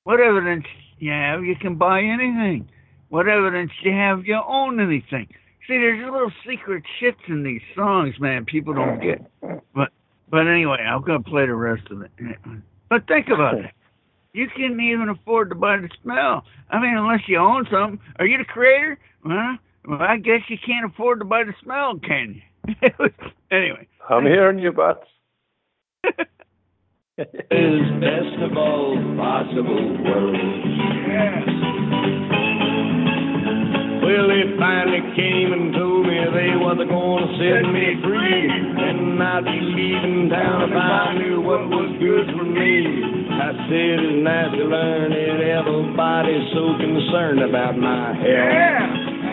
what 0.05 0.21
evidence 0.21 0.67
you 1.01 1.11
have, 1.11 1.43
you 1.43 1.57
can 1.57 1.75
buy 1.75 2.01
anything. 2.01 2.69
What 3.09 3.27
evidence 3.27 3.73
you 3.83 3.91
have, 3.91 4.25
you 4.25 4.41
own 4.47 4.79
anything. 4.79 5.27
See, 5.67 5.77
there's 5.79 6.01
little 6.05 6.31
secret 6.49 6.85
shits 7.03 7.29
in 7.29 7.43
these 7.43 7.61
songs, 7.75 8.15
man. 8.21 8.45
People 8.45 8.75
don't 8.75 9.01
get. 9.01 9.21
But 9.75 9.89
but 10.31 10.47
anyway, 10.47 10.79
I'm 10.79 11.03
gonna 11.03 11.25
play 11.25 11.47
the 11.47 11.55
rest 11.55 11.91
of 11.91 12.03
it. 12.03 12.11
But 12.89 13.09
think 13.09 13.27
about 13.29 13.55
it. 13.59 13.73
You 14.35 14.49
couldn't 14.49 14.81
even 14.81 15.09
afford 15.09 15.49
to 15.51 15.55
buy 15.55 15.77
the 15.79 15.89
smell. 16.03 16.45
I 16.69 16.81
mean, 16.81 16.97
unless 16.97 17.21
you 17.29 17.39
own 17.39 17.67
something. 17.71 18.01
Are 18.19 18.27
you 18.27 18.37
the 18.37 18.45
creator? 18.45 18.99
Well, 19.25 19.59
well 19.87 20.03
I 20.03 20.17
guess 20.17 20.41
you 20.49 20.59
can't 20.59 20.93
afford 20.93 21.21
to 21.21 21.25
buy 21.25 21.45
the 21.45 21.55
smell, 21.63 21.99
can 22.01 22.43
you? 22.67 22.75
anyway. 23.53 23.87
I'm 24.11 24.25
hearing 24.25 24.59
you, 24.59 24.73
Bats. 24.73 25.07
is 27.17 27.27
best 28.01 28.43
of 28.43 28.57
all 28.57 28.97
possible 29.17 30.03
worlds. 30.03 31.84
Well, 34.05 34.29
they 34.29 34.45
finally 34.61 35.01
came 35.17 35.49
and 35.57 35.73
told 35.73 36.05
me 36.05 36.13
they 36.13 36.53
was 36.61 36.77
going 36.77 37.25
to 37.25 37.31
set 37.41 37.65
me 37.73 37.97
free. 38.05 38.45
And 38.53 39.17
I'd 39.17 39.49
be 39.49 39.57
leaving 39.65 40.29
town 40.29 40.69
if 40.69 40.77
I 40.77 41.17
knew 41.17 41.41
what 41.41 41.65
was 41.73 41.89
good 41.97 42.29
for 42.37 42.45
me. 42.45 42.85
I 43.33 43.57
said 43.65 43.97
it's 44.05 44.21
nice 44.21 44.53
to 44.61 44.65
learn 44.69 45.09
that 45.09 45.41
everybody's 45.41 46.53
so 46.53 46.77
concerned 46.77 47.49
about 47.49 47.81
my 47.81 48.13
health. 48.13 49.24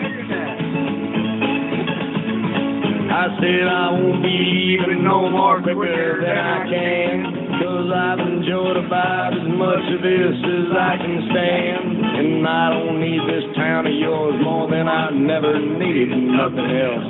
I 3.12 3.28
said 3.36 3.68
I 3.68 3.92
won't 3.92 4.24
be 4.24 4.32
leaving 4.32 5.04
no 5.04 5.28
more 5.28 5.60
quicker 5.60 6.24
than 6.24 6.32
I 6.32 6.64
can. 6.64 7.16
Cause 7.60 7.92
I've 7.92 8.24
enjoyed 8.24 8.80
about 8.80 9.36
as 9.36 9.44
much 9.52 9.84
of 9.92 10.00
this 10.00 10.32
as 10.40 10.68
I 10.72 10.96
can 10.96 11.20
stand. 11.28 11.86
And 12.08 12.48
I 12.48 12.72
don't 12.72 12.96
need 13.04 13.20
this 13.28 13.44
town 13.52 13.84
of 13.84 13.92
yours 13.92 14.40
more 14.40 14.64
than 14.72 14.88
I 14.88 15.12
never 15.12 15.60
needed 15.60 16.08
nothing 16.08 16.72
else. 16.72 17.08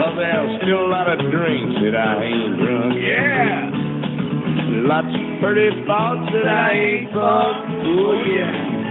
Cause 0.00 0.16
there's 0.16 0.52
still 0.64 0.88
a 0.88 0.88
lot 0.88 1.04
of 1.12 1.20
drinks 1.28 1.76
that 1.84 1.92
I 1.92 2.24
ain't 2.24 2.56
drunk. 2.64 2.96
Yeah. 2.96 3.84
Lots 4.88 5.12
of 5.12 5.24
pretty 5.44 5.68
thoughts 5.84 6.32
that 6.32 6.48
I 6.48 6.72
ain't 6.72 7.12
thought. 7.12 7.60
Oh 7.60 8.16
yeah. 8.24 8.83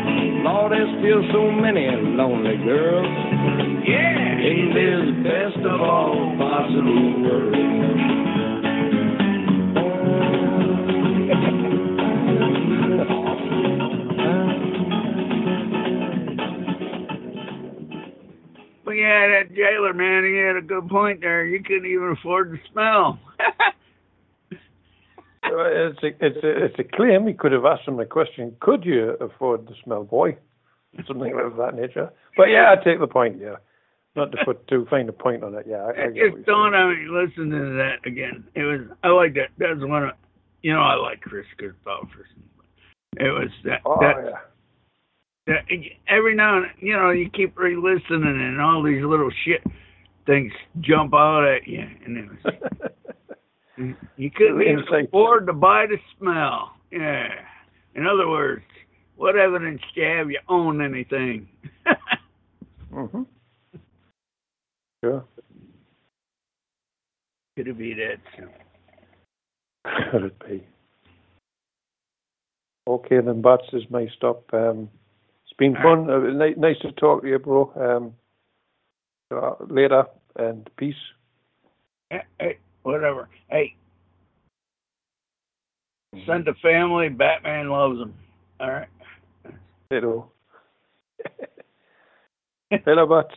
Lord, 0.44 0.72
there's 0.72 0.90
still 1.00 1.24
so 1.32 1.52
many 1.52 1.88
lonely 1.88 2.58
girls. 2.64 3.08
Yeah. 3.88 4.24
In 4.44 4.72
this 4.76 5.24
best 5.24 5.66
of 5.66 5.82
all 5.82 6.36
possible 6.38 7.24
worlds. 7.24 7.74
Yeah, 18.96 19.28
that 19.28 19.56
jailer 19.56 19.94
man, 19.94 20.24
he 20.24 20.38
had 20.38 20.56
a 20.56 20.62
good 20.62 20.88
point 20.88 21.22
there. 21.22 21.46
You 21.46 21.62
couldn't 21.64 21.92
even 21.92 22.16
afford 22.18 22.52
the 22.52 22.60
smell. 22.72 23.20
It's 25.46 26.04
a, 26.04 26.08
it's 26.26 26.44
a, 26.44 26.66
it's 26.66 26.80
a 26.80 26.84
claim. 26.96 27.26
We 27.26 27.34
could 27.34 27.52
have 27.52 27.66
asked 27.66 27.88
him 27.88 27.98
the 27.98 28.06
question, 28.06 28.56
could 28.60 28.86
you 28.86 29.12
afford 29.22 29.68
the 29.68 29.74
smell 29.84 30.04
boy? 30.04 30.38
Something 31.08 31.34
of 31.40 31.58
that 31.58 31.76
nature. 31.76 32.12
But 32.38 32.46
yeah, 32.46 32.72
I 32.72 32.84
take 32.84 33.00
the 33.00 33.08
point, 33.08 33.40
yeah. 33.42 33.56
Not 34.16 34.32
to 34.32 34.38
put 34.46 34.68
too 34.68 34.86
fine 34.92 35.10
a 35.10 35.12
point 35.12 35.44
on 35.44 35.56
it, 35.56 35.66
yeah. 35.68 35.78
I, 35.78 35.90
I 35.90 36.06
it 36.06 36.14
get 36.14 36.24
what 36.30 36.36
just 36.38 36.46
dawned 36.46 36.74
me 36.76 37.08
listening 37.10 37.50
to 37.52 37.78
that 37.78 38.06
again. 38.08 38.44
It 38.54 38.62
was 38.62 38.82
I 39.04 39.08
like 39.10 39.34
that. 39.34 39.50
That's 39.58 39.80
one 39.80 40.04
of 40.04 40.12
you 40.62 40.72
know 40.72 40.82
I 40.82 40.94
like 40.96 41.22
Kris 41.22 41.48
Kristofferson. 41.60 42.44
It 43.18 43.32
was 43.32 43.50
that 43.66 43.82
Oh, 43.86 43.98
that, 44.02 44.16
yeah. 44.24 44.38
that 45.48 45.66
every 46.08 46.36
now 46.36 46.58
and 46.58 46.68
you 46.80 46.94
know 46.94 47.10
you 47.10 47.28
keep 47.32 47.58
re-listening 47.58 48.24
and 48.24 48.62
all 48.62 48.84
these 48.84 49.04
little 49.04 49.32
shit 49.46 49.64
things 50.28 50.54
jump 50.82 51.14
out 51.16 51.44
at 51.46 51.68
you 51.68 51.84
and 52.06 52.18
it 52.18 52.30
was 52.30 52.54
you 53.78 54.32
couldn't 54.32 54.62
even 54.62 54.84
afford 55.06 55.48
to 55.48 55.54
buy 55.54 55.86
the 55.88 55.98
smell. 56.18 56.74
Yeah. 56.92 57.28
In 57.96 58.06
other 58.06 58.28
words, 58.28 58.66
what 59.16 59.36
evidence 59.36 59.82
do 59.94 60.02
you 60.02 60.08
have 60.08 60.30
you 60.32 60.40
own 60.48 60.82
anything? 60.82 61.48
hmm 62.92 63.24
Sure. 65.04 65.26
Could 67.58 67.68
it 67.68 67.78
be 67.78 67.94
that? 67.94 68.18
simple? 68.36 68.54
Could 70.12 70.24
it 70.24 70.48
be? 70.48 70.66
Okay, 72.88 73.20
then, 73.22 73.42
Bats 73.42 73.64
is 73.74 73.84
my 73.90 74.08
stop. 74.16 74.44
Um, 74.54 74.90
it's 75.46 75.54
been 75.58 75.76
All 75.78 76.06
fun. 76.06 76.10
Uh, 76.10 76.52
nice 76.58 76.80
to 76.82 76.92
talk 76.94 77.22
to 77.22 77.28
you, 77.28 77.40
bro. 77.40 77.72
Um, 77.76 78.14
uh, 79.36 79.56
later, 79.70 80.06
and 80.36 80.70
peace. 80.78 80.96
Hey, 82.10 82.22
hey, 82.40 82.58
whatever. 82.84 83.30
Hey, 83.50 83.76
send 86.26 86.46
the 86.46 86.54
family. 86.62 87.10
Batman 87.10 87.70
loves 87.70 87.98
them. 88.00 88.14
All 88.60 88.72
right. 88.72 88.88
Hello. 89.90 90.32
Hello, 92.86 93.06
Bats. 93.06 93.36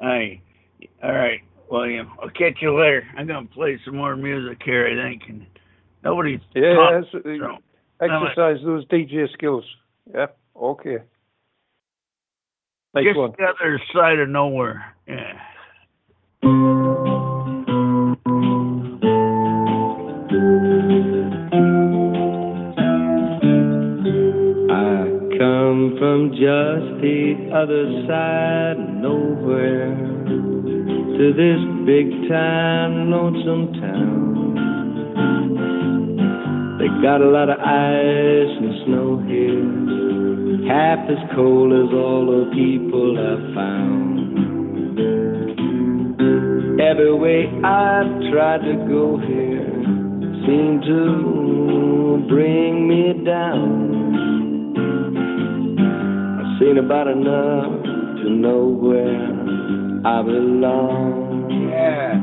Hey, 0.00 0.42
all 1.02 1.12
right, 1.12 1.40
William. 1.70 2.10
I'll 2.22 2.30
catch 2.30 2.58
you 2.60 2.78
later. 2.78 3.06
I'm 3.16 3.26
gonna 3.26 3.46
play 3.46 3.78
some 3.84 3.96
more 3.96 4.16
music 4.16 4.58
here, 4.64 4.86
I 4.86 5.08
think, 5.10 5.22
and 5.28 5.46
nobody's 6.02 6.40
Yeah, 6.54 7.02
so, 7.12 7.18
uh, 7.18 7.22
so. 7.22 7.58
exercise 8.00 8.56
those 8.64 8.86
DJ 8.86 9.30
skills. 9.34 9.64
Yeah, 10.12 10.26
okay. 10.56 10.98
Nice 12.94 13.04
just 13.04 13.18
one. 13.18 13.32
the 13.38 13.44
other 13.44 13.80
side 13.94 14.18
of 14.18 14.28
nowhere. 14.28 14.94
Yeah. 15.06 15.38
From 26.10 26.30
just 26.30 26.90
the 27.02 27.54
other 27.54 27.86
side 28.10 28.78
nowhere 28.98 29.94
to 31.14 31.32
this 31.38 31.62
big 31.86 32.10
time 32.28 33.12
lonesome 33.12 33.72
town. 33.78 34.58
They 36.80 36.88
got 37.00 37.20
a 37.22 37.30
lot 37.30 37.48
of 37.48 37.60
ice 37.60 38.54
and 38.58 38.74
snow 38.86 39.22
here, 39.30 40.66
half 40.66 40.98
as 41.08 41.22
cold 41.36 41.70
as 41.78 41.94
all 41.94 42.26
the 42.26 42.50
people 42.58 43.14
I've 43.14 43.54
found. 43.54 44.10
Every 46.80 47.14
way 47.14 47.46
I've 47.62 48.32
tried 48.32 48.62
to 48.66 48.74
go 48.90 49.16
here 49.16 49.70
seemed 50.44 50.82
to 50.90 52.26
bring 52.28 52.88
me 52.88 53.12
down. 53.24 54.49
Seen 56.60 56.76
about 56.76 57.08
enough 57.08 57.82
to 58.20 58.28
know 58.28 58.66
where 58.68 59.32
I 60.04 60.20
belong. 60.20 61.48
Yeah. 61.72 62.20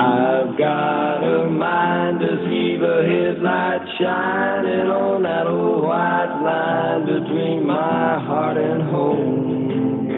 I've 0.00 0.56
got 0.56 1.20
a 1.20 1.50
mind 1.50 2.20
to 2.20 2.26
see 2.48 2.78
the 2.80 3.04
headlights 3.04 3.84
shining 4.00 4.88
on 4.88 5.24
that 5.24 5.46
old 5.46 5.84
white 5.84 6.40
line 6.40 7.04
between 7.04 7.66
my 7.66 8.24
heart 8.24 8.56
and 8.56 8.82
home. 8.88 10.08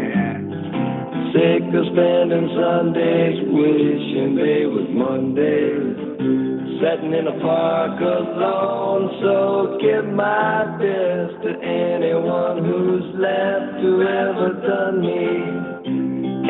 Sick 1.35 1.67
of 1.75 1.85
spending 1.91 2.47
Sundays 2.55 3.43
wishing 3.51 4.37
they 4.39 4.67
was 4.71 4.87
Mondays. 4.95 6.56
Sitting 6.81 7.15
in 7.15 7.27
a 7.27 7.41
park 7.41 8.01
alone, 8.01 9.09
so 9.23 9.79
give 9.81 10.13
my 10.13 10.67
best 10.77 11.43
to 11.43 11.51
anyone 11.65 12.65
who's 12.65 13.15
left 13.19 13.81
who 13.81 14.03
ever 14.03 14.53
done 14.61 15.01
me 15.01 15.67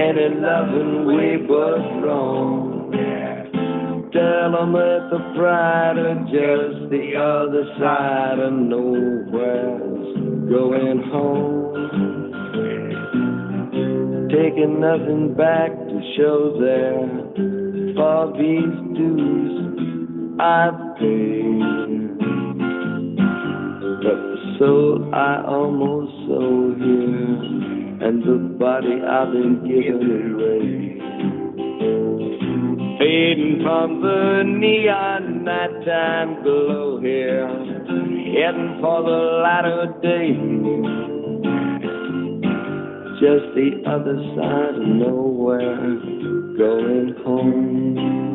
any 0.03 0.28
loving 0.40 1.07
way 1.07 1.36
but 1.47 1.78
wrong. 2.03 2.90
Tell 4.12 4.57
'em 4.62 4.73
that 4.73 5.11
the 5.11 5.20
pride 5.36 5.98
of 5.98 6.27
just 6.27 6.90
the 6.90 7.16
other 7.16 7.65
side 7.78 8.39
of 8.39 8.53
nowhere's 8.53 10.16
going 10.48 11.03
home. 11.03 11.74
Taking 14.28 14.81
nothing 14.81 15.35
back 15.35 15.70
to 15.70 16.03
show 16.16 16.51
there 16.59 17.09
for 17.94 18.32
these 18.36 18.74
dues 18.97 19.76
I've 20.38 20.96
paid. 20.98 22.18
But 24.02 24.18
the 24.20 24.56
soul 24.58 25.14
I 25.14 25.42
almost 25.48 26.12
sold 26.28 26.76
here, 26.76 28.06
and 28.06 28.22
the 28.22 28.36
body 28.58 29.00
I've 29.00 29.32
been 29.32 29.64
given 29.66 30.34
away. 30.34 30.96
Fading 32.98 33.62
from 33.62 34.02
the 34.02 34.42
neon 34.44 35.44
nighttime 35.44 36.42
glow 36.42 37.00
here, 37.00 37.48
heading 37.48 38.78
for 38.82 39.02
the 39.04 39.40
of 39.64 40.02
day. 40.02 40.36
Just 43.20 43.54
the 43.54 43.82
other 43.88 44.18
side 44.36 44.74
of 44.74 44.86
nowhere, 44.86 45.98
going 46.58 47.14
home. 47.24 48.26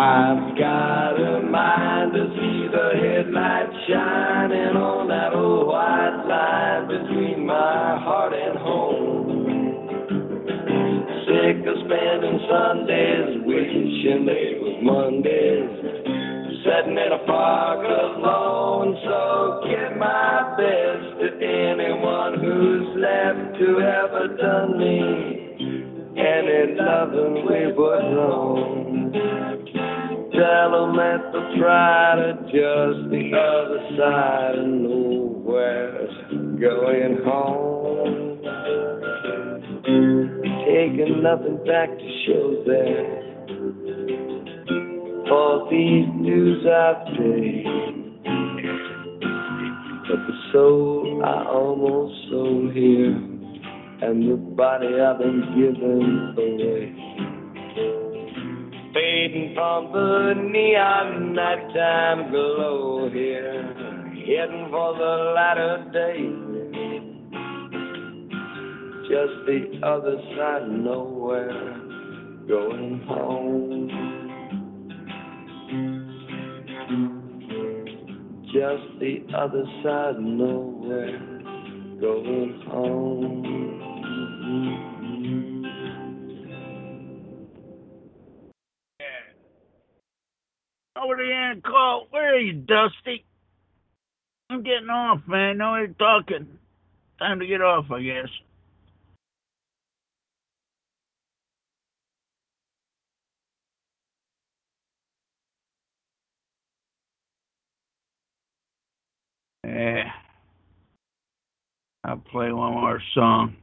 I've 0.00 0.56
got 0.56 1.12
a 1.12 1.42
mind 1.44 2.14
to 2.14 2.24
see 2.32 2.72
the 2.72 2.88
headlights 2.96 3.76
shining 3.84 4.72
on 4.72 5.12
that 5.12 5.36
old 5.36 5.68
white 5.68 6.24
line 6.24 6.88
between 6.88 7.44
my 7.44 8.00
heart 8.00 8.32
and 8.32 8.56
home. 8.56 9.44
Sick 11.28 11.60
of 11.68 11.76
spending 11.84 12.40
Sundays 12.48 13.44
wishing 13.44 14.24
they 14.24 14.56
was 14.64 14.80
Mondays. 14.80 15.68
Sitting 16.64 16.96
in 16.96 17.12
a 17.12 17.20
park 17.28 17.84
alone, 17.84 18.96
so 19.04 19.68
give 19.68 20.00
my 20.00 20.56
best 20.56 21.12
to 21.20 21.28
anyone 21.44 22.40
who's 22.40 22.88
left 22.96 23.52
to 23.60 23.68
ever 23.84 24.32
done 24.32 24.80
me 24.80 25.50
any 26.16 26.74
loving 26.80 27.44
way 27.44 27.68
but 27.76 28.00
wrong. 28.16 28.89
Tell 29.12 30.74
'em 30.84 30.96
that 30.96 31.32
the 31.32 31.40
pride 31.58 32.18
of 32.30 32.36
just 32.46 33.10
the 33.10 33.34
other 33.34 33.80
side 33.96 34.54
of 34.56 34.66
nowhere's 34.68 36.14
going 36.60 37.16
home. 37.24 38.38
Taking 40.64 41.22
nothing 41.22 41.58
back 41.66 41.90
to 41.98 42.08
show 42.24 42.62
that 42.66 43.06
for 45.28 45.68
these 45.70 46.06
dues 46.22 46.66
I've 46.66 47.06
paid. 47.16 47.66
But 50.08 50.20
the 50.26 50.36
soul 50.52 51.22
I 51.24 51.44
almost 51.46 52.14
sold 52.30 52.72
here, 52.72 53.16
and 54.02 54.30
the 54.30 54.36
body 54.36 55.00
I've 55.00 55.18
been 55.18 55.40
given 55.56 56.34
away. 56.38 57.29
Fading 59.00 59.54
from 59.54 59.92
the 59.92 60.34
neon 60.36 61.32
nighttime 61.32 62.30
glow 62.30 63.08
here, 63.10 63.62
heading 64.12 64.68
for 64.70 64.92
the 64.92 65.32
latter 65.34 65.88
day. 65.90 66.20
Just 69.08 69.46
the 69.46 69.80
other 69.82 70.20
side 70.36 70.64
of 70.64 70.68
nowhere, 70.68 71.80
going 72.46 73.00
home. 73.08 73.88
Just 78.52 79.00
the 79.00 79.24
other 79.34 79.64
side 79.82 80.16
of 80.16 80.22
nowhere, 80.22 81.18
going 82.02 82.60
home. 82.68 83.30
Over 91.10 91.24
the 91.24 91.50
end 91.50 91.64
call. 91.64 92.06
Where 92.10 92.36
are 92.36 92.38
you, 92.38 92.52
Dusty? 92.52 93.24
I'm 94.48 94.62
getting 94.62 94.90
off, 94.90 95.20
man. 95.26 95.58
No 95.58 95.74
you're 95.74 95.88
talking. 95.88 96.46
Time 97.18 97.40
to 97.40 97.46
get 97.46 97.60
off, 97.60 97.86
I 97.90 98.02
guess. 98.02 98.28
Yeah. 109.64 110.04
I'll 112.04 112.18
play 112.18 112.52
one 112.52 112.74
more 112.74 113.02
song. 113.14 113.56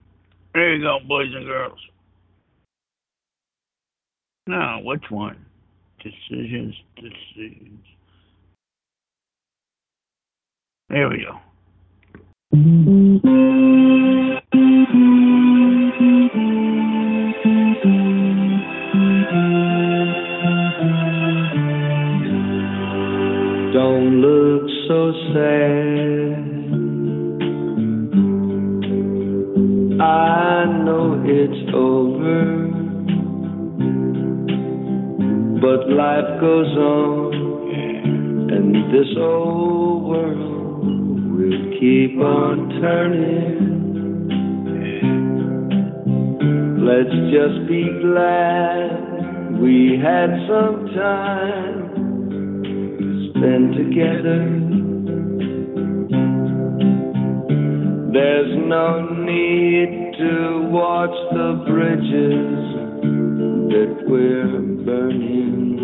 There 0.53 0.76
you 0.76 0.84
go, 0.84 0.99
boys 1.07 1.34
and 1.34 1.45
girls. 1.45 1.80
Now, 4.48 4.82
which 4.84 5.03
one? 5.10 5.45
Decisions, 6.08 6.74
decisions. 6.96 7.84
There 10.88 11.10
we 11.10 11.18
go. 11.18 11.34
Don't 23.74 24.22
look 24.22 24.70
so 24.88 25.12
sad. 25.34 25.68
I 30.00 30.47
but 35.68 35.84
life 35.89 36.39
goes 36.39 36.73
on, 36.77 37.34
and 38.53 38.73
this 38.94 39.11
old 39.19 40.03
world 40.07 41.35
will 41.35 41.64
keep 41.77 42.18
on 42.19 42.69
turning. 42.80 43.68
Let's 46.88 47.18
just 47.35 47.68
be 47.68 47.84
glad 47.99 49.60
we 49.60 49.99
had 50.02 50.30
some 50.48 50.88
time 50.95 51.80
to 53.03 53.07
spend 53.31 53.76
together. 53.76 54.39
There's 58.14 58.53
no 58.69 59.03
need 59.26 60.15
to 60.18 60.61
watch 60.72 61.18
the 61.34 61.61
bridges 61.68 62.77
that 63.78 63.95
we're 64.08 64.62
burning. 64.86 65.78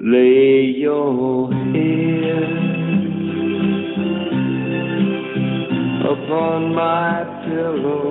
Lay 0.00 0.80
your 0.80 1.52
head 1.52 2.42
upon 6.12 6.74
my 6.74 7.22
pillow. 7.46 8.10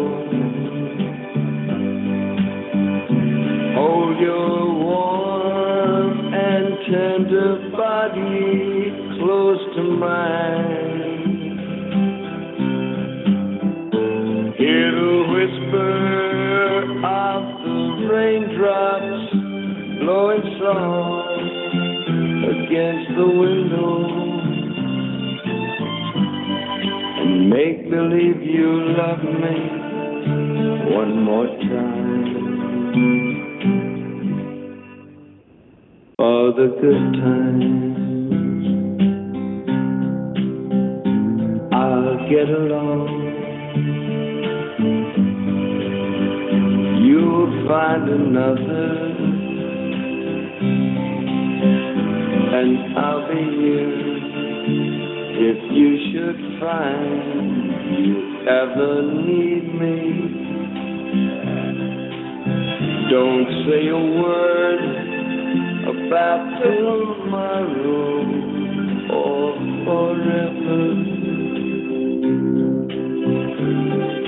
Hold 3.75 4.17
your 4.21 4.73
warm 4.85 6.33
and 6.33 6.65
tender 6.89 7.71
body 7.75 9.19
close 9.19 9.59
to 9.75 9.83
mine. 9.83 10.90
Blowing 20.01 20.41
soft 20.59 21.39
against 22.51 23.09
the 23.15 23.27
window. 23.41 23.91
And 27.21 27.49
Make 27.49 27.89
believe 27.89 28.41
you 28.41 28.95
love 28.97 29.23
me 29.23 29.57
one 30.95 31.23
more 31.23 31.45
time. 31.45 32.11
All 36.17 36.53
the 36.55 36.67
good 36.81 37.13
times, 37.21 37.93
I'll 41.73 42.17
get 42.29 42.49
along. 42.49 43.07
You'll 47.05 47.67
find 47.67 48.09
another, 48.09 49.10
and 52.61 52.77
I'll 52.95 53.27
be 53.27 53.41
here 53.57 53.95
if 55.49 55.59
you 55.73 55.89
should 56.11 56.39
find 56.59 57.25
you 58.05 58.17
ever 58.45 58.93
need 59.25 59.65
me. 59.81 59.97
Don't 63.09 63.49
say 63.65 63.83
a 63.89 64.03
word 64.21 64.81
about 65.89 66.41
tomorrow 66.61 68.13
or 69.09 69.57
forever. 69.83 70.83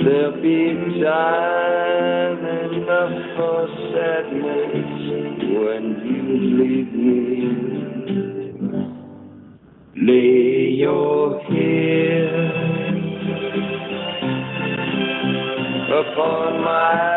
There'll 0.02 0.42
be 0.42 0.58
time 1.04 2.42
enough 2.74 3.14
for 3.36 3.58
sadness 3.94 4.93
when 5.38 5.84
you 6.04 6.24
leave 6.60 6.92
me. 6.92 7.14
Lay 9.96 10.70
your 10.70 11.40
head 11.40 12.34
upon 16.00 16.62
my 16.64 17.13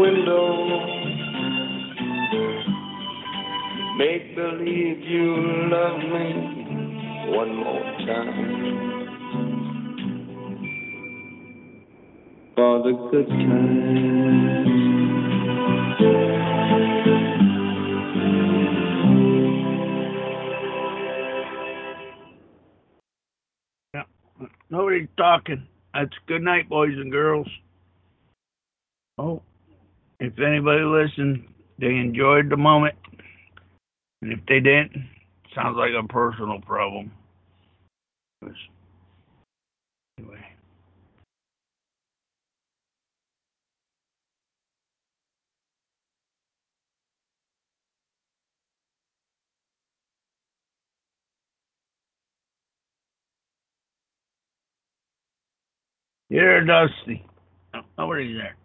window. 0.00 0.86
Make 3.98 4.34
believe 4.34 5.00
you 5.00 5.68
love 5.70 5.98
me 5.98 6.26
one 7.36 7.54
more 7.54 7.84
time. 8.06 8.60
For 12.56 12.82
the 12.82 12.92
good 13.10 13.28
Yeah. 23.92 24.04
Nobody's 24.70 25.08
talking. 25.18 25.66
That's 25.92 26.10
good 26.26 26.42
night, 26.42 26.70
boys 26.70 26.94
and 26.96 27.12
girls. 27.12 27.48
Oh, 29.18 29.42
if 30.20 30.38
anybody 30.38 30.82
listened, 30.82 31.44
they 31.78 31.96
enjoyed 31.96 32.50
the 32.50 32.56
moment. 32.56 32.94
And 34.22 34.32
if 34.32 34.40
they 34.46 34.60
didn't, 34.60 34.92
sounds 35.54 35.76
like 35.76 35.92
a 35.98 36.06
personal 36.06 36.60
problem. 36.60 37.10
Anyway. 38.42 38.56
You're 56.28 56.64
Dusty. 56.64 57.26
No, 57.74 57.82
Nobody's 57.98 58.36
there. 58.36 58.56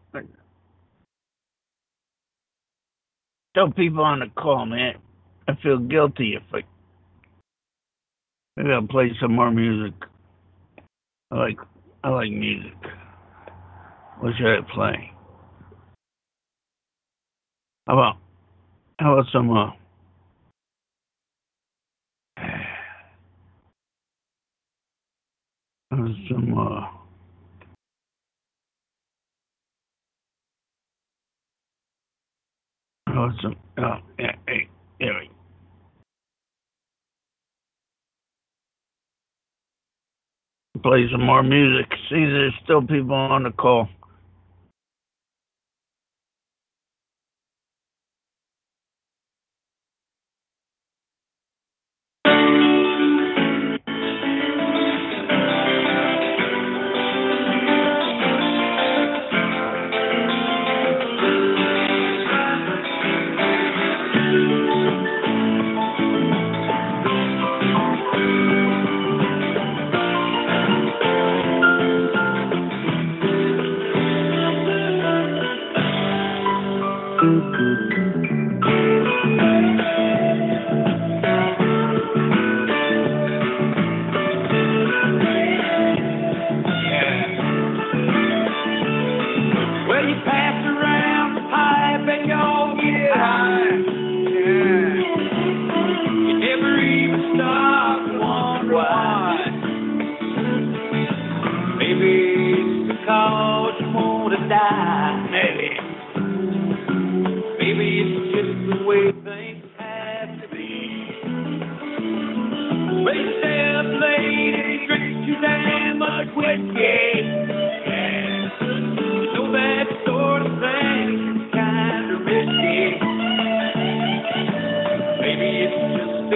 Tell 3.56 3.72
people 3.72 4.04
on 4.04 4.20
the 4.20 4.28
call, 4.36 4.66
man. 4.66 4.96
I 5.48 5.54
feel 5.64 5.78
guilty 5.78 6.36
if 6.36 6.44
I 6.54 6.60
maybe 8.58 8.72
I'll 8.72 8.86
play 8.86 9.12
some 9.22 9.34
more 9.34 9.50
music. 9.50 9.94
I 11.32 11.36
like 11.36 11.58
I 12.04 12.10
like 12.10 12.32
music. 12.32 12.74
What 14.20 14.34
should 14.38 14.46
I 14.46 14.60
play? 14.74 15.10
How 17.88 17.94
about 17.94 18.18
how 19.00 19.14
about 19.14 19.32
some 19.32 19.50
uh 19.50 19.72
some 26.30 26.58
uh 26.58 26.95
oh 33.80 34.00
play 40.84 41.08
some 41.12 41.26
more 41.26 41.44
music. 41.44 41.92
See, 42.10 42.26
there's 42.26 42.54
still 42.64 42.82
people 42.82 43.16
on 43.16 43.44
the 43.44 43.52
call. 43.52 43.90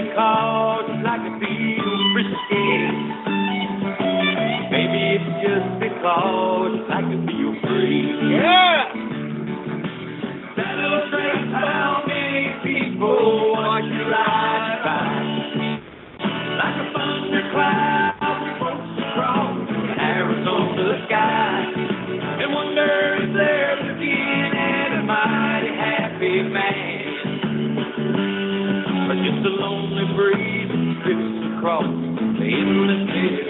Because 0.01 0.83
you 0.87 1.03
like 1.03 1.23
to 1.27 1.31
feel 1.39 1.91
frisky. 2.13 2.67
Maybe 4.71 5.01
it's 5.19 5.29
just 5.43 5.69
because 5.83 6.71
you 6.71 6.83
like 6.87 7.07
to 7.11 7.19
feel 7.27 7.51
free. 7.67 8.07
Yeah! 8.31 8.95
That 10.55 10.75
little 10.79 11.03
train 11.11 11.51
found 11.51 12.07
many 12.07 12.47
people 12.63 13.51
watch 13.51 13.83
you 13.83 14.07
ride 14.07 14.79
by. 14.87 15.03
Like 16.59 16.77
a 16.79 16.93
thundercloud 16.93 17.98
breeze 30.15 30.71
drifts 31.03 31.57
across 31.57 31.83
the 31.83 32.47
endless 32.47 33.03
desert 33.11 33.48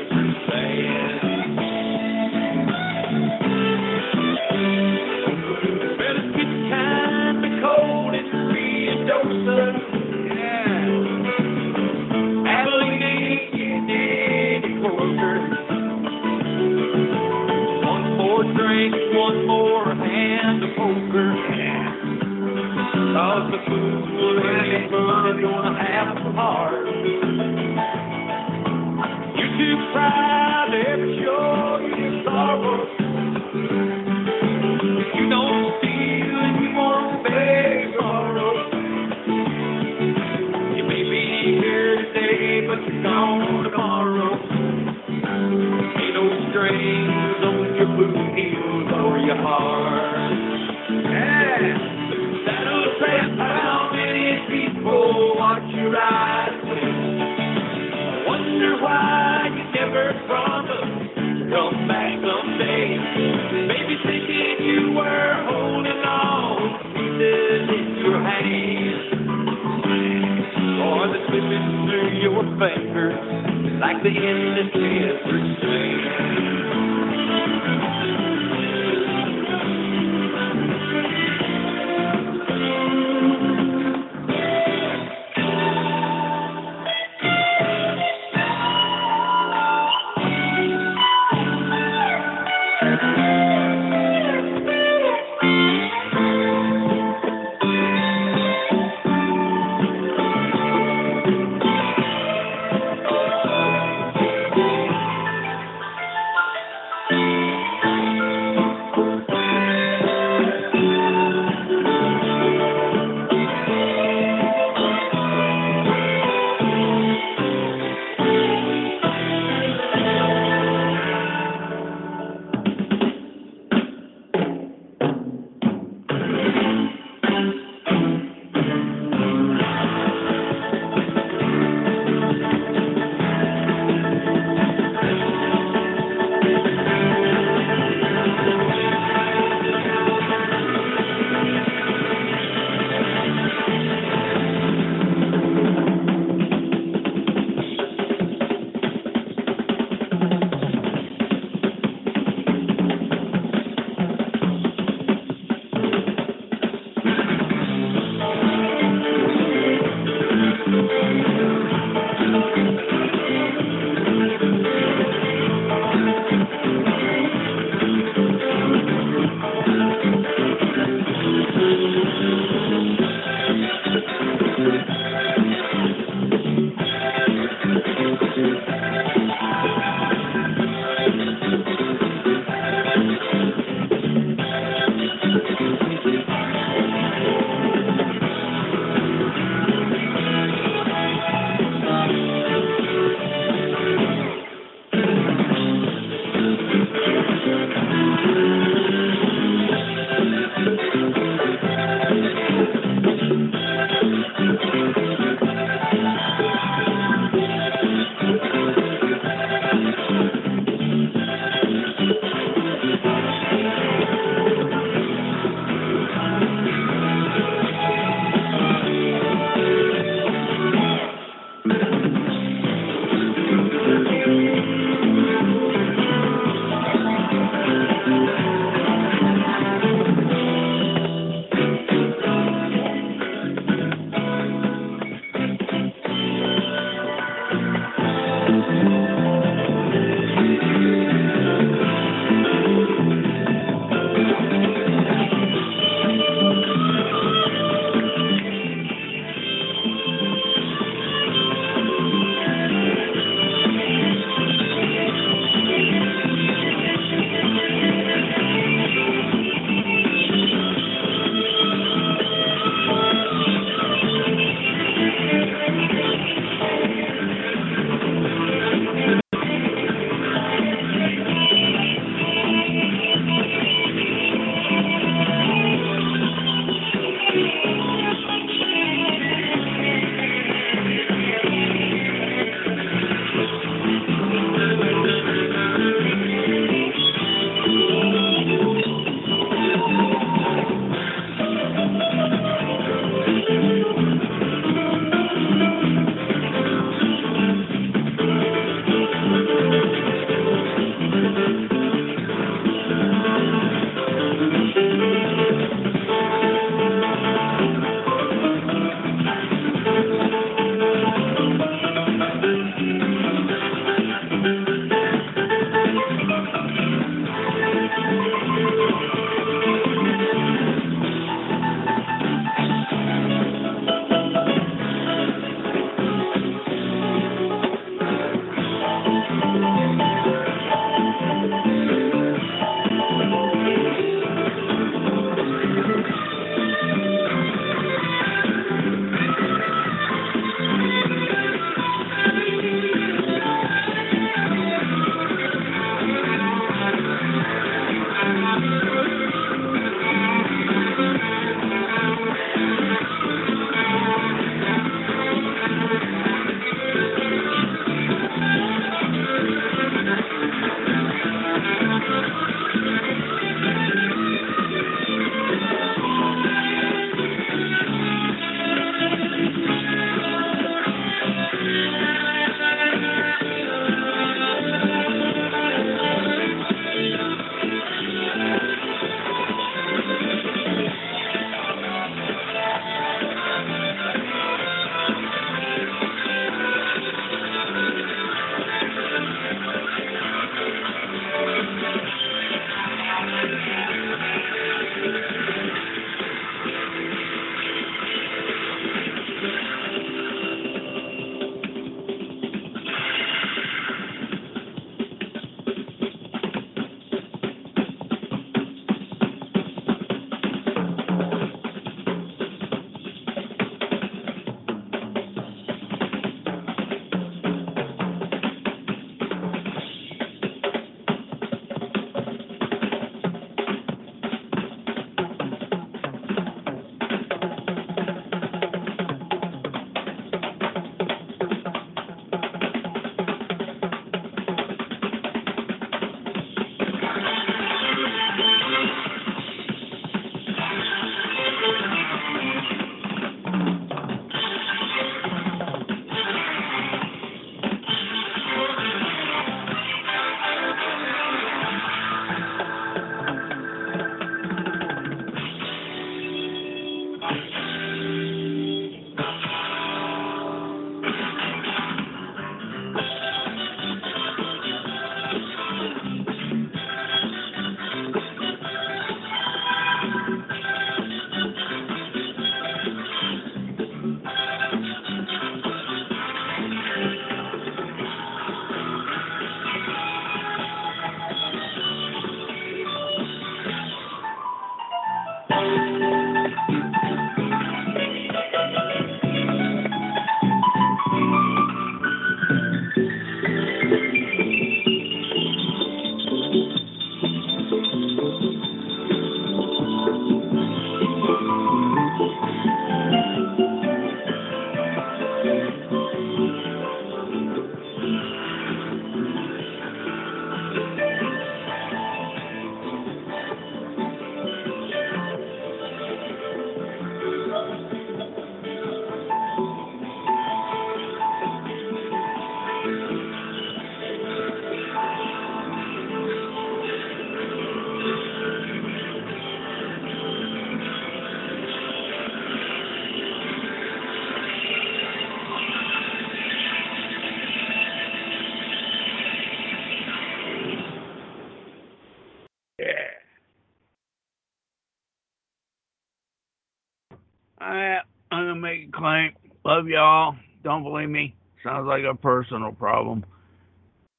claim. 548.99 549.31
Love 549.65 549.87
y'all. 549.87 550.35
Don't 550.63 550.83
believe 550.83 551.09
me. 551.09 551.35
Sounds 551.63 551.87
like 551.87 552.03
a 552.03 552.15
personal 552.15 552.71
problem. 552.71 553.25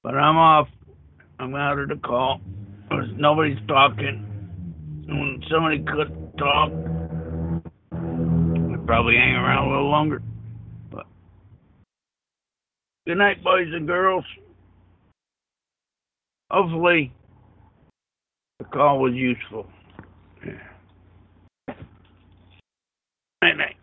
But 0.03 0.15
I'm 0.15 0.37
off. 0.37 0.69
I'm 1.39 1.55
out 1.55 1.79
of 1.79 1.89
the 1.89 1.97
call. 1.97 2.41
There's 2.89 3.11
nobody's 3.17 3.59
talking. 3.69 4.27
When 5.07 5.43
somebody 5.51 5.79
could 5.79 6.39
talk, 6.39 6.71
I'd 7.93 8.87
probably 8.87 9.17
hang 9.17 9.35
around 9.35 9.69
a 9.69 9.71
little 9.71 9.91
longer. 9.91 10.23
But 10.91 11.07
good 13.07 13.19
night, 13.19 13.43
boys 13.43 13.69
and 13.73 13.87
girls. 13.87 14.25
Hopefully, 16.51 17.13
the 18.59 18.65
call 18.65 19.01
was 19.01 19.15
useful. 19.15 19.67
Night 23.43 23.57
night. 23.57 23.77